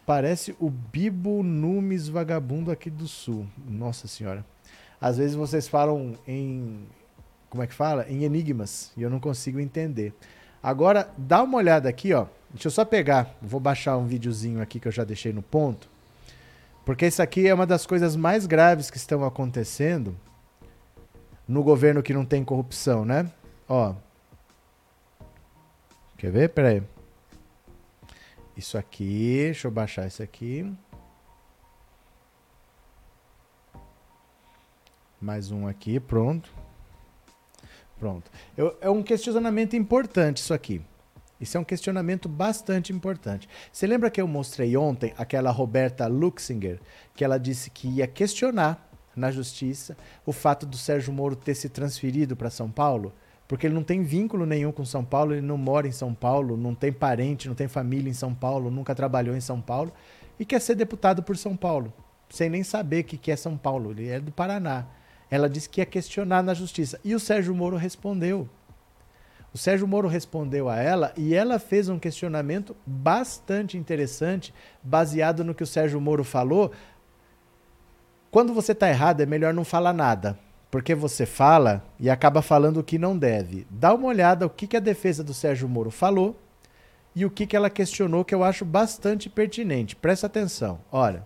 Parece 0.05 0.55
o 0.59 0.69
Bibo 0.69 1.43
Numes 1.43 2.07
vagabundo 2.07 2.71
aqui 2.71 2.89
do 2.89 3.07
sul. 3.07 3.45
Nossa 3.67 4.07
senhora. 4.07 4.43
Às 4.99 5.17
vezes 5.17 5.35
vocês 5.35 5.67
falam 5.67 6.15
em. 6.27 6.87
Como 7.49 7.61
é 7.61 7.67
que 7.67 7.73
fala? 7.73 8.09
Em 8.09 8.23
enigmas. 8.23 8.91
E 8.97 9.03
eu 9.03 9.09
não 9.09 9.19
consigo 9.19 9.59
entender. 9.59 10.13
Agora, 10.67 11.09
dá 11.17 11.43
uma 11.43 11.59
olhada 11.59 11.87
aqui, 11.87 12.11
ó. 12.11 12.25
Deixa 12.49 12.67
eu 12.67 12.71
só 12.71 12.83
pegar. 12.83 13.33
Vou 13.41 13.57
baixar 13.57 13.95
um 13.95 14.05
videozinho 14.05 14.61
aqui 14.61 14.81
que 14.81 14.87
eu 14.89 14.91
já 14.91 15.05
deixei 15.05 15.31
no 15.31 15.41
ponto. 15.41 15.89
Porque 16.83 17.07
isso 17.07 17.21
aqui 17.21 17.47
é 17.47 17.53
uma 17.53 17.65
das 17.65 17.85
coisas 17.85 18.17
mais 18.17 18.45
graves 18.45 18.91
que 18.91 18.97
estão 18.97 19.23
acontecendo 19.23 20.13
no 21.47 21.63
governo 21.63 22.03
que 22.03 22.13
não 22.13 22.25
tem 22.25 22.43
corrupção, 22.43 23.05
né? 23.05 23.31
Ó. 23.65 23.95
Quer 26.17 26.31
ver? 26.31 26.49
Pera 26.49 26.67
aí. 26.67 26.83
Isso 28.57 28.77
aqui, 28.77 29.43
deixa 29.45 29.69
eu 29.69 29.71
baixar 29.71 30.05
isso 30.05 30.21
aqui. 30.21 30.69
Mais 35.21 35.49
um 35.49 35.65
aqui, 35.65 35.97
pronto. 35.97 36.51
Pronto. 37.99 38.29
Eu, 38.55 38.77
é 38.79 38.89
um 38.89 39.01
questionamento 39.01 39.75
importante 39.75 40.37
isso 40.37 40.53
aqui. 40.53 40.81
Isso 41.39 41.55
é 41.55 41.59
um 41.59 41.63
questionamento 41.63 42.27
bastante 42.27 42.91
importante. 42.91 43.47
Você 43.71 43.85
lembra 43.85 44.09
que 44.09 44.19
eu 44.19 44.27
mostrei 44.27 44.75
ontem 44.75 45.13
aquela 45.17 45.51
Roberta 45.51 46.07
Luxinger, 46.07 46.79
que 47.15 47.23
ela 47.23 47.37
disse 47.37 47.69
que 47.69 47.87
ia 47.87 48.07
questionar 48.07 48.89
na 49.15 49.31
justiça 49.31 49.95
o 50.25 50.31
fato 50.31 50.65
do 50.65 50.77
Sérgio 50.77 51.13
Moro 51.13 51.35
ter 51.35 51.55
se 51.55 51.69
transferido 51.69 52.35
para 52.35 52.49
São 52.49 52.71
Paulo? 52.71 53.13
Porque 53.47 53.65
ele 53.65 53.75
não 53.75 53.83
tem 53.83 54.03
vínculo 54.03 54.45
nenhum 54.45 54.71
com 54.71 54.83
São 54.83 55.05
Paulo, 55.05 55.33
ele 55.33 55.45
não 55.45 55.57
mora 55.57 55.87
em 55.87 55.91
São 55.91 56.13
Paulo, 56.13 56.57
não 56.57 56.75
tem 56.75 56.91
parente, 56.91 57.47
não 57.47 57.55
tem 57.55 57.67
família 57.67 58.09
em 58.09 58.13
São 58.13 58.33
Paulo, 58.33 58.69
nunca 58.69 58.93
trabalhou 58.93 59.35
em 59.35 59.41
São 59.41 59.61
Paulo 59.61 59.93
e 60.39 60.45
quer 60.45 60.59
ser 60.59 60.75
deputado 60.75 61.23
por 61.23 61.37
São 61.37 61.55
Paulo, 61.55 61.93
sem 62.29 62.49
nem 62.49 62.63
saber 62.63 63.01
o 63.01 63.03
que 63.05 63.31
é 63.31 63.35
São 63.35 63.55
Paulo. 63.55 63.91
Ele 63.91 64.09
é 64.09 64.19
do 64.19 64.31
Paraná. 64.31 64.85
Ela 65.29 65.49
disse 65.49 65.69
que 65.69 65.81
ia 65.81 65.85
questionar 65.85 66.41
na 66.41 66.53
justiça. 66.53 66.99
E 67.03 67.13
o 67.13 67.19
Sérgio 67.19 67.53
Moro 67.53 67.75
respondeu. 67.75 68.49
O 69.53 69.57
Sérgio 69.57 69.87
Moro 69.87 70.07
respondeu 70.07 70.69
a 70.69 70.77
ela 70.77 71.13
e 71.17 71.33
ela 71.33 71.57
fez 71.57 71.89
um 71.89 71.97
questionamento 71.97 72.75
bastante 72.85 73.77
interessante, 73.77 74.53
baseado 74.83 75.43
no 75.43 75.55
que 75.55 75.63
o 75.63 75.67
Sérgio 75.67 75.99
Moro 75.99 76.23
falou. 76.23 76.71
Quando 78.29 78.53
você 78.53 78.73
está 78.73 78.89
errado, 78.89 79.21
é 79.21 79.25
melhor 79.25 79.53
não 79.53 79.63
falar 79.63 79.93
nada, 79.93 80.37
porque 80.69 80.93
você 80.93 81.25
fala 81.25 81.83
e 81.99 82.09
acaba 82.09 82.41
falando 82.41 82.77
o 82.77 82.83
que 82.83 82.99
não 82.99 83.17
deve. 83.17 83.65
Dá 83.69 83.93
uma 83.93 84.07
olhada 84.07 84.45
o 84.45 84.49
que, 84.49 84.67
que 84.67 84.77
a 84.77 84.81
defesa 84.81 85.23
do 85.23 85.33
Sérgio 85.33 85.67
Moro 85.67 85.89
falou 85.89 86.39
e 87.15 87.25
o 87.25 87.31
que, 87.31 87.47
que 87.47 87.55
ela 87.55 87.69
questionou, 87.69 88.23
que 88.23 88.35
eu 88.35 88.43
acho 88.43 88.63
bastante 88.63 89.27
pertinente. 89.27 89.95
Presta 89.95 90.27
atenção. 90.27 90.79
Olha. 90.91 91.25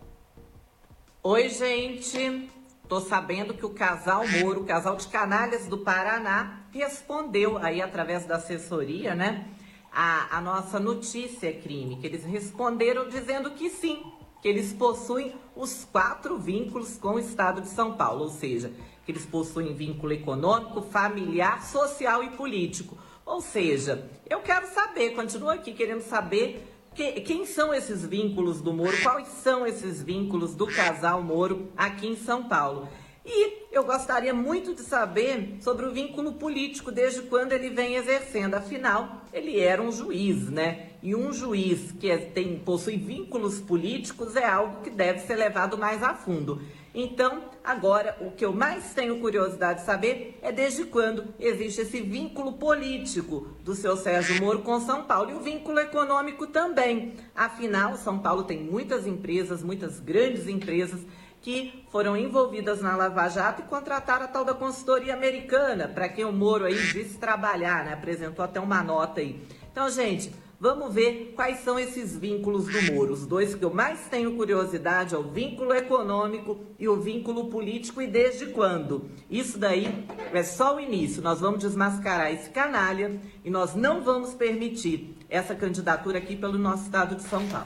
Oi, 1.22 1.50
gente. 1.50 2.50
Tô 2.92 3.00
sabendo 3.00 3.54
que 3.54 3.66
o 3.66 3.70
casal 3.70 4.28
Moro, 4.28 4.64
o 4.64 4.66
casal 4.66 4.98
de 4.98 5.08
canalhas 5.08 5.66
do 5.66 5.78
Paraná, 5.78 6.66
respondeu 6.74 7.58
aí 7.58 7.82
através 7.82 8.26
da 8.26 8.36
assessoria, 8.36 9.16
né? 9.16 9.48
A, 9.90 10.36
a 10.36 10.42
nossa 10.42 10.78
notícia 10.78 11.54
crime, 11.54 11.96
que 11.96 12.06
eles 12.06 12.26
responderam 12.26 13.08
dizendo 13.08 13.52
que 13.52 13.70
sim, 13.70 14.04
que 14.42 14.48
eles 14.50 14.74
possuem 14.74 15.34
os 15.56 15.86
quatro 15.86 16.38
vínculos 16.38 16.98
com 16.98 17.12
o 17.12 17.20
Estado 17.20 17.62
de 17.62 17.70
São 17.70 17.96
Paulo, 17.96 18.24
ou 18.24 18.30
seja, 18.30 18.74
que 19.06 19.14
eles 19.14 19.26
possuem 19.26 19.74
vínculo 19.74 20.12
econômico, 20.12 20.82
familiar, 20.82 21.64
social 21.64 22.22
e 22.22 22.32
político. 22.32 22.98
Ou 23.26 23.40
seja, 23.40 24.06
eu 24.30 24.42
quero 24.42 24.68
saber, 24.68 25.12
continuo 25.12 25.50
aqui 25.50 25.72
querendo 25.72 26.02
saber 26.02 26.71
que, 26.94 27.22
quem 27.22 27.46
são 27.46 27.74
esses 27.74 28.06
vínculos 28.06 28.62
do 28.62 28.74
Moro? 28.74 29.02
Quais 29.02 29.28
são 29.28 29.66
esses 29.66 30.02
vínculos 30.02 30.56
do 30.56 30.68
casal 30.68 31.22
Moro 31.22 31.72
aqui 31.76 32.08
em 32.08 32.16
São 32.16 32.44
Paulo? 32.44 32.88
E 33.26 33.68
eu 33.72 33.84
gostaria 33.84 34.34
muito 34.34 34.74
de 34.74 34.82
saber 34.82 35.58
sobre 35.62 35.86
o 35.86 35.92
vínculo 35.92 36.34
político, 36.34 36.92
desde 36.92 37.22
quando 37.22 37.54
ele 37.54 37.70
vem 37.70 37.96
exercendo. 37.96 38.56
Afinal, 38.56 39.22
ele 39.32 39.60
era 39.60 39.82
um 39.82 39.92
juiz, 39.92 40.50
né? 40.50 40.90
E 41.04 41.16
um 41.16 41.32
juiz 41.32 41.92
que 41.94 42.10
é, 42.10 42.18
tem, 42.18 42.58
possui 42.60 42.98
vínculos 42.98 43.60
políticos 43.60 44.36
é 44.36 44.46
algo 44.46 44.82
que 44.82 44.90
deve 44.90 45.20
ser 45.20 45.36
levado 45.36 45.78
mais 45.78 46.02
a 46.02 46.16
fundo. 46.16 46.62
Então, 46.94 47.44
agora, 47.64 48.18
o 48.22 48.32
que 48.32 48.46
eu 48.46 48.54
mais 48.54 48.94
tenho 48.94 49.20
curiosidade 49.20 49.80
de 49.80 49.86
saber 49.86 50.38
é 50.42 50.52
desde 50.52 50.86
quando 50.86 51.34
existe 51.40 51.82
esse 51.82 52.02
vínculo 52.02 52.54
político 52.54 53.48
do 53.64 53.76
seu 53.76 53.96
Sérgio 53.96 54.40
Moro 54.42 54.60
com 54.60 54.80
São 54.80 55.04
Paulo 55.04 55.32
e 55.32 55.34
o 55.34 55.40
vínculo 55.40 55.80
econômico 55.80 56.48
também. 56.48 57.16
Afinal, 57.36 57.96
São 57.98 58.20
Paulo 58.20 58.44
tem 58.44 58.62
muitas 58.62 59.06
empresas, 59.08 59.64
muitas 59.64 60.00
grandes 60.00 60.48
empresas 60.48 61.02
que 61.42 61.86
foram 61.92 62.16
envolvidas 62.16 62.82
na 62.82 62.96
Lava 62.96 63.28
Jato 63.28 63.64
e 63.64 63.66
contrataram 63.66 64.26
a 64.26 64.28
tal 64.28 64.46
da 64.46 64.54
consultoria 64.54 65.14
americana, 65.14 65.88
para 65.88 66.08
quem 66.08 66.24
o 66.24 66.32
Moro 66.32 66.66
aí 66.66 66.76
disse 66.76 67.18
trabalhar, 67.18 67.84
né? 67.84 67.94
Apresentou 67.94 68.46
até 68.46 68.60
uma 68.60 68.84
nota 68.84 69.22
aí. 69.22 69.42
Então, 69.72 69.90
gente, 69.90 70.32
Vamos 70.62 70.94
ver 70.94 71.34
quais 71.36 71.62
são 71.62 71.80
esses 71.80 72.16
vínculos 72.16 72.68
do 72.68 72.94
Moro. 72.94 73.14
Os 73.14 73.26
dois 73.26 73.56
que 73.56 73.66
eu 73.66 73.74
mais 73.74 74.02
tenho 74.12 74.36
curiosidade 74.36 75.16
é 75.16 75.18
o 75.18 75.24
vínculo 75.24 75.74
econômico 75.74 76.60
e 76.78 76.88
o 76.88 77.02
vínculo 77.02 77.50
político 77.50 78.00
e 78.00 78.06
desde 78.06 78.46
quando. 78.46 79.10
Isso 79.28 79.58
daí 79.58 80.06
é 80.32 80.44
só 80.44 80.76
o 80.76 80.80
início. 80.80 81.20
Nós 81.20 81.40
vamos 81.40 81.62
desmascarar 81.62 82.32
esse 82.32 82.52
canalha 82.52 83.20
e 83.44 83.50
nós 83.50 83.74
não 83.74 84.04
vamos 84.04 84.36
permitir 84.36 85.18
essa 85.28 85.56
candidatura 85.56 86.20
aqui 86.20 86.36
pelo 86.36 86.60
nosso 86.60 86.84
estado 86.84 87.16
de 87.16 87.24
São 87.24 87.44
Paulo. 87.48 87.66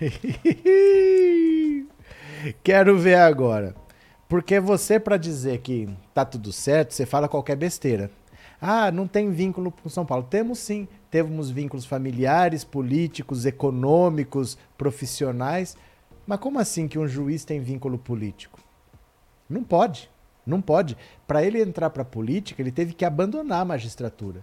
Quero 2.64 2.96
ver 2.96 3.16
agora. 3.16 3.74
Porque 4.26 4.58
você, 4.58 4.98
para 4.98 5.18
dizer 5.18 5.58
que 5.58 5.86
tá 6.14 6.24
tudo 6.24 6.52
certo, 6.52 6.94
você 6.94 7.04
fala 7.04 7.28
qualquer 7.28 7.56
besteira. 7.56 8.10
Ah, 8.60 8.90
não 8.90 9.06
tem 9.06 9.30
vínculo 9.30 9.70
com 9.70 9.88
São 9.88 10.04
Paulo. 10.04 10.26
Temos 10.28 10.58
sim. 10.58 10.88
Temos 11.10 11.50
vínculos 11.50 11.84
familiares, 11.84 12.64
políticos, 12.64 13.46
econômicos, 13.46 14.58
profissionais. 14.76 15.76
Mas 16.26 16.40
como 16.40 16.58
assim 16.58 16.86
que 16.86 16.98
um 16.98 17.08
juiz 17.08 17.44
tem 17.44 17.60
vínculo 17.60 17.98
político? 17.98 18.60
Não 19.48 19.62
pode. 19.62 20.10
Não 20.44 20.60
pode. 20.60 20.96
Para 21.26 21.42
ele 21.44 21.60
entrar 21.60 21.90
para 21.90 22.02
a 22.02 22.06
política, 22.06 22.60
ele 22.60 22.72
teve 22.72 22.92
que 22.92 23.04
abandonar 23.04 23.60
a 23.60 23.64
magistratura. 23.64 24.42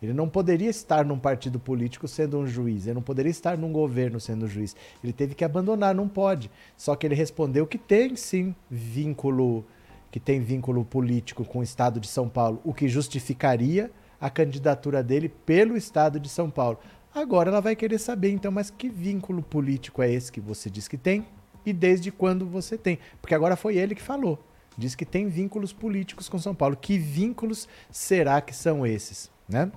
Ele 0.00 0.12
não 0.12 0.28
poderia 0.28 0.68
estar 0.68 1.04
num 1.04 1.18
partido 1.18 1.58
político 1.58 2.06
sendo 2.06 2.38
um 2.38 2.46
juiz, 2.46 2.86
ele 2.86 2.94
não 2.94 3.02
poderia 3.02 3.30
estar 3.30 3.56
num 3.56 3.72
governo 3.72 4.20
sendo 4.20 4.46
juiz. 4.46 4.76
Ele 5.02 5.12
teve 5.12 5.34
que 5.34 5.44
abandonar, 5.44 5.94
não 5.94 6.06
pode. 6.06 6.50
Só 6.76 6.94
que 6.94 7.06
ele 7.06 7.14
respondeu 7.14 7.66
que 7.66 7.78
tem 7.78 8.14
sim 8.14 8.54
vínculo 8.70 9.64
que 10.16 10.20
tem 10.20 10.40
vínculo 10.40 10.82
político 10.82 11.44
com 11.44 11.58
o 11.58 11.62
estado 11.62 12.00
de 12.00 12.08
São 12.08 12.26
Paulo, 12.26 12.58
o 12.64 12.72
que 12.72 12.88
justificaria 12.88 13.90
a 14.18 14.30
candidatura 14.30 15.02
dele 15.02 15.28
pelo 15.28 15.76
estado 15.76 16.18
de 16.18 16.26
São 16.26 16.48
Paulo. 16.48 16.78
Agora 17.14 17.50
ela 17.50 17.60
vai 17.60 17.76
querer 17.76 17.98
saber, 17.98 18.30
então, 18.30 18.50
mas 18.50 18.70
que 18.70 18.88
vínculo 18.88 19.42
político 19.42 20.00
é 20.00 20.10
esse 20.10 20.32
que 20.32 20.40
você 20.40 20.70
diz 20.70 20.88
que 20.88 20.96
tem 20.96 21.26
e 21.66 21.70
desde 21.70 22.10
quando 22.10 22.46
você 22.46 22.78
tem? 22.78 22.98
Porque 23.20 23.34
agora 23.34 23.56
foi 23.56 23.76
ele 23.76 23.94
que 23.94 24.00
falou. 24.00 24.42
Diz 24.78 24.94
que 24.94 25.04
tem 25.04 25.28
vínculos 25.28 25.74
políticos 25.74 26.30
com 26.30 26.38
São 26.38 26.54
Paulo. 26.54 26.78
Que 26.80 26.96
vínculos 26.96 27.68
será 27.90 28.40
que 28.40 28.56
são 28.56 28.86
esses? 28.86 29.30
Né? 29.46 29.70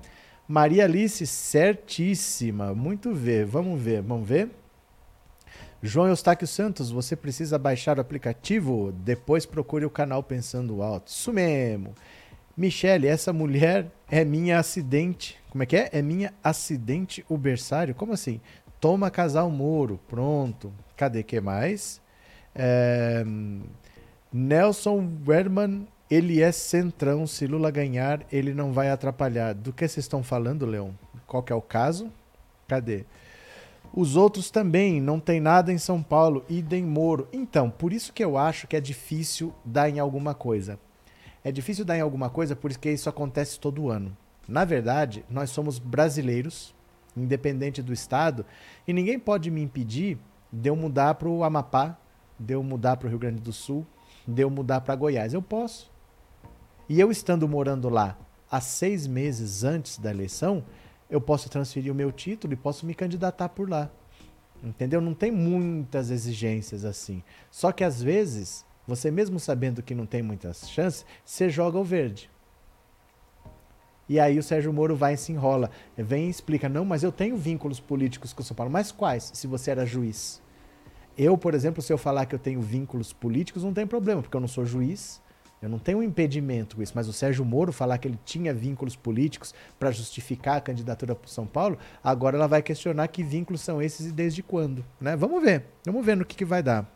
Maria 0.47 0.85
Alice, 0.85 1.27
certíssima. 1.27 2.73
Muito 2.73 3.13
ver. 3.13 3.45
Vamos 3.45 3.81
ver, 3.81 4.01
vamos 4.01 4.25
ver. 4.25 4.49
João 5.81 6.07
Eustáquio 6.07 6.45
Santos, 6.45 6.91
você 6.91 7.15
precisa 7.15 7.57
baixar 7.57 7.97
o 7.97 8.01
aplicativo, 8.01 8.91
depois 8.91 9.45
procure 9.45 9.85
o 9.85 9.89
canal 9.89 10.21
Pensando 10.21 10.81
Alto. 10.81 11.07
Isso 11.07 11.31
mesmo. 11.31 11.95
Michele, 12.55 13.07
essa 13.07 13.31
mulher 13.31 13.89
é 14.11 14.25
minha 14.25 14.59
acidente. 14.59 15.37
Como 15.49 15.63
é 15.63 15.65
que 15.65 15.77
é? 15.77 15.89
É 15.93 16.01
minha 16.01 16.33
acidente 16.43 17.25
ubersário? 17.29 17.95
Como 17.95 18.11
assim? 18.11 18.41
Toma 18.81 19.09
casal 19.09 19.49
Moro. 19.49 19.97
Pronto. 20.09 20.73
Cadê 20.97 21.23
que 21.23 21.39
mais? 21.39 22.01
É... 22.53 23.23
Nelson 24.31 25.09
Werman, 25.25 25.87
ele 26.11 26.41
é 26.41 26.51
centrão. 26.51 27.25
Se 27.25 27.47
Lula 27.47 27.71
ganhar, 27.71 28.25
ele 28.29 28.53
não 28.53 28.73
vai 28.73 28.89
atrapalhar. 28.89 29.53
Do 29.53 29.71
que 29.71 29.87
vocês 29.87 30.03
estão 30.03 30.21
falando, 30.21 30.65
Leão? 30.65 30.93
Qual 31.25 31.41
que 31.41 31.53
é 31.53 31.55
o 31.55 31.61
caso? 31.61 32.11
Cadê? 32.67 33.05
Os 33.93 34.15
outros 34.15 34.51
também, 34.51 35.01
não 35.01 35.19
tem 35.19 35.39
nada 35.39 35.73
em 35.73 35.77
São 35.77 36.03
Paulo, 36.03 36.45
idem 36.47 36.83
Moro. 36.83 37.27
Então, 37.33 37.69
por 37.69 37.91
isso 37.91 38.13
que 38.13 38.23
eu 38.23 38.37
acho 38.37 38.67
que 38.67 38.75
é 38.75 38.81
difícil 38.81 39.53
dar 39.65 39.89
em 39.89 39.99
alguma 39.99 40.35
coisa. 40.35 40.79
É 41.43 41.51
difícil 41.51 41.83
dar 41.83 41.97
em 41.97 42.01
alguma 42.01 42.29
coisa 42.29 42.55
porque 42.55 42.91
isso 42.91 43.09
acontece 43.09 43.59
todo 43.59 43.89
ano. 43.89 44.15
Na 44.47 44.65
verdade, 44.65 45.25
nós 45.29 45.49
somos 45.49 45.79
brasileiros, 45.79 46.73
independente 47.15 47.81
do 47.81 47.93
estado, 47.93 48.45
e 48.87 48.93
ninguém 48.93 49.17
pode 49.19 49.49
me 49.49 49.61
impedir 49.61 50.17
de 50.51 50.69
eu 50.69 50.75
mudar 50.75 51.15
para 51.15 51.29
o 51.29 51.43
Amapá, 51.43 51.97
de 52.39 52.53
eu 52.53 52.63
mudar 52.63 52.97
para 52.97 53.07
o 53.07 53.09
Rio 53.09 53.19
Grande 53.19 53.41
do 53.41 53.53
Sul, 53.53 53.85
de 54.27 54.41
eu 54.41 54.49
mudar 54.49 54.81
para 54.81 54.95
Goiás. 54.95 55.33
Eu 55.33 55.41
posso. 55.41 55.91
E 56.87 56.99
eu 56.99 57.11
estando 57.11 57.47
morando 57.47 57.89
lá 57.89 58.17
há 58.49 58.59
seis 58.59 59.05
meses 59.05 59.63
antes 59.63 59.97
da 59.97 60.09
eleição, 60.09 60.63
eu 61.09 61.19
posso 61.19 61.49
transferir 61.49 61.91
o 61.91 61.95
meu 61.95 62.11
título 62.11 62.53
e 62.53 62.57
posso 62.57 62.85
me 62.85 62.93
candidatar 62.93 63.49
por 63.49 63.69
lá. 63.69 63.89
Entendeu? 64.63 64.99
Não 64.99 65.13
tem 65.13 65.31
muitas 65.31 66.11
exigências 66.11 66.85
assim. 66.85 67.23
Só 67.49 67.71
que 67.71 67.83
às 67.83 68.01
vezes, 68.01 68.65
você 68.85 69.09
mesmo 69.09 69.39
sabendo 69.39 69.81
que 69.81 69.95
não 69.95 70.05
tem 70.05 70.21
muitas 70.21 70.69
chances, 70.69 71.05
você 71.23 71.49
joga 71.49 71.77
o 71.77 71.83
verde. 71.83 72.29
E 74.07 74.19
aí 74.19 74.39
o 74.39 74.43
Sérgio 74.43 74.73
Moro 74.73 74.95
vai 74.95 75.13
e 75.13 75.17
se 75.17 75.31
enrola. 75.31 75.69
Vem 75.95 76.27
e 76.27 76.29
explica: 76.29 76.67
não, 76.67 76.83
mas 76.83 77.03
eu 77.03 77.11
tenho 77.11 77.37
vínculos 77.37 77.79
políticos 77.79 78.33
com 78.33 78.43
São 78.43 78.55
Paulo. 78.55 78.71
Mas 78.71 78.91
quais? 78.91 79.31
Se 79.33 79.47
você 79.47 79.71
era 79.71 79.85
juiz. 79.85 80.41
Eu, 81.17 81.37
por 81.37 81.53
exemplo, 81.53 81.81
se 81.81 81.91
eu 81.93 81.97
falar 81.97 82.25
que 82.25 82.33
eu 82.33 82.39
tenho 82.39 82.61
vínculos 82.61 83.13
políticos, 83.13 83.63
não 83.63 83.73
tem 83.73 83.85
problema, 83.85 84.21
porque 84.21 84.35
eu 84.35 84.41
não 84.41 84.47
sou 84.47 84.65
juiz, 84.65 85.21
eu 85.61 85.67
não 85.67 85.77
tenho 85.77 85.97
um 85.97 86.03
impedimento 86.03 86.77
com 86.77 86.81
isso, 86.81 86.93
mas 86.95 87.07
o 87.07 87.13
Sérgio 87.13 87.43
Moro 87.43 87.73
falar 87.73 87.97
que 87.97 88.07
ele 88.07 88.19
tinha 88.23 88.53
vínculos 88.53 88.95
políticos 88.95 89.53
para 89.77 89.91
justificar 89.91 90.57
a 90.57 90.61
candidatura 90.61 91.13
para 91.13 91.27
São 91.27 91.45
Paulo, 91.45 91.77
agora 92.01 92.37
ela 92.37 92.47
vai 92.47 92.61
questionar 92.61 93.07
que 93.09 93.21
vínculos 93.21 93.59
são 93.61 93.81
esses 93.81 94.07
e 94.07 94.11
desde 94.11 94.41
quando, 94.41 94.85
né? 95.01 95.17
Vamos 95.17 95.43
ver, 95.43 95.65
vamos 95.85 96.05
ver 96.05 96.15
no 96.15 96.23
que, 96.23 96.35
que 96.35 96.45
vai 96.45 96.63
dar. 96.63 96.89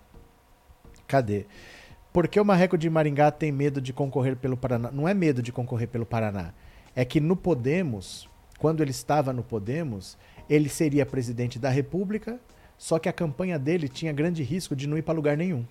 Cadê? 1.08 1.46
Por 2.14 2.28
que 2.28 2.40
o 2.40 2.46
Marreco 2.46 2.78
de 2.78 2.90
Maringá 2.90 3.32
tem 3.32 3.52
medo 3.52 3.82
de 3.82 3.92
concorrer 3.92 4.38
pelo 4.38 4.56
Paraná? 4.56 4.92
Não 4.92 5.10
é 5.10 5.14
medo 5.14 5.42
de 5.42 5.52
concorrer 5.52 5.90
pelo 5.90 6.06
Paraná, 6.06 6.54
é 6.96 7.04
que 7.04 7.20
no 7.20 7.36
Podemos, 7.36 8.30
quando 8.60 8.82
ele 8.82 8.92
estava 8.92 9.34
no 9.34 9.44
Podemos, 9.44 10.18
ele 10.50 10.70
seria 10.70 11.06
presidente 11.06 11.60
da 11.60 11.70
República, 11.70 12.40
só 12.78 12.98
que 12.98 13.10
a 13.10 13.14
campanha 13.14 13.60
dele 13.60 13.90
tinha 13.90 14.14
grande 14.14 14.42
risco 14.42 14.74
de 14.74 14.88
não 14.88 14.98
ir 14.98 15.02
para 15.02 15.14
lugar 15.14 15.36
nenhum. 15.36 15.66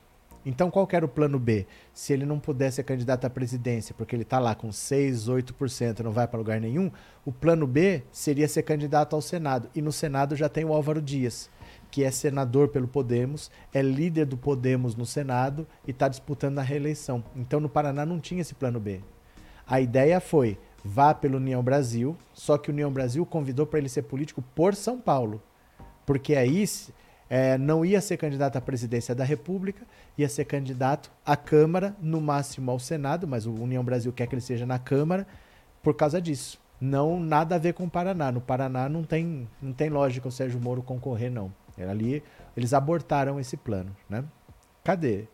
Então, 0.44 0.70
qual 0.70 0.89
era 0.90 1.05
o 1.05 1.09
plano 1.09 1.39
B? 1.39 1.66
Se 1.93 2.12
ele 2.12 2.24
não 2.24 2.40
pudesse 2.40 2.77
ser 2.77 2.82
candidato 2.82 3.24
à 3.24 3.31
presidência, 3.31 3.94
porque 3.97 4.16
ele 4.16 4.23
está 4.23 4.39
lá 4.39 4.55
com 4.55 4.73
6, 4.73 5.28
8%, 5.28 6.01
não 6.01 6.10
vai 6.10 6.27
para 6.27 6.39
lugar 6.39 6.60
nenhum, 6.60 6.90
o 7.24 7.31
plano 7.31 7.66
B 7.66 8.02
seria 8.10 8.48
ser 8.48 8.62
candidato 8.64 9.14
ao 9.14 9.23
Senado. 9.23 9.70
E 9.74 9.81
no 9.81 9.93
Senado 9.93 10.35
já 10.35 10.48
tem 10.48 10.64
o 10.64 10.73
Álvaro 10.73 11.01
Dias, 11.01 11.48
que 11.90 12.02
é 12.02 12.10
senador 12.10 12.69
pelo 12.69 12.89
Podemos, 12.89 13.51
é 13.73 13.81
líder 13.81 14.27
do 14.27 14.36
Podemos 14.36 14.97
no 14.97 15.06
Senado 15.06 15.66
e 15.86 15.93
está 15.93 16.09
disputando 16.09 16.59
a 16.59 16.62
reeleição. 16.62 17.23
Então, 17.36 17.60
no 17.60 17.69
Paraná 17.69 18.05
não 18.05 18.19
tinha 18.19 18.40
esse 18.40 18.55
plano 18.55 18.81
B. 18.81 19.01
A 19.66 19.81
ideia 19.81 20.20
foi 20.20 20.59
vá 20.85 21.14
pelo 21.14 21.36
União 21.36 21.62
Brasil, 21.62 22.16
só 22.32 22.59
que 22.59 22.69
o 22.69 22.73
União 22.73 22.93
Brasil 22.93 23.24
convidou 23.24 23.66
para 23.66 23.78
ele 23.78 23.89
ser 23.89 24.02
político 24.02 24.43
por 24.55 24.74
São 24.74 24.98
Paulo. 24.98 25.40
Porque 26.05 26.35
aí 26.35 26.64
é, 27.35 27.57
não 27.57 27.83
ia 27.83 27.99
ser 28.03 28.19
candidato 28.19 28.59
à 28.59 28.61
presidência 28.61 29.15
da 29.15 29.25
República, 29.25 29.87
ia 30.19 30.29
ser 30.29 30.45
candidato 30.45 31.11
à 31.25 31.35
Câmara, 31.35 31.97
no 31.99 32.21
máximo 32.21 32.71
ao 32.71 32.79
Senado, 32.79 33.27
mas 33.27 33.47
o 33.47 33.55
União 33.55 33.83
Brasil 33.83 34.13
quer 34.13 34.27
que 34.27 34.35
ele 34.35 34.43
seja 34.43 34.67
na 34.67 34.79
Câmara 34.79 35.27
por 35.83 35.95
causa 35.95 36.21
disso. 36.21 36.61
Não 36.79 37.19
nada 37.19 37.55
a 37.55 37.59
ver 37.59 37.73
com 37.73 37.85
o 37.85 37.91
Paraná. 37.91 38.31
No 38.31 38.43
Paraná 38.43 38.87
não 38.87 39.03
tem, 39.03 39.49
não 39.63 39.73
tem 39.73 39.89
lógica 39.89 40.29
o 40.29 40.31
Sérgio 40.31 40.61
Moro 40.61 40.83
concorrer, 40.83 41.31
não. 41.31 41.51
Ali 41.79 42.23
eles 42.55 42.75
abortaram 42.75 43.41
esse 43.41 43.57
plano, 43.57 43.97
né? 44.11 44.23
Cadê? 44.85 45.25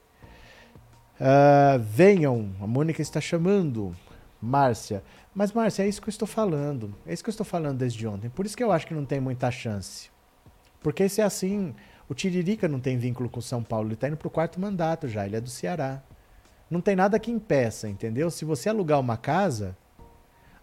Uh, 1.18 1.80
venham, 1.80 2.54
a 2.62 2.66
Mônica 2.68 3.02
está 3.02 3.20
chamando. 3.20 3.92
Márcia. 4.40 5.02
Mas, 5.34 5.50
Márcia, 5.50 5.82
é 5.82 5.88
isso 5.88 6.00
que 6.00 6.06
eu 6.06 6.12
estou 6.12 6.28
falando. 6.28 6.94
É 7.04 7.12
isso 7.12 7.24
que 7.24 7.28
eu 7.28 7.32
estou 7.32 7.44
falando 7.44 7.78
desde 7.78 8.06
ontem. 8.06 8.30
Por 8.30 8.46
isso 8.46 8.56
que 8.56 8.62
eu 8.62 8.70
acho 8.70 8.86
que 8.86 8.94
não 8.94 9.04
tem 9.04 9.18
muita 9.18 9.50
chance. 9.50 10.16
Porque 10.80 11.08
se 11.08 11.20
é 11.20 11.24
assim, 11.24 11.74
o 12.08 12.14
Tiririca 12.14 12.68
não 12.68 12.80
tem 12.80 12.96
vínculo 12.96 13.28
com 13.28 13.40
São 13.40 13.62
Paulo, 13.62 13.88
ele 13.88 13.94
está 13.94 14.08
indo 14.08 14.16
para 14.16 14.28
o 14.28 14.30
quarto 14.30 14.60
mandato 14.60 15.08
já, 15.08 15.26
ele 15.26 15.36
é 15.36 15.40
do 15.40 15.50
Ceará. 15.50 16.02
Não 16.70 16.80
tem 16.80 16.94
nada 16.94 17.18
que 17.18 17.30
impeça, 17.30 17.88
entendeu? 17.88 18.30
Se 18.30 18.44
você 18.44 18.68
alugar 18.68 19.00
uma 19.00 19.16
casa, 19.16 19.76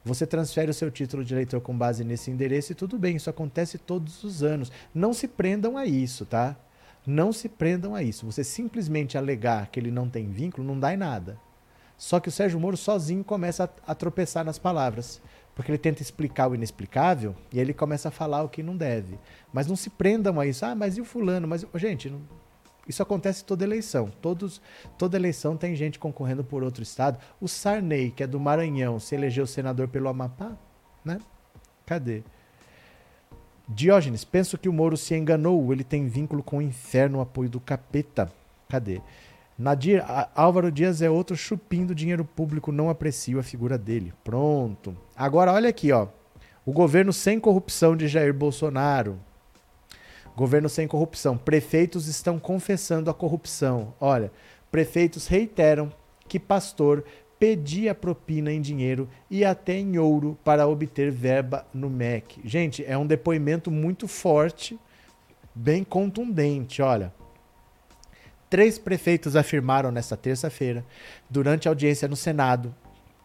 você 0.04 0.28
transfere 0.28 0.70
o 0.70 0.74
seu 0.74 0.92
título 0.92 1.26
de 1.26 1.34
eleitor 1.34 1.60
com 1.62 1.76
base 1.76 2.04
nesse 2.04 2.30
endereço 2.30 2.72
e 2.72 2.76
tudo 2.76 2.98
bem, 2.98 3.16
isso 3.16 3.30
acontece 3.30 3.80
todos 3.80 4.24
os 4.24 4.44
anos. 4.44 4.72
Não 4.94 5.14
se 5.14 5.28
prendam 5.28 5.78
a 5.78 5.86
isso, 5.86 6.26
tá? 6.26 6.56
Não 7.08 7.34
se 7.34 7.50
prendam 7.50 7.96
a 7.96 8.04
isso. 8.04 8.26
Você 8.26 8.44
simplesmente 8.44 9.18
alegar 9.18 9.68
que 9.68 9.80
ele 9.80 9.92
não 9.92 10.08
tem 10.08 10.30
vínculo 10.30 10.66
não 10.66 10.80
dá 10.80 10.94
em 10.94 10.98
nada. 10.98 11.40
Só 11.98 12.20
que 12.20 12.30
o 12.30 12.32
Sérgio 12.32 12.60
Moro 12.60 12.78
sozinho 12.78 13.24
começa 13.24 13.64
a, 13.64 13.92
a 13.92 13.96
tropeçar 13.96 14.46
nas 14.46 14.60
palavras. 14.60 15.22
Porque 15.56 15.72
ele 15.72 15.78
tenta 15.78 16.02
explicar 16.02 16.50
o 16.50 16.56
inexplicável 16.56 17.34
e 17.52 17.60
ele 17.60 17.74
começa 17.74 18.10
a 18.10 18.12
falar 18.12 18.44
o 18.44 18.50
que 18.50 18.62
não 18.62 18.76
deve. 18.76 19.18
Mas 19.54 19.68
não 19.68 19.76
se 19.76 19.90
prendam 19.90 20.40
a 20.40 20.46
isso. 20.46 20.66
Ah, 20.66 20.76
mas 20.76 20.98
e 20.98 21.02
o 21.02 21.06
fulano? 21.06 21.48
Mas, 21.48 21.66
gente, 21.76 22.10
não... 22.10 22.20
isso 22.86 23.02
acontece 23.02 23.46
toda 23.46 23.64
eleição. 23.64 24.12
Todos, 24.22 24.62
toda 24.98 25.16
eleição 25.16 25.56
tem 25.56 25.74
gente 25.74 25.98
concorrendo 25.98 26.44
por 26.44 26.62
outro 26.62 26.84
estado. 26.84 27.18
O 27.40 27.48
Sarney, 27.48 28.12
que 28.12 28.22
é 28.22 28.28
do 28.28 28.38
Maranhão, 28.38 29.00
se 29.00 29.16
elegeu 29.16 29.48
senador 29.48 29.88
pelo 29.88 30.10
Amapá, 30.10 30.58
né? 31.06 31.20
Cadê? 31.86 32.22
Diógenes, 33.68 34.26
penso 34.26 34.58
que 34.58 34.68
o 34.68 34.74
Moro 34.74 34.98
se 34.98 35.16
enganou. 35.16 35.72
Ele 35.72 35.86
tem 35.86 36.06
vínculo 36.08 36.44
com 36.44 36.58
o 36.58 36.62
inferno, 36.62 37.20
o 37.20 37.22
apoio 37.22 37.50
do 37.50 37.62
capeta. 37.62 38.30
Cadê? 38.68 39.02
Nadir, 39.58 40.04
Álvaro 40.36 40.70
Dias 40.70 41.02
é 41.02 41.10
outro 41.10 41.36
chupim 41.36 41.86
do 41.86 41.96
dinheiro 41.96 42.26
público, 42.26 42.72
não 42.72 42.90
aprecio 42.90 43.40
a 43.40 43.44
figura 43.44 43.78
dele. 43.78 44.14
Pronto. 44.24 44.96
Agora 45.16 45.54
olha 45.54 45.70
aqui, 45.70 45.92
ó. 45.92 46.08
O 46.66 46.74
governo 46.74 47.14
sem 47.14 47.40
corrupção 47.40 47.96
de 47.96 48.08
Jair 48.08 48.34
Bolsonaro. 48.34 49.18
Governo 50.36 50.68
sem 50.68 50.88
corrupção. 50.88 51.38
Prefeitos 51.38 52.08
estão 52.08 52.38
confessando 52.38 53.10
a 53.10 53.14
corrupção. 53.14 53.94
Olha, 54.00 54.32
prefeitos 54.70 55.28
reiteram 55.28 55.90
que 56.28 56.40
pastor 56.40 57.06
pedia 57.40 57.96
propina 57.96 58.52
em 58.52 58.60
dinheiro 58.60 59.08
e 59.30 59.46
até 59.46 59.78
em 59.78 59.98
ouro 59.98 60.38
para 60.44 60.68
obter 60.68 61.12
verba 61.12 61.66
no 61.74 61.90
MEC. 61.90 62.42
Gente, 62.44 62.84
é 62.86 62.98
um 62.98 63.08
depoimento 63.08 63.72
muito 63.72 64.08
forte, 64.08 64.78
bem 65.54 65.84
contundente, 65.84 66.82
olha. 66.82 67.14
Três 68.50 68.78
prefeitos 68.78 69.36
afirmaram 69.36 69.92
nesta 69.92 70.16
terça-feira, 70.16 70.86
durante 71.30 71.68
audiência 71.68 72.08
no 72.08 72.16
Senado, 72.16 72.74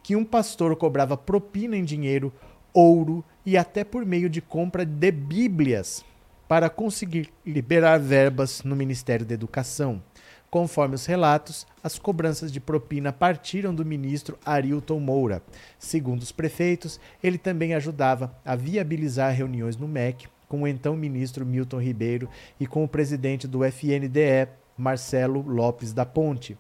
que 0.03 0.17
um 0.17 0.25
pastor 0.25 0.75
cobrava 0.77 1.17
propina 1.17 1.77
em 1.77 1.85
dinheiro, 1.85 2.33
ouro 2.73 3.25
e 3.45 3.57
até 3.57 3.85
por 3.85 4.05
meio 4.07 4.31
de 4.31 4.41
compra 4.41 4.85
de 4.85 5.11
Bíblias 5.11 6.05
para 6.49 6.69
conseguir 6.71 7.31
liberar 7.47 7.99
verbas 8.01 8.63
no 8.65 8.75
Ministério 8.75 9.25
da 9.27 9.35
Educação. 9.35 10.03
Conforme 10.51 10.97
os 10.97 11.07
relatos, 11.07 11.65
as 11.81 11.97
cobranças 11.97 12.51
de 12.51 12.59
propina 12.59 13.13
partiram 13.13 13.73
do 13.73 13.85
ministro 13.85 14.37
Arilton 14.45 14.99
Moura. 14.99 15.43
Segundo 15.79 16.23
os 16.23 16.33
prefeitos, 16.33 16.99
ele 17.23 17.39
também 17.39 17.73
ajudava 17.75 18.35
a 18.45 18.57
viabilizar 18.57 19.33
reuniões 19.33 19.77
no 19.77 19.87
MEC 19.87 20.27
com 20.49 20.63
o 20.63 20.67
então 20.67 20.97
ministro 20.97 21.47
Milton 21.47 21.81
Ribeiro 21.81 22.29
e 22.59 22.67
com 22.67 22.83
o 22.83 22.89
presidente 22.89 23.47
do 23.47 23.65
FNDE, 23.65 24.49
Marcelo 24.81 25.43
Lopes 25.43 25.93
da 25.93 26.07
Ponte. 26.07 26.59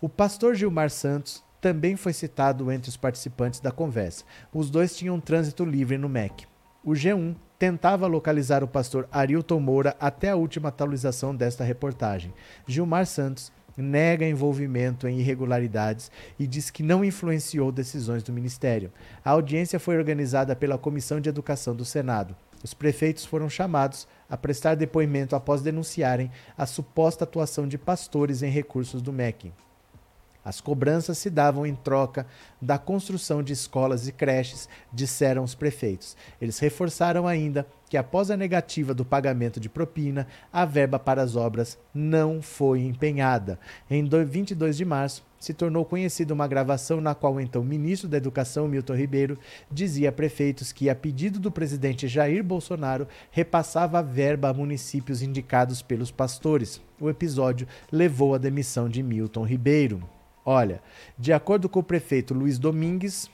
O 0.00 0.08
pastor 0.08 0.54
Gilmar 0.54 0.90
Santos 0.90 1.42
também 1.60 1.96
foi 1.96 2.12
citado 2.12 2.70
entre 2.70 2.90
os 2.90 2.96
participantes 2.96 3.60
da 3.60 3.70
conversa. 3.70 4.24
Os 4.52 4.68
dois 4.68 4.94
tinham 4.96 5.20
trânsito 5.20 5.64
livre 5.64 5.96
no 5.96 6.08
MEC. 6.08 6.46
O 6.84 6.90
G1 6.90 7.36
tentava 7.58 8.06
localizar 8.06 8.62
o 8.62 8.68
pastor 8.68 9.08
Arilton 9.10 9.60
Moura 9.60 9.96
até 9.98 10.30
a 10.30 10.36
última 10.36 10.68
atualização 10.68 11.34
desta 11.34 11.64
reportagem. 11.64 12.34
Gilmar 12.66 13.06
Santos 13.06 13.52
nega 13.76 14.26
envolvimento 14.26 15.06
em 15.08 15.20
irregularidades 15.20 16.10
e 16.38 16.46
diz 16.46 16.70
que 16.70 16.82
não 16.82 17.04
influenciou 17.04 17.72
decisões 17.72 18.22
do 18.22 18.32
ministério. 18.32 18.92
A 19.24 19.30
audiência 19.30 19.78
foi 19.78 19.96
organizada 19.96 20.54
pela 20.54 20.76
Comissão 20.76 21.20
de 21.20 21.28
Educação 21.28 21.74
do 21.74 21.84
Senado. 21.84 22.36
Os 22.64 22.72
prefeitos 22.72 23.26
foram 23.26 23.50
chamados 23.50 24.08
a 24.28 24.38
prestar 24.38 24.74
depoimento 24.74 25.36
após 25.36 25.60
denunciarem 25.60 26.32
a 26.56 26.64
suposta 26.64 27.24
atuação 27.24 27.68
de 27.68 27.76
pastores 27.76 28.42
em 28.42 28.48
recursos 28.48 29.02
do 29.02 29.12
MEC. 29.12 29.52
As 30.42 30.62
cobranças 30.62 31.18
se 31.18 31.28
davam 31.28 31.66
em 31.66 31.74
troca 31.74 32.26
da 32.60 32.78
construção 32.78 33.42
de 33.42 33.52
escolas 33.52 34.08
e 34.08 34.12
creches, 34.12 34.66
disseram 34.90 35.44
os 35.44 35.54
prefeitos. 35.54 36.16
Eles 36.40 36.58
reforçaram 36.58 37.28
ainda 37.28 37.66
que, 37.94 37.98
após 37.98 38.28
a 38.28 38.36
negativa 38.36 38.92
do 38.92 39.04
pagamento 39.04 39.60
de 39.60 39.68
propina, 39.68 40.26
a 40.52 40.64
verba 40.64 40.98
para 40.98 41.22
as 41.22 41.36
obras 41.36 41.78
não 41.94 42.42
foi 42.42 42.80
empenhada. 42.80 43.56
Em 43.88 44.04
22 44.04 44.76
de 44.76 44.84
março, 44.84 45.24
se 45.38 45.54
tornou 45.54 45.84
conhecida 45.84 46.34
uma 46.34 46.48
gravação 46.48 47.00
na 47.00 47.14
qual 47.14 47.40
então 47.40 47.62
o 47.62 47.64
ministro 47.64 48.08
da 48.08 48.16
Educação, 48.16 48.66
Milton 48.66 48.94
Ribeiro, 48.94 49.38
dizia 49.70 50.08
a 50.08 50.12
prefeitos 50.12 50.72
que, 50.72 50.90
a 50.90 50.94
pedido 50.96 51.38
do 51.38 51.52
presidente 51.52 52.08
Jair 52.08 52.42
Bolsonaro, 52.42 53.06
repassava 53.30 54.00
a 54.00 54.02
verba 54.02 54.48
a 54.48 54.52
municípios 54.52 55.22
indicados 55.22 55.80
pelos 55.80 56.10
pastores. 56.10 56.82
O 57.00 57.08
episódio 57.08 57.68
levou 57.92 58.34
à 58.34 58.38
demissão 58.38 58.88
de 58.88 59.04
Milton 59.04 59.46
Ribeiro. 59.46 60.02
Olha, 60.44 60.82
de 61.16 61.32
acordo 61.32 61.68
com 61.68 61.78
o 61.78 61.84
prefeito 61.84 62.34
Luiz 62.34 62.58
Domingues, 62.58 63.30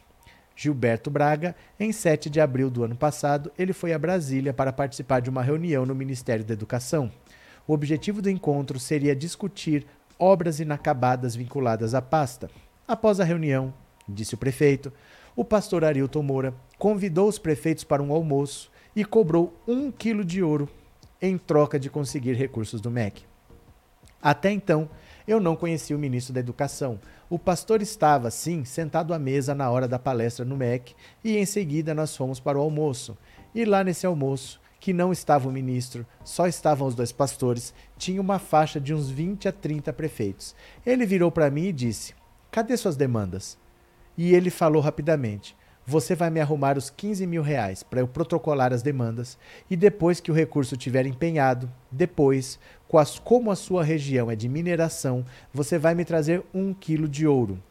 Gilberto 0.60 1.10
Braga, 1.10 1.56
em 1.78 1.90
7 1.90 2.28
de 2.28 2.38
abril 2.38 2.68
do 2.68 2.84
ano 2.84 2.94
passado, 2.94 3.50
ele 3.58 3.72
foi 3.72 3.94
a 3.94 3.98
Brasília 3.98 4.52
para 4.52 4.70
participar 4.70 5.20
de 5.20 5.30
uma 5.30 5.42
reunião 5.42 5.86
no 5.86 5.94
Ministério 5.94 6.44
da 6.44 6.52
Educação. 6.52 7.10
O 7.66 7.72
objetivo 7.72 8.20
do 8.20 8.28
encontro 8.28 8.78
seria 8.78 9.16
discutir 9.16 9.86
obras 10.18 10.60
inacabadas 10.60 11.34
vinculadas 11.34 11.94
à 11.94 12.02
pasta. 12.02 12.50
Após 12.86 13.20
a 13.20 13.24
reunião, 13.24 13.72
disse 14.06 14.34
o 14.34 14.38
prefeito, 14.38 14.92
o 15.34 15.46
pastor 15.46 15.82
Arilton 15.82 16.22
Moura 16.22 16.52
convidou 16.78 17.26
os 17.26 17.38
prefeitos 17.38 17.82
para 17.82 18.02
um 18.02 18.12
almoço 18.12 18.70
e 18.94 19.02
cobrou 19.02 19.58
um 19.66 19.90
quilo 19.90 20.22
de 20.22 20.42
ouro 20.42 20.68
em 21.22 21.38
troca 21.38 21.80
de 21.80 21.88
conseguir 21.88 22.34
recursos 22.34 22.82
do 22.82 22.90
MEC. 22.90 23.22
Até 24.20 24.50
então, 24.50 24.90
eu 25.26 25.40
não 25.40 25.56
conhecia 25.56 25.96
o 25.96 25.98
ministro 25.98 26.34
da 26.34 26.40
Educação. 26.40 27.00
O 27.30 27.38
pastor 27.38 27.80
estava, 27.80 28.28
sim, 28.28 28.64
sentado 28.64 29.14
à 29.14 29.18
mesa 29.18 29.54
na 29.54 29.70
hora 29.70 29.86
da 29.86 30.00
palestra 30.00 30.44
no 30.44 30.56
MEC 30.56 30.96
e 31.22 31.36
em 31.36 31.46
seguida 31.46 31.94
nós 31.94 32.16
fomos 32.16 32.40
para 32.40 32.58
o 32.58 32.60
almoço. 32.60 33.16
E 33.54 33.64
lá 33.64 33.84
nesse 33.84 34.04
almoço, 34.04 34.60
que 34.80 34.92
não 34.92 35.12
estava 35.12 35.48
o 35.48 35.52
ministro, 35.52 36.04
só 36.24 36.48
estavam 36.48 36.88
os 36.88 36.94
dois 36.96 37.12
pastores, 37.12 37.72
tinha 37.96 38.20
uma 38.20 38.40
faixa 38.40 38.80
de 38.80 38.92
uns 38.92 39.08
20 39.08 39.46
a 39.46 39.52
30 39.52 39.92
prefeitos. 39.92 40.56
Ele 40.84 41.06
virou 41.06 41.30
para 41.30 41.52
mim 41.52 41.66
e 41.66 41.72
disse: 41.72 42.14
Cadê 42.50 42.76
suas 42.76 42.96
demandas? 42.96 43.56
E 44.18 44.34
ele 44.34 44.50
falou 44.50 44.82
rapidamente: 44.82 45.54
você 45.86 46.14
vai 46.14 46.30
me 46.30 46.40
arrumar 46.40 46.78
os 46.78 46.90
15 46.90 47.26
mil 47.26 47.42
reais 47.42 47.82
para 47.82 48.00
eu 48.00 48.06
protocolar 48.06 48.72
as 48.72 48.82
demandas 48.82 49.36
e 49.68 49.76
depois 49.76 50.20
que 50.20 50.30
o 50.30 50.34
recurso 50.34 50.76
tiver 50.76 51.06
empenhado, 51.06 51.68
depois, 51.90 52.60
como 53.24 53.50
a 53.50 53.56
sua 53.56 53.84
região 53.84 54.30
é 54.30 54.36
de 54.36 54.48
mineração, 54.48 55.24
você 55.52 55.78
vai 55.78 55.94
me 55.94 56.04
trazer 56.04 56.42
um 56.52 56.74
quilo 56.74 57.08
de 57.08 57.26
ouro. 57.26 57.62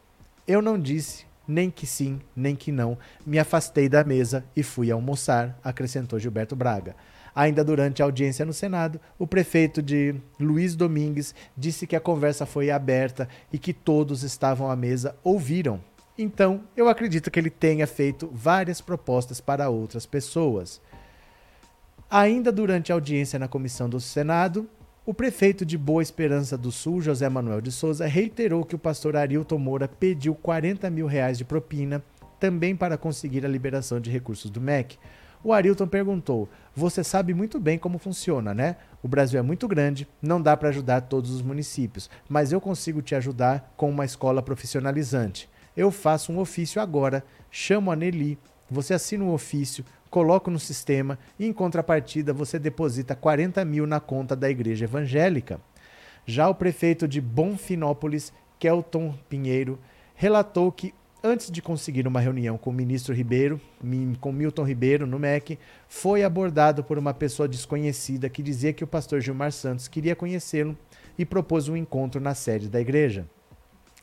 Eu 0.48 0.62
não 0.62 0.80
disse 0.80 1.26
nem 1.48 1.70
que 1.70 1.86
sim, 1.86 2.20
nem 2.36 2.56
que 2.56 2.72
não. 2.72 2.98
Me 3.26 3.40
afastei 3.40 3.90
da 3.90 4.04
mesa 4.04 4.44
e 4.56 4.64
fui 4.64 4.92
almoçar, 4.92 5.60
acrescentou 5.64 6.20
Gilberto 6.20 6.56
Braga. 6.56 6.96
Ainda 7.36 7.64
durante 7.64 8.02
a 8.02 8.06
audiência 8.06 8.46
no 8.46 8.54
Senado, 8.54 9.00
o 9.18 9.28
prefeito 9.28 9.82
de 9.82 10.16
Luiz 10.40 10.76
Domingues 10.76 11.34
disse 11.58 11.86
que 11.86 11.96
a 11.96 12.02
conversa 12.02 12.46
foi 12.46 12.72
aberta 12.72 13.28
e 13.52 13.58
que 13.58 13.74
todos 13.74 14.24
estavam 14.24 14.70
à 14.70 14.76
mesa 14.76 15.16
ouviram 15.24 15.82
então, 16.22 16.66
eu 16.76 16.90
acredito 16.90 17.32
que 17.32 17.40
ele 17.40 17.50
tenha 17.50 17.88
feito 17.88 18.30
várias 18.34 18.82
propostas 18.82 19.40
para 19.40 19.70
outras 19.70 20.06
pessoas. 20.06 20.82
Ainda 22.10 22.52
durante 22.52 22.92
a 22.92 22.96
audiência 22.96 23.40
na 23.40 23.48
comissão 23.48 23.88
do 23.88 24.02
Senado, 24.02 24.70
o 25.10 25.14
prefeito 25.14 25.66
de 25.66 25.76
Boa 25.76 26.04
Esperança 26.04 26.56
do 26.56 26.72
Sul, 26.72 27.02
José 27.02 27.28
Manuel 27.28 27.62
de 27.62 27.72
Souza, 27.72 28.06
reiterou 28.06 28.64
que 28.64 28.76
o 28.76 28.80
pastor 28.80 29.16
Arilton 29.16 29.58
Moura 29.58 29.88
pediu 29.88 30.36
40 30.36 30.88
mil 30.92 31.08
reais 31.08 31.36
de 31.36 31.44
propina 31.44 32.04
também 32.40 32.76
para 32.76 32.96
conseguir 32.96 33.44
a 33.44 33.50
liberação 33.50 34.00
de 34.00 34.12
recursos 34.12 34.52
do 34.52 34.62
MEC. 34.62 35.00
O 35.44 35.52
Arilton 35.52 35.88
perguntou: 35.88 36.48
Você 36.76 37.04
sabe 37.04 37.34
muito 37.34 37.60
bem 37.60 37.80
como 37.80 37.98
funciona, 37.98 38.54
né? 38.54 38.76
O 39.02 39.08
Brasil 39.08 39.40
é 39.40 39.42
muito 39.42 39.68
grande, 39.68 40.08
não 40.22 40.40
dá 40.40 40.56
para 40.56 40.70
ajudar 40.70 41.02
todos 41.02 41.32
os 41.32 41.42
municípios, 41.42 42.08
mas 42.30 42.52
eu 42.52 42.62
consigo 42.62 43.02
te 43.02 43.16
ajudar 43.16 43.74
com 43.76 43.90
uma 43.90 44.06
escola 44.06 44.44
profissionalizante 44.44 45.50
eu 45.80 45.92
faço 45.92 46.34
um 46.34 46.40
ofício 46.40 46.82
agora, 46.82 47.24
chamo 47.50 47.90
a 47.90 47.96
Nelly, 47.96 48.38
você 48.70 48.94
assina 48.94 49.24
um 49.24 49.32
ofício, 49.32 49.86
coloco 50.10 50.50
no 50.50 50.60
sistema 50.60 51.18
e, 51.38 51.46
em 51.46 51.54
contrapartida, 51.54 52.34
você 52.34 52.58
deposita 52.58 53.16
40 53.16 53.64
mil 53.66 53.86
na 53.86 54.00
conta 54.00 54.36
da 54.36 54.50
igreja 54.50 54.86
evangélica. 54.86 55.60
Já 56.26 56.48
o 56.50 56.56
prefeito 56.56 57.08
de 57.08 57.22
Bonfinópolis, 57.22 58.34
Kelton 58.58 59.16
Pinheiro, 59.30 59.80
relatou 60.16 60.72
que 60.72 60.94
antes 61.24 61.52
de 61.52 61.62
conseguir 61.62 62.08
uma 62.08 62.20
reunião 62.20 62.58
com 62.58 62.70
o 62.70 62.74
ministro 62.74 63.14
Ribeiro, 63.14 63.60
com 64.22 64.32
Milton 64.32 64.64
Ribeiro 64.64 65.06
no 65.06 65.20
MEC, 65.20 65.58
foi 65.88 66.24
abordado 66.24 66.84
por 66.84 66.98
uma 66.98 67.14
pessoa 67.14 67.48
desconhecida 67.48 68.30
que 68.30 68.44
dizia 68.44 68.74
que 68.74 68.84
o 68.84 68.88
pastor 68.88 69.22
Gilmar 69.22 69.52
Santos 69.52 69.88
queria 69.88 70.16
conhecê-lo 70.16 70.78
e 71.18 71.26
propôs 71.26 71.68
um 71.68 71.76
encontro 71.76 72.22
na 72.22 72.34
sede 72.34 72.70
da 72.70 72.80
igreja. 72.80 73.28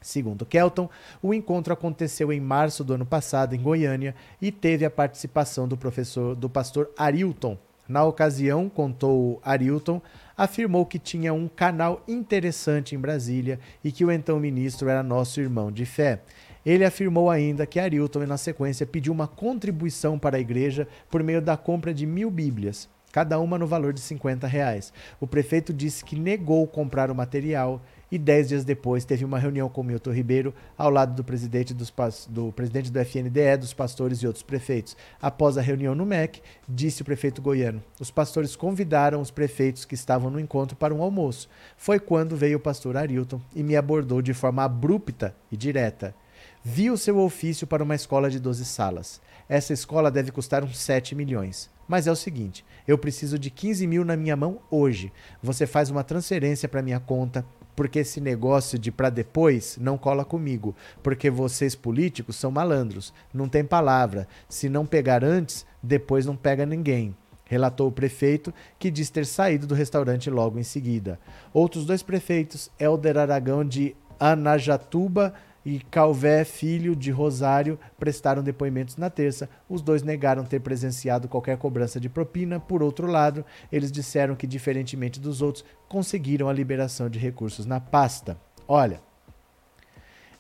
Segundo 0.01 0.47
Kelton, 0.47 0.89
o 1.23 1.33
encontro 1.33 1.73
aconteceu 1.73 2.33
em 2.33 2.41
março 2.41 2.85
do 2.85 2.95
ano 2.95 3.07
passado 3.07 3.55
em 3.55 3.61
Goiânia 3.61 4.15
e 4.41 4.53
teve 4.53 4.85
a 4.85 4.91
participação 4.91 5.67
do 5.67 5.77
professor 5.77 6.35
do 6.35 6.49
pastor 6.49 6.91
Arilton. 6.97 7.59
Na 7.89 8.05
ocasião, 8.05 8.69
contou 8.69 9.41
Arilton, 9.45 10.03
afirmou 10.37 10.85
que 10.85 10.99
tinha 10.99 11.33
um 11.33 11.47
canal 11.47 12.03
interessante 12.09 12.97
em 12.97 12.99
Brasília 12.99 13.61
e 13.83 13.93
que 13.93 14.05
o 14.05 14.11
então 14.11 14.41
ministro 14.41 14.89
era 14.89 15.03
nosso 15.05 15.41
irmão 15.41 15.71
de 15.71 15.87
fé. 15.87 16.21
Ele 16.65 16.85
afirmou 16.85 17.31
ainda 17.31 17.65
que 17.65 17.79
Arilton, 17.79 18.27
na 18.27 18.37
sequência, 18.37 18.85
pediu 18.85 19.13
uma 19.13 19.29
contribuição 19.29 20.19
para 20.19 20.37
a 20.37 20.41
igreja 20.41 20.89
por 21.09 21.23
meio 21.23 21.41
da 21.41 21.57
compra 21.57 21.95
de 21.95 22.05
mil 22.05 22.29
Bíblias, 22.29 22.89
cada 23.13 23.39
uma 23.39 23.57
no 23.57 23.69
valor 23.69 23.93
de 23.93 24.01
50 24.01 24.49
reais. 24.49 24.93
O 25.21 25.29
prefeito 25.29 25.73
disse 25.73 26.05
que 26.05 26.19
negou 26.19 26.67
comprar 26.67 27.09
o 27.09 27.15
material 27.15 27.81
e 28.11 28.19
dez 28.19 28.49
dias 28.49 28.65
depois 28.65 29.05
teve 29.05 29.25
uma 29.25 29.39
reunião 29.39 29.69
com 29.69 29.83
Milton 29.83 30.13
Ribeiro 30.13 30.55
ao 30.77 30.91
lado 30.91 31.15
do 31.15 31.25
presidente, 31.25 31.75
dos, 31.75 31.93
do 32.29 32.53
presidente 32.53 32.91
do 32.91 32.99
FNDE, 33.01 33.57
dos 33.59 33.73
pastores 33.73 34.19
e 34.19 34.27
outros 34.27 34.43
prefeitos. 34.43 34.97
Após 35.21 35.59
a 35.59 35.63
reunião 35.63 35.95
no 35.95 36.07
MEC, 36.07 36.41
disse 36.69 37.03
o 37.03 37.05
prefeito 37.05 37.43
goiano, 37.43 37.83
os 38.01 38.11
pastores 38.11 38.55
convidaram 38.55 39.21
os 39.21 39.31
prefeitos 39.31 39.85
que 39.85 39.95
estavam 39.95 40.31
no 40.31 40.41
encontro 40.41 40.77
para 40.77 40.95
um 40.95 41.03
almoço. 41.03 41.49
Foi 41.77 41.99
quando 41.99 42.37
veio 42.37 42.59
o 42.59 42.61
pastor 42.61 42.97
Arilton 42.97 43.41
e 43.55 43.63
me 43.63 43.77
abordou 43.77 44.23
de 44.23 44.35
forma 44.35 44.63
abrupta 44.63 45.35
e 45.51 45.57
direta. 45.57 46.15
Vi 46.63 46.91
o 46.91 46.97
seu 46.97 47.19
ofício 47.19 47.67
para 47.67 47.83
uma 47.83 47.95
escola 47.95 48.29
de 48.29 48.41
12 48.41 48.65
salas. 48.65 49.21
Essa 49.49 49.73
escola 49.73 50.11
deve 50.11 50.33
custar 50.33 50.65
uns 50.65 50.79
7 50.79 51.15
milhões. 51.15 51.71
Mas 51.89 52.07
é 52.07 52.13
o 52.13 52.17
seguinte, 52.17 52.65
eu 52.87 52.99
preciso 52.99 53.39
de 53.39 53.51
15 53.51 53.87
mil 53.87 54.05
na 54.05 54.17
minha 54.17 54.37
mão 54.37 54.59
hoje. 54.71 55.13
Você 55.43 55.67
faz 55.67 55.91
uma 55.91 56.03
transferência 56.03 56.69
para 56.69 56.83
minha 56.83 56.99
conta, 56.99 57.45
porque 57.77 58.01
esse 58.01 58.21
negócio 58.21 58.79
de 58.79 58.91
para 58.91 59.11
depois 59.11 59.77
não 59.81 59.99
cola 59.99 60.25
comigo, 60.25 60.75
porque 61.03 61.31
vocês 61.31 61.75
políticos 61.75 62.37
são 62.37 62.51
malandros, 62.51 63.13
não 63.33 63.49
tem 63.49 63.65
palavra. 63.65 64.27
Se 64.49 64.69
não 64.69 64.87
pegar 64.87 65.23
antes, 65.23 65.67
depois 65.83 66.25
não 66.27 66.35
pega 66.35 66.65
ninguém. 66.65 67.15
Relatou 67.45 67.89
o 67.89 67.93
prefeito, 67.93 68.53
que 68.79 68.91
diz 68.91 69.09
ter 69.09 69.25
saído 69.25 69.69
do 69.69 69.75
restaurante 69.75 70.29
logo 70.29 70.59
em 70.59 70.65
seguida. 70.65 71.21
Outros 71.53 71.87
dois 71.87 72.03
prefeitos, 72.03 72.69
Helder 72.79 73.19
Aragão 73.19 73.65
de 73.65 73.95
Anajatuba 74.19 75.33
e 75.67 75.81
Calvé 75.81 76.45
Filho 76.45 76.95
de 76.95 77.11
Rosário 77.11 77.77
prestaram 77.99 78.41
depoimentos 78.41 78.97
na 78.97 79.11
terça. 79.11 79.51
Os 79.69 79.83
dois 79.83 80.01
negaram 80.01 80.45
ter 80.45 80.61
presenciado 80.61 81.27
qualquer 81.27 81.59
cobrança 81.59 81.99
de 81.99 82.09
propina. 82.09 82.61
Por 82.61 82.85
outro 82.85 83.09
lado, 83.09 83.45
eles 83.73 83.91
disseram 83.91 84.37
que, 84.37 84.47
diferentemente 84.47 85.19
dos 85.19 85.43
outros, 85.43 85.65
conseguiram 85.89 86.49
a 86.49 86.53
liberação 86.53 87.11
de 87.11 87.19
recursos 87.19 87.67
na 87.67 87.81
pasta. 87.81 88.41
Olha, 88.69 89.01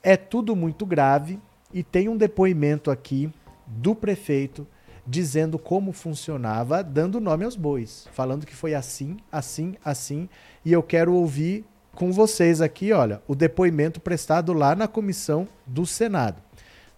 é 0.00 0.16
tudo 0.16 0.54
muito 0.54 0.86
grave 0.86 1.40
e 1.74 1.82
tem 1.82 2.08
um 2.08 2.16
depoimento 2.16 2.88
aqui 2.88 3.28
do 3.66 3.96
prefeito 3.96 4.64
dizendo 5.04 5.58
como 5.58 5.90
funcionava, 5.90 6.84
dando 6.84 7.20
nome 7.20 7.44
aos 7.44 7.56
bois, 7.56 8.06
falando 8.12 8.46
que 8.46 8.54
foi 8.54 8.74
assim, 8.74 9.16
assim, 9.30 9.74
assim, 9.84 10.28
e 10.64 10.72
eu 10.72 10.84
quero 10.84 11.12
ouvir 11.14 11.64
com 11.96 12.12
vocês 12.12 12.60
aqui, 12.60 12.92
olha, 12.92 13.20
o 13.26 13.34
depoimento 13.34 13.98
prestado 13.98 14.52
lá 14.52 14.76
na 14.76 14.86
comissão 14.86 15.48
do 15.66 15.86
Senado. 15.86 16.36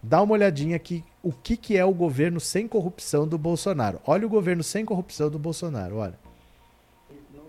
Dá 0.02 0.20
uma 0.20 0.34
olhadinha 0.34 0.76
aqui 0.76 1.04
o 1.22 1.32
que, 1.32 1.56
que 1.56 1.76
é 1.76 1.84
o 1.84 1.92
governo 1.92 2.40
sem 2.40 2.68
corrupção 2.68 3.26
do 3.26 3.38
Bolsonaro. 3.38 4.00
Olha 4.06 4.26
o 4.26 4.30
governo 4.30 4.62
sem 4.62 4.84
corrupção 4.84 5.30
do 5.30 5.38
Bolsonaro, 5.38 5.96
olha. 5.96 6.14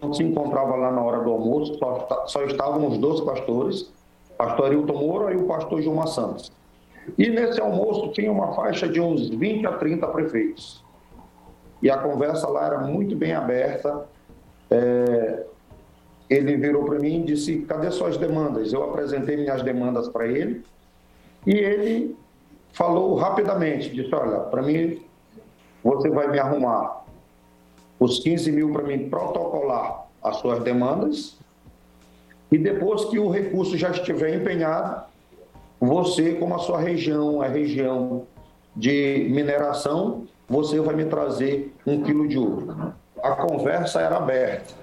Não 0.01 0.13
se 0.13 0.23
encontrava 0.23 0.75
lá 0.75 0.91
na 0.91 1.01
hora 1.01 1.23
do 1.23 1.31
almoço, 1.31 1.77
só, 1.77 2.25
só 2.27 2.43
estavam 2.45 2.87
os 2.87 2.97
dois 2.97 3.19
pastores, 3.21 3.91
pastor 4.37 4.67
Arilton 4.67 4.93
Moura 4.93 5.33
e 5.33 5.37
o 5.37 5.45
pastor 5.45 5.81
Gilmar 5.81 6.07
Santos. 6.07 6.51
E 7.17 7.29
nesse 7.29 7.59
almoço 7.59 8.11
tinha 8.11 8.31
uma 8.31 8.53
faixa 8.53 8.87
de 8.87 9.01
uns 9.01 9.29
20 9.29 9.65
a 9.65 9.73
30 9.73 10.07
prefeitos. 10.07 10.83
E 11.81 11.89
a 11.89 11.97
conversa 11.97 12.47
lá 12.47 12.65
era 12.65 12.79
muito 12.79 13.15
bem 13.15 13.33
aberta. 13.33 14.05
É, 14.69 15.45
ele 16.29 16.57
virou 16.57 16.83
para 16.85 16.99
mim 16.99 17.21
e 17.21 17.25
disse: 17.25 17.59
Cadê 17.61 17.89
suas 17.91 18.17
demandas? 18.17 18.71
Eu 18.71 18.83
apresentei 18.83 19.37
minhas 19.37 19.61
demandas 19.63 20.07
para 20.09 20.27
ele 20.27 20.63
e 21.45 21.53
ele 21.53 22.15
falou 22.71 23.15
rapidamente: 23.15 23.89
disse, 23.89 24.13
Olha, 24.13 24.39
para 24.41 24.61
mim, 24.61 25.01
você 25.83 26.09
vai 26.09 26.29
me 26.29 26.39
arrumar 26.39 27.05
os 27.99 28.19
15 28.19 28.51
mil 28.51 28.71
para 28.71 28.83
mim 28.83 29.09
protocolar 29.09 30.07
as 30.21 30.37
suas 30.37 30.63
demandas 30.63 31.37
e 32.51 32.57
depois 32.57 33.05
que 33.05 33.19
o 33.19 33.29
recurso 33.29 33.77
já 33.77 33.91
estiver 33.91 34.35
empenhado, 34.35 35.03
você, 35.79 36.33
como 36.33 36.55
a 36.55 36.59
sua 36.59 36.79
região 36.79 37.43
é 37.43 37.47
região 37.47 38.25
de 38.75 39.27
mineração, 39.29 40.25
você 40.47 40.79
vai 40.79 40.95
me 40.95 41.05
trazer 41.05 41.73
um 41.85 42.01
quilo 42.01 42.27
de 42.27 42.37
ouro. 42.37 42.93
A 43.21 43.31
conversa 43.31 44.01
era 44.01 44.17
aberta, 44.17 44.73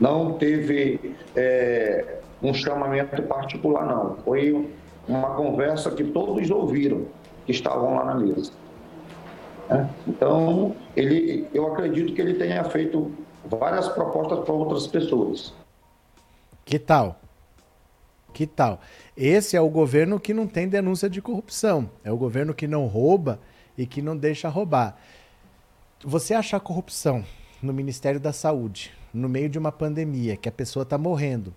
não 0.00 0.32
teve 0.32 1.14
é, 1.36 2.20
um 2.42 2.54
chamamento 2.54 3.22
particular, 3.24 3.86
não. 3.86 4.16
Foi 4.24 4.68
uma 5.06 5.34
conversa 5.34 5.90
que 5.90 6.04
todos 6.04 6.50
ouviram, 6.50 7.06
que 7.44 7.52
estavam 7.52 7.94
lá 7.94 8.04
na 8.04 8.14
mesa. 8.14 8.52
É, 9.68 9.86
então, 10.08 10.74
ele, 10.96 11.46
eu 11.52 11.72
acredito 11.72 12.14
que 12.14 12.20
ele 12.20 12.34
tenha 12.34 12.64
feito 12.64 13.12
várias 13.44 13.88
propostas 13.88 14.40
para 14.40 14.54
outras 14.54 14.86
pessoas. 14.86 15.52
Que 16.64 16.78
tal? 16.78 17.20
Que 18.32 18.46
tal? 18.46 18.80
Esse 19.16 19.56
é 19.56 19.60
o 19.60 19.68
governo 19.68 20.18
que 20.18 20.32
não 20.32 20.46
tem 20.46 20.68
denúncia 20.68 21.10
de 21.10 21.20
corrupção. 21.20 21.90
É 22.04 22.10
o 22.10 22.16
governo 22.16 22.54
que 22.54 22.66
não 22.66 22.86
rouba 22.86 23.40
e 23.76 23.86
que 23.86 24.00
não 24.00 24.16
deixa 24.16 24.48
roubar. 24.48 24.96
Você 26.02 26.32
achar 26.32 26.60
corrupção 26.60 27.24
no 27.62 27.72
Ministério 27.72 28.18
da 28.18 28.32
Saúde, 28.32 28.92
no 29.12 29.28
meio 29.28 29.48
de 29.48 29.58
uma 29.58 29.72
pandemia, 29.72 30.36
que 30.36 30.48
a 30.48 30.52
pessoa 30.52 30.82
está 30.82 30.96
morrendo, 30.96 31.54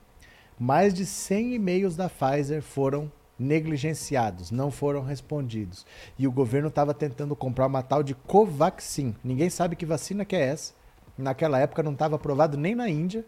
mais 0.60 0.94
de 0.94 1.06
100 1.06 1.56
e-mails 1.56 1.96
da 1.96 2.10
Pfizer 2.10 2.62
foram 2.62 3.12
negligenciados, 3.38 4.52
não 4.52 4.72
foram 4.72 5.04
respondidos. 5.04 5.86
E 6.18 6.28
o 6.28 6.32
governo 6.32 6.68
estava 6.68 6.94
tentando 6.94 7.36
comprar 7.36 7.68
uma 7.68 7.82
tal 7.82 8.04
de 8.04 8.14
Covaxin. 8.14 9.16
Ninguém 9.24 9.50
sabe 9.50 9.76
que 9.76 9.86
vacina 9.86 10.24
que 10.24 10.36
é 10.36 10.42
essa. 10.42 10.74
Naquela 11.18 11.60
época 11.60 11.84
não 11.84 11.94
estava 11.94 12.16
aprovado 12.16 12.58
nem 12.58 12.76
na 12.76 12.90
Índia, 12.90 13.26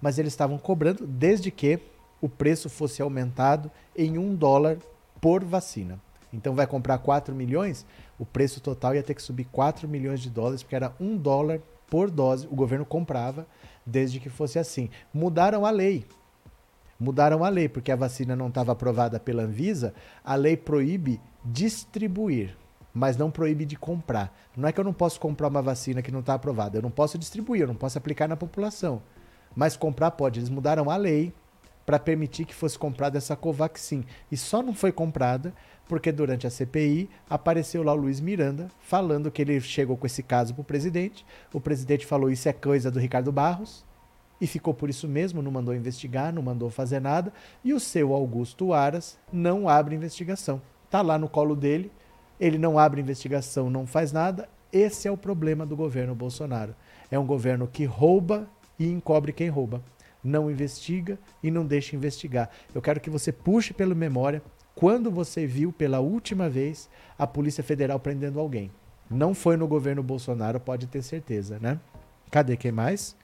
mas 0.00 0.18
eles 0.18 0.32
estavam 0.32 0.58
cobrando 0.58 1.06
desde 1.06 1.50
que 1.50 1.78
o 2.20 2.28
preço 2.28 2.68
fosse 2.68 3.02
aumentado 3.02 3.70
em 3.96 4.18
um 4.18 4.34
dólar 4.34 4.78
por 5.20 5.44
vacina. 5.44 6.00
Então 6.32 6.54
vai 6.54 6.66
comprar 6.66 6.98
4 6.98 7.34
milhões, 7.34 7.86
o 8.18 8.26
preço 8.26 8.60
total 8.60 8.94
ia 8.94 9.02
ter 9.02 9.14
que 9.14 9.22
subir 9.22 9.44
4 9.44 9.88
milhões 9.88 10.20
de 10.20 10.30
dólares, 10.30 10.62
porque 10.62 10.76
era 10.76 10.92
um 11.00 11.16
dólar 11.16 11.60
por 11.88 12.10
dose. 12.10 12.46
O 12.50 12.54
governo 12.54 12.84
comprava 12.84 13.46
desde 13.88 14.20
que 14.20 14.28
fosse 14.28 14.58
assim. 14.58 14.90
Mudaram 15.12 15.64
a 15.64 15.70
lei. 15.70 16.04
Mudaram 17.00 17.44
a 17.44 17.48
lei, 17.48 17.68
porque 17.68 17.92
a 17.92 17.96
vacina 17.96 18.34
não 18.34 18.48
estava 18.48 18.72
aprovada 18.72 19.20
pela 19.20 19.44
Anvisa, 19.44 19.94
a 20.24 20.34
lei 20.34 20.56
proíbe 20.56 21.20
distribuir, 21.44 22.56
mas 22.92 23.16
não 23.16 23.30
proíbe 23.30 23.64
de 23.64 23.76
comprar. 23.76 24.36
Não 24.56 24.68
é 24.68 24.72
que 24.72 24.80
eu 24.80 24.84
não 24.84 24.92
posso 24.92 25.20
comprar 25.20 25.46
uma 25.46 25.62
vacina 25.62 26.02
que 26.02 26.10
não 26.10 26.20
está 26.20 26.34
aprovada, 26.34 26.76
eu 26.76 26.82
não 26.82 26.90
posso 26.90 27.16
distribuir, 27.16 27.62
eu 27.62 27.68
não 27.68 27.76
posso 27.76 27.96
aplicar 27.96 28.28
na 28.28 28.36
população. 28.36 29.00
Mas 29.54 29.76
comprar 29.76 30.10
pode. 30.10 30.40
Eles 30.40 30.50
mudaram 30.50 30.90
a 30.90 30.96
lei 30.96 31.32
para 31.88 31.98
permitir 31.98 32.44
que 32.44 32.54
fosse 32.54 32.78
comprada 32.78 33.16
essa 33.16 33.34
Covaxin. 33.34 34.04
E 34.30 34.36
só 34.36 34.62
não 34.62 34.74
foi 34.74 34.92
comprada 34.92 35.54
porque 35.88 36.12
durante 36.12 36.46
a 36.46 36.50
CPI 36.50 37.08
apareceu 37.30 37.82
lá 37.82 37.94
o 37.94 37.96
Luiz 37.96 38.20
Miranda 38.20 38.68
falando 38.78 39.30
que 39.30 39.40
ele 39.40 39.58
chegou 39.58 39.96
com 39.96 40.04
esse 40.04 40.22
caso 40.22 40.52
para 40.52 40.60
o 40.60 40.64
presidente. 40.64 41.24
O 41.50 41.58
presidente 41.58 42.04
falou 42.04 42.30
isso 42.30 42.46
é 42.46 42.52
coisa 42.52 42.90
do 42.90 42.98
Ricardo 42.98 43.32
Barros 43.32 43.86
e 44.38 44.46
ficou 44.46 44.74
por 44.74 44.90
isso 44.90 45.08
mesmo, 45.08 45.40
não 45.40 45.50
mandou 45.50 45.74
investigar, 45.74 46.30
não 46.30 46.42
mandou 46.42 46.68
fazer 46.68 47.00
nada. 47.00 47.32
E 47.64 47.72
o 47.72 47.80
seu 47.80 48.12
Augusto 48.12 48.74
Aras 48.74 49.18
não 49.32 49.66
abre 49.66 49.96
investigação. 49.96 50.60
Tá 50.90 51.00
lá 51.00 51.16
no 51.16 51.26
colo 51.26 51.56
dele, 51.56 51.90
ele 52.38 52.58
não 52.58 52.78
abre 52.78 53.00
investigação, 53.00 53.70
não 53.70 53.86
faz 53.86 54.12
nada. 54.12 54.46
Esse 54.70 55.08
é 55.08 55.10
o 55.10 55.16
problema 55.16 55.64
do 55.64 55.74
governo 55.74 56.14
Bolsonaro. 56.14 56.74
É 57.10 57.18
um 57.18 57.24
governo 57.24 57.66
que 57.66 57.86
rouba 57.86 58.46
e 58.78 58.86
encobre 58.90 59.32
quem 59.32 59.48
rouba 59.48 59.82
não 60.22 60.50
investiga 60.50 61.18
e 61.42 61.50
não 61.50 61.64
deixa 61.64 61.96
investigar. 61.96 62.50
Eu 62.74 62.82
quero 62.82 63.00
que 63.00 63.10
você 63.10 63.32
puxe 63.32 63.72
pela 63.72 63.94
memória 63.94 64.42
quando 64.74 65.10
você 65.10 65.46
viu 65.46 65.72
pela 65.72 66.00
última 66.00 66.48
vez 66.48 66.88
a 67.18 67.26
Polícia 67.26 67.64
Federal 67.64 67.98
prendendo 67.98 68.38
alguém. 68.38 68.70
Não 69.10 69.34
foi 69.34 69.56
no 69.56 69.66
governo 69.66 70.02
Bolsonaro, 70.02 70.60
pode 70.60 70.86
ter 70.86 71.02
certeza, 71.02 71.58
né? 71.60 71.80
Cadê 72.30 72.56
quem 72.56 72.70
mais? 72.70 73.16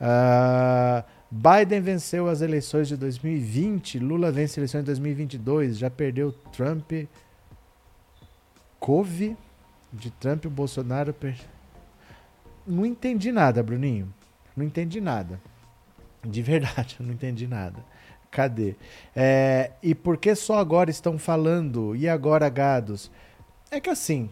Uh, 0.00 1.04
Biden 1.30 1.80
venceu 1.80 2.28
as 2.28 2.40
eleições 2.40 2.88
de 2.88 2.96
2020, 2.96 3.98
Lula 3.98 4.32
vence 4.32 4.58
eleições 4.58 4.80
de 4.80 4.86
2022, 4.86 5.78
já 5.78 5.88
perdeu 5.88 6.32
Trump. 6.52 6.92
Cove 8.80 9.36
de 9.92 10.10
Trump, 10.10 10.46
o 10.46 10.50
Bolsonaro. 10.50 11.14
Per... 11.14 11.36
Não 12.66 12.84
entendi 12.84 13.30
nada, 13.30 13.62
Bruninho. 13.62 14.12
Não 14.56 14.64
entendi 14.64 15.00
nada. 15.00 15.40
De 16.24 16.42
verdade, 16.42 16.96
eu 17.00 17.06
não 17.06 17.12
entendi 17.12 17.46
nada. 17.46 17.84
Cadê? 18.30 18.76
É, 19.14 19.72
e 19.82 19.94
por 19.94 20.16
que 20.16 20.34
só 20.34 20.58
agora 20.58 20.90
estão 20.90 21.18
falando? 21.18 21.94
E 21.94 22.08
agora, 22.08 22.48
gados? 22.48 23.10
É 23.70 23.80
que 23.80 23.90
assim. 23.90 24.30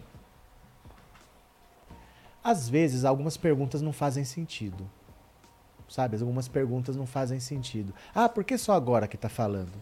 Às 2.43 2.67
vezes, 2.67 3.05
algumas 3.05 3.37
perguntas 3.37 3.81
não 3.81 3.93
fazem 3.93 4.23
sentido. 4.23 4.89
Sabe? 5.87 6.17
Algumas 6.19 6.47
perguntas 6.47 6.95
não 6.95 7.05
fazem 7.05 7.39
sentido. 7.39 7.93
Ah, 8.15 8.27
por 8.27 8.43
que 8.43 8.57
só 8.57 8.73
agora 8.73 9.07
que 9.07 9.15
está 9.15 9.29
falando? 9.29 9.73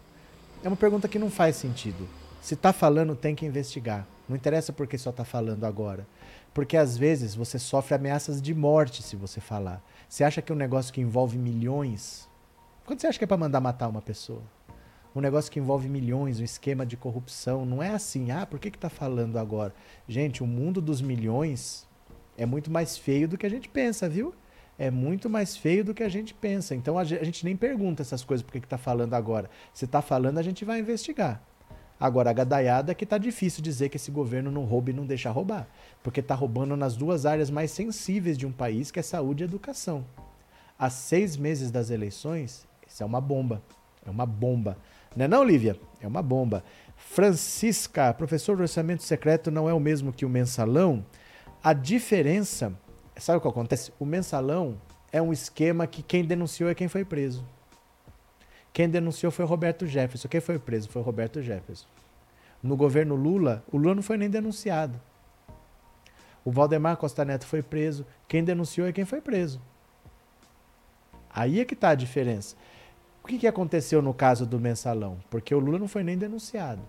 É 0.62 0.68
uma 0.68 0.76
pergunta 0.76 1.08
que 1.08 1.18
não 1.18 1.30
faz 1.30 1.56
sentido. 1.56 2.06
Se 2.42 2.54
está 2.54 2.72
falando, 2.72 3.14
tem 3.14 3.34
que 3.34 3.46
investigar. 3.46 4.06
Não 4.28 4.36
interessa 4.36 4.72
por 4.72 4.86
que 4.86 4.98
só 4.98 5.10
está 5.10 5.24
falando 5.24 5.64
agora. 5.64 6.06
Porque 6.52 6.76
às 6.76 6.96
vezes 6.96 7.34
você 7.34 7.58
sofre 7.58 7.94
ameaças 7.94 8.42
de 8.42 8.54
morte 8.54 9.02
se 9.02 9.16
você 9.16 9.40
falar. 9.40 9.82
Você 10.10 10.24
acha 10.24 10.42
que 10.42 10.50
é 10.50 10.54
um 10.56 10.58
negócio 10.58 10.92
que 10.92 11.00
envolve 11.00 11.38
milhões? 11.38 12.28
Quanto 12.84 13.00
você 13.00 13.06
acha 13.06 13.16
que 13.16 13.22
é 13.22 13.28
para 13.28 13.36
mandar 13.36 13.60
matar 13.60 13.86
uma 13.86 14.02
pessoa? 14.02 14.42
Um 15.14 15.20
negócio 15.20 15.52
que 15.52 15.60
envolve 15.60 15.88
milhões, 15.88 16.40
um 16.40 16.44
esquema 16.44 16.84
de 16.84 16.96
corrupção. 16.96 17.64
Não 17.64 17.80
é 17.80 17.90
assim, 17.90 18.32
ah, 18.32 18.44
por 18.44 18.58
que 18.58 18.66
está 18.70 18.88
falando 18.88 19.38
agora? 19.38 19.72
Gente, 20.08 20.42
o 20.42 20.48
mundo 20.48 20.80
dos 20.80 21.00
milhões 21.00 21.88
é 22.36 22.44
muito 22.44 22.72
mais 22.72 22.98
feio 22.98 23.28
do 23.28 23.38
que 23.38 23.46
a 23.46 23.48
gente 23.48 23.68
pensa, 23.68 24.08
viu? 24.08 24.34
É 24.76 24.90
muito 24.90 25.30
mais 25.30 25.56
feio 25.56 25.84
do 25.84 25.94
que 25.94 26.02
a 26.02 26.08
gente 26.08 26.34
pensa. 26.34 26.74
Então 26.74 26.98
a 26.98 27.04
gente 27.04 27.44
nem 27.44 27.56
pergunta 27.56 28.02
essas 28.02 28.24
coisas 28.24 28.42
por 28.44 28.50
que 28.50 28.58
está 28.58 28.78
falando 28.78 29.14
agora. 29.14 29.48
Se 29.72 29.84
está 29.84 30.02
falando, 30.02 30.38
a 30.38 30.42
gente 30.42 30.64
vai 30.64 30.80
investigar. 30.80 31.40
Agora, 32.00 32.30
a 32.30 32.32
gadaiada 32.32 32.92
é 32.92 32.94
que 32.94 33.04
está 33.04 33.18
difícil 33.18 33.62
dizer 33.62 33.90
que 33.90 33.98
esse 33.98 34.10
governo 34.10 34.50
não 34.50 34.64
rouba 34.64 34.88
e 34.88 34.94
não 34.94 35.04
deixa 35.04 35.30
roubar. 35.30 35.68
Porque 36.02 36.20
está 36.20 36.34
roubando 36.34 36.74
nas 36.74 36.96
duas 36.96 37.26
áreas 37.26 37.50
mais 37.50 37.70
sensíveis 37.70 38.38
de 38.38 38.46
um 38.46 38.52
país, 38.52 38.90
que 38.90 38.98
é 38.98 39.02
saúde 39.02 39.42
e 39.42 39.44
educação. 39.44 40.02
Há 40.78 40.88
seis 40.88 41.36
meses 41.36 41.70
das 41.70 41.90
eleições, 41.90 42.66
isso 42.88 43.02
é 43.02 43.06
uma 43.06 43.20
bomba. 43.20 43.62
É 44.06 44.10
uma 44.10 44.24
bomba. 44.24 44.78
Não 45.14 45.26
é 45.26 45.28
não, 45.28 45.44
Lívia? 45.44 45.78
É 46.00 46.06
uma 46.06 46.22
bomba. 46.22 46.64
Francisca, 46.96 48.14
professor 48.14 48.56
do 48.56 48.62
orçamento 48.62 49.02
secreto 49.02 49.50
não 49.50 49.68
é 49.68 49.74
o 49.74 49.80
mesmo 49.80 50.10
que 50.10 50.24
o 50.24 50.28
mensalão? 50.28 51.04
A 51.62 51.74
diferença, 51.74 52.72
sabe 53.16 53.36
o 53.36 53.40
que 53.42 53.48
acontece? 53.48 53.92
O 53.98 54.06
mensalão 54.06 54.80
é 55.12 55.20
um 55.20 55.34
esquema 55.34 55.86
que 55.86 56.02
quem 56.02 56.24
denunciou 56.24 56.70
é 56.70 56.74
quem 56.74 56.88
foi 56.88 57.04
preso. 57.04 57.44
Quem 58.72 58.88
denunciou 58.88 59.32
foi 59.32 59.44
Roberto 59.44 59.86
Jefferson. 59.86 60.28
Quem 60.28 60.40
foi 60.40 60.58
preso 60.58 60.88
foi 60.88 61.02
Roberto 61.02 61.42
Jefferson. 61.42 61.86
No 62.62 62.76
governo 62.76 63.14
Lula, 63.14 63.64
o 63.72 63.76
Lula 63.76 63.94
não 63.94 64.02
foi 64.02 64.16
nem 64.16 64.28
denunciado. 64.28 65.00
O 66.44 66.50
Valdemar 66.50 66.96
Costa 66.96 67.24
Neto 67.24 67.46
foi 67.46 67.62
preso. 67.62 68.06
Quem 68.28 68.44
denunciou 68.44 68.86
é 68.86 68.92
quem 68.92 69.04
foi 69.04 69.20
preso. 69.20 69.60
Aí 71.32 71.60
é 71.60 71.64
que 71.64 71.74
está 71.74 71.90
a 71.90 71.94
diferença. 71.94 72.56
O 73.22 73.26
que, 73.26 73.38
que 73.38 73.46
aconteceu 73.46 74.00
no 74.02 74.14
caso 74.14 74.46
do 74.46 74.58
mensalão? 74.58 75.18
Porque 75.30 75.54
o 75.54 75.58
Lula 75.58 75.78
não 75.78 75.88
foi 75.88 76.02
nem 76.02 76.16
denunciado. 76.16 76.82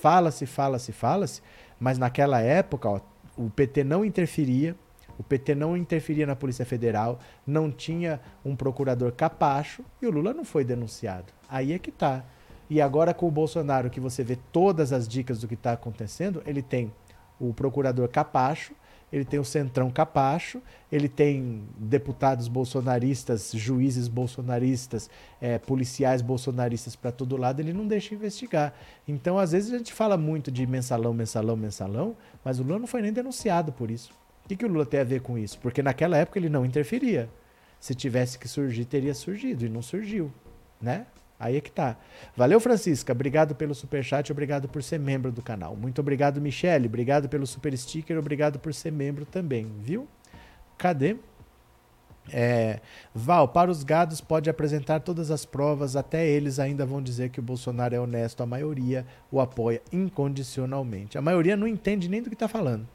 Fala-se, 0.00 0.44
fala-se, 0.44 0.92
fala-se, 0.92 1.40
mas 1.80 1.96
naquela 1.96 2.40
época 2.40 2.88
ó, 2.88 3.00
o 3.36 3.48
PT 3.48 3.84
não 3.84 4.04
interferia, 4.04 4.76
o 5.18 5.22
PT 5.22 5.54
não 5.54 5.76
interferia 5.76 6.26
na 6.26 6.36
Polícia 6.36 6.64
Federal, 6.64 7.18
não 7.46 7.70
tinha 7.70 8.20
um 8.44 8.54
procurador 8.54 9.12
capacho 9.12 9.84
e 10.00 10.06
o 10.06 10.10
Lula 10.10 10.34
não 10.34 10.44
foi 10.44 10.64
denunciado. 10.64 11.32
Aí 11.48 11.72
é 11.72 11.78
que 11.78 11.90
tá. 11.90 12.24
E 12.68 12.80
agora 12.80 13.14
com 13.14 13.28
o 13.28 13.30
Bolsonaro, 13.30 13.90
que 13.90 14.00
você 14.00 14.24
vê 14.24 14.36
todas 14.52 14.92
as 14.92 15.06
dicas 15.06 15.40
do 15.40 15.48
que 15.48 15.54
está 15.54 15.72
acontecendo, 15.72 16.42
ele 16.44 16.62
tem 16.62 16.92
o 17.38 17.54
procurador 17.54 18.08
capacho, 18.08 18.74
ele 19.12 19.24
tem 19.24 19.38
o 19.38 19.44
centrão 19.44 19.88
capacho, 19.88 20.60
ele 20.90 21.08
tem 21.08 21.62
deputados 21.78 22.48
bolsonaristas, 22.48 23.52
juízes 23.54 24.08
bolsonaristas, 24.08 25.08
é, 25.40 25.58
policiais 25.58 26.20
bolsonaristas 26.20 26.96
para 26.96 27.12
todo 27.12 27.36
lado, 27.36 27.60
ele 27.60 27.72
não 27.72 27.86
deixa 27.86 28.14
investigar. 28.14 28.74
Então, 29.06 29.38
às 29.38 29.52
vezes, 29.52 29.72
a 29.72 29.78
gente 29.78 29.92
fala 29.92 30.16
muito 30.16 30.50
de 30.50 30.66
mensalão, 30.66 31.14
mensalão, 31.14 31.56
mensalão, 31.56 32.16
mas 32.44 32.58
o 32.58 32.64
Lula 32.64 32.80
não 32.80 32.86
foi 32.86 33.00
nem 33.00 33.12
denunciado 33.12 33.72
por 33.72 33.90
isso. 33.90 34.10
O 34.46 34.48
que, 34.48 34.54
que 34.54 34.64
o 34.64 34.68
Lula 34.68 34.86
tem 34.86 35.00
a 35.00 35.04
ver 35.04 35.22
com 35.22 35.36
isso? 35.36 35.58
Porque 35.58 35.82
naquela 35.82 36.16
época 36.16 36.38
ele 36.38 36.48
não 36.48 36.64
interferia. 36.64 37.28
Se 37.80 37.96
tivesse 37.96 38.38
que 38.38 38.46
surgir, 38.46 38.84
teria 38.84 39.12
surgido 39.12 39.66
e 39.66 39.68
não 39.68 39.82
surgiu, 39.82 40.32
né? 40.80 41.04
Aí 41.36 41.56
é 41.56 41.60
que 41.60 41.70
tá. 41.70 41.96
Valeu, 42.36 42.60
Francisca. 42.60 43.10
Obrigado 43.12 43.56
pelo 43.56 43.74
super 43.74 44.04
chat, 44.04 44.30
obrigado 44.30 44.68
por 44.68 44.84
ser 44.84 45.00
membro 45.00 45.32
do 45.32 45.42
canal. 45.42 45.74
Muito 45.74 46.00
obrigado, 46.00 46.40
Michele. 46.40 46.86
Obrigado 46.86 47.28
pelo 47.28 47.44
super 47.44 47.76
sticker, 47.76 48.16
obrigado 48.16 48.60
por 48.60 48.72
ser 48.72 48.92
membro 48.92 49.26
também, 49.26 49.66
viu? 49.82 50.06
Cadê? 50.78 51.16
É, 52.32 52.78
Val, 53.12 53.48
para 53.48 53.68
os 53.68 53.82
gados 53.82 54.20
pode 54.20 54.48
apresentar 54.48 55.00
todas 55.00 55.32
as 55.32 55.44
provas, 55.44 55.96
até 55.96 56.24
eles 56.24 56.60
ainda 56.60 56.86
vão 56.86 57.02
dizer 57.02 57.30
que 57.30 57.40
o 57.40 57.42
Bolsonaro 57.42 57.96
é 57.96 58.00
honesto, 58.00 58.44
a 58.44 58.46
maioria 58.46 59.04
o 59.28 59.40
apoia 59.40 59.82
incondicionalmente. 59.92 61.18
A 61.18 61.22
maioria 61.22 61.56
não 61.56 61.66
entende 61.66 62.08
nem 62.08 62.22
do 62.22 62.30
que 62.30 62.36
está 62.36 62.46
falando. 62.46 62.86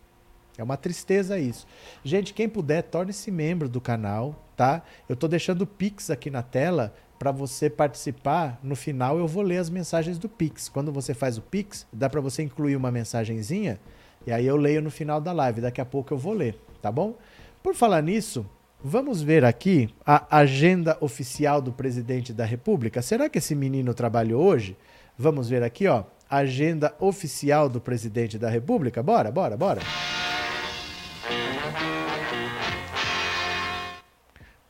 É 0.58 0.64
uma 0.64 0.78
tristeza 0.78 1.40
isso. 1.40 1.66
Gente, 2.04 2.34
quem 2.34 2.48
puder, 2.48 2.84
torne-se 2.84 3.32
membro 3.32 3.70
do 3.70 3.82
canal, 3.82 4.36
tá? 4.56 4.84
Eu 5.08 5.14
estou 5.14 5.30
deixando 5.30 5.64
o 5.64 5.68
Pix 5.68 6.10
aqui 6.10 6.30
na 6.30 6.44
tela 6.44 6.94
para 7.18 7.32
você 7.32 7.70
participar. 7.70 8.60
No 8.64 8.76
final 8.76 9.18
eu 9.18 9.28
vou 9.28 9.44
ler 9.44 9.58
as 9.58 9.70
mensagens 9.70 10.18
do 10.18 10.28
Pix. 10.28 10.70
Quando 10.70 10.92
você 10.92 11.14
faz 11.14 11.38
o 11.38 11.42
Pix, 11.42 11.88
dá 11.92 12.10
para 12.10 12.22
você 12.22 12.44
incluir 12.44 12.76
uma 12.76 12.92
mensagenzinha 12.92 13.80
e 14.26 14.32
aí 14.32 14.46
eu 14.46 14.56
leio 14.56 14.82
no 14.82 14.92
final 14.92 15.22
da 15.22 15.32
live. 15.32 15.62
Daqui 15.62 15.82
a 15.82 15.86
pouco 15.86 16.14
eu 16.14 16.18
vou 16.18 16.34
ler, 16.34 16.60
tá 16.82 16.92
bom? 16.92 17.16
Por 17.64 17.76
falar 17.76 18.02
nisso, 18.02 18.46
Vamos 18.84 19.22
ver 19.22 19.46
aqui 19.46 19.94
a 20.04 20.40
agenda 20.40 20.98
oficial 21.00 21.62
do 21.62 21.72
presidente 21.72 22.34
da 22.34 22.44
República. 22.44 23.00
Será 23.04 23.30
que 23.30 23.38
esse 23.38 23.54
menino 23.54 23.94
trabalhou 23.94 24.44
hoje? 24.44 24.76
Vamos 25.16 25.48
ver 25.48 25.62
aqui, 25.62 25.88
ó. 25.88 26.04
Agenda 26.28 26.96
oficial 27.00 27.70
do 27.70 27.80
presidente 27.80 28.40
da 28.40 28.50
República. 28.50 29.04
Bora, 29.04 29.32
bora, 29.32 29.56
bora. 29.56 29.82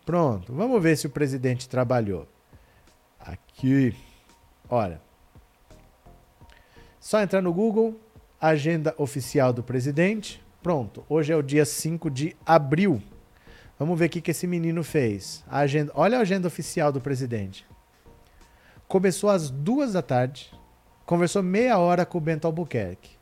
Pronto, 0.06 0.54
vamos 0.54 0.82
ver 0.82 0.98
se 0.98 1.08
o 1.08 1.10
presidente 1.10 1.70
trabalhou. 1.70 2.28
Aqui, 3.20 3.96
olha. 4.70 5.02
Só 7.00 7.22
entrar 7.22 7.42
no 7.42 7.54
Google, 7.54 8.00
agenda 8.40 8.94
oficial 8.98 9.54
do 9.54 9.64
presidente. 9.64 10.44
Pronto, 10.62 11.04
hoje 11.10 11.34
é 11.34 11.36
o 11.36 11.42
dia 11.42 11.66
5 11.66 12.10
de 12.10 12.36
abril 12.46 13.02
Vamos 13.82 13.98
ver 13.98 14.06
o 14.06 14.10
que, 14.10 14.30
esse 14.30 14.46
menino 14.46 14.84
fez. 14.84 15.44
A 15.50 15.58
agenda, 15.58 15.92
olha 15.96 16.20
a 16.20 16.22
agenda 16.22 16.48
oficial 16.48 16.92
do 16.92 17.02
presidente. 17.02 17.66
Começou 18.88 19.28
às 19.28 19.50
duas 19.50 19.94
da 19.94 20.04
tarde, 20.04 20.54
conversou 21.04 21.42
meia 21.42 21.80
hora 21.80 22.06
com 22.06 22.20
o 22.20 22.22
Bento 22.22 22.46
Albuquerque. 22.46 23.18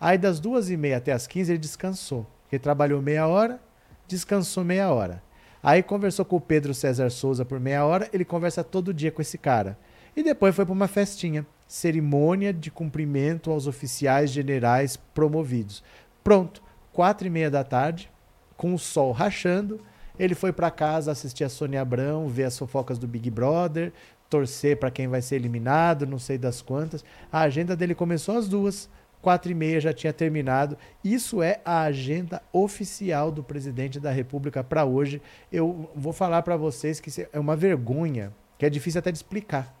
Aí 0.00 0.18
das 0.18 0.40
duas 0.40 0.68
e 0.68 0.76
meia 0.76 0.96
até 0.96 1.12
as 1.12 1.28
15 1.28 1.52
ele 1.52 1.60
descansou. 1.60 2.26
Ele 2.50 2.58
trabalhou 2.58 3.00
meia 3.00 3.28
hora, 3.28 3.60
descansou 4.08 4.64
meia 4.64 4.90
hora. 4.90 5.22
Aí 5.62 5.82
conversou 5.82 6.24
com 6.24 6.36
o 6.36 6.40
Pedro 6.40 6.72
César 6.72 7.10
Souza 7.10 7.44
por 7.44 7.58
meia 7.58 7.84
hora, 7.84 8.08
ele 8.12 8.24
conversa 8.24 8.62
todo 8.62 8.94
dia 8.94 9.10
com 9.10 9.20
esse 9.20 9.36
cara. 9.36 9.78
E 10.16 10.22
depois 10.22 10.54
foi 10.54 10.64
para 10.64 10.72
uma 10.72 10.88
festinha, 10.88 11.46
cerimônia 11.66 12.52
de 12.52 12.70
cumprimento 12.70 13.50
aos 13.50 13.66
oficiais 13.66 14.30
generais 14.30 14.96
promovidos. 14.96 15.82
Pronto, 16.24 16.62
quatro 16.92 17.26
e 17.26 17.30
meia 17.30 17.50
da 17.50 17.62
tarde, 17.62 18.10
com 18.56 18.74
o 18.74 18.78
sol 18.78 19.12
rachando, 19.12 19.80
ele 20.18 20.34
foi 20.34 20.52
para 20.52 20.70
casa 20.70 21.12
assistir 21.12 21.44
a 21.44 21.48
Sônia 21.48 21.80
Abrão, 21.80 22.28
ver 22.28 22.44
as 22.44 22.58
fofocas 22.58 22.98
do 22.98 23.06
Big 23.06 23.30
Brother, 23.30 23.92
torcer 24.28 24.76
para 24.76 24.90
quem 24.90 25.08
vai 25.08 25.22
ser 25.22 25.36
eliminado, 25.36 26.06
não 26.06 26.18
sei 26.18 26.36
das 26.36 26.60
quantas. 26.60 27.04
A 27.30 27.40
agenda 27.40 27.76
dele 27.76 27.94
começou 27.94 28.36
às 28.36 28.48
duas, 28.48 28.88
quatro 29.20 29.50
e 29.50 29.54
meia 29.54 29.80
já 29.80 29.92
tinha 29.92 30.12
terminado. 30.12 30.76
Isso 31.02 31.42
é 31.42 31.60
a 31.64 31.82
agenda 31.82 32.42
oficial 32.52 33.30
do 33.30 33.42
presidente 33.42 33.98
da 34.00 34.10
República 34.10 34.62
para 34.62 34.84
hoje. 34.84 35.20
Eu 35.52 35.90
vou 35.94 36.12
falar 36.12 36.42
para 36.42 36.56
vocês 36.56 37.00
que 37.00 37.28
é 37.32 37.38
uma 37.38 37.56
vergonha, 37.56 38.32
que 38.56 38.66
é 38.66 38.70
difícil 38.70 38.98
até 38.98 39.10
de 39.10 39.18
explicar. 39.18 39.74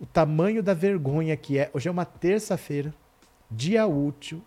O 0.00 0.06
tamanho 0.06 0.62
da 0.62 0.74
vergonha 0.74 1.36
que 1.36 1.58
é. 1.58 1.70
Hoje 1.72 1.88
é 1.88 1.92
uma 1.92 2.04
terça-feira, 2.04 2.92
dia 3.50 3.86
útil, 3.86 4.42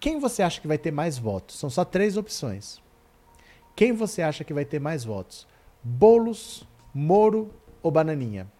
Quem 0.00 0.18
você 0.18 0.42
acha 0.42 0.62
que 0.62 0.66
vai 0.66 0.78
ter 0.78 0.92
mais 0.92 1.18
votos? 1.18 1.58
São 1.58 1.68
só 1.68 1.84
três 1.84 2.16
opções. 2.16 2.80
Quem 3.76 3.92
você 3.92 4.22
acha 4.22 4.44
que 4.44 4.54
vai 4.54 4.64
ter 4.64 4.80
mais 4.80 5.04
votos? 5.04 5.46
Bolos, 5.82 6.66
Moro 6.94 7.50
ou 7.84 7.92
Bananinha? 7.92 8.50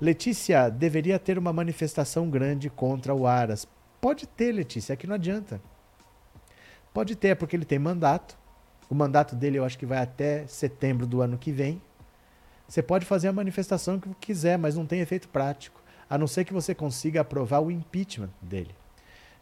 Letícia, 0.00 0.68
deveria 0.68 1.18
ter 1.18 1.38
uma 1.38 1.52
manifestação 1.52 2.28
grande 2.28 2.68
contra 2.68 3.14
o 3.14 3.26
Aras. 3.26 3.68
Pode 4.00 4.26
ter, 4.26 4.50
Letícia, 4.50 4.94
aqui 4.94 5.06
não 5.06 5.14
adianta. 5.14 5.60
Pode 6.92 7.14
ter, 7.14 7.28
é 7.28 7.34
porque 7.36 7.54
ele 7.54 7.64
tem 7.64 7.78
mandato. 7.78 8.36
O 8.90 8.94
mandato 8.94 9.36
dele 9.36 9.58
eu 9.58 9.64
acho 9.64 9.78
que 9.78 9.86
vai 9.86 9.98
até 9.98 10.46
setembro 10.48 11.06
do 11.06 11.22
ano 11.22 11.38
que 11.38 11.52
vem. 11.52 11.80
Você 12.66 12.82
pode 12.82 13.06
fazer 13.06 13.28
a 13.28 13.32
manifestação 13.32 14.00
que 14.00 14.12
quiser, 14.14 14.58
mas 14.58 14.74
não 14.74 14.84
tem 14.84 15.00
efeito 15.00 15.28
prático. 15.28 15.81
A 16.12 16.18
não 16.18 16.26
ser 16.26 16.44
que 16.44 16.52
você 16.52 16.74
consiga 16.74 17.22
aprovar 17.22 17.60
o 17.60 17.70
impeachment 17.70 18.28
dele. 18.42 18.74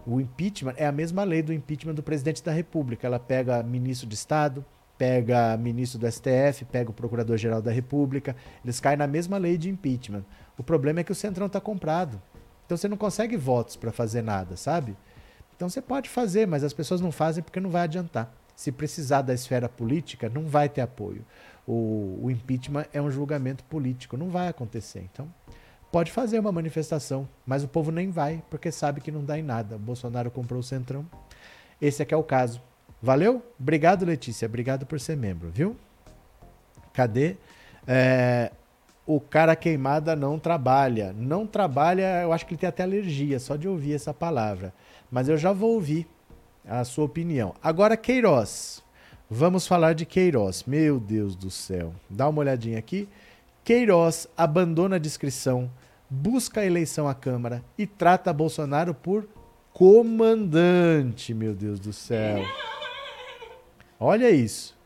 O 0.06 0.20
impeachment 0.20 0.74
é 0.76 0.86
a 0.86 0.92
mesma 0.92 1.24
lei 1.24 1.42
do 1.42 1.52
impeachment 1.52 1.94
do 1.94 2.02
presidente 2.04 2.44
da 2.44 2.52
República. 2.52 3.08
Ela 3.08 3.18
pega 3.18 3.60
ministro 3.60 4.08
de 4.08 4.14
Estado, 4.14 4.64
pega 4.96 5.56
ministro 5.56 5.98
do 5.98 6.08
STF, 6.08 6.64
pega 6.70 6.88
o 6.88 6.94
procurador-geral 6.94 7.60
da 7.60 7.72
República. 7.72 8.36
Eles 8.64 8.78
caem 8.78 8.96
na 8.96 9.08
mesma 9.08 9.36
lei 9.36 9.58
de 9.58 9.68
impeachment. 9.68 10.24
O 10.56 10.62
problema 10.62 11.00
é 11.00 11.02
que 11.02 11.10
o 11.10 11.14
Centrão 11.14 11.48
está 11.48 11.60
comprado. 11.60 12.22
Então 12.64 12.76
você 12.76 12.86
não 12.86 12.96
consegue 12.96 13.36
votos 13.36 13.74
para 13.74 13.90
fazer 13.90 14.22
nada, 14.22 14.56
sabe? 14.56 14.96
Então 15.56 15.68
você 15.68 15.82
pode 15.82 16.08
fazer, 16.08 16.46
mas 16.46 16.62
as 16.62 16.72
pessoas 16.72 17.00
não 17.00 17.10
fazem 17.10 17.42
porque 17.42 17.58
não 17.58 17.70
vai 17.70 17.82
adiantar. 17.82 18.32
Se 18.54 18.70
precisar 18.70 19.22
da 19.22 19.34
esfera 19.34 19.68
política, 19.68 20.28
não 20.28 20.46
vai 20.46 20.68
ter 20.68 20.82
apoio. 20.82 21.26
O, 21.66 22.20
o 22.22 22.30
impeachment 22.30 22.86
é 22.92 23.02
um 23.02 23.10
julgamento 23.10 23.64
político, 23.64 24.16
não 24.16 24.30
vai 24.30 24.46
acontecer. 24.46 25.00
Então, 25.12 25.28
pode 25.90 26.12
fazer 26.12 26.38
uma 26.38 26.52
manifestação, 26.52 27.28
mas 27.44 27.64
o 27.64 27.68
povo 27.68 27.90
nem 27.90 28.10
vai, 28.10 28.42
porque 28.48 28.70
sabe 28.70 29.00
que 29.00 29.10
não 29.10 29.24
dá 29.24 29.38
em 29.38 29.42
nada. 29.42 29.76
O 29.76 29.78
Bolsonaro 29.78 30.30
comprou 30.30 30.60
o 30.60 30.62
Centrão. 30.62 31.04
Esse 31.80 32.02
aqui 32.02 32.14
é 32.14 32.16
o 32.16 32.22
caso. 32.22 32.60
Valeu? 33.02 33.42
Obrigado, 33.58 34.04
Letícia. 34.04 34.46
Obrigado 34.46 34.86
por 34.86 35.00
ser 35.00 35.16
membro, 35.16 35.50
viu? 35.50 35.76
Cadê? 36.92 37.36
É, 37.86 38.52
o 39.06 39.18
cara 39.18 39.56
queimada 39.56 40.14
não 40.14 40.38
trabalha. 40.38 41.12
Não 41.16 41.46
trabalha, 41.46 42.22
eu 42.22 42.32
acho 42.32 42.46
que 42.46 42.54
ele 42.54 42.60
tem 42.60 42.68
até 42.68 42.82
alergia 42.82 43.40
só 43.40 43.56
de 43.56 43.66
ouvir 43.66 43.94
essa 43.94 44.12
palavra. 44.12 44.72
Mas 45.10 45.28
eu 45.28 45.36
já 45.36 45.52
vou 45.52 45.74
ouvir 45.74 46.06
a 46.68 46.84
sua 46.84 47.06
opinião. 47.06 47.54
Agora, 47.62 47.96
Queiroz. 47.96 48.82
Vamos 49.28 49.66
falar 49.66 49.94
de 49.94 50.04
Queiroz. 50.04 50.64
Meu 50.66 51.00
Deus 51.00 51.34
do 51.34 51.50
céu. 51.50 51.92
Dá 52.08 52.28
uma 52.28 52.40
olhadinha 52.40 52.78
aqui. 52.78 53.08
Queiroz 53.64 54.28
abandona 54.36 54.96
a 54.96 54.98
descrição 54.98 55.70
busca 56.10 56.60
a 56.60 56.66
eleição 56.66 57.06
à 57.06 57.14
Câmara 57.14 57.64
e 57.78 57.86
trata 57.86 58.32
Bolsonaro 58.32 58.92
por 58.92 59.28
comandante, 59.72 61.32
meu 61.32 61.54
Deus 61.54 61.78
do 61.78 61.92
céu. 61.92 62.44
Olha 63.98 64.30
isso. 64.30 64.78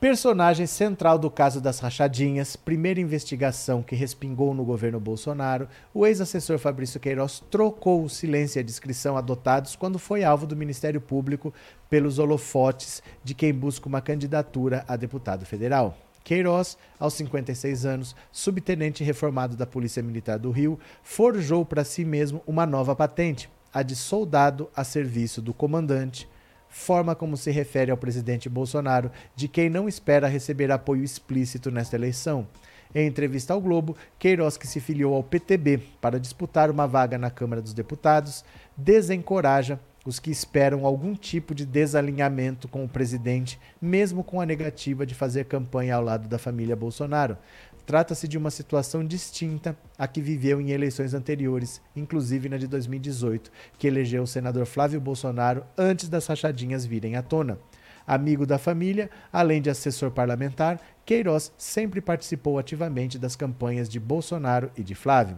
Personagem 0.00 0.64
central 0.64 1.18
do 1.18 1.28
caso 1.28 1.60
das 1.60 1.80
rachadinhas, 1.80 2.54
primeira 2.54 3.00
investigação 3.00 3.82
que 3.82 3.96
respingou 3.96 4.54
no 4.54 4.64
governo 4.64 5.00
Bolsonaro, 5.00 5.68
o 5.92 6.06
ex-assessor 6.06 6.56
Fabrício 6.56 7.00
Queiroz 7.00 7.42
trocou 7.50 8.04
o 8.04 8.08
silêncio 8.08 8.58
e 8.58 8.60
a 8.60 8.64
discrição 8.64 9.16
adotados 9.16 9.74
quando 9.74 9.98
foi 9.98 10.22
alvo 10.22 10.46
do 10.46 10.54
Ministério 10.54 11.00
Público 11.00 11.52
pelos 11.90 12.20
holofotes 12.20 13.02
de 13.24 13.34
quem 13.34 13.52
busca 13.52 13.88
uma 13.88 14.00
candidatura 14.00 14.84
a 14.86 14.94
deputado 14.94 15.44
federal. 15.44 15.96
Queiroz, 16.28 16.76
aos 17.00 17.14
56 17.14 17.86
anos, 17.86 18.14
subtenente 18.30 19.02
reformado 19.02 19.56
da 19.56 19.64
Polícia 19.64 20.02
Militar 20.02 20.38
do 20.38 20.50
Rio, 20.50 20.78
forjou 21.02 21.64
para 21.64 21.84
si 21.84 22.04
mesmo 22.04 22.42
uma 22.46 22.66
nova 22.66 22.94
patente, 22.94 23.48
a 23.72 23.82
de 23.82 23.96
soldado 23.96 24.68
a 24.76 24.84
serviço 24.84 25.40
do 25.40 25.54
comandante 25.54 26.28
forma 26.68 27.14
como 27.14 27.34
se 27.34 27.50
refere 27.50 27.90
ao 27.90 27.96
presidente 27.96 28.46
Bolsonaro, 28.46 29.10
de 29.34 29.48
quem 29.48 29.70
não 29.70 29.88
espera 29.88 30.28
receber 30.28 30.70
apoio 30.70 31.02
explícito 31.02 31.70
nesta 31.70 31.96
eleição. 31.96 32.46
Em 32.94 33.06
entrevista 33.06 33.54
ao 33.54 33.60
Globo, 33.60 33.96
Queiroz, 34.18 34.58
que 34.58 34.66
se 34.66 34.80
filiou 34.80 35.14
ao 35.14 35.22
PTB 35.22 35.78
para 35.98 36.20
disputar 36.20 36.70
uma 36.70 36.86
vaga 36.86 37.16
na 37.16 37.30
Câmara 37.30 37.62
dos 37.62 37.72
Deputados, 37.72 38.44
desencoraja 38.76 39.80
os 40.08 40.18
que 40.18 40.30
esperam 40.30 40.86
algum 40.86 41.14
tipo 41.14 41.54
de 41.54 41.66
desalinhamento 41.66 42.66
com 42.66 42.82
o 42.82 42.88
presidente, 42.88 43.60
mesmo 43.78 44.24
com 44.24 44.40
a 44.40 44.46
negativa 44.46 45.04
de 45.04 45.14
fazer 45.14 45.44
campanha 45.44 45.96
ao 45.96 46.02
lado 46.02 46.26
da 46.26 46.38
família 46.38 46.74
Bolsonaro. 46.74 47.36
Trata-se 47.84 48.26
de 48.26 48.38
uma 48.38 48.50
situação 48.50 49.04
distinta 49.04 49.76
à 49.98 50.08
que 50.08 50.22
viveu 50.22 50.62
em 50.62 50.70
eleições 50.70 51.12
anteriores, 51.12 51.82
inclusive 51.94 52.48
na 52.48 52.56
de 52.56 52.66
2018, 52.66 53.52
que 53.78 53.86
elegeu 53.86 54.22
o 54.22 54.26
senador 54.26 54.64
Flávio 54.64 54.98
Bolsonaro 54.98 55.62
antes 55.76 56.08
das 56.08 56.26
rachadinhas 56.26 56.86
virem 56.86 57.14
à 57.14 57.22
tona. 57.22 57.58
Amigo 58.06 58.46
da 58.46 58.56
família, 58.56 59.10
além 59.30 59.60
de 59.60 59.68
assessor 59.68 60.10
parlamentar, 60.10 60.80
Queiroz 61.04 61.52
sempre 61.58 62.00
participou 62.00 62.58
ativamente 62.58 63.18
das 63.18 63.36
campanhas 63.36 63.90
de 63.90 64.00
Bolsonaro 64.00 64.70
e 64.74 64.82
de 64.82 64.94
Flávio. 64.94 65.36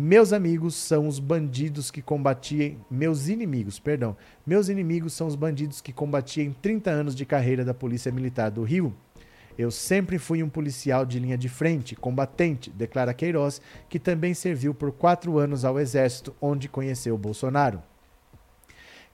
Meus 0.00 0.32
amigos 0.32 0.76
são 0.76 1.08
os 1.08 1.18
bandidos 1.18 1.90
que 1.90 2.00
combatiam. 2.00 2.76
Meus 2.88 3.26
inimigos, 3.26 3.80
perdão. 3.80 4.16
Meus 4.46 4.68
inimigos 4.68 5.12
são 5.12 5.26
os 5.26 5.34
bandidos 5.34 5.80
que 5.80 5.92
combatiam 5.92 6.46
em 6.46 6.52
30 6.52 6.88
anos 6.88 7.16
de 7.16 7.26
carreira 7.26 7.64
da 7.64 7.74
Polícia 7.74 8.12
Militar 8.12 8.48
do 8.48 8.62
Rio. 8.62 8.94
Eu 9.58 9.72
sempre 9.72 10.16
fui 10.16 10.40
um 10.40 10.48
policial 10.48 11.04
de 11.04 11.18
linha 11.18 11.36
de 11.36 11.48
frente, 11.48 11.96
combatente, 11.96 12.70
declara 12.70 13.12
Queiroz, 13.12 13.60
que 13.88 13.98
também 13.98 14.34
serviu 14.34 14.72
por 14.72 14.92
quatro 14.92 15.36
anos 15.36 15.64
ao 15.64 15.80
Exército, 15.80 16.32
onde 16.40 16.68
conheceu 16.68 17.18
Bolsonaro. 17.18 17.82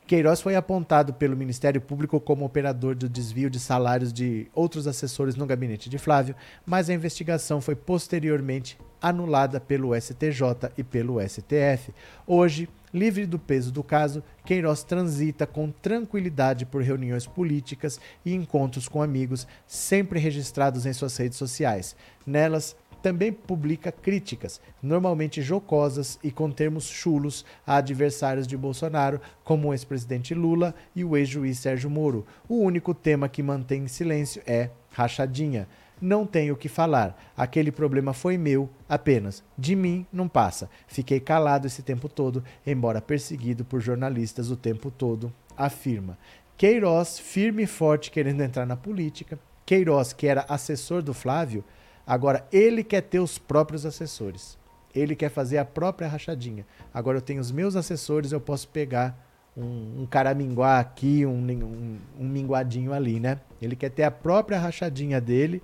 Queiroz 0.07 0.43
foi 0.43 0.55
apontado 0.55 1.15
pelo 1.15 1.35
Ministério 1.35 1.81
Público 1.81 2.21
como 2.21 2.45
operador 2.45 2.95
do 2.95 3.09
desvio 3.09 3.49
de 3.49 3.59
salários 3.59 4.13
de 4.13 4.47
outros 4.55 4.87
assessores 4.87 5.35
no 5.35 5.47
gabinete 5.47 5.89
de 5.89 5.97
Flávio, 5.97 6.37
mas 6.67 6.91
a 6.91 6.95
investigação 6.95 7.59
foi 7.59 7.75
posteriormente 7.75 8.79
anulada 9.01 9.59
pelo 9.59 9.99
STJ 9.99 10.73
e 10.77 10.85
pelo 10.85 11.21
STF. 11.27 11.93
Hoje, 12.27 12.69
livre 12.93 13.25
do 13.25 13.39
peso 13.39 13.73
do 13.73 13.83
caso, 13.83 14.23
Queiroz 14.45 14.85
transita 14.85 15.47
com 15.47 15.71
tranquilidade 15.71 16.67
por 16.67 16.83
reuniões 16.83 17.27
políticas 17.27 17.99
e 18.27 18.35
encontros 18.35 18.89
com 18.89 19.03
amigos, 19.03 19.47
sempre 19.67 20.19
registrados 20.19 20.85
em 20.85 20.93
suas 20.93 21.17
redes 21.17 21.39
sociais. 21.39 21.97
Nelas, 22.27 22.77
também 23.05 23.31
publica 23.31 23.93
críticas, 23.93 24.63
normalmente 24.83 25.43
jocosas 25.43 26.19
e 26.25 26.31
com 26.31 26.51
termos 26.51 26.85
chulos, 26.85 27.45
a 27.67 27.77
adversários 27.77 28.47
de 28.47 28.57
Bolsonaro, 28.57 29.21
como 29.45 29.69
o 29.69 29.75
ex-presidente 29.75 30.33
Lula 30.33 30.75
e 30.97 31.05
o 31.05 31.15
ex-juiz 31.15 31.59
Sérgio 31.59 31.91
Moro. 31.91 32.25
O 32.49 32.57
único 32.57 32.95
tema 32.95 33.29
que 33.29 33.43
mantém 33.43 33.83
em 33.83 33.89
silêncio 33.89 34.41
é 34.47 34.71
rachadinha. 34.89 35.69
Não 36.01 36.25
tenho 36.25 36.55
o 36.55 36.57
que 36.57 36.67
falar. 36.67 37.31
Aquele 37.37 37.71
problema 37.71 38.15
foi 38.15 38.39
meu 38.39 38.71
apenas. 38.89 39.45
De 39.59 39.77
mim 39.77 40.07
não 40.11 40.27
passa. 40.27 40.71
Fiquei 40.87 41.21
calado 41.21 41.67
esse 41.67 41.83
tempo 41.83 42.09
todo, 42.09 42.43
embora 42.67 43.03
perseguido 43.03 43.67
por 43.67 43.83
jornalistas 43.83 44.51
o 44.51 44.57
tempo 44.57 44.91
todo, 44.91 45.31
afirma. 45.55 46.17
Queiroz, 46.57 47.19
firme 47.19 47.65
e 47.65 47.67
forte, 47.67 48.11
querendo 48.11 48.41
entrar 48.41 48.65
na 48.65 48.79
política. 48.79 49.39
Queiroz, 49.67 50.15
que 50.15 50.27
era 50.27 50.47
assessor 50.49 51.03
do 51.03 51.13
Flávio, 51.13 51.63
Agora, 52.07 52.47
ele 52.53 52.85
quer 52.85 53.01
ter 53.01 53.19
os 53.19 53.39
próprios 53.39 53.87
assessores. 53.87 54.59
Ele 54.95 55.17
quer 55.17 55.31
fazer 55.31 55.59
a 55.59 55.65
própria 55.65 56.07
rachadinha. 56.07 56.67
Agora, 56.93 57.19
eu 57.19 57.23
tenho 57.23 57.41
os 57.41 57.51
meus 57.51 57.75
assessores, 57.75 58.31
eu 58.31 58.41
posso 58.41 58.69
pegar 58.69 59.19
um, 59.57 60.03
um 60.03 60.07
caraminguá 60.07 60.79
aqui, 60.79 61.25
um, 61.25 61.39
um, 61.39 61.99
um, 62.19 62.29
minguadinho 62.29 62.93
ali, 62.93 63.19
né? 63.19 63.41
Ele 63.61 63.75
quer 63.75 63.91
ter 63.91 64.03
a 64.03 64.11
própria 64.11 64.59
rachadinha 64.59 65.21
dele. 65.21 65.63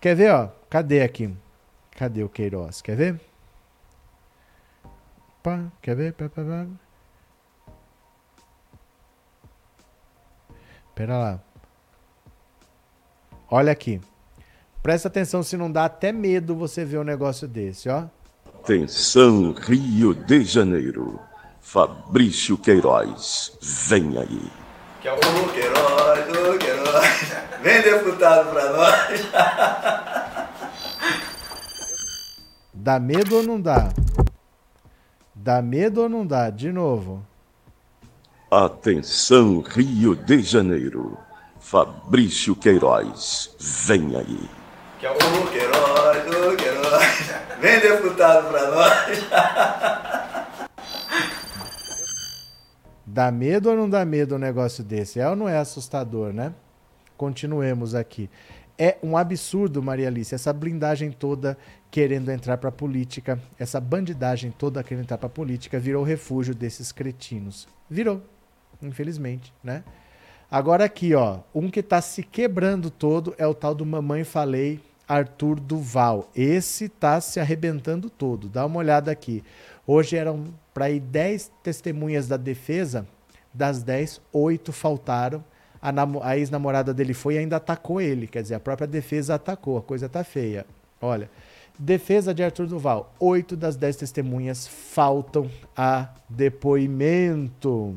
Quer 0.00 0.14
ver, 0.14 0.32
ó? 0.32 0.48
Cadê 0.68 1.02
aqui? 1.02 1.34
Cadê 1.92 2.22
o 2.22 2.28
Queiroz? 2.28 2.80
Quer 2.80 2.96
ver? 2.96 3.20
Pá, 5.42 5.70
quer 5.82 5.96
ver? 5.96 6.12
Pá, 6.14 6.28
pá, 6.28 6.42
pá. 6.42 6.66
Pera 10.94 11.18
lá. 11.18 11.40
Olha 13.50 13.72
aqui. 13.72 14.00
Presta 14.82 15.08
atenção 15.08 15.42
se 15.42 15.56
não 15.58 15.70
dá 15.70 15.84
até 15.84 16.10
medo 16.10 16.54
você 16.54 16.84
ver 16.84 16.98
um 16.98 17.04
negócio 17.04 17.46
desse, 17.46 17.88
ó. 17.90 18.04
Atenção, 18.46 19.52
Rio 19.52 20.14
de 20.14 20.42
Janeiro. 20.42 21.20
Fabrício 21.60 22.56
Queiroz, 22.56 23.52
vem 23.60 24.16
aí. 24.16 24.50
Que 25.02 25.08
é 25.08 25.12
o 25.12 25.18
Queiroz, 25.52 26.28
o 26.28 26.58
Queiroz. 26.58 27.32
Vem 27.62 27.82
deputado 27.82 28.50
pra 28.50 28.72
nós. 28.72 29.20
Dá 32.72 32.98
medo 32.98 33.36
ou 33.36 33.42
não 33.42 33.60
dá? 33.60 33.92
Dá 35.34 35.60
medo 35.60 36.00
ou 36.02 36.08
não 36.08 36.26
dá? 36.26 36.48
De 36.48 36.72
novo. 36.72 37.22
Atenção, 38.50 39.60
Rio 39.60 40.16
de 40.16 40.40
Janeiro. 40.42 41.18
Fabrício 41.58 42.56
Queiroz, 42.56 43.54
vem 43.58 44.16
aí 44.16 44.59
que 45.00 45.06
é 45.06 45.10
o 45.10 45.16
Queiroz, 45.50 46.26
o 46.26 46.56
Queiroz. 46.56 47.32
Vem 47.58 47.80
deputado 47.80 48.50
para 48.50 48.70
nós. 48.70 49.18
Dá 53.06 53.32
medo 53.32 53.70
ou 53.70 53.76
não 53.76 53.90
dá 53.90 54.04
medo 54.04 54.36
um 54.36 54.38
negócio 54.38 54.84
desse? 54.84 55.18
É 55.18 55.28
ou 55.28 55.34
não 55.34 55.48
é 55.48 55.58
assustador, 55.58 56.32
né? 56.32 56.54
Continuemos 57.16 57.92
aqui. 57.92 58.30
É 58.78 58.98
um 59.02 59.16
absurdo, 59.16 59.82
Maria 59.82 60.06
Alice, 60.06 60.32
essa 60.32 60.52
blindagem 60.52 61.10
toda 61.10 61.58
querendo 61.90 62.30
entrar 62.30 62.58
para 62.58 62.70
política, 62.70 63.40
essa 63.58 63.80
bandidagem 63.80 64.52
toda 64.52 64.84
querendo 64.84 65.02
entrar 65.02 65.18
para 65.18 65.28
política, 65.28 65.80
virou 65.80 66.04
refúgio 66.04 66.54
desses 66.54 66.92
cretinos. 66.92 67.66
Virou, 67.90 68.22
infelizmente, 68.80 69.52
né? 69.64 69.82
Agora 70.48 70.84
aqui, 70.84 71.12
ó, 71.12 71.40
um 71.52 71.68
que 71.68 71.80
está 71.80 72.00
se 72.00 72.22
quebrando 72.22 72.90
todo 72.90 73.34
é 73.38 73.46
o 73.46 73.54
tal 73.54 73.74
do 73.74 73.84
Mamãe 73.84 74.22
Falei 74.22 74.80
Arthur 75.10 75.58
Duval. 75.58 76.30
Esse 76.36 76.88
tá 76.88 77.20
se 77.20 77.40
arrebentando 77.40 78.08
todo. 78.08 78.48
Dá 78.48 78.64
uma 78.64 78.78
olhada 78.78 79.10
aqui. 79.10 79.42
Hoje 79.84 80.16
eram 80.16 80.54
para 80.72 80.88
ir 80.88 81.00
10 81.00 81.50
testemunhas 81.64 82.28
da 82.28 82.36
defesa. 82.36 83.04
Das 83.52 83.82
10, 83.82 84.20
8 84.32 84.72
faltaram. 84.72 85.44
A, 85.82 85.90
a 86.22 86.38
ex-namorada 86.38 86.94
dele 86.94 87.12
foi 87.12 87.34
e 87.34 87.38
ainda 87.38 87.56
atacou 87.56 88.00
ele. 88.00 88.28
Quer 88.28 88.42
dizer, 88.42 88.54
a 88.54 88.60
própria 88.60 88.86
defesa 88.86 89.34
atacou. 89.34 89.76
A 89.78 89.82
coisa 89.82 90.08
tá 90.08 90.22
feia. 90.22 90.64
Olha. 91.00 91.28
Defesa 91.76 92.32
de 92.32 92.44
Arthur 92.44 92.68
Duval. 92.68 93.12
Oito 93.18 93.56
das 93.56 93.74
dez 93.74 93.96
testemunhas 93.96 94.68
faltam 94.68 95.50
a 95.76 96.10
depoimento. 96.28 97.96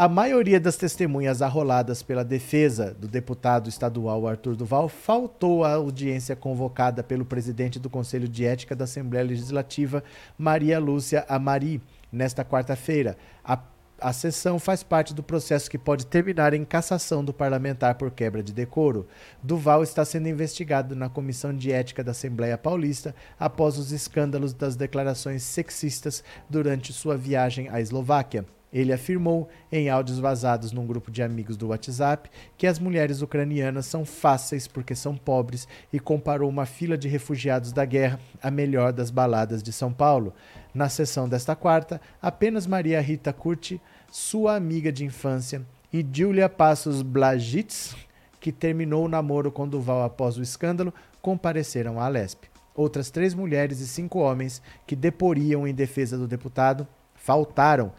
A 0.00 0.08
maioria 0.08 0.58
das 0.58 0.78
testemunhas 0.78 1.42
arroladas 1.42 2.02
pela 2.02 2.24
defesa 2.24 2.96
do 2.98 3.06
deputado 3.06 3.68
estadual 3.68 4.26
Arthur 4.26 4.56
Duval 4.56 4.88
faltou 4.88 5.62
à 5.62 5.74
audiência 5.74 6.34
convocada 6.34 7.02
pelo 7.02 7.22
presidente 7.22 7.78
do 7.78 7.90
Conselho 7.90 8.26
de 8.26 8.46
Ética 8.46 8.74
da 8.74 8.84
Assembleia 8.84 9.26
Legislativa, 9.26 10.02
Maria 10.38 10.80
Lúcia 10.80 11.26
Amari, 11.28 11.82
nesta 12.10 12.42
quarta-feira. 12.42 13.14
A, 13.44 13.58
a 14.00 14.10
sessão 14.14 14.58
faz 14.58 14.82
parte 14.82 15.12
do 15.12 15.22
processo 15.22 15.70
que 15.70 15.76
pode 15.76 16.06
terminar 16.06 16.54
em 16.54 16.64
cassação 16.64 17.22
do 17.22 17.34
parlamentar 17.34 17.96
por 17.96 18.10
quebra 18.10 18.42
de 18.42 18.54
decoro. 18.54 19.06
Duval 19.42 19.82
está 19.82 20.02
sendo 20.02 20.30
investigado 20.30 20.96
na 20.96 21.10
Comissão 21.10 21.54
de 21.54 21.70
Ética 21.72 22.02
da 22.02 22.12
Assembleia 22.12 22.56
Paulista 22.56 23.14
após 23.38 23.76
os 23.76 23.92
escândalos 23.92 24.54
das 24.54 24.76
declarações 24.76 25.42
sexistas 25.42 26.24
durante 26.48 26.90
sua 26.90 27.18
viagem 27.18 27.68
à 27.68 27.82
Eslováquia. 27.82 28.46
Ele 28.72 28.92
afirmou, 28.92 29.48
em 29.70 29.90
áudios 29.90 30.18
vazados 30.18 30.72
num 30.72 30.86
grupo 30.86 31.10
de 31.10 31.22
amigos 31.22 31.56
do 31.56 31.68
WhatsApp, 31.68 32.30
que 32.56 32.66
as 32.66 32.78
mulheres 32.78 33.20
ucranianas 33.20 33.86
são 33.86 34.04
fáceis 34.04 34.68
porque 34.68 34.94
são 34.94 35.16
pobres 35.16 35.66
e 35.92 35.98
comparou 35.98 36.48
uma 36.48 36.66
fila 36.66 36.96
de 36.96 37.08
refugiados 37.08 37.72
da 37.72 37.84
guerra 37.84 38.20
à 38.42 38.50
melhor 38.50 38.92
das 38.92 39.10
baladas 39.10 39.62
de 39.62 39.72
São 39.72 39.92
Paulo. 39.92 40.32
Na 40.72 40.88
sessão 40.88 41.28
desta 41.28 41.56
quarta, 41.56 42.00
apenas 42.22 42.66
Maria 42.66 43.00
Rita 43.00 43.32
Curti 43.32 43.80
sua 44.10 44.56
amiga 44.56 44.90
de 44.90 45.04
infância, 45.04 45.62
e 45.92 46.06
Julia 46.12 46.48
Passos 46.48 47.02
Blagitz, 47.02 47.96
que 48.40 48.52
terminou 48.52 49.04
o 49.04 49.08
namoro 49.08 49.50
com 49.52 49.68
Duval 49.68 50.02
após 50.02 50.36
o 50.36 50.42
escândalo, 50.42 50.94
compareceram 51.20 52.00
à 52.00 52.08
Lesp. 52.08 52.44
Outras 52.74 53.10
três 53.10 53.34
mulheres 53.34 53.80
e 53.80 53.86
cinco 53.86 54.20
homens 54.20 54.62
que 54.86 54.96
deporiam 54.96 55.66
em 55.66 55.74
defesa 55.74 56.16
do 56.16 56.26
deputado 56.26 56.86
faltaram. 57.14 57.92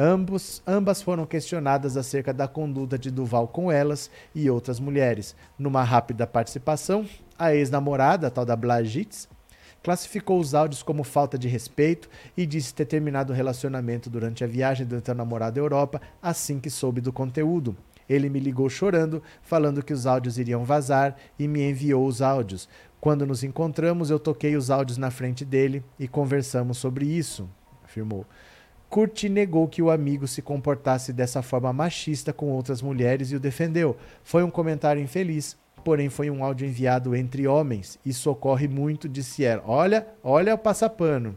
Ambos, 0.00 0.62
ambas 0.64 1.02
foram 1.02 1.26
questionadas 1.26 1.96
acerca 1.96 2.32
da 2.32 2.46
conduta 2.46 2.96
de 2.96 3.10
Duval 3.10 3.48
com 3.48 3.72
elas 3.72 4.08
e 4.32 4.48
outras 4.48 4.78
mulheres. 4.78 5.34
Numa 5.58 5.82
rápida 5.82 6.24
participação, 6.24 7.04
a 7.36 7.52
ex-namorada, 7.52 8.28
a 8.28 8.30
tal 8.30 8.44
da 8.44 8.54
Blagitz, 8.54 9.28
classificou 9.82 10.38
os 10.38 10.54
áudios 10.54 10.84
como 10.84 11.02
falta 11.02 11.36
de 11.36 11.48
respeito 11.48 12.08
e 12.36 12.46
disse 12.46 12.72
ter 12.72 12.84
terminado 12.84 13.32
o 13.32 13.36
relacionamento 13.36 14.08
durante 14.08 14.44
a 14.44 14.46
viagem 14.46 14.86
do 14.86 14.94
então 14.94 15.16
namorado 15.16 15.58
à 15.58 15.62
Europa 15.64 16.00
assim 16.22 16.60
que 16.60 16.70
soube 16.70 17.00
do 17.00 17.12
conteúdo. 17.12 17.76
Ele 18.08 18.28
me 18.30 18.38
ligou 18.38 18.70
chorando, 18.70 19.20
falando 19.42 19.84
que 19.84 19.92
os 19.92 20.06
áudios 20.06 20.38
iriam 20.38 20.64
vazar 20.64 21.16
e 21.36 21.48
me 21.48 21.68
enviou 21.68 22.06
os 22.06 22.22
áudios. 22.22 22.68
Quando 23.00 23.26
nos 23.26 23.42
encontramos, 23.42 24.10
eu 24.10 24.20
toquei 24.20 24.54
os 24.54 24.70
áudios 24.70 24.96
na 24.96 25.10
frente 25.10 25.44
dele 25.44 25.82
e 25.98 26.06
conversamos 26.06 26.78
sobre 26.78 27.04
isso, 27.04 27.50
afirmou. 27.84 28.24
Kurt 28.88 29.24
negou 29.24 29.68
que 29.68 29.82
o 29.82 29.90
amigo 29.90 30.26
se 30.26 30.40
comportasse 30.40 31.12
dessa 31.12 31.42
forma 31.42 31.72
machista 31.72 32.32
com 32.32 32.50
outras 32.50 32.80
mulheres 32.80 33.30
e 33.30 33.36
o 33.36 33.40
defendeu. 33.40 33.96
Foi 34.22 34.42
um 34.42 34.50
comentário 34.50 35.02
infeliz, 35.02 35.56
porém 35.84 36.08
foi 36.08 36.30
um 36.30 36.42
áudio 36.42 36.66
enviado 36.66 37.14
entre 37.14 37.46
homens. 37.46 37.98
Isso 38.04 38.30
ocorre 38.30 38.66
muito, 38.66 39.08
disse 39.08 39.44
ela. 39.44 39.62
Olha, 39.66 40.06
olha 40.22 40.54
o 40.54 40.58
passapano. 40.58 41.36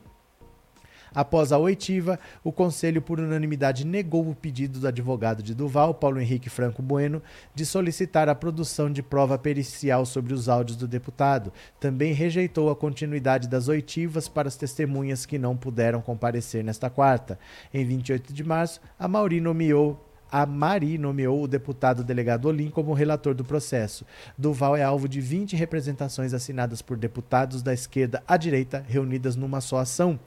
Após 1.13 1.51
a 1.51 1.57
oitiva, 1.57 2.17
o 2.41 2.51
Conselho, 2.51 3.01
por 3.01 3.19
unanimidade, 3.19 3.85
negou 3.85 4.29
o 4.29 4.35
pedido 4.35 4.79
do 4.79 4.87
advogado 4.87 5.43
de 5.43 5.53
Duval, 5.53 5.93
Paulo 5.93 6.21
Henrique 6.21 6.49
Franco 6.49 6.81
Bueno, 6.81 7.21
de 7.53 7.65
solicitar 7.65 8.29
a 8.29 8.35
produção 8.35 8.89
de 8.89 9.03
prova 9.03 9.37
pericial 9.37 10.05
sobre 10.05 10.33
os 10.33 10.47
áudios 10.47 10.77
do 10.77 10.87
deputado. 10.87 11.51
Também 11.81 12.13
rejeitou 12.13 12.69
a 12.69 12.75
continuidade 12.75 13.49
das 13.49 13.67
oitivas 13.67 14.29
para 14.29 14.47
as 14.47 14.55
testemunhas 14.55 15.25
que 15.25 15.37
não 15.37 15.57
puderam 15.57 16.01
comparecer 16.01 16.63
nesta 16.63 16.89
quarta. 16.89 17.37
Em 17.73 17.83
28 17.83 18.33
de 18.33 18.43
março, 18.43 18.79
a 18.97 19.07
Mauri 19.07 19.41
nomeou 19.41 20.07
a 20.31 20.45
Mari 20.45 20.97
nomeou 20.97 21.43
o 21.43 21.47
deputado 21.47 22.05
delegado 22.05 22.45
Olim 22.45 22.69
como 22.69 22.93
relator 22.93 23.35
do 23.35 23.43
processo. 23.43 24.05
Duval 24.37 24.77
é 24.77 24.81
alvo 24.81 25.09
de 25.09 25.19
20 25.19 25.57
representações 25.57 26.33
assinadas 26.33 26.81
por 26.81 26.95
deputados 26.95 27.61
da 27.61 27.73
esquerda 27.73 28.23
à 28.25 28.37
direita 28.37 28.81
reunidas 28.87 29.35
numa 29.35 29.59
só 29.59 29.79
ação 29.79 30.17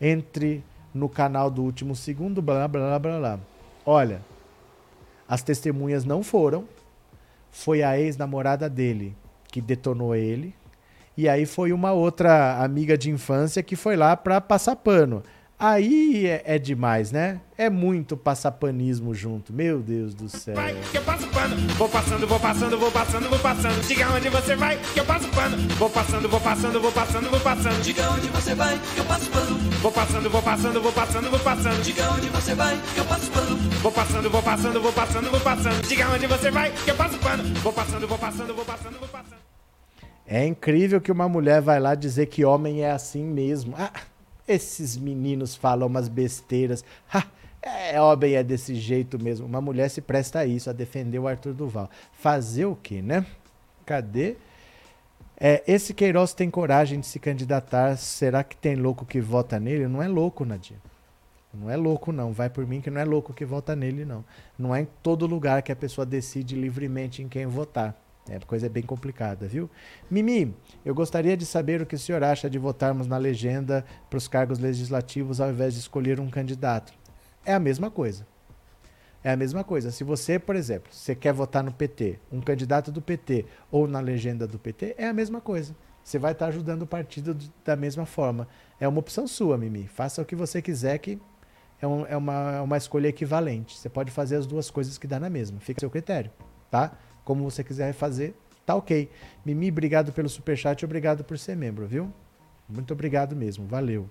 entre 0.00 0.62
no 0.92 1.08
canal 1.08 1.50
do 1.50 1.62
último 1.62 1.94
segundo, 1.96 2.40
blá 2.40 2.68
blá 2.68 2.98
blá 2.98 3.18
blá. 3.18 3.40
Olha, 3.84 4.22
as 5.28 5.42
testemunhas 5.42 6.04
não 6.04 6.22
foram. 6.22 6.64
Foi 7.50 7.82
a 7.82 7.98
ex-namorada 7.98 8.68
dele 8.68 9.16
que 9.48 9.60
detonou 9.60 10.14
ele. 10.14 10.54
E 11.16 11.28
aí 11.28 11.46
foi 11.46 11.72
uma 11.72 11.92
outra 11.92 12.62
amiga 12.62 12.98
de 12.98 13.10
infância 13.10 13.62
que 13.62 13.76
foi 13.76 13.96
lá 13.96 14.16
para 14.16 14.40
passar 14.40 14.74
pano. 14.76 15.22
Aí 15.58 16.26
é, 16.26 16.42
é, 16.44 16.58
demais, 16.58 17.12
né? 17.12 17.40
É 17.56 17.70
muito 17.70 18.16
passapanismo 18.16 19.14
junto. 19.14 19.52
Meu 19.52 19.80
Deus 19.80 20.12
do 20.12 20.28
céu. 20.28 20.54
Vai, 20.54 20.74
que 20.90 20.98
eu 20.98 21.02
passo 21.02 21.26
pano. 21.28 21.56
Vou 21.76 21.88
passando, 21.88 22.26
vou 22.26 22.40
passando, 22.40 22.78
vou 22.78 22.90
passando, 22.90 23.30
vou 23.30 23.38
passando. 23.38 23.86
Diga 23.86 24.10
onde 24.10 24.28
você 24.28 24.56
vai, 24.56 24.78
que 24.92 24.98
eu 24.98 25.04
passo 25.04 25.28
pano. 25.28 25.56
Vou 25.78 25.88
passando, 25.88 26.28
vou 26.28 26.40
passando, 26.40 26.80
vou 26.80 26.92
passando, 26.92 27.30
vou 27.30 27.40
passando. 27.40 27.82
Diga 27.82 28.10
onde 28.10 28.28
você 28.28 28.54
vai, 28.54 28.80
que 28.94 28.98
eu 28.98 29.04
passo 29.04 29.30
pano. 29.30 29.58
Vou 29.80 29.92
passando, 29.92 30.30
vou 30.30 30.42
passando, 30.42 30.80
vou 30.80 30.92
passando, 30.92 31.30
vou 31.30 31.40
passando. 31.40 31.82
Diga 31.82 32.10
onde 32.10 32.28
você 32.28 32.54
vai, 32.54 32.80
que 32.94 32.98
eu 32.98 33.04
passo 33.04 33.30
pano. 33.30 33.56
Vou 33.56 33.92
passando, 33.92 34.30
vou 34.30 34.42
passando, 34.42 34.80
vou 34.80 34.92
passando, 34.92 35.30
vou 35.30 35.40
passando. 35.40 35.86
Diga 35.86 36.08
onde 36.10 36.26
você 36.26 36.50
vai, 36.50 36.72
que 36.72 36.90
eu 36.90 36.96
passo 36.96 37.18
pano. 37.18 37.44
Vou 37.60 37.72
passando, 37.72 38.08
vou 38.08 38.18
passando, 38.18 38.54
vou 38.54 38.64
passando, 38.64 38.98
vou 38.98 39.08
passando. 39.08 39.44
É 40.26 40.44
incrível 40.46 41.00
que 41.00 41.12
uma 41.12 41.28
mulher 41.28 41.60
vai 41.60 41.78
lá 41.78 41.94
dizer 41.94 42.26
que 42.26 42.44
homem 42.44 42.82
é 42.82 42.90
assim 42.90 43.22
mesmo. 43.22 43.74
Ah, 43.78 43.92
esses 44.46 44.96
meninos 44.96 45.54
falam 45.54 45.88
umas 45.88 46.08
besteiras. 46.08 46.84
Ha, 47.12 47.26
é, 47.62 48.00
homem 48.00 48.34
é 48.34 48.42
desse 48.42 48.74
jeito 48.74 49.22
mesmo. 49.22 49.46
Uma 49.46 49.60
mulher 49.60 49.88
se 49.88 50.00
presta 50.00 50.40
a 50.40 50.46
isso, 50.46 50.68
a 50.68 50.72
defender 50.72 51.18
o 51.18 51.26
Arthur 51.26 51.54
Duval. 51.54 51.90
Fazer 52.12 52.66
o 52.66 52.76
quê, 52.76 53.00
né? 53.00 53.24
Cadê? 53.86 54.36
É, 55.36 55.62
esse 55.66 55.92
Queiroz 55.94 56.32
tem 56.34 56.50
coragem 56.50 57.00
de 57.00 57.06
se 57.06 57.18
candidatar. 57.18 57.96
Será 57.96 58.44
que 58.44 58.56
tem 58.56 58.76
louco 58.76 59.06
que 59.06 59.20
vota 59.20 59.58
nele? 59.58 59.88
Não 59.88 60.02
é 60.02 60.08
louco, 60.08 60.44
Nadir. 60.44 60.76
Não 61.52 61.70
é 61.70 61.76
louco, 61.76 62.12
não. 62.12 62.32
Vai 62.32 62.50
por 62.50 62.66
mim 62.66 62.80
que 62.80 62.90
não 62.90 63.00
é 63.00 63.04
louco 63.04 63.32
que 63.32 63.44
vota 63.44 63.74
nele, 63.74 64.04
não. 64.04 64.24
Não 64.58 64.74
é 64.74 64.82
em 64.82 64.88
todo 65.02 65.26
lugar 65.26 65.62
que 65.62 65.72
a 65.72 65.76
pessoa 65.76 66.04
decide 66.04 66.54
livremente 66.54 67.22
em 67.22 67.28
quem 67.28 67.46
votar. 67.46 67.94
É, 68.28 68.36
a 68.36 68.40
coisa 68.40 68.66
é 68.66 68.68
bem 68.68 68.82
complicada, 68.82 69.46
viu? 69.46 69.68
Mimi, 70.10 70.56
eu 70.84 70.94
gostaria 70.94 71.36
de 71.36 71.44
saber 71.44 71.82
o 71.82 71.86
que 71.86 71.94
o 71.94 71.98
senhor 71.98 72.22
acha 72.24 72.48
de 72.48 72.58
votarmos 72.58 73.06
na 73.06 73.18
legenda 73.18 73.84
para 74.08 74.16
os 74.16 74.26
cargos 74.26 74.58
legislativos 74.58 75.40
ao 75.40 75.50
invés 75.50 75.74
de 75.74 75.80
escolher 75.80 76.18
um 76.18 76.30
candidato. 76.30 76.92
É 77.44 77.52
a 77.52 77.58
mesma 77.58 77.90
coisa. 77.90 78.26
É 79.22 79.30
a 79.30 79.36
mesma 79.36 79.62
coisa. 79.62 79.90
Se 79.90 80.04
você, 80.04 80.38
por 80.38 80.56
exemplo, 80.56 80.92
você 80.92 81.14
quer 81.14 81.32
votar 81.32 81.62
no 81.62 81.72
PT, 81.72 82.18
um 82.32 82.40
candidato 82.40 82.90
do 82.90 83.00
PT 83.02 83.44
ou 83.70 83.86
na 83.86 84.00
legenda 84.00 84.46
do 84.46 84.58
PT, 84.58 84.94
é 84.98 85.06
a 85.06 85.12
mesma 85.12 85.40
coisa. 85.40 85.74
Você 86.02 86.18
vai 86.18 86.32
estar 86.32 86.46
ajudando 86.46 86.82
o 86.82 86.86
partido 86.86 87.36
da 87.64 87.74
mesma 87.76 88.04
forma. 88.04 88.46
É 88.78 88.86
uma 88.86 88.98
opção 88.98 89.26
sua, 89.26 89.56
Mimi. 89.56 89.86
Faça 89.86 90.20
o 90.20 90.24
que 90.24 90.36
você 90.36 90.60
quiser, 90.60 90.98
que 90.98 91.18
é, 91.80 91.86
um, 91.86 92.06
é 92.06 92.16
uma, 92.16 92.52
é 92.52 92.60
uma 92.60 92.76
escolha 92.76 93.08
equivalente. 93.08 93.78
Você 93.78 93.88
pode 93.88 94.10
fazer 94.10 94.36
as 94.36 94.46
duas 94.46 94.70
coisas 94.70 94.98
que 94.98 95.06
dá 95.06 95.18
na 95.18 95.30
mesma. 95.30 95.60
Fica 95.60 95.78
a 95.78 95.82
seu 95.82 95.90
critério, 95.90 96.30
tá? 96.70 96.92
Como 97.24 97.48
você 97.48 97.64
quiser 97.64 97.92
fazer, 97.92 98.34
tá 98.66 98.74
ok. 98.74 99.10
Mimi, 99.44 99.70
obrigado 99.70 100.12
pelo 100.12 100.28
superchat 100.28 100.84
obrigado 100.84 101.24
por 101.24 101.38
ser 101.38 101.56
membro, 101.56 101.86
viu? 101.86 102.12
Muito 102.68 102.92
obrigado 102.92 103.34
mesmo, 103.34 103.66
valeu. 103.66 104.08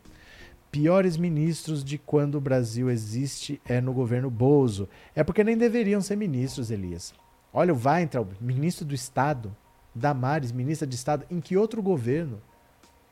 Piores 0.71 1.17
ministros 1.17 1.83
de 1.83 1.97
quando 1.97 2.35
o 2.35 2.41
Brasil 2.41 2.89
existe 2.89 3.61
é 3.67 3.79
no 3.79 3.93
governo 3.93 4.29
Bozo. 4.29 4.89
É 5.15 5.23
porque 5.23 5.43
nem 5.43 5.55
deveriam 5.55 6.01
ser 6.01 6.15
ministros, 6.15 6.71
Elias. 6.71 7.13
Olha 7.53 7.73
o 7.73 7.79
Weintraub, 7.79 8.31
ministro 8.41 8.83
do 8.83 8.95
Estado. 8.95 9.55
Damares, 9.93 10.51
ministra 10.51 10.87
de 10.87 10.95
Estado. 10.95 11.25
Em 11.29 11.39
que 11.39 11.55
outro 11.55 11.83
governo? 11.83 12.41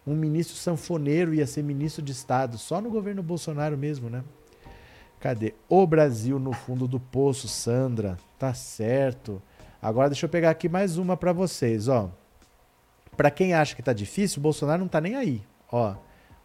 Um 0.05 0.15
ministro 0.15 0.55
sanfoneiro 0.55 1.33
ia 1.35 1.45
ser 1.45 1.63
ministro 1.63 2.01
de 2.03 2.11
Estado. 2.11 2.57
Só 2.57 2.81
no 2.81 2.89
governo 2.89 3.21
Bolsonaro 3.21 3.77
mesmo, 3.77 4.09
né? 4.09 4.23
Cadê? 5.19 5.53
O 5.69 5.85
Brasil 5.85 6.39
no 6.39 6.53
fundo 6.53 6.87
do 6.87 6.99
poço, 6.99 7.47
Sandra. 7.47 8.17
Tá 8.39 8.55
certo. 8.55 9.39
Agora 9.81 10.09
deixa 10.09 10.25
eu 10.25 10.29
pegar 10.29 10.51
aqui 10.51 10.69
mais 10.69 10.97
uma 10.97 11.17
para 11.17 11.33
vocês, 11.33 11.87
ó. 11.87 12.11
Para 13.17 13.31
quem 13.31 13.53
acha 13.53 13.75
que 13.75 13.81
tá 13.81 13.93
difícil, 13.93 14.39
o 14.39 14.43
Bolsonaro 14.43 14.81
não 14.81 14.87
tá 14.87 15.01
nem 15.01 15.15
aí, 15.15 15.41
ó. 15.71 15.95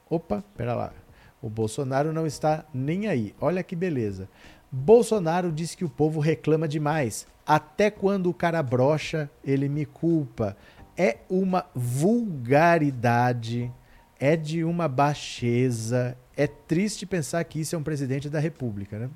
Opa, 0.08 0.42
pera 0.56 0.74
lá. 0.74 0.92
O 1.42 1.50
Bolsonaro 1.50 2.14
não 2.14 2.26
está 2.26 2.64
nem 2.72 3.08
aí. 3.08 3.34
Olha 3.38 3.62
que 3.62 3.76
beleza. 3.76 4.26
Bolsonaro 4.72 5.52
diz 5.52 5.74
que 5.74 5.84
o 5.84 5.88
povo 5.88 6.18
reclama 6.18 6.66
demais. 6.66 7.26
Até 7.46 7.90
quando 7.90 8.30
o 8.30 8.34
cara 8.34 8.62
brocha, 8.62 9.30
ele 9.44 9.68
me 9.68 9.84
culpa. 9.84 10.56
É 10.96 11.18
uma 11.28 11.66
vulgaridade, 11.74 13.70
é 14.18 14.34
de 14.34 14.64
uma 14.64 14.88
baixeza. 14.88 16.16
É 16.34 16.46
triste 16.46 17.04
pensar 17.04 17.44
que 17.44 17.60
isso 17.60 17.76
é 17.76 17.78
um 17.78 17.82
presidente 17.82 18.30
da 18.30 18.40
República, 18.40 18.98
né? 18.98 19.10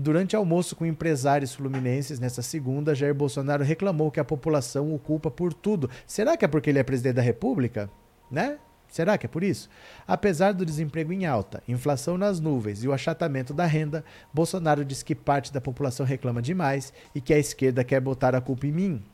Durante 0.00 0.34
almoço 0.34 0.74
com 0.74 0.86
empresários 0.86 1.54
fluminenses 1.54 2.18
nessa 2.18 2.40
segunda, 2.40 2.94
Jair 2.94 3.14
Bolsonaro 3.14 3.62
reclamou 3.62 4.10
que 4.10 4.18
a 4.18 4.24
população 4.24 4.94
o 4.94 4.98
culpa 4.98 5.30
por 5.30 5.52
tudo. 5.52 5.90
Será 6.06 6.38
que 6.38 6.44
é 6.46 6.48
porque 6.48 6.70
ele 6.70 6.78
é 6.78 6.82
presidente 6.82 7.16
da 7.16 7.22
República? 7.22 7.90
Né? 8.30 8.56
Será 8.88 9.18
que 9.18 9.26
é 9.26 9.28
por 9.28 9.44
isso? 9.44 9.68
Apesar 10.08 10.52
do 10.52 10.64
desemprego 10.64 11.12
em 11.12 11.26
alta, 11.26 11.62
inflação 11.68 12.16
nas 12.16 12.40
nuvens 12.40 12.82
e 12.82 12.88
o 12.88 12.94
achatamento 12.94 13.52
da 13.52 13.66
renda, 13.66 14.02
Bolsonaro 14.32 14.86
diz 14.86 15.02
que 15.02 15.14
parte 15.14 15.52
da 15.52 15.60
população 15.60 16.06
reclama 16.06 16.40
demais 16.40 16.94
e 17.14 17.20
que 17.20 17.34
a 17.34 17.38
esquerda 17.38 17.84
quer 17.84 18.00
botar 18.00 18.34
a 18.34 18.40
culpa 18.40 18.66
em 18.66 18.72
mim. 18.72 19.04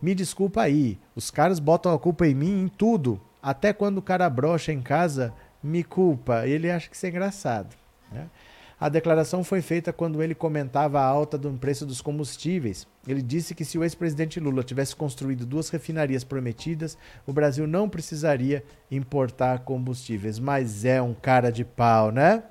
Me 0.00 0.14
desculpa 0.14 0.62
aí, 0.62 0.98
os 1.14 1.30
caras 1.30 1.60
botam 1.60 1.92
a 1.92 1.98
culpa 1.98 2.26
em 2.26 2.34
mim 2.34 2.62
em 2.62 2.68
tudo. 2.68 3.20
Até 3.42 3.74
quando 3.74 3.98
o 3.98 4.02
cara 4.02 4.30
brocha 4.30 4.72
em 4.72 4.80
casa, 4.80 5.34
me 5.62 5.84
culpa. 5.84 6.46
Ele 6.46 6.70
acha 6.70 6.88
que 6.88 6.96
isso 6.96 7.04
é 7.04 7.10
engraçado. 7.10 7.76
Né? 8.10 8.26
A 8.80 8.88
declaração 8.88 9.44
foi 9.44 9.60
feita 9.60 9.92
quando 9.92 10.22
ele 10.22 10.34
comentava 10.34 10.98
a 10.98 11.04
alta 11.04 11.36
do 11.36 11.52
preço 11.52 11.84
dos 11.84 12.00
combustíveis. 12.00 12.86
Ele 13.06 13.20
disse 13.20 13.54
que 13.54 13.62
se 13.62 13.76
o 13.76 13.84
ex-presidente 13.84 14.40
Lula 14.40 14.62
tivesse 14.62 14.96
construído 14.96 15.44
duas 15.44 15.68
refinarias 15.68 16.24
prometidas, 16.24 16.96
o 17.26 17.32
Brasil 17.32 17.66
não 17.66 17.90
precisaria 17.90 18.64
importar 18.90 19.58
combustíveis. 19.60 20.38
Mas 20.38 20.86
é 20.86 21.02
um 21.02 21.12
cara 21.12 21.52
de 21.52 21.62
pau, 21.62 22.10
né? 22.10 22.42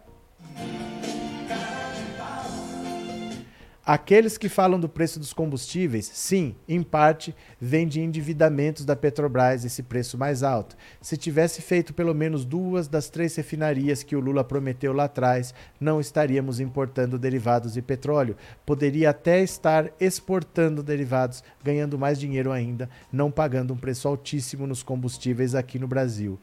Aqueles 3.92 4.38
que 4.38 4.48
falam 4.48 4.80
do 4.80 4.88
preço 4.88 5.20
dos 5.20 5.34
combustíveis, 5.34 6.06
sim, 6.14 6.56
em 6.68 6.84
parte, 6.84 7.36
vem 7.60 7.88
de 7.88 8.00
endividamentos 8.00 8.86
da 8.86 8.96
Petrobras 8.96 9.66
esse 9.66 9.82
preço 9.82 10.16
mais 10.16 10.44
alto. 10.44 10.78
Se 11.02 11.18
tivesse 11.18 11.60
feito 11.60 11.92
pelo 11.92 12.14
menos 12.14 12.46
duas 12.46 12.88
das 12.88 13.10
três 13.10 13.36
refinarias 13.36 14.04
que 14.04 14.16
o 14.16 14.20
Lula 14.20 14.44
prometeu 14.44 14.94
lá 14.94 15.06
atrás, 15.06 15.56
não 15.80 16.00
estaríamos 16.00 16.60
importando 16.60 17.18
derivados 17.18 17.78
e 17.78 17.82
petróleo. 17.82 18.38
Poderia 18.64 19.10
até 19.10 19.42
estar 19.42 19.92
exportando 20.00 20.84
derivados, 20.84 21.44
ganhando 21.64 21.98
mais 21.98 22.20
dinheiro 22.20 22.52
ainda, 22.52 22.88
não 23.12 23.32
pagando 23.32 23.74
um 23.74 23.78
preço 23.78 24.08
altíssimo 24.08 24.68
nos 24.68 24.84
combustíveis 24.84 25.56
aqui 25.56 25.80
no 25.80 25.88
Brasil. 25.88 26.40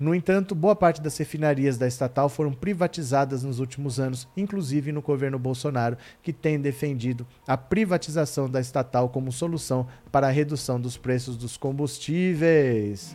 No 0.00 0.14
entanto, 0.14 0.54
boa 0.54 0.74
parte 0.74 0.98
das 1.02 1.18
refinarias 1.18 1.76
da 1.76 1.86
estatal 1.86 2.30
foram 2.30 2.54
privatizadas 2.54 3.42
nos 3.42 3.60
últimos 3.60 4.00
anos, 4.00 4.26
inclusive 4.34 4.92
no 4.92 5.02
governo 5.02 5.38
Bolsonaro, 5.38 5.98
que 6.22 6.32
tem 6.32 6.58
defendido 6.58 7.26
a 7.46 7.54
privatização 7.54 8.48
da 8.48 8.62
estatal 8.62 9.10
como 9.10 9.30
solução 9.30 9.86
para 10.10 10.28
a 10.28 10.30
redução 10.30 10.80
dos 10.80 10.96
preços 10.96 11.36
dos 11.36 11.58
combustíveis. 11.58 13.14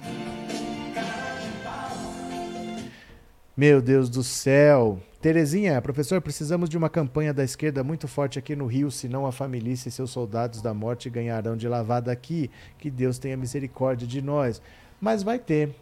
Meu 3.58 3.82
Deus 3.82 4.08
do 4.08 4.22
céu. 4.22 5.00
Terezinha, 5.20 5.82
professor, 5.82 6.22
precisamos 6.22 6.70
de 6.70 6.78
uma 6.78 6.88
campanha 6.88 7.34
da 7.34 7.44
esquerda 7.44 7.84
muito 7.84 8.08
forte 8.08 8.38
aqui 8.38 8.56
no 8.56 8.68
Rio, 8.68 8.92
senão 8.92 9.26
a 9.26 9.32
família 9.32 9.74
e 9.74 9.78
seus 9.78 10.12
soldados 10.12 10.62
da 10.62 10.72
morte 10.72 11.10
ganharão 11.10 11.58
de 11.58 11.68
lavada 11.68 12.12
aqui. 12.12 12.52
Que 12.78 12.92
Deus 12.92 13.18
tenha 13.18 13.36
misericórdia 13.36 14.06
de 14.06 14.22
nós. 14.22 14.62
Mas 15.02 15.24
vai 15.24 15.40
ter. 15.40 15.74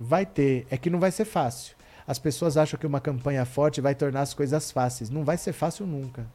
Vai 0.00 0.24
ter. 0.24 0.66
É 0.70 0.78
que 0.78 0.88
não 0.88 0.98
vai 0.98 1.10
ser 1.10 1.26
fácil. 1.26 1.76
As 2.06 2.18
pessoas 2.18 2.56
acham 2.56 2.80
que 2.80 2.86
uma 2.86 3.00
campanha 3.00 3.44
forte 3.44 3.80
vai 3.80 3.94
tornar 3.94 4.22
as 4.22 4.32
coisas 4.32 4.70
fáceis. 4.70 5.10
Não 5.10 5.22
vai 5.22 5.36
ser 5.36 5.52
fácil 5.52 5.86
nunca. 5.86 6.26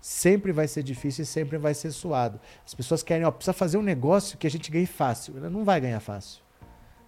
Sempre 0.00 0.50
vai 0.50 0.66
ser 0.66 0.82
difícil 0.82 1.22
e 1.22 1.26
sempre 1.26 1.56
vai 1.56 1.74
ser 1.74 1.92
suado. 1.92 2.40
As 2.66 2.74
pessoas 2.74 3.04
querem, 3.04 3.24
ó, 3.24 3.30
precisa 3.30 3.52
fazer 3.52 3.78
um 3.78 3.82
negócio 3.82 4.36
que 4.36 4.48
a 4.48 4.50
gente 4.50 4.68
ganhe 4.68 4.84
fácil. 4.84 5.36
Ela 5.36 5.48
não 5.48 5.64
vai 5.64 5.80
ganhar 5.80 6.00
fácil. 6.00 6.42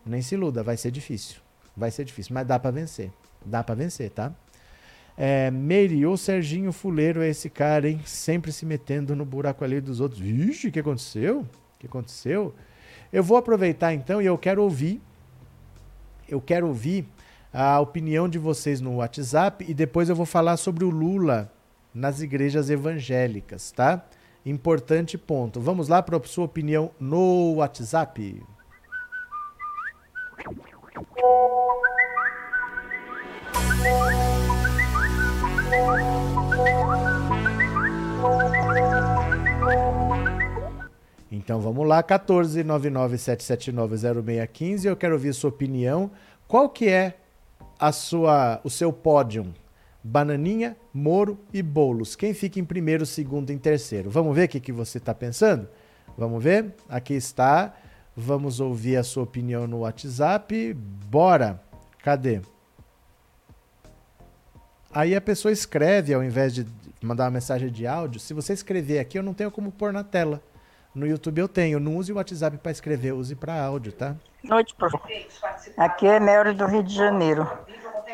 Nem 0.06 0.22
se 0.22 0.36
iluda, 0.36 0.62
vai 0.62 0.76
ser 0.76 0.92
difícil. 0.92 1.40
Vai 1.76 1.90
ser 1.90 2.04
difícil, 2.04 2.32
mas 2.32 2.46
dá 2.46 2.56
para 2.56 2.70
vencer. 2.70 3.10
Dá 3.44 3.64
para 3.64 3.74
vencer, 3.74 4.10
tá? 4.10 4.32
É, 5.16 5.50
Meire, 5.50 6.06
o 6.06 6.16
Serginho 6.16 6.72
Fuleiro 6.72 7.20
é 7.20 7.28
esse 7.28 7.50
cara, 7.50 7.88
hein? 7.88 8.00
Sempre 8.04 8.52
se 8.52 8.64
metendo 8.64 9.16
no 9.16 9.24
buraco 9.24 9.64
ali 9.64 9.80
dos 9.80 10.00
outros. 10.00 10.20
Vixe, 10.20 10.68
o 10.68 10.72
que 10.72 10.78
aconteceu? 10.78 11.40
O 11.40 11.78
que 11.78 11.86
aconteceu? 11.86 12.54
Eu 13.12 13.22
vou 13.22 13.36
aproveitar 13.36 13.92
então 13.92 14.22
e 14.22 14.26
eu 14.26 14.38
quero 14.38 14.62
ouvir 14.62 15.02
eu 16.28 16.40
quero 16.40 16.68
ouvir 16.68 17.06
a 17.52 17.78
opinião 17.80 18.28
de 18.28 18.38
vocês 18.38 18.80
no 18.80 18.96
WhatsApp 18.96 19.64
e 19.68 19.72
depois 19.72 20.08
eu 20.08 20.16
vou 20.16 20.26
falar 20.26 20.56
sobre 20.56 20.84
o 20.84 20.90
Lula 20.90 21.50
nas 21.94 22.20
igrejas 22.20 22.68
evangélicas, 22.68 23.70
tá? 23.70 24.04
Importante 24.44 25.16
ponto. 25.16 25.60
Vamos 25.60 25.88
lá 25.88 26.02
para 26.02 26.16
a 26.16 26.22
sua 26.24 26.44
opinião 26.44 26.90
no 26.98 27.54
WhatsApp. 27.54 28.42
Então 41.44 41.60
vamos 41.60 41.86
lá, 41.86 42.02
14997790615. 42.02 44.86
Eu 44.86 44.96
quero 44.96 45.12
ouvir 45.12 45.34
sua 45.34 45.50
opinião. 45.50 46.10
Qual 46.48 46.70
que 46.70 46.88
é 46.88 47.18
a 47.78 47.92
sua, 47.92 48.62
o 48.64 48.70
seu 48.70 48.90
pódio? 48.90 49.52
Bananinha, 50.02 50.74
Moro 50.92 51.38
e 51.52 51.62
Bolos. 51.62 52.16
Quem 52.16 52.32
fica 52.32 52.58
em 52.58 52.64
primeiro, 52.64 53.04
segundo 53.04 53.52
e 53.52 53.58
terceiro? 53.58 54.08
Vamos 54.08 54.34
ver 54.34 54.46
o 54.46 54.48
que, 54.48 54.58
que 54.58 54.72
você 54.72 54.96
está 54.96 55.14
pensando? 55.14 55.68
Vamos 56.16 56.42
ver? 56.42 56.74
Aqui 56.88 57.12
está. 57.12 57.74
Vamos 58.16 58.58
ouvir 58.58 58.96
a 58.96 59.02
sua 59.02 59.24
opinião 59.24 59.66
no 59.66 59.80
WhatsApp. 59.80 60.72
Bora! 61.10 61.60
Cadê? 62.02 62.40
Aí 64.94 65.14
a 65.14 65.20
pessoa 65.20 65.52
escreve 65.52 66.14
ao 66.14 66.24
invés 66.24 66.54
de 66.54 66.66
mandar 67.02 67.24
uma 67.24 67.32
mensagem 67.32 67.70
de 67.70 67.86
áudio. 67.86 68.18
Se 68.18 68.32
você 68.32 68.54
escrever 68.54 68.98
aqui, 68.98 69.18
eu 69.18 69.22
não 69.22 69.34
tenho 69.34 69.50
como 69.50 69.70
pôr 69.70 69.92
na 69.92 70.02
tela. 70.02 70.42
No 70.94 71.06
YouTube 71.06 71.40
eu 71.40 71.48
tenho. 71.48 71.80
Não 71.80 71.96
use 71.96 72.12
o 72.12 72.16
WhatsApp 72.16 72.56
para 72.58 72.70
escrever, 72.70 73.12
use 73.12 73.34
para 73.34 73.60
áudio, 73.64 73.92
tá? 73.92 74.14
Noite, 74.44 74.74
professor. 74.74 75.08
Aqui 75.76 76.06
é 76.06 76.20
Mel 76.20 76.54
do 76.54 76.66
Rio 76.66 76.82
de 76.82 76.94
Janeiro. 76.94 77.50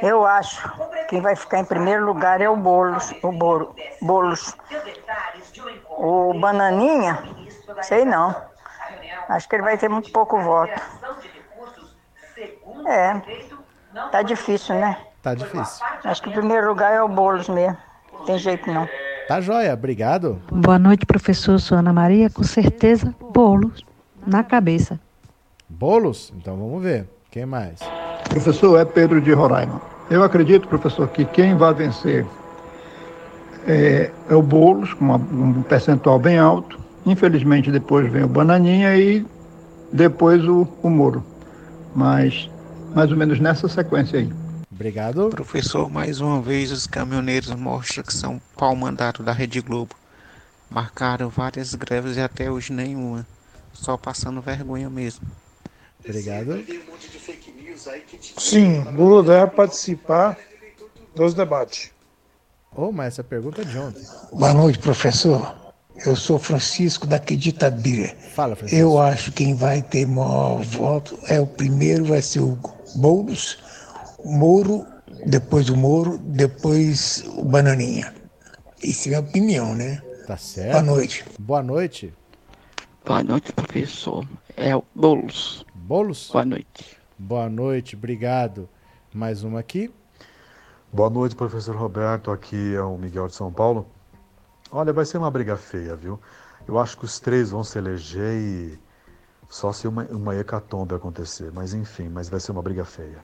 Eu 0.01 0.25
acho 0.25 0.63
que 0.71 1.05
quem 1.09 1.21
vai 1.21 1.37
ficar 1.37 1.59
em 1.59 1.65
primeiro 1.65 2.07
lugar 2.07 2.41
é 2.41 2.49
o 2.49 2.57
Bolos, 2.57 3.13
o 3.23 3.33
Bolo, 3.33 3.75
Bolos. 4.01 4.57
O 5.91 6.33
Bananinha, 6.39 7.23
sei 7.83 8.05
não. 8.05 8.35
Acho 9.29 9.49
que 9.49 9.57
ele 9.57 9.63
vai 9.63 9.77
ter 9.77 9.89
muito 9.89 10.11
pouco 10.11 10.41
voto. 10.41 10.81
É, 12.87 13.21
tá 14.11 14.23
difícil, 14.23 14.75
né? 14.77 14.97
Tá 15.23 15.35
difícil. 15.35 15.85
Acho 16.03 16.23
que 16.23 16.31
o 16.31 16.33
primeiro 16.33 16.69
lugar 16.69 16.95
é 16.95 17.03
o 17.03 17.09
Bolos 17.09 17.49
mesmo. 17.49 17.77
Tem 18.25 18.39
jeito 18.39 18.73
não. 18.73 18.89
Tá 19.31 19.41
joia, 19.41 19.73
obrigado. 19.73 20.43
Boa 20.51 20.77
noite, 20.77 21.07
professor. 21.07 21.61
Sou 21.61 21.79
Ana 21.79 21.93
Maria. 21.93 22.29
Com 22.29 22.43
certeza, 22.43 23.15
bolos 23.33 23.85
na 24.27 24.43
cabeça. 24.43 24.99
Bolos? 25.69 26.33
Então 26.37 26.57
vamos 26.57 26.83
ver. 26.83 27.07
Quem 27.31 27.47
mais? 27.47 27.79
Professor, 28.29 28.77
é 28.81 28.85
Pedro 28.85 29.21
de 29.21 29.33
Roraima. 29.33 29.81
Eu 30.11 30.25
acredito, 30.25 30.67
professor, 30.67 31.07
que 31.07 31.25
quem 31.25 31.57
vai 31.57 31.73
vencer 31.73 32.27
é, 33.69 34.11
é 34.29 34.35
o 34.35 34.43
Boulos, 34.43 34.95
com 34.95 35.05
uma, 35.05 35.17
um 35.17 35.63
percentual 35.63 36.19
bem 36.19 36.37
alto. 36.37 36.81
Infelizmente, 37.07 37.71
depois 37.71 38.11
vem 38.11 38.25
o 38.25 38.29
Bananinha 38.29 38.97
e 38.97 39.25
depois 39.93 40.45
o, 40.45 40.67
o 40.83 40.91
Moro. 40.91 41.25
Mas 41.95 42.51
mais 42.97 43.13
ou 43.13 43.17
menos 43.17 43.39
nessa 43.39 43.69
sequência 43.69 44.19
aí. 44.19 44.40
Obrigado. 44.81 45.29
Professor, 45.29 45.91
mais 45.91 46.23
uma 46.23 46.41
vez 46.41 46.73
os 46.73 46.87
caminhoneiros 46.87 47.51
mostram 47.51 48.03
que 48.03 48.15
são 48.15 48.41
pau 48.57 48.75
mandato 48.75 49.23
da 49.23 49.31
Rede 49.31 49.61
Globo. 49.61 49.95
Marcaram 50.71 51.29
várias 51.29 51.75
greves 51.75 52.17
e 52.17 52.21
até 52.23 52.51
hoje 52.51 52.73
nenhuma. 52.73 53.27
Só 53.75 53.99
passando 53.99 54.41
vergonha 54.41 54.89
mesmo. 54.89 55.29
Obrigado. 56.03 56.65
Sim, 58.39 58.81
Lula 58.95 59.23
deve 59.23 59.51
participar 59.51 60.39
dos 61.15 61.35
debates. 61.35 61.91
Oh, 62.75 62.91
mas 62.91 63.09
essa 63.09 63.23
pergunta 63.23 63.61
é 63.61 63.65
de 63.67 63.77
ontem. 63.77 64.03
Boa 64.33 64.55
noite, 64.55 64.79
professor. 64.79 65.57
Eu 66.07 66.17
sou 66.17 66.39
Francisco 66.39 67.07
daqui 67.07 67.37
de 67.37 67.51
Itabira. 67.51 68.17
Fala, 68.35 68.57
Francisco. 68.57 68.83
Eu 68.83 68.99
acho 68.99 69.31
que 69.31 69.45
quem 69.45 69.55
vai 69.55 69.83
ter 69.83 70.07
maior 70.07 70.63
voto 70.63 71.19
é 71.29 71.39
o 71.39 71.47
primeiro, 71.47 72.07
vai 72.07 72.23
ser 72.23 72.41
o 72.41 72.59
Boulos 72.97 73.59
Moro, 74.25 74.87
depois 75.27 75.69
o 75.69 75.77
Moro, 75.77 76.19
depois 76.19 77.25
o 77.37 77.45
Bananinha. 77.45 78.15
Isso 78.83 79.09
é 79.09 79.15
a 79.15 79.21
minha 79.21 79.31
opinião, 79.31 79.75
né? 79.75 80.03
Tá 80.27 80.37
certo. 80.37 80.73
Boa 80.73 80.83
noite. 80.83 81.25
Boa 81.39 81.63
noite. 81.63 82.15
Boa 83.05 83.23
noite, 83.23 83.53
professor. 83.53 84.27
É 84.57 84.77
o 84.77 84.85
Boulos. 84.95 85.65
Boulos? 85.75 86.31
Boa 86.33 86.45
noite. 86.45 86.99
Boa 87.19 87.49
noite, 87.49 87.97
obrigado. 87.97 88.69
Mais 89.13 89.43
uma 89.43 89.61
aqui. 89.61 89.93
Boa 90.93 91.11
noite, 91.11 91.35
professor 91.35 91.77
Roberto. 91.77 92.31
Aqui 92.31 92.75
é 92.75 92.83
o 92.83 92.97
Miguel 92.97 93.27
de 93.27 93.35
São 93.35 93.53
Paulo. 93.53 93.87
Olha, 94.71 94.93
vai 94.93 95.05
ser 95.05 95.19
uma 95.19 95.31
briga 95.31 95.57
feia, 95.57 95.97
viu? 95.97 96.21
Eu 96.67 96.79
acho 96.79 96.97
que 96.97 97.05
os 97.05 97.19
três 97.19 97.51
vão 97.51 97.65
se 97.65 97.77
eleger 97.79 98.35
e 98.35 98.79
só 99.49 99.73
se 99.73 99.89
uma, 99.89 100.05
uma 100.05 100.37
hecatombe 100.37 100.95
acontecer. 100.95 101.51
Mas 101.53 101.75
enfim, 101.75 102.09
mas 102.09 102.29
vai 102.29 102.39
ser 102.39 102.53
uma 102.53 102.63
briga 102.63 102.85
feia. 102.85 103.19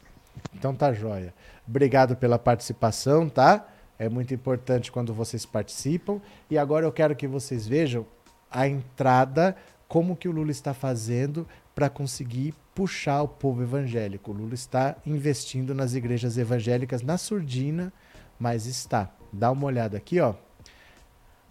Então 0.55 0.75
tá 0.75 0.93
joia. 0.93 1.35
Obrigado 1.67 2.17
pela 2.17 2.39
participação, 2.39 3.29
tá? 3.29 3.67
É 3.99 4.09
muito 4.09 4.35
importante 4.35 4.93
quando 4.93 5.15
vocês 5.15 5.47
participam. 5.47 6.21
E 6.51 6.59
agora 6.59 6.87
eu 6.87 6.93
quero 6.93 7.17
que 7.17 7.27
vocês 7.27 7.67
vejam 7.67 8.07
a 8.51 8.69
entrada, 8.69 9.57
como 9.89 10.17
que 10.17 10.29
o 10.29 10.33
Lula 10.33 10.51
está 10.51 10.75
fazendo 10.75 11.47
para 11.75 11.89
conseguir 11.89 12.55
puxar 12.75 13.23
o 13.23 13.29
povo 13.29 13.63
evangélico. 13.63 14.31
O 14.31 14.35
Lula 14.35 14.55
está 14.55 14.97
investindo 15.07 15.75
nas 15.75 15.95
igrejas 15.95 16.39
evangélicas 16.39 17.03
na 17.03 17.19
surdina, 17.19 17.93
mas 18.39 18.67
está. 18.67 19.11
Dá 19.33 19.51
uma 19.51 19.67
olhada 19.67 19.97
aqui, 19.97 20.21
ó. 20.21 20.35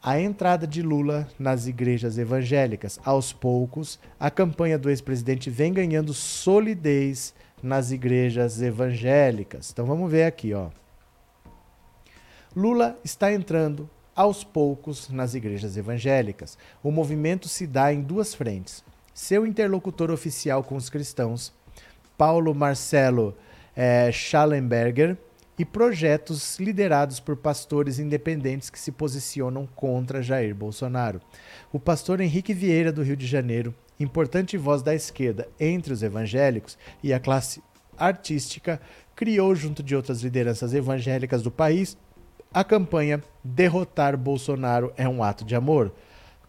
A 0.01 0.19
entrada 0.19 0.67
de 0.67 0.83
Lula 0.83 1.27
nas 1.39 1.65
igrejas 1.65 2.19
evangélicas. 2.19 2.99
Aos 3.03 3.33
poucos, 3.33 3.99
a 4.19 4.29
campanha 4.29 4.77
do 4.77 4.89
ex-presidente 4.89 5.49
vem 5.49 5.73
ganhando 5.73 6.13
solidez 6.13 7.33
nas 7.65 7.91
igrejas 7.91 8.61
evangélicas. 8.61 9.71
Então 9.71 9.85
vamos 9.85 10.09
ver 10.09 10.23
aqui, 10.23 10.53
ó. 10.53 10.69
Lula 12.55 12.97
está 13.03 13.33
entrando 13.33 13.89
aos 14.15 14.43
poucos 14.43 15.09
nas 15.09 15.33
igrejas 15.33 15.75
evangélicas. 15.75 16.57
O 16.81 16.91
movimento 16.91 17.49
se 17.49 17.67
dá 17.67 17.91
em 17.91 18.01
duas 18.01 18.33
frentes. 18.33 18.83
Seu 19.13 19.45
interlocutor 19.45 20.11
oficial 20.11 20.63
com 20.63 20.75
os 20.75 20.89
cristãos, 20.89 21.51
Paulo 22.17 22.53
Marcelo 22.53 23.35
é, 23.75 24.09
Schallenberger, 24.11 25.17
e 25.57 25.63
projetos 25.63 26.59
liderados 26.59 27.19
por 27.19 27.37
pastores 27.37 27.97
independentes 27.97 28.69
que 28.69 28.79
se 28.79 28.91
posicionam 28.91 29.65
contra 29.75 30.21
Jair 30.21 30.53
Bolsonaro. 30.53 31.21
O 31.71 31.79
pastor 31.79 32.19
Henrique 32.19 32.53
Vieira, 32.53 32.91
do 32.91 33.01
Rio 33.01 33.15
de 33.15 33.25
Janeiro, 33.25 33.73
importante 33.99 34.57
voz 34.57 34.81
da 34.81 34.93
esquerda 34.93 35.47
entre 35.59 35.93
os 35.93 36.03
evangélicos 36.03 36.77
e 37.03 37.13
a 37.13 37.19
classe 37.19 37.61
artística, 37.97 38.79
criou, 39.15 39.55
junto 39.55 39.81
de 39.81 39.95
outras 39.95 40.21
lideranças 40.21 40.73
evangélicas 40.73 41.41
do 41.41 41.51
país, 41.51 41.97
a 42.53 42.63
campanha 42.63 43.23
Derrotar 43.43 44.17
Bolsonaro 44.17 44.93
é 44.97 45.07
um 45.07 45.23
ato 45.23 45.43
de 45.43 45.55
amor. 45.55 45.93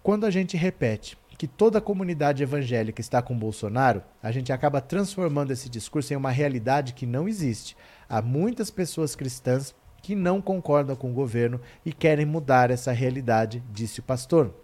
Quando 0.02 0.24
a 0.24 0.30
gente 0.30 0.56
repete 0.56 1.18
que 1.36 1.46
toda 1.46 1.78
a 1.78 1.82
comunidade 1.82 2.42
evangélica 2.42 3.00
está 3.00 3.20
com 3.20 3.38
Bolsonaro, 3.38 4.02
a 4.22 4.30
gente 4.30 4.52
acaba 4.52 4.80
transformando 4.80 5.52
esse 5.52 5.68
discurso 5.68 6.12
em 6.12 6.16
uma 6.16 6.30
realidade 6.30 6.94
que 6.94 7.06
não 7.06 7.28
existe. 7.28 7.76
Há 8.08 8.22
muitas 8.22 8.70
pessoas 8.70 9.14
cristãs 9.14 9.74
que 10.02 10.14
não 10.14 10.40
concordam 10.40 10.94
com 10.94 11.10
o 11.10 11.14
governo 11.14 11.60
e 11.84 11.92
querem 11.92 12.24
mudar 12.24 12.70
essa 12.70 12.92
realidade, 12.92 13.62
disse 13.72 14.00
o 14.00 14.04
pastor. 14.04 14.54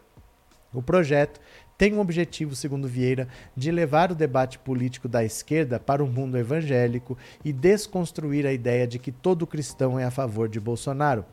O 0.72 0.80
projeto 0.80 1.40
tem 1.82 1.94
um 1.94 1.98
objetivo, 1.98 2.54
segundo 2.54 2.86
Vieira, 2.86 3.26
de 3.56 3.72
levar 3.72 4.12
o 4.12 4.14
debate 4.14 4.56
político 4.56 5.08
da 5.08 5.24
esquerda 5.24 5.80
para 5.80 6.00
o 6.00 6.06
mundo 6.06 6.38
evangélico 6.38 7.18
e 7.44 7.52
desconstruir 7.52 8.46
a 8.46 8.52
ideia 8.52 8.86
de 8.86 9.00
que 9.00 9.10
todo 9.10 9.48
cristão 9.48 9.98
é 9.98 10.04
a 10.04 10.10
favor 10.12 10.48
de 10.48 10.60
Bolsonaro. 10.60 11.24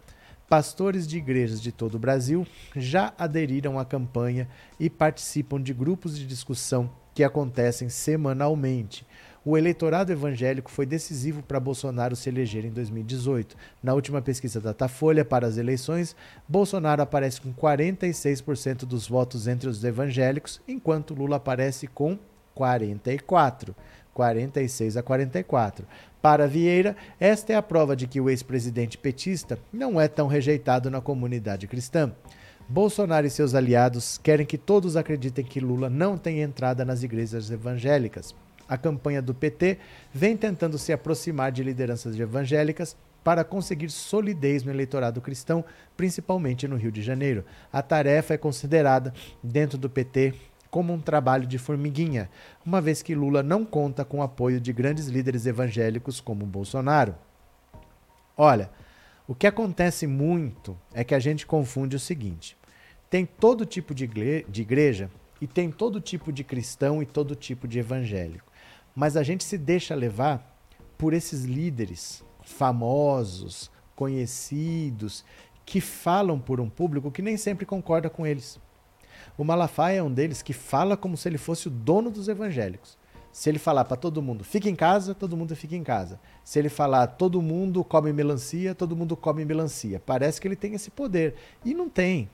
Pastores 0.50 1.06
de 1.06 1.20
igrejas 1.20 1.62
de 1.62 1.72
todo 1.72 1.94
o 1.94 2.00
Brasil 2.00 2.48
já 2.76 3.14
aderiram 3.16 3.78
à 3.78 3.86
campanha 3.86 4.50
e 4.80 4.90
participam 4.90 5.62
de 5.62 5.72
grupos 5.72 6.18
de 6.18 6.26
discussão 6.26 6.90
que 7.14 7.24
acontecem 7.24 7.88
semanalmente. 7.88 9.06
O 9.46 9.58
eleitorado 9.58 10.12
evangélico 10.12 10.70
foi 10.70 10.86
decisivo 10.86 11.42
para 11.42 11.60
Bolsonaro 11.60 12.16
se 12.16 12.28
eleger 12.30 12.66
em 12.66 12.72
2018. 12.72 13.56
Na 13.82 13.94
última 13.94 14.22
pesquisa 14.22 14.60
da 14.60 14.70
Datafolha 14.72 15.24
para 15.24 15.48
as 15.48 15.58
eleições, 15.58 16.16
Bolsonaro 16.48 17.02
aparece 17.02 17.40
com 17.40 17.54
46% 17.54 18.80
dos 18.80 19.08
votos 19.08 19.48
entre 19.48 19.70
os 19.70 19.84
evangélicos, 19.84 20.60
enquanto 20.68 21.14
Lula 21.14 21.38
aparece 21.38 21.88
com 21.88 22.20
44. 22.54 23.74
46 24.14 24.98
a 24.98 25.04
44. 25.04 25.86
Para 26.22 26.46
Vieira, 26.46 26.98
esta 27.18 27.54
é 27.54 27.56
a 27.56 27.62
prova 27.62 27.96
de 27.96 28.06
que 28.06 28.20
o 28.20 28.30
ex-presidente 28.30 28.98
petista 28.98 29.58
não 29.72 30.02
é 30.02 30.10
tão 30.10 30.28
rejeitado 30.28 30.90
na 30.90 31.00
comunidade 31.00 31.66
cristã. 31.68 32.12
Bolsonaro 32.68 33.26
e 33.26 33.30
seus 33.30 33.56
aliados 33.56 34.18
querem 34.18 34.46
que 34.46 34.58
todos 34.58 34.98
acreditem 34.98 35.46
que 35.46 35.62
Lula 35.62 35.90
não 35.90 36.18
tem 36.18 36.42
entrada 36.42 36.84
nas 36.84 37.02
igrejas 37.02 37.50
evangélicas. 37.50 38.36
A 38.70 38.78
campanha 38.78 39.20
do 39.20 39.34
PT 39.34 39.80
vem 40.14 40.38
tentando 40.38 40.78
se 40.78 40.94
aproximar 40.94 41.52
de 41.52 41.64
lideranças 41.64 42.18
evangélicas 42.20 42.96
para 43.24 43.44
conseguir 43.44 43.90
solidez 43.90 44.64
no 44.64 44.72
eleitorado 44.72 45.20
cristão, 45.20 45.66
principalmente 45.98 46.68
no 46.68 46.76
Rio 46.76 46.92
de 46.92 47.02
Janeiro. 47.02 47.44
A 47.74 47.82
tarefa 47.82 48.36
é 48.36 48.38
considerada, 48.38 49.12
dentro 49.44 49.78
do 49.78 49.90
PT, 49.90 50.36
como 50.70 50.94
um 50.94 51.02
trabalho 51.02 51.48
de 51.48 51.58
formiguinha, 51.58 52.30
uma 52.66 52.80
vez 52.80 53.02
que 53.02 53.16
Lula 53.16 53.42
não 53.42 53.66
conta 53.66 54.06
com 54.06 54.20
o 54.20 54.24
apoio 54.24 54.62
de 54.62 54.72
grandes 54.72 55.08
líderes 55.08 55.46
evangélicos 55.48 56.22
como 56.22 56.46
Bolsonaro. 56.46 57.16
Olha, 58.38 58.70
o 59.28 59.36
que 59.36 59.48
acontece 59.48 60.08
muito 60.08 60.78
é 60.94 61.04
que 61.04 61.16
a 61.16 61.20
gente 61.20 61.46
confunde 61.46 61.96
o 61.96 62.00
seguinte: 62.00 62.56
tem 63.10 63.26
todo 63.26 63.66
tipo 63.66 63.94
de 63.94 64.04
igreja 64.06 65.10
e 65.42 65.48
tem 65.48 65.72
todo 65.72 66.00
tipo 66.00 66.32
de 66.32 66.44
cristão 66.44 67.02
e 67.02 67.06
todo 67.06 67.36
tipo 67.36 67.68
de 67.68 67.80
evangélico. 67.80 68.49
Mas 68.96 69.16
a 69.16 69.24
gente 69.24 69.44
se 69.44 69.58
deixa 69.58 69.96
levar 69.96 70.58
por 70.98 71.14
esses 71.14 71.46
líderes 71.46 72.24
famosos, 72.42 73.72
conhecidos, 73.96 75.24
que 75.66 75.80
falam 75.80 76.40
por 76.40 76.60
um 76.60 76.70
público 76.70 77.12
que 77.12 77.22
nem 77.22 77.38
sempre 77.38 77.66
concorda 77.66 78.10
com 78.10 78.26
eles. 78.26 78.60
O 79.38 79.44
Malafaia 79.44 80.00
é 80.00 80.04
um 80.04 80.12
deles 80.12 80.42
que 80.42 80.54
fala 80.54 80.98
como 80.98 81.16
se 81.16 81.30
ele 81.30 81.38
fosse 81.38 81.68
o 81.68 81.72
dono 81.72 82.10
dos 82.10 82.28
evangélicos. 82.28 82.98
Se 83.32 83.50
ele 83.50 83.60
falar 83.60 83.86
para 83.86 83.96
todo 83.96 84.22
mundo, 84.22 84.44
fica 84.44 84.70
em 84.70 84.76
casa, 84.76 85.14
todo 85.14 85.38
mundo 85.38 85.56
fica 85.56 85.76
em 85.76 85.84
casa. 85.84 86.20
Se 86.44 86.58
ele 86.58 86.70
falar, 86.70 87.08
todo 87.08 87.42
mundo 87.42 87.84
come 87.84 88.12
melancia, 88.12 88.74
todo 88.74 88.96
mundo 88.96 89.16
come 89.16 89.46
melancia. 89.46 90.02
Parece 90.04 90.42
que 90.42 90.48
ele 90.48 90.56
tem 90.56 90.74
esse 90.74 90.90
poder. 90.90 91.36
E 91.64 91.74
não 91.74 91.88
tem. 91.88 92.30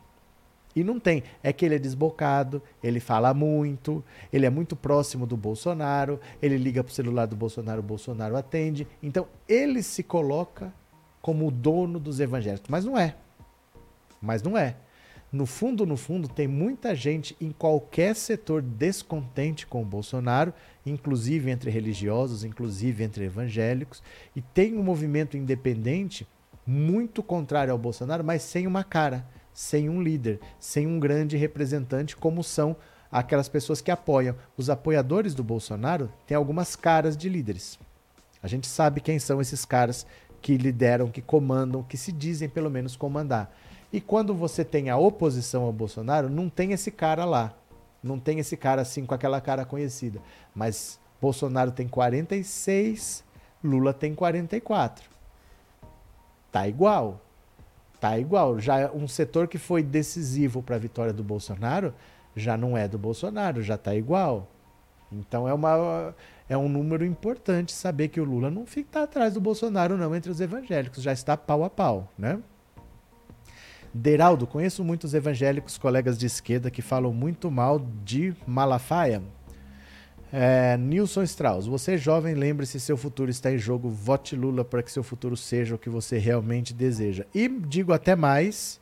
E 0.76 0.84
não 0.84 1.00
tem. 1.00 1.24
É 1.42 1.54
que 1.54 1.66
ele 1.66 1.76
é 1.76 1.80
desbocado, 1.80 2.62
ele 2.84 3.00
fala 3.00 3.34
muito, 3.34 4.04
ele 4.32 4.46
é 4.46 4.50
muito 4.50 4.76
próximo 4.76 5.26
do 5.26 5.38
Bolsonaro, 5.38 6.20
ele 6.42 6.58
liga 6.58 6.84
para 6.84 6.92
o 6.92 6.94
celular 6.94 7.26
do 7.26 7.36
Bolsonaro, 7.36 7.80
o 7.80 7.84
Bolsonaro 7.84 8.36
atende. 8.36 8.88
Então, 9.02 9.28
ele 9.48 9.82
se 9.82 10.04
coloca 10.04 10.74
como 11.22 11.48
o 11.48 11.52
dono 11.52 12.00
dos 12.00 12.20
evangélicos. 12.20 12.70
Mas 12.70 12.84
não 12.84 12.98
é. 12.98 13.16
Mas 14.22 14.44
não 14.44 14.58
é 14.58 14.76
no 15.36 15.46
fundo, 15.46 15.86
no 15.86 15.98
fundo, 15.98 16.30
tem 16.30 16.48
muita 16.48 16.96
gente 16.96 17.36
em 17.42 17.52
qualquer 17.52 18.16
setor 18.16 18.62
descontente 18.62 19.68
com 19.68 19.82
o 19.82 19.86
Bolsonaro, 19.86 20.54
inclusive 20.86 21.52
entre 21.52 21.70
religiosos, 21.70 22.46
inclusive 22.46 23.04
entre 23.04 23.26
evangélicos, 23.26 24.02
e 24.34 24.42
tem 24.42 24.78
um 24.78 24.84
movimento 24.84 25.36
independente 25.36 26.26
muito 26.66 27.22
contrário 27.22 27.74
ao 27.74 27.78
Bolsonaro, 27.78 28.24
mas 28.24 28.44
sem 28.44 28.66
uma 28.66 28.84
cara, 28.84 29.28
sem 29.56 29.90
um 29.90 30.04
líder, 30.04 30.42
sem 30.60 30.86
um 30.86 31.00
grande 31.00 31.38
representante, 31.38 32.14
como 32.18 32.44
são 32.44 32.76
aquelas 33.10 33.48
pessoas 33.48 33.80
que 33.80 33.90
apoiam. 33.90 34.36
Os 34.58 34.70
apoiadores 34.70 35.34
do 35.34 35.46
Bolsonaro 35.46 36.12
têm 36.28 36.36
algumas 36.36 36.76
caras 36.76 37.16
de 37.16 37.30
líderes. 37.30 37.80
A 38.44 38.48
gente 38.48 38.68
sabe 38.68 39.00
quem 39.00 39.18
são 39.18 39.40
esses 39.40 39.64
caras 39.64 40.06
que 40.42 40.58
lideram, 40.58 41.10
que 41.10 41.22
comandam, 41.22 41.82
que 41.82 41.96
se 41.96 42.12
dizem 42.12 42.50
pelo 42.50 42.70
menos 42.70 42.98
comandar. 42.98 43.50
E 43.94 44.02
quando 44.02 44.36
você 44.36 44.66
tem 44.66 44.90
a 44.90 44.98
oposição 44.98 45.64
ao 45.64 45.72
Bolsonaro, 45.72 46.30
não 46.30 46.50
tem 46.50 46.74
esse 46.74 46.92
cara 46.92 47.24
lá. 47.24 47.54
Não 48.04 48.20
tem 48.20 48.40
esse 48.40 48.58
cara 48.58 48.82
assim 48.82 49.06
com 49.06 49.16
aquela 49.16 49.40
cara 49.40 49.64
conhecida. 49.64 50.22
Mas 50.54 51.00
Bolsonaro 51.22 51.72
tem 51.72 51.88
46, 51.88 53.24
Lula 53.64 53.94
tem 53.94 54.14
44. 54.14 55.10
Tá 56.52 56.68
igual. 56.68 57.22
Tá 58.06 58.20
igual. 58.20 58.60
Já 58.60 58.92
um 58.92 59.08
setor 59.08 59.48
que 59.48 59.58
foi 59.58 59.82
decisivo 59.82 60.62
para 60.62 60.76
a 60.76 60.80
vitória 60.80 61.12
do 61.12 61.24
Bolsonaro 61.24 61.92
já 62.36 62.56
não 62.56 62.78
é 62.78 62.88
do 62.88 63.00
Bolsonaro, 63.00 63.64
já 63.64 63.80
tá 63.80 63.96
igual. 63.96 64.48
Então 65.12 65.50
é 65.50 65.54
uma 65.56 66.14
é 66.48 66.56
um 66.56 66.70
número 66.70 67.04
importante 67.04 67.72
saber 67.72 68.10
que 68.10 68.22
o 68.22 68.24
Lula 68.24 68.52
não 68.52 68.64
fica 68.68 69.02
atrás 69.02 69.34
do 69.34 69.42
Bolsonaro 69.42 69.98
não 69.98 70.16
entre 70.16 70.30
os 70.30 70.40
evangélicos, 70.40 71.02
já 71.02 71.12
está 71.12 71.36
pau 71.36 71.64
a 71.64 71.70
pau, 71.70 72.08
né? 72.16 72.40
Deraldo, 73.92 74.46
conheço 74.46 74.84
muitos 74.84 75.16
evangélicos 75.16 75.76
colegas 75.76 76.16
de 76.16 76.28
esquerda 76.28 76.70
que 76.70 76.84
falam 76.84 77.12
muito 77.12 77.50
mal 77.50 77.82
de 78.04 78.36
Malafaia. 78.46 79.24
É, 80.38 80.76
Nilson 80.76 81.24
Strauss, 81.24 81.66
você 81.66 81.98
jovem, 81.98 82.36
lembre-se, 82.36 82.78
seu 82.78 82.98
futuro 82.98 83.32
está 83.32 83.54
em 83.54 83.58
jogo. 83.58 83.90
Vote 83.90 84.36
Lula 84.36 84.66
para 84.66 84.84
que 84.84 84.92
seu 84.92 85.02
futuro 85.02 85.38
seja 85.38 85.76
o 85.76 85.78
que 85.78 85.90
você 85.90 86.18
realmente 86.18 86.74
deseja. 86.74 87.26
E 87.34 87.48
digo 87.48 87.94
até 87.94 88.18
mais, 88.18 88.82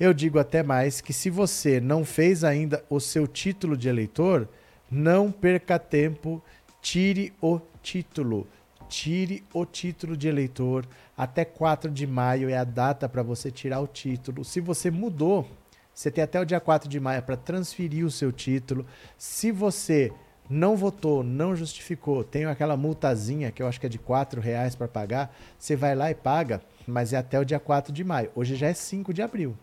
eu 0.00 0.12
digo 0.12 0.40
até 0.40 0.64
mais 0.64 1.00
que 1.00 1.12
se 1.12 1.30
você 1.30 1.80
não 1.80 2.04
fez 2.04 2.42
ainda 2.42 2.84
o 2.90 2.98
seu 2.98 3.28
título 3.28 3.76
de 3.76 3.88
eleitor, 3.88 4.48
não 4.90 5.30
perca 5.30 5.78
tempo, 5.78 6.42
tire 6.82 7.32
o 7.40 7.60
título 7.80 8.48
tire 8.88 9.44
o 9.54 9.64
título 9.64 10.16
de 10.16 10.26
eleitor. 10.26 10.84
Até 11.16 11.44
4 11.44 11.88
de 11.88 12.08
maio 12.08 12.50
é 12.50 12.56
a 12.56 12.64
data 12.64 13.08
para 13.08 13.22
você 13.22 13.48
tirar 13.48 13.78
o 13.78 13.86
título. 13.86 14.44
Se 14.44 14.60
você 14.60 14.90
mudou, 14.90 15.46
você 15.94 16.10
tem 16.10 16.24
até 16.24 16.40
o 16.40 16.44
dia 16.44 16.58
4 16.58 16.88
de 16.88 16.98
maio 16.98 17.22
para 17.22 17.36
transferir 17.36 18.04
o 18.04 18.10
seu 18.10 18.32
título. 18.32 18.84
Se 19.16 19.52
você 19.52 20.12
não 20.50 20.76
votou, 20.76 21.22
não 21.22 21.54
justificou, 21.54 22.24
tem 22.24 22.44
aquela 22.44 22.76
multazinha 22.76 23.52
que 23.52 23.62
eu 23.62 23.68
acho 23.68 23.78
que 23.78 23.86
é 23.86 23.88
de 23.88 24.00
4 24.00 24.40
reais 24.40 24.74
para 24.74 24.88
pagar, 24.88 25.32
você 25.56 25.76
vai 25.76 25.94
lá 25.94 26.10
e 26.10 26.14
paga, 26.14 26.60
mas 26.84 27.12
é 27.12 27.18
até 27.18 27.38
o 27.38 27.44
dia 27.44 27.60
4 27.60 27.92
de 27.92 28.02
maio. 28.02 28.32
Hoje 28.34 28.56
já 28.56 28.66
é 28.66 28.74
5 28.74 29.14
de 29.14 29.22
abril. 29.22 29.56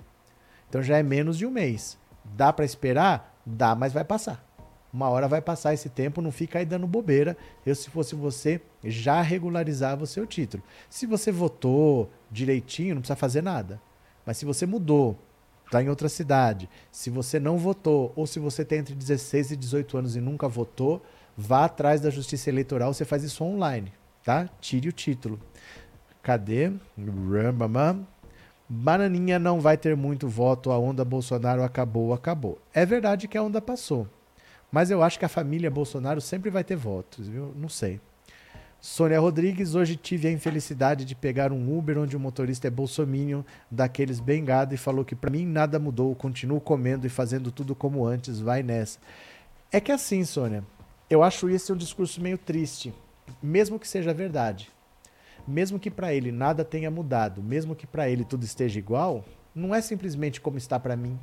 Então 0.70 0.82
já 0.82 0.98
é 0.98 1.04
menos 1.04 1.38
de 1.38 1.46
um 1.46 1.52
mês. 1.52 1.98
Dá 2.24 2.54
para 2.54 2.64
esperar? 2.64 3.38
Dá, 3.46 3.76
mas 3.76 3.92
vai 3.92 4.06
passar. 4.06 4.42
Uma 4.92 5.10
hora 5.10 5.28
vai 5.28 5.42
passar 5.42 5.74
esse 5.74 5.90
tempo, 5.90 6.22
não 6.22 6.32
fica 6.32 6.60
aí 6.60 6.66
dando 6.66 6.88
bobeira. 6.88 7.36
Eu, 7.66 7.76
se 7.76 7.90
fosse 7.90 8.16
você, 8.16 8.62
já 8.82 9.22
regularizava 9.22 10.06
o 10.06 10.08
seu 10.08 10.26
título. 10.26 10.64
Se 10.90 11.06
você 11.06 11.34
votou 11.34 12.10
direitinho, 12.32 12.96
não 12.96 13.02
precisa 13.02 13.18
fazer 13.18 13.44
nada. 13.44 13.82
Mas 14.26 14.38
se 14.38 14.46
você 14.46 14.66
mudou, 14.66 15.20
está 15.68 15.84
em 15.84 15.90
outra 15.90 16.10
cidade, 16.10 16.70
se 16.92 17.10
você 17.10 17.40
não 17.40 17.58
votou, 17.58 18.12
ou 18.16 18.26
se 18.26 18.40
você 18.40 18.66
tem 18.66 18.80
entre 18.80 18.96
16 18.96 19.52
e 19.52 19.56
18 19.56 19.98
anos 19.98 20.16
e 20.16 20.22
nunca 20.22 20.48
votou, 20.48 21.04
vá 21.38 21.66
atrás 21.66 22.02
da 22.02 22.10
Justiça 22.10 22.50
Eleitoral, 22.50 22.94
você 22.94 23.06
faz 23.06 23.24
isso 23.24 23.44
online, 23.44 23.92
tá? 24.24 24.50
Tire 24.60 24.90
o 24.90 24.94
título. 24.94 25.40
Cadê? 26.24 26.72
Bananinha 28.70 29.40
não 29.40 29.62
vai 29.62 29.78
ter 29.78 29.96
muito 29.96 30.28
voto, 30.28 30.72
a 30.72 30.80
onda 30.80 31.06
Bolsonaro 31.06 31.64
acabou, 31.64 32.14
acabou. 32.14 32.58
É 32.74 32.86
verdade 32.86 33.28
que 33.28 33.38
a 33.38 33.44
onda 33.44 33.62
passou. 33.62 34.08
Mas 34.72 34.92
eu 34.92 35.02
acho 35.02 35.18
que 35.20 35.26
a 35.26 35.30
família 35.30 35.72
Bolsonaro 35.72 36.20
sempre 36.20 36.50
vai 36.50 36.64
ter 36.64 36.76
votos, 36.76 37.28
viu? 37.28 37.54
Não 37.56 37.70
sei. 37.70 38.02
Sônia 38.80 39.20
Rodrigues, 39.20 39.74
hoje 39.74 39.96
tive 39.96 40.28
a 40.28 40.32
infelicidade 40.32 41.04
de 41.04 41.16
pegar 41.16 41.52
um 41.52 41.78
Uber 41.78 41.98
onde 41.98 42.16
o 42.16 42.20
motorista 42.20 42.68
é 42.68 42.70
bolsominion, 42.70 43.42
daqueles 43.72 44.20
bem 44.20 44.46
gado, 44.46 44.74
e 44.74 44.78
falou 44.78 45.04
que 45.04 45.16
para 45.16 45.32
mim 45.32 45.48
nada 45.48 45.80
mudou, 45.80 46.14
continuo 46.16 46.62
comendo 46.62 47.08
e 47.08 47.10
fazendo 47.10 47.52
tudo 47.52 47.74
como 47.74 48.06
antes, 48.06 48.40
vai 48.40 48.62
nessa. 48.62 49.00
É 49.72 49.80
que 49.80 49.92
assim, 49.92 50.24
Sônia, 50.24 50.64
eu 51.10 51.24
acho 51.24 51.50
esse 51.50 51.74
um 51.74 51.78
discurso 51.78 52.22
meio 52.22 52.38
triste, 52.38 52.94
mesmo 53.42 53.80
que 53.80 53.88
seja 53.88 54.14
verdade. 54.14 54.72
Mesmo 55.48 55.80
que 55.80 55.90
para 55.90 56.14
ele 56.14 56.32
nada 56.32 56.64
tenha 56.64 56.92
mudado, 56.92 57.42
mesmo 57.42 57.76
que 57.76 57.88
para 57.88 58.08
ele 58.08 58.24
tudo 58.24 58.44
esteja 58.44 58.78
igual, 58.78 59.26
não 59.56 59.74
é 59.74 59.82
simplesmente 59.82 60.40
como 60.40 60.58
está 60.58 60.80
para 60.80 60.96
mim, 60.96 61.18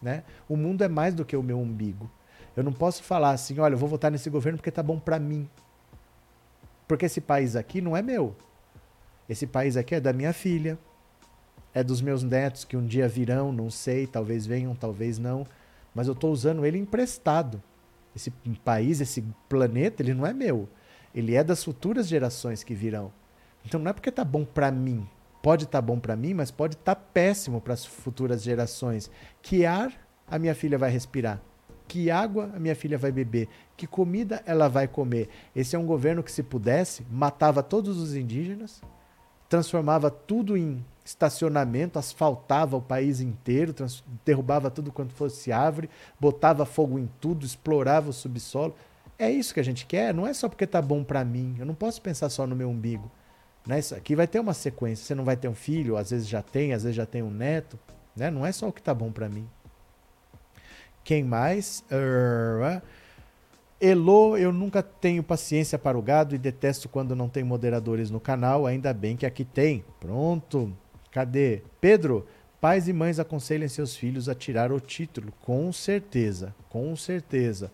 né? 0.00 0.22
O 0.48 0.56
mundo 0.56 0.82
é 0.82 0.88
mais 0.88 1.14
do 1.14 1.26
que 1.26 1.36
o 1.36 1.42
meu 1.42 1.58
umbigo. 1.58 2.10
Eu 2.56 2.64
não 2.64 2.72
posso 2.72 3.02
falar 3.02 3.32
assim, 3.32 3.58
olha, 3.58 3.74
eu 3.74 3.78
vou 3.78 3.88
votar 3.88 4.10
nesse 4.10 4.30
governo 4.30 4.56
porque 4.56 4.70
tá 4.70 4.82
bom 4.82 4.98
para 4.98 5.18
mim. 5.18 5.46
Porque 6.86 7.06
esse 7.06 7.20
país 7.20 7.56
aqui 7.56 7.80
não 7.80 7.96
é 7.96 8.02
meu. 8.02 8.34
Esse 9.28 9.46
país 9.46 9.76
aqui 9.76 9.94
é 9.94 10.00
da 10.00 10.12
minha 10.12 10.32
filha, 10.32 10.78
é 11.74 11.82
dos 11.82 12.00
meus 12.00 12.22
netos 12.22 12.64
que 12.64 12.76
um 12.76 12.86
dia 12.86 13.08
virão, 13.08 13.52
não 13.52 13.70
sei, 13.70 14.06
talvez 14.06 14.46
venham, 14.46 14.74
talvez 14.74 15.18
não, 15.18 15.46
mas 15.94 16.06
eu 16.06 16.12
estou 16.12 16.32
usando 16.32 16.64
ele 16.64 16.78
emprestado. 16.78 17.62
Esse 18.14 18.30
país, 18.64 19.00
esse 19.00 19.22
planeta, 19.48 20.02
ele 20.02 20.14
não 20.14 20.26
é 20.26 20.32
meu. 20.32 20.68
Ele 21.14 21.34
é 21.34 21.44
das 21.44 21.62
futuras 21.62 22.08
gerações 22.08 22.62
que 22.62 22.74
virão. 22.74 23.12
Então 23.64 23.80
não 23.80 23.90
é 23.90 23.92
porque 23.92 24.10
tá 24.10 24.24
bom 24.24 24.44
para 24.44 24.70
mim. 24.70 25.06
Pode 25.42 25.64
estar 25.64 25.78
tá 25.78 25.82
bom 25.82 25.98
para 25.98 26.16
mim, 26.16 26.32
mas 26.34 26.50
pode 26.50 26.76
estar 26.76 26.94
tá 26.94 27.00
péssimo 27.12 27.60
para 27.60 27.74
as 27.74 27.84
futuras 27.84 28.42
gerações. 28.42 29.10
Que 29.42 29.66
ar 29.66 29.92
a 30.26 30.38
minha 30.38 30.54
filha 30.54 30.78
vai 30.78 30.90
respirar? 30.90 31.42
Que 31.88 32.10
água 32.10 32.50
a 32.54 32.58
minha 32.58 32.74
filha 32.74 32.98
vai 32.98 33.12
beber? 33.12 33.48
Que 33.76 33.86
comida 33.86 34.42
ela 34.44 34.68
vai 34.68 34.88
comer? 34.88 35.28
Esse 35.54 35.76
é 35.76 35.78
um 35.78 35.86
governo 35.86 36.22
que, 36.22 36.32
se 36.32 36.42
pudesse, 36.42 37.04
matava 37.10 37.62
todos 37.62 37.98
os 37.98 38.14
indígenas, 38.14 38.82
transformava 39.48 40.10
tudo 40.10 40.56
em 40.56 40.84
estacionamento, 41.04 41.98
asfaltava 41.98 42.76
o 42.76 42.82
país 42.82 43.20
inteiro, 43.20 43.72
derrubava 44.24 44.70
tudo 44.70 44.90
quanto 44.90 45.14
fosse 45.14 45.52
árvore, 45.52 45.88
botava 46.18 46.66
fogo 46.66 46.98
em 46.98 47.08
tudo, 47.20 47.46
explorava 47.46 48.10
o 48.10 48.12
subsolo. 48.12 48.74
É 49.18 49.30
isso 49.30 49.54
que 49.54 49.60
a 49.60 49.64
gente 49.64 49.86
quer, 49.86 50.12
não 50.12 50.26
é 50.26 50.34
só 50.34 50.48
porque 50.48 50.66
tá 50.66 50.82
bom 50.82 51.04
para 51.04 51.24
mim. 51.24 51.54
Eu 51.58 51.64
não 51.64 51.74
posso 51.74 52.02
pensar 52.02 52.28
só 52.28 52.46
no 52.46 52.56
meu 52.56 52.68
umbigo. 52.68 53.10
Né? 53.66 53.78
Isso 53.78 53.94
aqui 53.94 54.14
vai 54.14 54.26
ter 54.26 54.40
uma 54.40 54.54
sequência. 54.54 55.04
Você 55.04 55.14
não 55.14 55.24
vai 55.24 55.36
ter 55.36 55.48
um 55.48 55.54
filho, 55.54 55.96
às 55.96 56.10
vezes 56.10 56.28
já 56.28 56.42
tem, 56.42 56.72
às 56.72 56.82
vezes 56.82 56.96
já 56.96 57.06
tem 57.06 57.22
um 57.22 57.30
neto. 57.30 57.78
Né? 58.14 58.30
Não 58.30 58.44
é 58.44 58.52
só 58.52 58.68
o 58.68 58.72
que 58.72 58.82
tá 58.82 58.92
bom 58.92 59.10
para 59.10 59.28
mim. 59.28 59.48
Quem 61.06 61.22
mais? 61.22 61.84
Uh, 61.88 62.82
Elo, 63.80 64.36
eu 64.36 64.52
nunca 64.52 64.82
tenho 64.82 65.22
paciência 65.22 65.78
para 65.78 65.96
o 65.96 66.02
gado 66.02 66.34
e 66.34 66.38
detesto 66.38 66.88
quando 66.88 67.14
não 67.14 67.28
tem 67.28 67.44
moderadores 67.44 68.10
no 68.10 68.18
canal. 68.18 68.66
Ainda 68.66 68.92
bem 68.92 69.16
que 69.16 69.24
aqui 69.24 69.44
tem. 69.44 69.84
Pronto. 70.00 70.76
Cadê? 71.12 71.62
Pedro, 71.80 72.26
pais 72.60 72.88
e 72.88 72.92
mães 72.92 73.20
aconselhem 73.20 73.68
seus 73.68 73.94
filhos 73.94 74.28
a 74.28 74.34
tirar 74.34 74.72
o 74.72 74.80
título. 74.80 75.32
Com 75.42 75.72
certeza. 75.72 76.52
Com 76.68 76.96
certeza. 76.96 77.70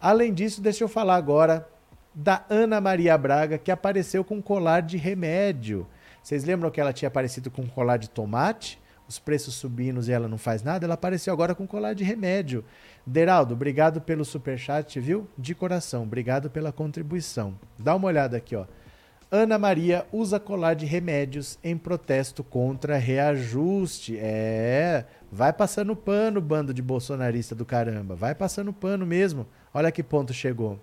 Além 0.00 0.32
disso, 0.32 0.60
deixa 0.60 0.84
eu 0.84 0.88
falar 0.88 1.16
agora 1.16 1.68
da 2.14 2.44
Ana 2.48 2.80
Maria 2.80 3.18
Braga, 3.18 3.58
que 3.58 3.72
apareceu 3.72 4.22
com 4.22 4.40
colar 4.40 4.82
de 4.82 4.96
remédio. 4.96 5.88
Vocês 6.22 6.44
lembram 6.44 6.70
que 6.70 6.80
ela 6.80 6.92
tinha 6.92 7.08
aparecido 7.08 7.50
com 7.50 7.66
colar 7.66 7.96
de 7.96 8.08
tomate? 8.08 8.78
Os 9.08 9.18
preços 9.18 9.54
subindo 9.54 10.02
e 10.06 10.12
ela 10.12 10.28
não 10.28 10.38
faz 10.38 10.62
nada, 10.62 10.84
ela 10.84 10.94
apareceu 10.94 11.32
agora 11.32 11.54
com 11.54 11.66
colar 11.66 11.94
de 11.94 12.04
remédio. 12.04 12.64
Deraldo, 13.06 13.54
obrigado 13.54 14.00
pelo 14.00 14.24
superchat, 14.24 14.98
viu? 14.98 15.28
De 15.38 15.54
coração, 15.54 16.02
obrigado 16.02 16.50
pela 16.50 16.72
contribuição. 16.72 17.58
Dá 17.78 17.94
uma 17.94 18.08
olhada 18.08 18.36
aqui, 18.36 18.56
ó. 18.56 18.66
Ana 19.30 19.58
Maria 19.58 20.06
usa 20.12 20.38
colar 20.38 20.74
de 20.74 20.86
remédios 20.86 21.58
em 21.62 21.76
protesto 21.76 22.44
contra 22.44 22.96
reajuste. 22.96 24.16
É, 24.18 25.04
vai 25.32 25.52
passando 25.52 25.96
pano, 25.96 26.40
bando 26.40 26.72
de 26.72 26.80
bolsonarista 26.80 27.52
do 27.52 27.64
caramba. 27.64 28.14
Vai 28.14 28.36
passando 28.36 28.72
pano 28.72 29.04
mesmo. 29.04 29.46
Olha 29.74 29.90
que 29.90 30.02
ponto 30.02 30.32
chegou. 30.32 30.78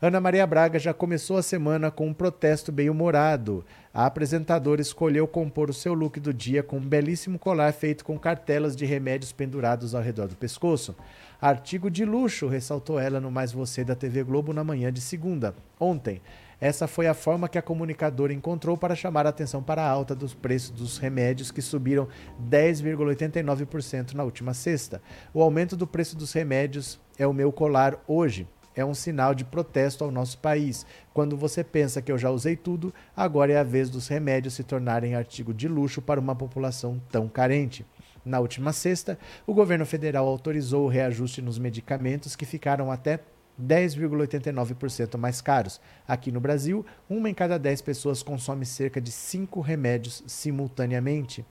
Ana 0.00 0.20
Maria 0.20 0.46
Braga 0.46 0.78
já 0.78 0.92
começou 0.92 1.38
a 1.38 1.42
semana 1.42 1.90
com 1.90 2.08
um 2.08 2.12
protesto 2.12 2.70
bem-humorado. 2.70 3.64
A 3.94 4.04
apresentadora 4.04 4.82
escolheu 4.82 5.26
compor 5.26 5.70
o 5.70 5.72
seu 5.72 5.94
look 5.94 6.20
do 6.20 6.34
dia 6.34 6.62
com 6.62 6.76
um 6.76 6.86
belíssimo 6.86 7.38
colar 7.38 7.72
feito 7.72 8.04
com 8.04 8.18
cartelas 8.18 8.76
de 8.76 8.84
remédios 8.84 9.32
pendurados 9.32 9.94
ao 9.94 10.02
redor 10.02 10.28
do 10.28 10.36
pescoço. 10.36 10.94
Artigo 11.40 11.90
de 11.90 12.04
luxo, 12.04 12.46
ressaltou 12.46 13.00
ela 13.00 13.18
no 13.20 13.30
Mais 13.30 13.52
Você 13.52 13.84
da 13.84 13.94
TV 13.94 14.22
Globo 14.22 14.52
na 14.52 14.62
manhã 14.62 14.92
de 14.92 15.00
segunda. 15.00 15.54
Ontem, 15.80 16.20
essa 16.60 16.86
foi 16.86 17.06
a 17.06 17.14
forma 17.14 17.48
que 17.48 17.56
a 17.56 17.62
comunicadora 17.62 18.34
encontrou 18.34 18.76
para 18.76 18.94
chamar 18.94 19.24
a 19.24 19.30
atenção 19.30 19.62
para 19.62 19.82
a 19.82 19.88
alta 19.88 20.14
dos 20.14 20.34
preços 20.34 20.72
dos 20.72 20.98
remédios, 20.98 21.50
que 21.50 21.62
subiram 21.62 22.06
10,89% 22.50 24.12
na 24.12 24.24
última 24.24 24.52
sexta. 24.52 25.00
O 25.32 25.40
aumento 25.40 25.74
do 25.74 25.86
preço 25.86 26.18
dos 26.18 26.34
remédios 26.34 27.00
é 27.18 27.26
o 27.26 27.32
meu 27.32 27.50
colar 27.50 27.98
hoje 28.06 28.46
é 28.76 28.84
um 28.84 28.94
sinal 28.94 29.34
de 29.34 29.44
protesto 29.44 30.04
ao 30.04 30.10
nosso 30.10 30.38
país. 30.38 30.86
Quando 31.14 31.36
você 31.36 31.64
pensa 31.64 32.02
que 32.02 32.12
eu 32.12 32.18
já 32.18 32.30
usei 32.30 32.54
tudo, 32.54 32.92
agora 33.16 33.52
é 33.52 33.58
a 33.58 33.64
vez 33.64 33.88
dos 33.88 34.06
remédios 34.06 34.54
se 34.54 34.62
tornarem 34.62 35.14
artigo 35.14 35.54
de 35.54 35.66
luxo 35.66 36.02
para 36.02 36.20
uma 36.20 36.36
população 36.36 37.00
tão 37.10 37.26
carente. 37.26 37.86
Na 38.24 38.38
última 38.38 38.72
sexta, 38.72 39.18
o 39.46 39.54
governo 39.54 39.86
federal 39.86 40.28
autorizou 40.28 40.84
o 40.84 40.88
reajuste 40.88 41.40
nos 41.40 41.58
medicamentos 41.58 42.36
que 42.36 42.44
ficaram 42.44 42.92
até 42.92 43.20
10,89% 43.60 45.16
mais 45.16 45.40
caros. 45.40 45.80
Aqui 46.06 46.30
no 46.30 46.40
Brasil, 46.40 46.84
uma 47.08 47.30
em 47.30 47.34
cada 47.34 47.58
10 47.58 47.80
pessoas 47.82 48.22
consome 48.22 48.66
cerca 48.66 49.00
de 49.00 49.10
5 49.10 49.60
remédios 49.60 50.22
simultaneamente. 50.26 51.44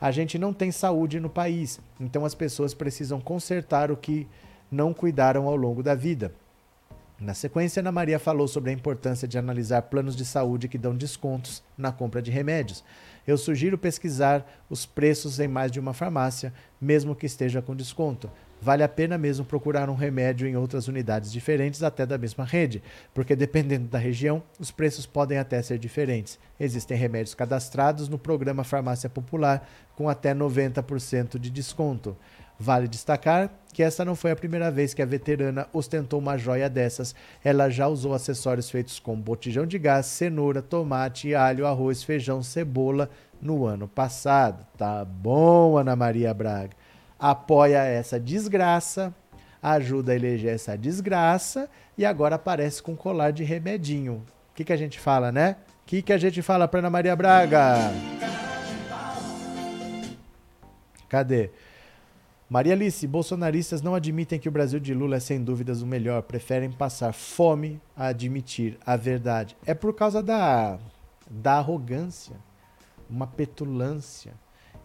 A 0.00 0.10
gente 0.10 0.38
não 0.38 0.52
tem 0.52 0.70
saúde 0.70 1.18
no 1.18 1.30
país, 1.30 1.80
então 1.98 2.24
as 2.24 2.34
pessoas 2.34 2.74
precisam 2.74 3.20
consertar 3.20 3.90
o 3.90 3.96
que 3.96 4.28
não 4.70 4.92
cuidaram 4.92 5.46
ao 5.46 5.56
longo 5.56 5.82
da 5.82 5.94
vida. 5.94 6.32
Na 7.20 7.34
sequência, 7.34 7.80
Ana 7.80 7.90
Maria 7.90 8.16
falou 8.16 8.46
sobre 8.46 8.70
a 8.70 8.72
importância 8.72 9.26
de 9.26 9.36
analisar 9.36 9.82
planos 9.82 10.14
de 10.14 10.24
saúde 10.24 10.68
que 10.68 10.78
dão 10.78 10.94
descontos 10.94 11.64
na 11.76 11.90
compra 11.90 12.22
de 12.22 12.30
remédios. 12.30 12.84
Eu 13.26 13.36
sugiro 13.36 13.76
pesquisar 13.76 14.46
os 14.70 14.86
preços 14.86 15.40
em 15.40 15.48
mais 15.48 15.72
de 15.72 15.80
uma 15.80 15.92
farmácia, 15.92 16.52
mesmo 16.80 17.16
que 17.16 17.26
esteja 17.26 17.60
com 17.60 17.74
desconto. 17.74 18.30
Vale 18.62 18.84
a 18.84 18.88
pena 18.88 19.18
mesmo 19.18 19.44
procurar 19.44 19.90
um 19.90 19.94
remédio 19.94 20.46
em 20.46 20.56
outras 20.56 20.86
unidades 20.86 21.32
diferentes, 21.32 21.82
até 21.82 22.06
da 22.06 22.16
mesma 22.16 22.44
rede, 22.44 22.82
porque 23.12 23.34
dependendo 23.34 23.88
da 23.88 23.98
região, 23.98 24.40
os 24.58 24.70
preços 24.70 25.04
podem 25.04 25.38
até 25.38 25.60
ser 25.60 25.78
diferentes. 25.78 26.38
Existem 26.58 26.96
remédios 26.96 27.34
cadastrados 27.34 28.08
no 28.08 28.18
programa 28.18 28.62
Farmácia 28.62 29.10
Popular 29.10 29.68
com 29.96 30.08
até 30.08 30.32
90% 30.32 31.38
de 31.38 31.50
desconto. 31.50 32.16
Vale 32.58 32.88
destacar 32.88 33.50
que 33.72 33.82
essa 33.82 34.04
não 34.04 34.16
foi 34.16 34.32
a 34.32 34.36
primeira 34.36 34.70
vez 34.72 34.92
que 34.92 35.00
a 35.00 35.06
veterana 35.06 35.68
ostentou 35.72 36.18
uma 36.18 36.36
joia 36.36 36.68
dessas. 36.68 37.14
Ela 37.44 37.70
já 37.70 37.86
usou 37.86 38.12
acessórios 38.12 38.68
feitos 38.68 38.98
com 38.98 39.14
botijão 39.14 39.64
de 39.64 39.78
gás, 39.78 40.06
cenoura, 40.06 40.60
tomate, 40.60 41.32
alho, 41.32 41.64
arroz, 41.64 42.02
feijão, 42.02 42.42
cebola 42.42 43.08
no 43.40 43.64
ano 43.64 43.86
passado. 43.86 44.66
Tá 44.76 45.04
bom, 45.04 45.78
Ana 45.78 45.94
Maria 45.94 46.34
Braga. 46.34 46.70
Apoia 47.16 47.84
essa 47.84 48.18
desgraça, 48.18 49.14
ajuda 49.62 50.10
a 50.10 50.16
eleger 50.16 50.54
essa 50.54 50.76
desgraça 50.76 51.70
e 51.96 52.04
agora 52.04 52.34
aparece 52.34 52.82
com 52.82 52.96
colar 52.96 53.30
de 53.30 53.44
remedinho. 53.44 54.24
O 54.50 54.54
que, 54.56 54.64
que 54.64 54.72
a 54.72 54.76
gente 54.76 54.98
fala, 54.98 55.30
né? 55.30 55.54
O 55.82 55.86
que, 55.86 56.02
que 56.02 56.12
a 56.12 56.18
gente 56.18 56.42
fala 56.42 56.66
para 56.66 56.80
Ana 56.80 56.90
Maria 56.90 57.14
Braga? 57.14 57.92
Cadê? 61.08 61.50
Maria 62.48 62.72
Alice, 62.72 63.06
bolsonaristas 63.06 63.82
não 63.82 63.94
admitem 63.94 64.40
que 64.40 64.48
o 64.48 64.52
Brasil 64.52 64.80
de 64.80 64.94
Lula 64.94 65.16
é 65.16 65.20
sem 65.20 65.44
dúvidas 65.44 65.82
o 65.82 65.86
melhor, 65.86 66.22
preferem 66.22 66.72
passar 66.72 67.12
fome 67.12 67.78
a 67.94 68.06
admitir 68.06 68.78
a 68.86 68.96
verdade. 68.96 69.54
É 69.66 69.74
por 69.74 69.92
causa 69.94 70.22
da, 70.22 70.78
da 71.30 71.58
arrogância, 71.58 72.36
uma 73.08 73.26
petulância. 73.26 74.32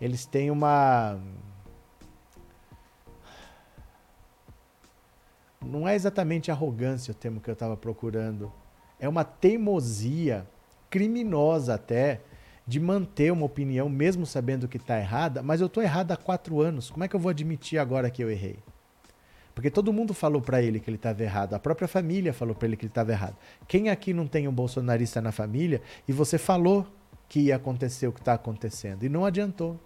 Eles 0.01 0.25
têm 0.25 0.51
uma. 0.51 1.17
Não 5.65 5.87
é 5.87 5.95
exatamente 5.95 6.51
arrogância 6.51 7.13
o 7.13 7.15
termo 7.15 7.39
que 7.39 7.49
eu 7.49 7.53
estava 7.53 7.77
procurando. 7.77 8.51
É 8.99 9.07
uma 9.07 9.23
teimosia 9.23 10.45
criminosa 10.89 11.75
até 11.75 12.19
de 12.65 12.79
manter 12.79 13.31
uma 13.31 13.45
opinião, 13.45 13.89
mesmo 13.89 14.25
sabendo 14.25 14.67
que 14.67 14.77
está 14.77 14.97
errada, 14.97 15.43
mas 15.43 15.59
eu 15.59 15.67
estou 15.67 15.83
errado 15.83 16.11
há 16.11 16.17
quatro 16.17 16.61
anos. 16.61 16.89
Como 16.89 17.03
é 17.03 17.07
que 17.07 17.15
eu 17.15 17.19
vou 17.19 17.29
admitir 17.29 17.77
agora 17.77 18.09
que 18.09 18.23
eu 18.23 18.31
errei? 18.31 18.57
Porque 19.53 19.69
todo 19.69 19.93
mundo 19.93 20.13
falou 20.13 20.41
para 20.41 20.61
ele 20.61 20.79
que 20.79 20.89
ele 20.89 20.97
estava 20.97 21.21
errado, 21.21 21.53
a 21.53 21.59
própria 21.59 21.87
família 21.87 22.33
falou 22.33 22.55
para 22.55 22.67
ele 22.67 22.75
que 22.75 22.85
ele 22.85 22.91
estava 22.91 23.11
errado. 23.11 23.35
Quem 23.67 23.89
aqui 23.89 24.13
não 24.13 24.25
tem 24.25 24.47
um 24.47 24.53
bolsonarista 24.53 25.21
na 25.21 25.31
família 25.31 25.81
e 26.07 26.11
você 26.11 26.37
falou 26.37 26.87
que 27.29 27.41
ia 27.41 27.55
acontecer 27.55 28.07
o 28.07 28.11
que 28.11 28.19
está 28.19 28.33
acontecendo 28.33 29.03
e 29.03 29.09
não 29.09 29.25
adiantou? 29.25 29.79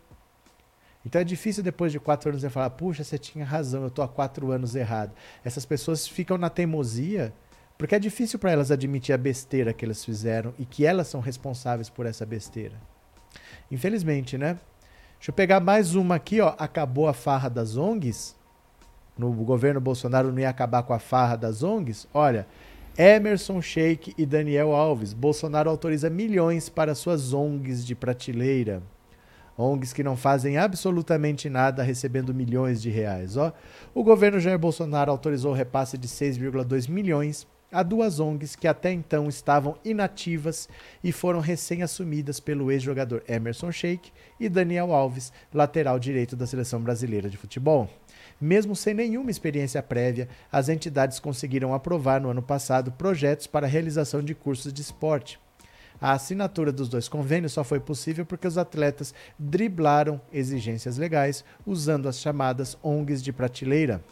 Então 1.05 1.21
é 1.21 1.23
difícil 1.23 1.63
depois 1.63 1.91
de 1.91 1.99
quatro 1.99 2.29
anos 2.29 2.41
você 2.41 2.49
falar, 2.49 2.69
puxa, 2.71 3.03
você 3.03 3.17
tinha 3.17 3.45
razão, 3.45 3.81
eu 3.81 3.87
estou 3.87 4.03
há 4.03 4.07
quatro 4.07 4.51
anos 4.51 4.75
errado. 4.75 5.13
Essas 5.43 5.65
pessoas 5.65 6.07
ficam 6.07 6.37
na 6.37 6.49
teimosia 6.49 7.33
Porque 7.77 7.95
é 7.95 7.99
difícil 7.99 8.39
para 8.39 8.51
elas 8.51 8.71
admitir 8.71 9.13
a 9.13 9.17
besteira 9.17 9.71
que 9.71 9.85
elas 9.85 10.03
fizeram 10.03 10.53
e 10.57 10.65
que 10.65 10.85
elas 10.85 11.07
são 11.07 11.21
responsáveis 11.21 11.89
por 11.89 12.05
essa 12.05 12.25
besteira. 12.25 12.75
Infelizmente, 13.69 14.37
né? 14.37 14.57
Deixa 15.17 15.29
eu 15.29 15.33
pegar 15.33 15.59
mais 15.59 15.93
uma 15.93 16.15
aqui, 16.15 16.41
ó. 16.41 16.55
Acabou 16.57 17.07
a 17.07 17.13
farra 17.13 17.49
das 17.49 17.77
ONGs. 17.77 18.35
No 19.17 19.31
governo 19.31 19.79
Bolsonaro 19.81 20.31
não 20.31 20.39
ia 20.39 20.49
acabar 20.49 20.83
com 20.83 20.93
a 20.93 20.99
farra 20.99 21.35
das 21.35 21.63
ONGs. 21.63 22.07
Olha, 22.13 22.47
Emerson 22.97 23.61
Sheik 23.61 24.13
e 24.17 24.25
Daniel 24.25 24.75
Alves. 24.75 25.13
Bolsonaro 25.13 25.69
autoriza 25.69 26.09
milhões 26.09 26.69
para 26.69 26.95
suas 26.95 27.33
ONGs 27.33 27.85
de 27.85 27.93
prateleira. 27.93 28.81
ONGs 29.57 29.93
que 29.93 30.03
não 30.03 30.15
fazem 30.15 30.57
absolutamente 30.57 31.49
nada 31.49 31.81
recebendo 31.81 32.33
milhões 32.33 32.81
de 32.81 32.89
reais. 32.89 33.37
Ó, 33.37 33.51
o 33.93 34.03
governo 34.03 34.39
Jair 34.39 34.57
Bolsonaro 34.57 35.11
autorizou 35.11 35.51
o 35.51 35.55
repasse 35.55 35.97
de 35.97 36.07
6,2 36.07 36.89
milhões 36.89 37.47
a 37.71 37.83
duas 37.83 38.19
ONGs 38.19 38.55
que 38.55 38.67
até 38.67 38.91
então 38.91 39.27
estavam 39.27 39.77
inativas 39.83 40.69
e 41.03 41.11
foram 41.11 41.39
recém-assumidas 41.39 42.39
pelo 42.39 42.71
ex-jogador 42.71 43.23
Emerson 43.27 43.71
Sheik 43.71 44.11
e 44.39 44.47
Daniel 44.47 44.93
Alves, 44.93 45.33
lateral 45.53 45.99
direito 45.99 46.35
da 46.35 46.47
seleção 46.47 46.81
brasileira 46.81 47.29
de 47.29 47.37
futebol. 47.37 47.89
Mesmo 48.39 48.75
sem 48.75 48.93
nenhuma 48.93 49.31
experiência 49.31 49.81
prévia, 49.83 50.29
as 50.51 50.69
entidades 50.69 51.19
conseguiram 51.19 51.73
aprovar 51.73 52.21
no 52.21 52.29
ano 52.29 52.41
passado 52.41 52.91
projetos 52.91 53.47
para 53.47 53.65
a 53.65 53.69
realização 53.69 54.21
de 54.21 54.33
cursos 54.33 54.71
de 54.71 54.81
esporte. 54.81 55.39
A 55.99 56.11
assinatura 56.11 56.71
dos 56.71 56.87
dois 56.87 57.09
convênios 57.09 57.53
só 57.53 57.63
foi 57.63 57.79
possível 57.79 58.25
porque 58.25 58.47
os 58.47 58.57
atletas 58.57 59.13
driblaram 59.37 60.21
exigências 60.31 60.97
legais 60.97 61.43
usando 61.65 62.07
as 62.07 62.19
chamadas 62.19 62.77
ONGs 62.83 63.23
de 63.23 63.33
prateleira. 63.33 64.03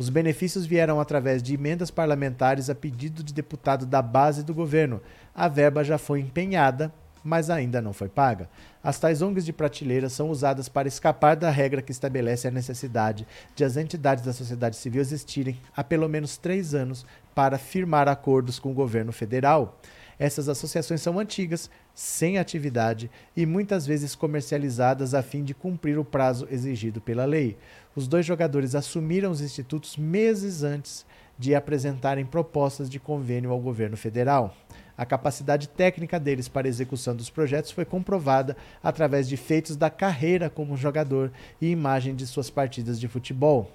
Os 0.00 0.08
benefícios 0.08 0.64
vieram 0.64 0.98
através 0.98 1.42
de 1.42 1.52
emendas 1.52 1.90
parlamentares 1.90 2.70
a 2.70 2.74
pedido 2.74 3.22
de 3.22 3.34
deputado 3.34 3.84
da 3.84 4.00
base 4.00 4.42
do 4.42 4.54
governo. 4.54 4.98
A 5.34 5.46
verba 5.46 5.84
já 5.84 5.98
foi 5.98 6.20
empenhada, 6.20 6.90
mas 7.22 7.50
ainda 7.50 7.82
não 7.82 7.92
foi 7.92 8.08
paga. 8.08 8.48
As 8.82 8.98
tais 8.98 9.20
ONGs 9.20 9.44
de 9.44 9.52
prateleira 9.52 10.08
são 10.08 10.30
usadas 10.30 10.70
para 10.70 10.88
escapar 10.88 11.36
da 11.36 11.50
regra 11.50 11.82
que 11.82 11.92
estabelece 11.92 12.48
a 12.48 12.50
necessidade 12.50 13.26
de 13.54 13.62
as 13.62 13.76
entidades 13.76 14.24
da 14.24 14.32
sociedade 14.32 14.76
civil 14.76 15.02
existirem 15.02 15.60
há 15.76 15.84
pelo 15.84 16.08
menos 16.08 16.38
três 16.38 16.74
anos 16.74 17.04
para 17.34 17.58
firmar 17.58 18.08
acordos 18.08 18.58
com 18.58 18.70
o 18.70 18.74
governo 18.74 19.12
federal. 19.12 19.78
Essas 20.18 20.48
associações 20.50 21.00
são 21.00 21.18
antigas, 21.18 21.70
sem 21.94 22.38
atividade 22.38 23.10
e 23.34 23.44
muitas 23.44 23.86
vezes 23.86 24.14
comercializadas 24.14 25.14
a 25.14 25.22
fim 25.22 25.44
de 25.44 25.54
cumprir 25.54 25.98
o 25.98 26.04
prazo 26.04 26.46
exigido 26.50 27.00
pela 27.00 27.24
lei. 27.24 27.56
Os 27.94 28.06
dois 28.06 28.24
jogadores 28.24 28.74
assumiram 28.74 29.30
os 29.30 29.40
institutos 29.40 29.96
meses 29.96 30.62
antes 30.62 31.04
de 31.38 31.54
apresentarem 31.54 32.24
propostas 32.24 32.88
de 32.88 33.00
convênio 33.00 33.50
ao 33.50 33.58
governo 33.58 33.96
federal. 33.96 34.54
A 34.96 35.06
capacidade 35.06 35.68
técnica 35.68 36.20
deles 36.20 36.46
para 36.46 36.68
execução 36.68 37.16
dos 37.16 37.30
projetos 37.30 37.70
foi 37.70 37.84
comprovada 37.84 38.56
através 38.82 39.26
de 39.26 39.36
feitos 39.36 39.74
da 39.74 39.88
carreira 39.88 40.50
como 40.50 40.76
jogador 40.76 41.32
e 41.60 41.70
imagem 41.70 42.14
de 42.14 42.26
suas 42.26 42.50
partidas 42.50 43.00
de 43.00 43.08
futebol. 43.08 43.70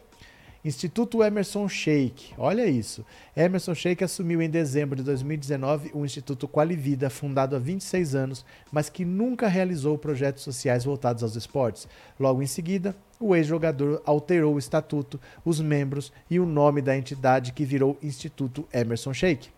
Instituto 0.63 1.23
Emerson 1.23 1.67
Sheik. 1.67 2.33
Olha 2.37 2.65
isso. 2.65 3.05
Emerson 3.35 3.75
Sheik 3.75 4.03
assumiu 4.03 4.41
em 4.41 4.49
dezembro 4.49 4.95
de 4.95 5.03
2019 5.03 5.91
o 5.93 6.03
Instituto 6.03 6.47
Qualivida, 6.47 7.09
fundado 7.09 7.55
há 7.55 7.59
26 7.59 8.15
anos, 8.15 8.45
mas 8.71 8.89
que 8.89 9.05
nunca 9.05 9.47
realizou 9.47 9.97
projetos 9.97 10.43
sociais 10.43 10.83
voltados 10.83 11.21
aos 11.21 11.35
esportes. 11.35 11.87
Logo 12.19 12.41
em 12.41 12.47
seguida, 12.47 12.95
o 13.19 13.35
ex-jogador 13.35 14.01
alterou 14.05 14.55
o 14.55 14.59
estatuto, 14.59 15.19
os 15.43 15.59
membros 15.59 16.11
e 16.29 16.39
o 16.39 16.45
nome 16.45 16.81
da 16.81 16.97
entidade 16.97 17.53
que 17.53 17.65
virou 17.65 17.97
Instituto 18.01 18.67
Emerson 18.73 19.13
Sheik. 19.13 19.49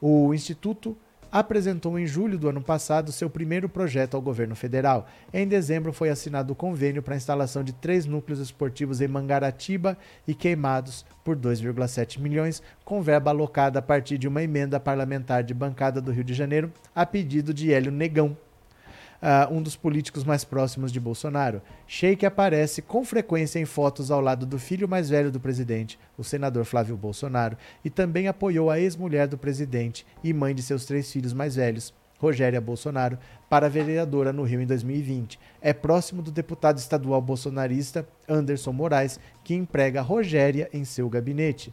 O 0.00 0.32
Instituto 0.32 0.96
apresentou 1.32 1.98
em 1.98 2.06
julho 2.06 2.38
do 2.38 2.48
ano 2.48 2.60
passado 2.60 3.12
seu 3.12 3.30
primeiro 3.30 3.68
projeto 3.68 4.16
ao 4.16 4.22
governo 4.22 4.56
federal. 4.56 5.06
Em 5.32 5.46
dezembro 5.46 5.92
foi 5.92 6.10
assinado 6.10 6.52
o 6.52 6.56
convênio 6.56 7.02
para 7.02 7.14
a 7.14 7.16
instalação 7.16 7.62
de 7.62 7.72
três 7.72 8.04
núcleos 8.06 8.40
esportivos 8.40 9.00
em 9.00 9.08
Mangaratiba 9.08 9.96
e 10.26 10.34
Queimados 10.34 11.04
por 11.22 11.36
2,7 11.36 12.18
milhões, 12.18 12.62
com 12.84 13.02
verba 13.02 13.30
alocada 13.30 13.78
a 13.78 13.82
partir 13.82 14.18
de 14.18 14.26
uma 14.26 14.42
emenda 14.42 14.80
parlamentar 14.80 15.44
de 15.44 15.54
bancada 15.54 16.00
do 16.00 16.10
Rio 16.10 16.24
de 16.24 16.34
Janeiro, 16.34 16.72
a 16.94 17.06
pedido 17.06 17.54
de 17.54 17.72
Hélio 17.72 17.92
Negão, 17.92 18.36
uh, 19.22 19.52
um 19.52 19.62
dos 19.62 19.76
políticos 19.76 20.24
mais 20.24 20.44
próximos 20.44 20.92
de 20.92 21.00
Bolsonaro. 21.00 21.62
Sheik 21.86 22.24
aparece 22.24 22.82
com 22.82 23.04
frequência 23.04 23.58
em 23.58 23.64
fotos 23.64 24.10
ao 24.10 24.20
lado 24.20 24.46
do 24.46 24.58
filho 24.58 24.88
mais 24.88 25.10
velho 25.10 25.30
do 25.30 25.40
presidente, 25.40 25.98
o 26.16 26.24
senador 26.24 26.64
Flávio 26.64 26.96
Bolsonaro, 26.96 27.56
e 27.84 27.90
também 27.90 28.28
apoiou 28.28 28.70
a 28.70 28.78
ex-mulher 28.78 29.26
do 29.26 29.38
presidente 29.38 30.06
e 30.22 30.32
mãe 30.32 30.54
de 30.54 30.62
seus 30.62 30.84
três 30.84 31.10
filhos 31.10 31.32
mais 31.32 31.56
velhos, 31.56 31.94
Rogéria 32.18 32.60
Bolsonaro, 32.60 33.18
para 33.48 33.68
vereadora 33.68 34.32
no 34.32 34.42
Rio 34.42 34.60
em 34.60 34.66
2020. 34.66 35.38
É 35.60 35.72
próximo 35.72 36.20
do 36.20 36.30
deputado 36.30 36.76
estadual 36.78 37.20
bolsonarista 37.20 38.06
Anderson 38.28 38.72
Moraes, 38.72 39.18
que 39.42 39.54
emprega 39.54 40.02
Rogéria 40.02 40.68
em 40.72 40.84
seu 40.84 41.08
gabinete. 41.08 41.72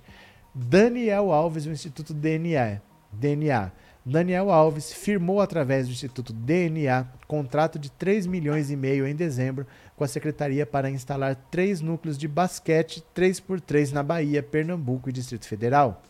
Daniel 0.56 1.32
Alves, 1.32 1.66
do 1.66 1.72
Instituto 1.72 2.14
DNA. 2.14 2.82
DNA 3.12 3.72
Daniel 4.10 4.50
Alves 4.50 4.94
firmou 4.94 5.42
através 5.42 5.86
do 5.86 5.92
Instituto 5.92 6.32
DNA 6.32 7.06
contrato 7.28 7.78
de 7.78 7.92
3 7.92 8.26
milhões 8.26 8.72
e 8.72 8.76
meio 8.78 9.06
em 9.06 9.14
dezembro 9.14 9.68
com 9.98 10.04
a 10.06 10.08
secretaria 10.08 10.66
para 10.66 10.90
instalar 10.90 11.36
três 11.52 11.82
núcleos 11.82 12.18
de 12.18 12.26
basquete 12.26 13.04
3x3 13.14 13.92
na 13.92 14.02
Bahia, 14.02 14.42
Pernambuco 14.42 15.10
e 15.10 15.12
Distrito 15.12 15.46
Federal. 15.46 16.02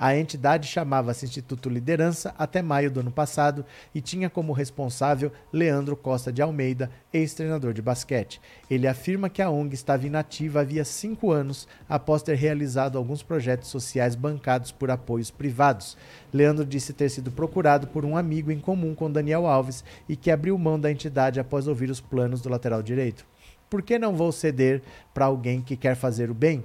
A 0.00 0.16
entidade 0.16 0.68
chamava-se 0.68 1.26
Instituto 1.26 1.68
Liderança 1.68 2.32
até 2.38 2.62
maio 2.62 2.88
do 2.88 3.00
ano 3.00 3.10
passado 3.10 3.64
e 3.92 4.00
tinha 4.00 4.30
como 4.30 4.52
responsável 4.52 5.32
Leandro 5.52 5.96
Costa 5.96 6.32
de 6.32 6.40
Almeida, 6.40 6.88
ex-treinador 7.12 7.72
de 7.72 7.82
basquete. 7.82 8.40
Ele 8.70 8.86
afirma 8.86 9.28
que 9.28 9.42
a 9.42 9.50
ONG 9.50 9.74
estava 9.74 10.06
inativa 10.06 10.60
havia 10.60 10.84
cinco 10.84 11.32
anos 11.32 11.66
após 11.88 12.22
ter 12.22 12.36
realizado 12.36 12.96
alguns 12.96 13.24
projetos 13.24 13.70
sociais 13.70 14.14
bancados 14.14 14.70
por 14.70 14.88
apoios 14.88 15.32
privados. 15.32 15.96
Leandro 16.32 16.64
disse 16.64 16.92
ter 16.92 17.08
sido 17.08 17.32
procurado 17.32 17.88
por 17.88 18.04
um 18.04 18.16
amigo 18.16 18.52
em 18.52 18.60
comum 18.60 18.94
com 18.94 19.10
Daniel 19.10 19.48
Alves 19.48 19.82
e 20.08 20.14
que 20.14 20.30
abriu 20.30 20.56
mão 20.56 20.78
da 20.78 20.92
entidade 20.92 21.40
após 21.40 21.66
ouvir 21.66 21.90
os 21.90 22.00
planos 22.00 22.40
do 22.40 22.48
lateral 22.48 22.84
direito. 22.84 23.26
Por 23.68 23.82
que 23.82 23.98
não 23.98 24.14
vou 24.14 24.30
ceder 24.30 24.80
para 25.12 25.24
alguém 25.24 25.60
que 25.60 25.76
quer 25.76 25.96
fazer 25.96 26.30
o 26.30 26.34
bem? 26.34 26.64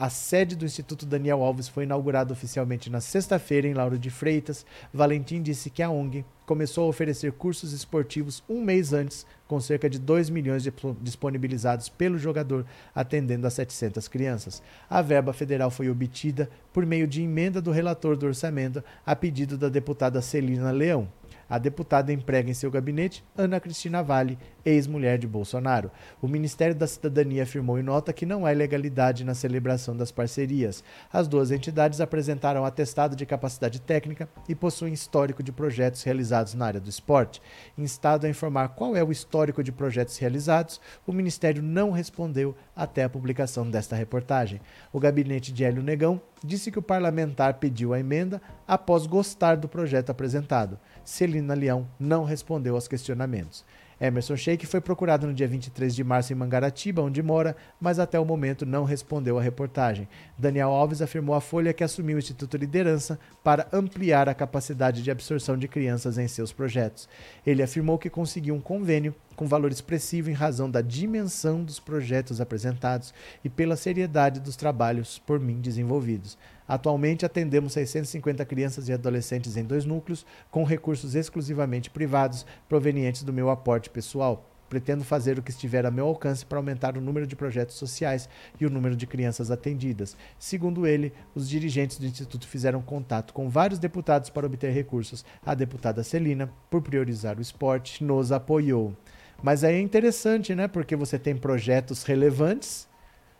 A 0.00 0.08
sede 0.08 0.56
do 0.56 0.64
Instituto 0.64 1.04
Daniel 1.04 1.42
Alves 1.42 1.68
foi 1.68 1.84
inaugurada 1.84 2.32
oficialmente 2.32 2.88
na 2.88 3.02
sexta-feira 3.02 3.68
em 3.68 3.74
Lauro 3.74 3.98
de 3.98 4.08
Freitas. 4.08 4.64
Valentim 4.94 5.42
disse 5.42 5.68
que 5.68 5.82
a 5.82 5.90
ONG 5.90 6.24
começou 6.46 6.86
a 6.86 6.88
oferecer 6.88 7.32
cursos 7.32 7.74
esportivos 7.74 8.42
um 8.48 8.64
mês 8.64 8.94
antes, 8.94 9.26
com 9.46 9.60
cerca 9.60 9.90
de 9.90 9.98
2 9.98 10.30
milhões 10.30 10.62
de 10.62 10.72
disponibilizados 11.02 11.90
pelo 11.90 12.16
jogador, 12.16 12.64
atendendo 12.94 13.46
a 13.46 13.50
700 13.50 14.08
crianças. 14.08 14.62
A 14.88 15.02
verba 15.02 15.34
federal 15.34 15.70
foi 15.70 15.90
obtida 15.90 16.48
por 16.72 16.86
meio 16.86 17.06
de 17.06 17.20
emenda 17.20 17.60
do 17.60 17.70
relator 17.70 18.16
do 18.16 18.24
orçamento 18.24 18.82
a 19.04 19.14
pedido 19.14 19.58
da 19.58 19.68
deputada 19.68 20.22
Celina 20.22 20.70
Leão. 20.70 21.08
A 21.50 21.58
deputada 21.58 22.12
emprega 22.12 22.48
em 22.48 22.54
seu 22.54 22.70
gabinete 22.70 23.24
Ana 23.36 23.58
Cristina 23.58 24.04
Vale, 24.04 24.38
ex-mulher 24.64 25.18
de 25.18 25.26
Bolsonaro. 25.26 25.90
O 26.22 26.28
Ministério 26.28 26.76
da 26.76 26.86
Cidadania 26.86 27.42
afirmou 27.42 27.76
em 27.76 27.82
nota 27.82 28.12
que 28.12 28.24
não 28.24 28.46
há 28.46 28.52
ilegalidade 28.52 29.24
na 29.24 29.34
celebração 29.34 29.96
das 29.96 30.12
parcerias. 30.12 30.84
As 31.12 31.26
duas 31.26 31.50
entidades 31.50 32.00
apresentaram 32.00 32.64
atestado 32.64 33.16
de 33.16 33.26
capacidade 33.26 33.80
técnica 33.80 34.28
e 34.48 34.54
possuem 34.54 34.92
histórico 34.92 35.42
de 35.42 35.50
projetos 35.50 36.04
realizados 36.04 36.54
na 36.54 36.66
área 36.66 36.80
do 36.80 36.88
esporte. 36.88 37.42
Instado 37.76 38.26
a 38.26 38.30
informar 38.30 38.68
qual 38.68 38.94
é 38.94 39.02
o 39.02 39.10
histórico 39.10 39.64
de 39.64 39.72
projetos 39.72 40.16
realizados, 40.18 40.80
o 41.04 41.12
Ministério 41.12 41.62
não 41.62 41.90
respondeu 41.90 42.54
até 42.76 43.02
a 43.02 43.10
publicação 43.10 43.68
desta 43.68 43.96
reportagem. 43.96 44.60
O 44.92 45.00
gabinete 45.00 45.52
de 45.52 45.64
Hélio 45.64 45.82
Negão 45.82 46.20
disse 46.44 46.70
que 46.70 46.78
o 46.78 46.82
parlamentar 46.82 47.54
pediu 47.54 47.92
a 47.92 48.00
emenda 48.00 48.40
após 48.66 49.06
gostar 49.06 49.56
do 49.56 49.68
projeto 49.68 50.10
apresentado. 50.10 50.78
Celina 51.10 51.54
Leão 51.54 51.88
não 51.98 52.22
respondeu 52.22 52.76
aos 52.76 52.86
questionamentos. 52.86 53.64
Emerson 54.00 54.36
Sheik 54.36 54.64
foi 54.64 54.80
procurado 54.80 55.26
no 55.26 55.34
dia 55.34 55.46
23 55.46 55.94
de 55.94 56.04
março 56.04 56.32
em 56.32 56.36
Mangaratiba, 56.36 57.02
onde 57.02 57.20
mora, 57.20 57.54
mas 57.78 57.98
até 57.98 58.18
o 58.18 58.24
momento 58.24 58.64
não 58.64 58.84
respondeu 58.84 59.36
à 59.36 59.42
reportagem. 59.42 60.08
Daniel 60.38 60.70
Alves 60.70 61.02
afirmou 61.02 61.34
à 61.34 61.40
Folha 61.40 61.74
que 61.74 61.84
assumiu 61.84 62.16
o 62.16 62.18
Instituto 62.18 62.56
Liderança 62.56 63.18
para 63.42 63.68
ampliar 63.72 64.28
a 64.28 64.34
capacidade 64.34 65.02
de 65.02 65.10
absorção 65.10 65.58
de 65.58 65.68
crianças 65.68 66.16
em 66.16 66.28
seus 66.28 66.52
projetos. 66.52 67.08
Ele 67.44 67.62
afirmou 67.62 67.98
que 67.98 68.08
conseguiu 68.08 68.54
um 68.54 68.60
convênio 68.60 69.14
com 69.36 69.46
valor 69.46 69.72
expressivo 69.72 70.30
em 70.30 70.34
razão 70.34 70.70
da 70.70 70.80
dimensão 70.80 71.64
dos 71.64 71.80
projetos 71.80 72.40
apresentados 72.40 73.12
e 73.44 73.50
pela 73.50 73.76
seriedade 73.76 74.38
dos 74.38 74.56
trabalhos 74.56 75.18
por 75.18 75.40
mim 75.40 75.60
desenvolvidos. 75.60 76.38
Atualmente 76.70 77.26
atendemos 77.26 77.72
650 77.72 78.44
crianças 78.44 78.88
e 78.88 78.92
adolescentes 78.92 79.56
em 79.56 79.64
dois 79.64 79.84
núcleos, 79.84 80.24
com 80.52 80.62
recursos 80.62 81.16
exclusivamente 81.16 81.90
privados 81.90 82.46
provenientes 82.68 83.24
do 83.24 83.32
meu 83.32 83.50
aporte 83.50 83.90
pessoal. 83.90 84.48
Pretendo 84.68 85.02
fazer 85.02 85.36
o 85.36 85.42
que 85.42 85.50
estiver 85.50 85.84
a 85.84 85.90
meu 85.90 86.06
alcance 86.06 86.46
para 86.46 86.58
aumentar 86.58 86.96
o 86.96 87.00
número 87.00 87.26
de 87.26 87.34
projetos 87.34 87.74
sociais 87.74 88.28
e 88.60 88.64
o 88.64 88.70
número 88.70 88.94
de 88.94 89.04
crianças 89.04 89.50
atendidas. 89.50 90.16
Segundo 90.38 90.86
ele, 90.86 91.12
os 91.34 91.48
dirigentes 91.48 91.98
do 91.98 92.06
Instituto 92.06 92.46
fizeram 92.46 92.80
contato 92.80 93.34
com 93.34 93.48
vários 93.48 93.80
deputados 93.80 94.30
para 94.30 94.46
obter 94.46 94.72
recursos. 94.72 95.24
A 95.44 95.56
deputada 95.56 96.04
Celina, 96.04 96.48
por 96.70 96.82
priorizar 96.82 97.36
o 97.36 97.42
esporte, 97.42 98.04
nos 98.04 98.30
apoiou. 98.30 98.96
Mas 99.42 99.64
aí 99.64 99.74
é 99.74 99.80
interessante, 99.80 100.54
né? 100.54 100.68
Porque 100.68 100.94
você 100.94 101.18
tem 101.18 101.36
projetos 101.36 102.04
relevantes, 102.04 102.88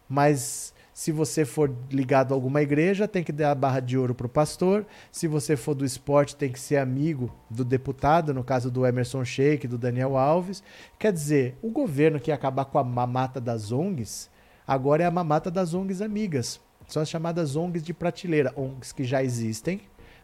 mas 0.08 0.74
se 1.00 1.12
você 1.12 1.46
for 1.46 1.74
ligado 1.90 2.34
a 2.34 2.36
alguma 2.36 2.60
igreja, 2.60 3.08
tem 3.08 3.24
que 3.24 3.32
dar 3.32 3.52
a 3.52 3.54
barra 3.54 3.80
de 3.80 3.96
ouro 3.96 4.14
para 4.14 4.26
o 4.26 4.28
pastor. 4.28 4.84
Se 5.10 5.26
você 5.26 5.56
for 5.56 5.74
do 5.74 5.82
esporte, 5.82 6.36
tem 6.36 6.52
que 6.52 6.60
ser 6.60 6.76
amigo 6.76 7.34
do 7.48 7.64
deputado, 7.64 8.34
no 8.34 8.44
caso 8.44 8.70
do 8.70 8.84
Emerson 8.84 9.24
Sheik, 9.24 9.66
do 9.66 9.78
Daniel 9.78 10.18
Alves. 10.18 10.62
Quer 10.98 11.10
dizer, 11.10 11.56
o 11.62 11.70
governo 11.70 12.20
que 12.20 12.30
ia 12.30 12.34
acabar 12.34 12.66
com 12.66 12.78
a 12.78 12.84
mamata 12.84 13.40
das 13.40 13.72
ONGs, 13.72 14.28
agora 14.66 15.02
é 15.02 15.06
a 15.06 15.10
mamata 15.10 15.50
das 15.50 15.72
ONGs 15.72 16.02
amigas. 16.02 16.60
São 16.86 17.00
as 17.00 17.08
chamadas 17.08 17.56
ONGs 17.56 17.82
de 17.82 17.94
prateleira, 17.94 18.52
ONGs 18.54 18.92
que 18.92 19.04
já 19.04 19.24
existem, 19.24 19.80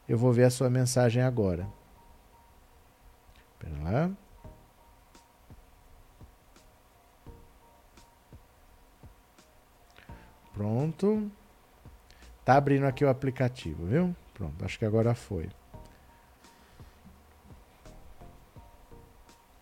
eu 0.07 0.18
vou 0.18 0.31
ver 0.31 0.45
a 0.45 0.49
sua 0.49 0.69
mensagem 0.69 1.22
agora. 1.22 1.68
Lá. 3.81 4.10
Pronto. 10.53 11.31
Tá 12.45 12.56
abrindo 12.56 12.85
aqui 12.85 13.03
o 13.03 13.10
aplicativo, 13.10 13.85
viu? 13.85 14.15
Pronto, 14.34 14.64
acho 14.64 14.77
que 14.77 14.85
agora 14.85 15.15
foi. 15.15 15.49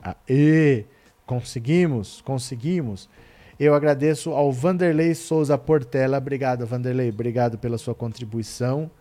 Aê! 0.02 0.86
Conseguimos, 1.32 2.20
conseguimos. 2.24 3.10
Eu 3.58 3.74
agradeço 3.74 4.32
ao 4.32 4.52
Vanderlei 4.52 5.16
Souza 5.16 5.58
Portela. 5.58 6.18
Obrigado, 6.18 6.66
Vanderlei. 6.66 7.08
Obrigado 7.08 7.58
pela 7.58 7.78
sua 7.78 7.96
contribuição. 7.96 8.92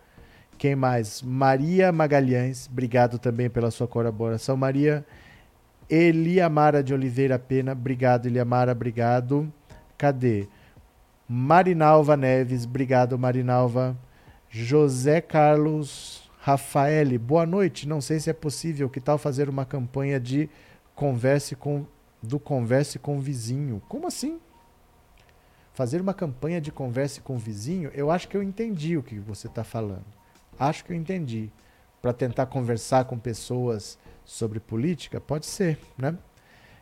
Quem 0.57 0.73
mais? 0.73 1.21
Maria 1.21 1.91
Magalhães. 1.91 2.69
Obrigado 2.71 3.19
também 3.19 3.49
pela 3.49 3.69
sua 3.69 3.85
colaboração, 3.85 4.55
Maria. 4.55 5.05
Eliamara 5.89 6.81
de 6.81 6.93
Oliveira 6.93 7.37
Pena. 7.37 7.73
Obrigado, 7.73 8.27
Eliamara. 8.27 8.71
Obrigado. 8.71 9.51
Cadê? 9.97 10.47
Marinalva 11.27 12.15
Neves. 12.15 12.63
Obrigado, 12.63 13.19
Marinalva. 13.19 13.97
José 14.49 15.19
Carlos 15.19 16.31
Rafael. 16.39 17.19
Boa 17.19 17.45
noite. 17.45 17.89
Não 17.89 17.99
sei 17.99 18.21
se 18.21 18.29
é 18.29 18.33
possível. 18.33 18.89
Que 18.89 19.01
tal 19.01 19.17
fazer 19.17 19.49
uma 19.49 19.65
campanha 19.65 20.17
de 20.17 20.49
converse 20.95 21.57
com 21.57 21.85
do 22.21 22.39
converse 22.39 22.99
com 22.99 23.17
o 23.17 23.19
vizinho. 23.19 23.81
Como 23.87 24.07
assim? 24.07 24.39
Fazer 25.73 26.01
uma 26.01 26.13
campanha 26.13 26.61
de 26.61 26.71
converse 26.71 27.21
com 27.21 27.35
o 27.35 27.39
vizinho? 27.39 27.89
Eu 27.93 28.11
acho 28.11 28.27
que 28.27 28.37
eu 28.37 28.43
entendi 28.43 28.97
o 28.97 29.03
que 29.03 29.19
você 29.19 29.47
está 29.47 29.63
falando. 29.63 30.05
Acho 30.59 30.85
que 30.85 30.91
eu 30.91 30.95
entendi. 30.95 31.51
Para 32.01 32.13
tentar 32.13 32.47
conversar 32.47 33.05
com 33.05 33.17
pessoas 33.17 33.97
sobre 34.25 34.59
política? 34.59 35.19
Pode 35.21 35.45
ser, 35.45 35.79
né? 35.97 36.17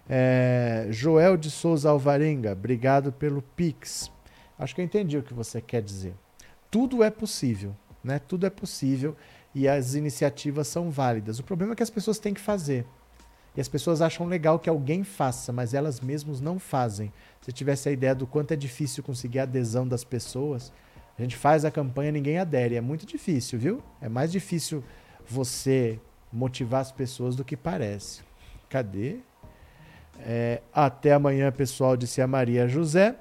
É, 0.07 0.87
Joel 0.89 1.37
de 1.37 1.51
Souza 1.51 1.89
Alvarenga, 1.89 2.53
obrigado 2.53 3.11
pelo 3.11 3.41
Pix. 3.41 4.11
Acho 4.57 4.73
que 4.73 4.81
eu 4.81 4.85
entendi 4.85 5.17
o 5.17 5.23
que 5.23 5.33
você 5.33 5.61
quer 5.61 5.83
dizer. 5.83 6.15
Tudo 6.71 7.03
é 7.03 7.11
possível, 7.11 7.75
né? 8.03 8.17
Tudo 8.17 8.45
é 8.45 8.49
possível 8.49 9.15
e 9.53 9.67
as 9.67 9.93
iniciativas 9.93 10.67
são 10.67 10.89
válidas. 10.89 11.39
O 11.39 11.43
problema 11.43 11.73
é 11.73 11.75
que 11.75 11.83
as 11.83 11.89
pessoas 11.89 12.17
têm 12.17 12.33
que 12.33 12.41
fazer. 12.41 12.85
E 13.55 13.61
as 13.61 13.67
pessoas 13.67 14.01
acham 14.01 14.27
legal 14.27 14.59
que 14.59 14.69
alguém 14.69 15.03
faça, 15.03 15.51
mas 15.51 15.73
elas 15.73 15.99
mesmas 15.99 16.39
não 16.39 16.59
fazem. 16.59 17.11
Se 17.41 17.51
tivesse 17.51 17.89
a 17.89 17.91
ideia 17.91 18.13
do 18.13 18.27
quanto 18.27 18.53
é 18.53 18.55
difícil 18.55 19.03
conseguir 19.03 19.39
a 19.39 19.43
adesão 19.43 19.87
das 19.87 20.03
pessoas, 20.03 20.71
a 21.17 21.21
gente 21.21 21.35
faz 21.35 21.65
a 21.65 21.71
campanha 21.71 22.11
ninguém 22.11 22.37
adere. 22.37 22.75
É 22.75 22.81
muito 22.81 23.05
difícil, 23.05 23.59
viu? 23.59 23.83
É 23.99 24.07
mais 24.07 24.31
difícil 24.31 24.83
você 25.27 25.99
motivar 26.31 26.81
as 26.81 26.91
pessoas 26.91 27.35
do 27.35 27.43
que 27.43 27.57
parece. 27.57 28.21
Cadê? 28.69 29.17
É, 30.19 30.61
até 30.73 31.13
amanhã, 31.13 31.51
pessoal, 31.51 31.97
disse 31.97 32.21
a 32.21 32.27
Maria 32.27 32.67
José. 32.67 33.15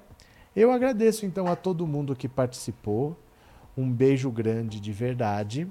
Eu 0.54 0.72
agradeço 0.72 1.24
então 1.24 1.46
a 1.46 1.56
todo 1.56 1.86
mundo 1.86 2.14
que 2.14 2.28
participou. 2.28 3.16
Um 3.76 3.90
beijo 3.90 4.30
grande 4.30 4.80
de 4.80 4.92
verdade. 4.92 5.68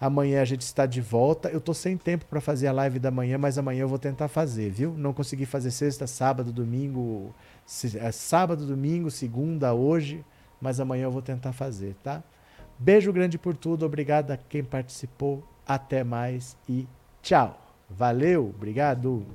Amanhã 0.00 0.42
a 0.42 0.44
gente 0.44 0.60
está 0.60 0.84
de 0.84 1.00
volta. 1.00 1.48
Eu 1.48 1.60
tô 1.60 1.72
sem 1.72 1.96
tempo 1.96 2.26
para 2.26 2.40
fazer 2.40 2.66
a 2.66 2.72
live 2.72 2.98
da 2.98 3.10
manhã, 3.10 3.38
mas 3.38 3.56
amanhã 3.56 3.82
eu 3.82 3.88
vou 3.88 3.98
tentar 3.98 4.28
fazer, 4.28 4.70
viu? 4.70 4.94
Não 4.96 5.12
consegui 5.12 5.46
fazer 5.46 5.70
sexta, 5.70 6.06
sábado, 6.06 6.52
domingo, 6.52 7.34
é, 7.98 8.12
sábado, 8.12 8.66
domingo, 8.66 9.10
segunda, 9.10 9.72
hoje, 9.72 10.24
mas 10.60 10.80
amanhã 10.80 11.04
eu 11.04 11.10
vou 11.10 11.22
tentar 11.22 11.52
fazer, 11.52 11.94
tá? 12.02 12.22
Beijo 12.78 13.10
grande 13.12 13.38
por 13.38 13.56
tudo, 13.56 13.86
obrigado 13.86 14.32
a 14.32 14.36
quem 14.36 14.62
participou. 14.62 15.42
Até 15.66 16.04
mais 16.04 16.56
e 16.68 16.86
tchau. 17.22 17.60
Valeu, 17.90 18.52
obrigado. 18.54 19.26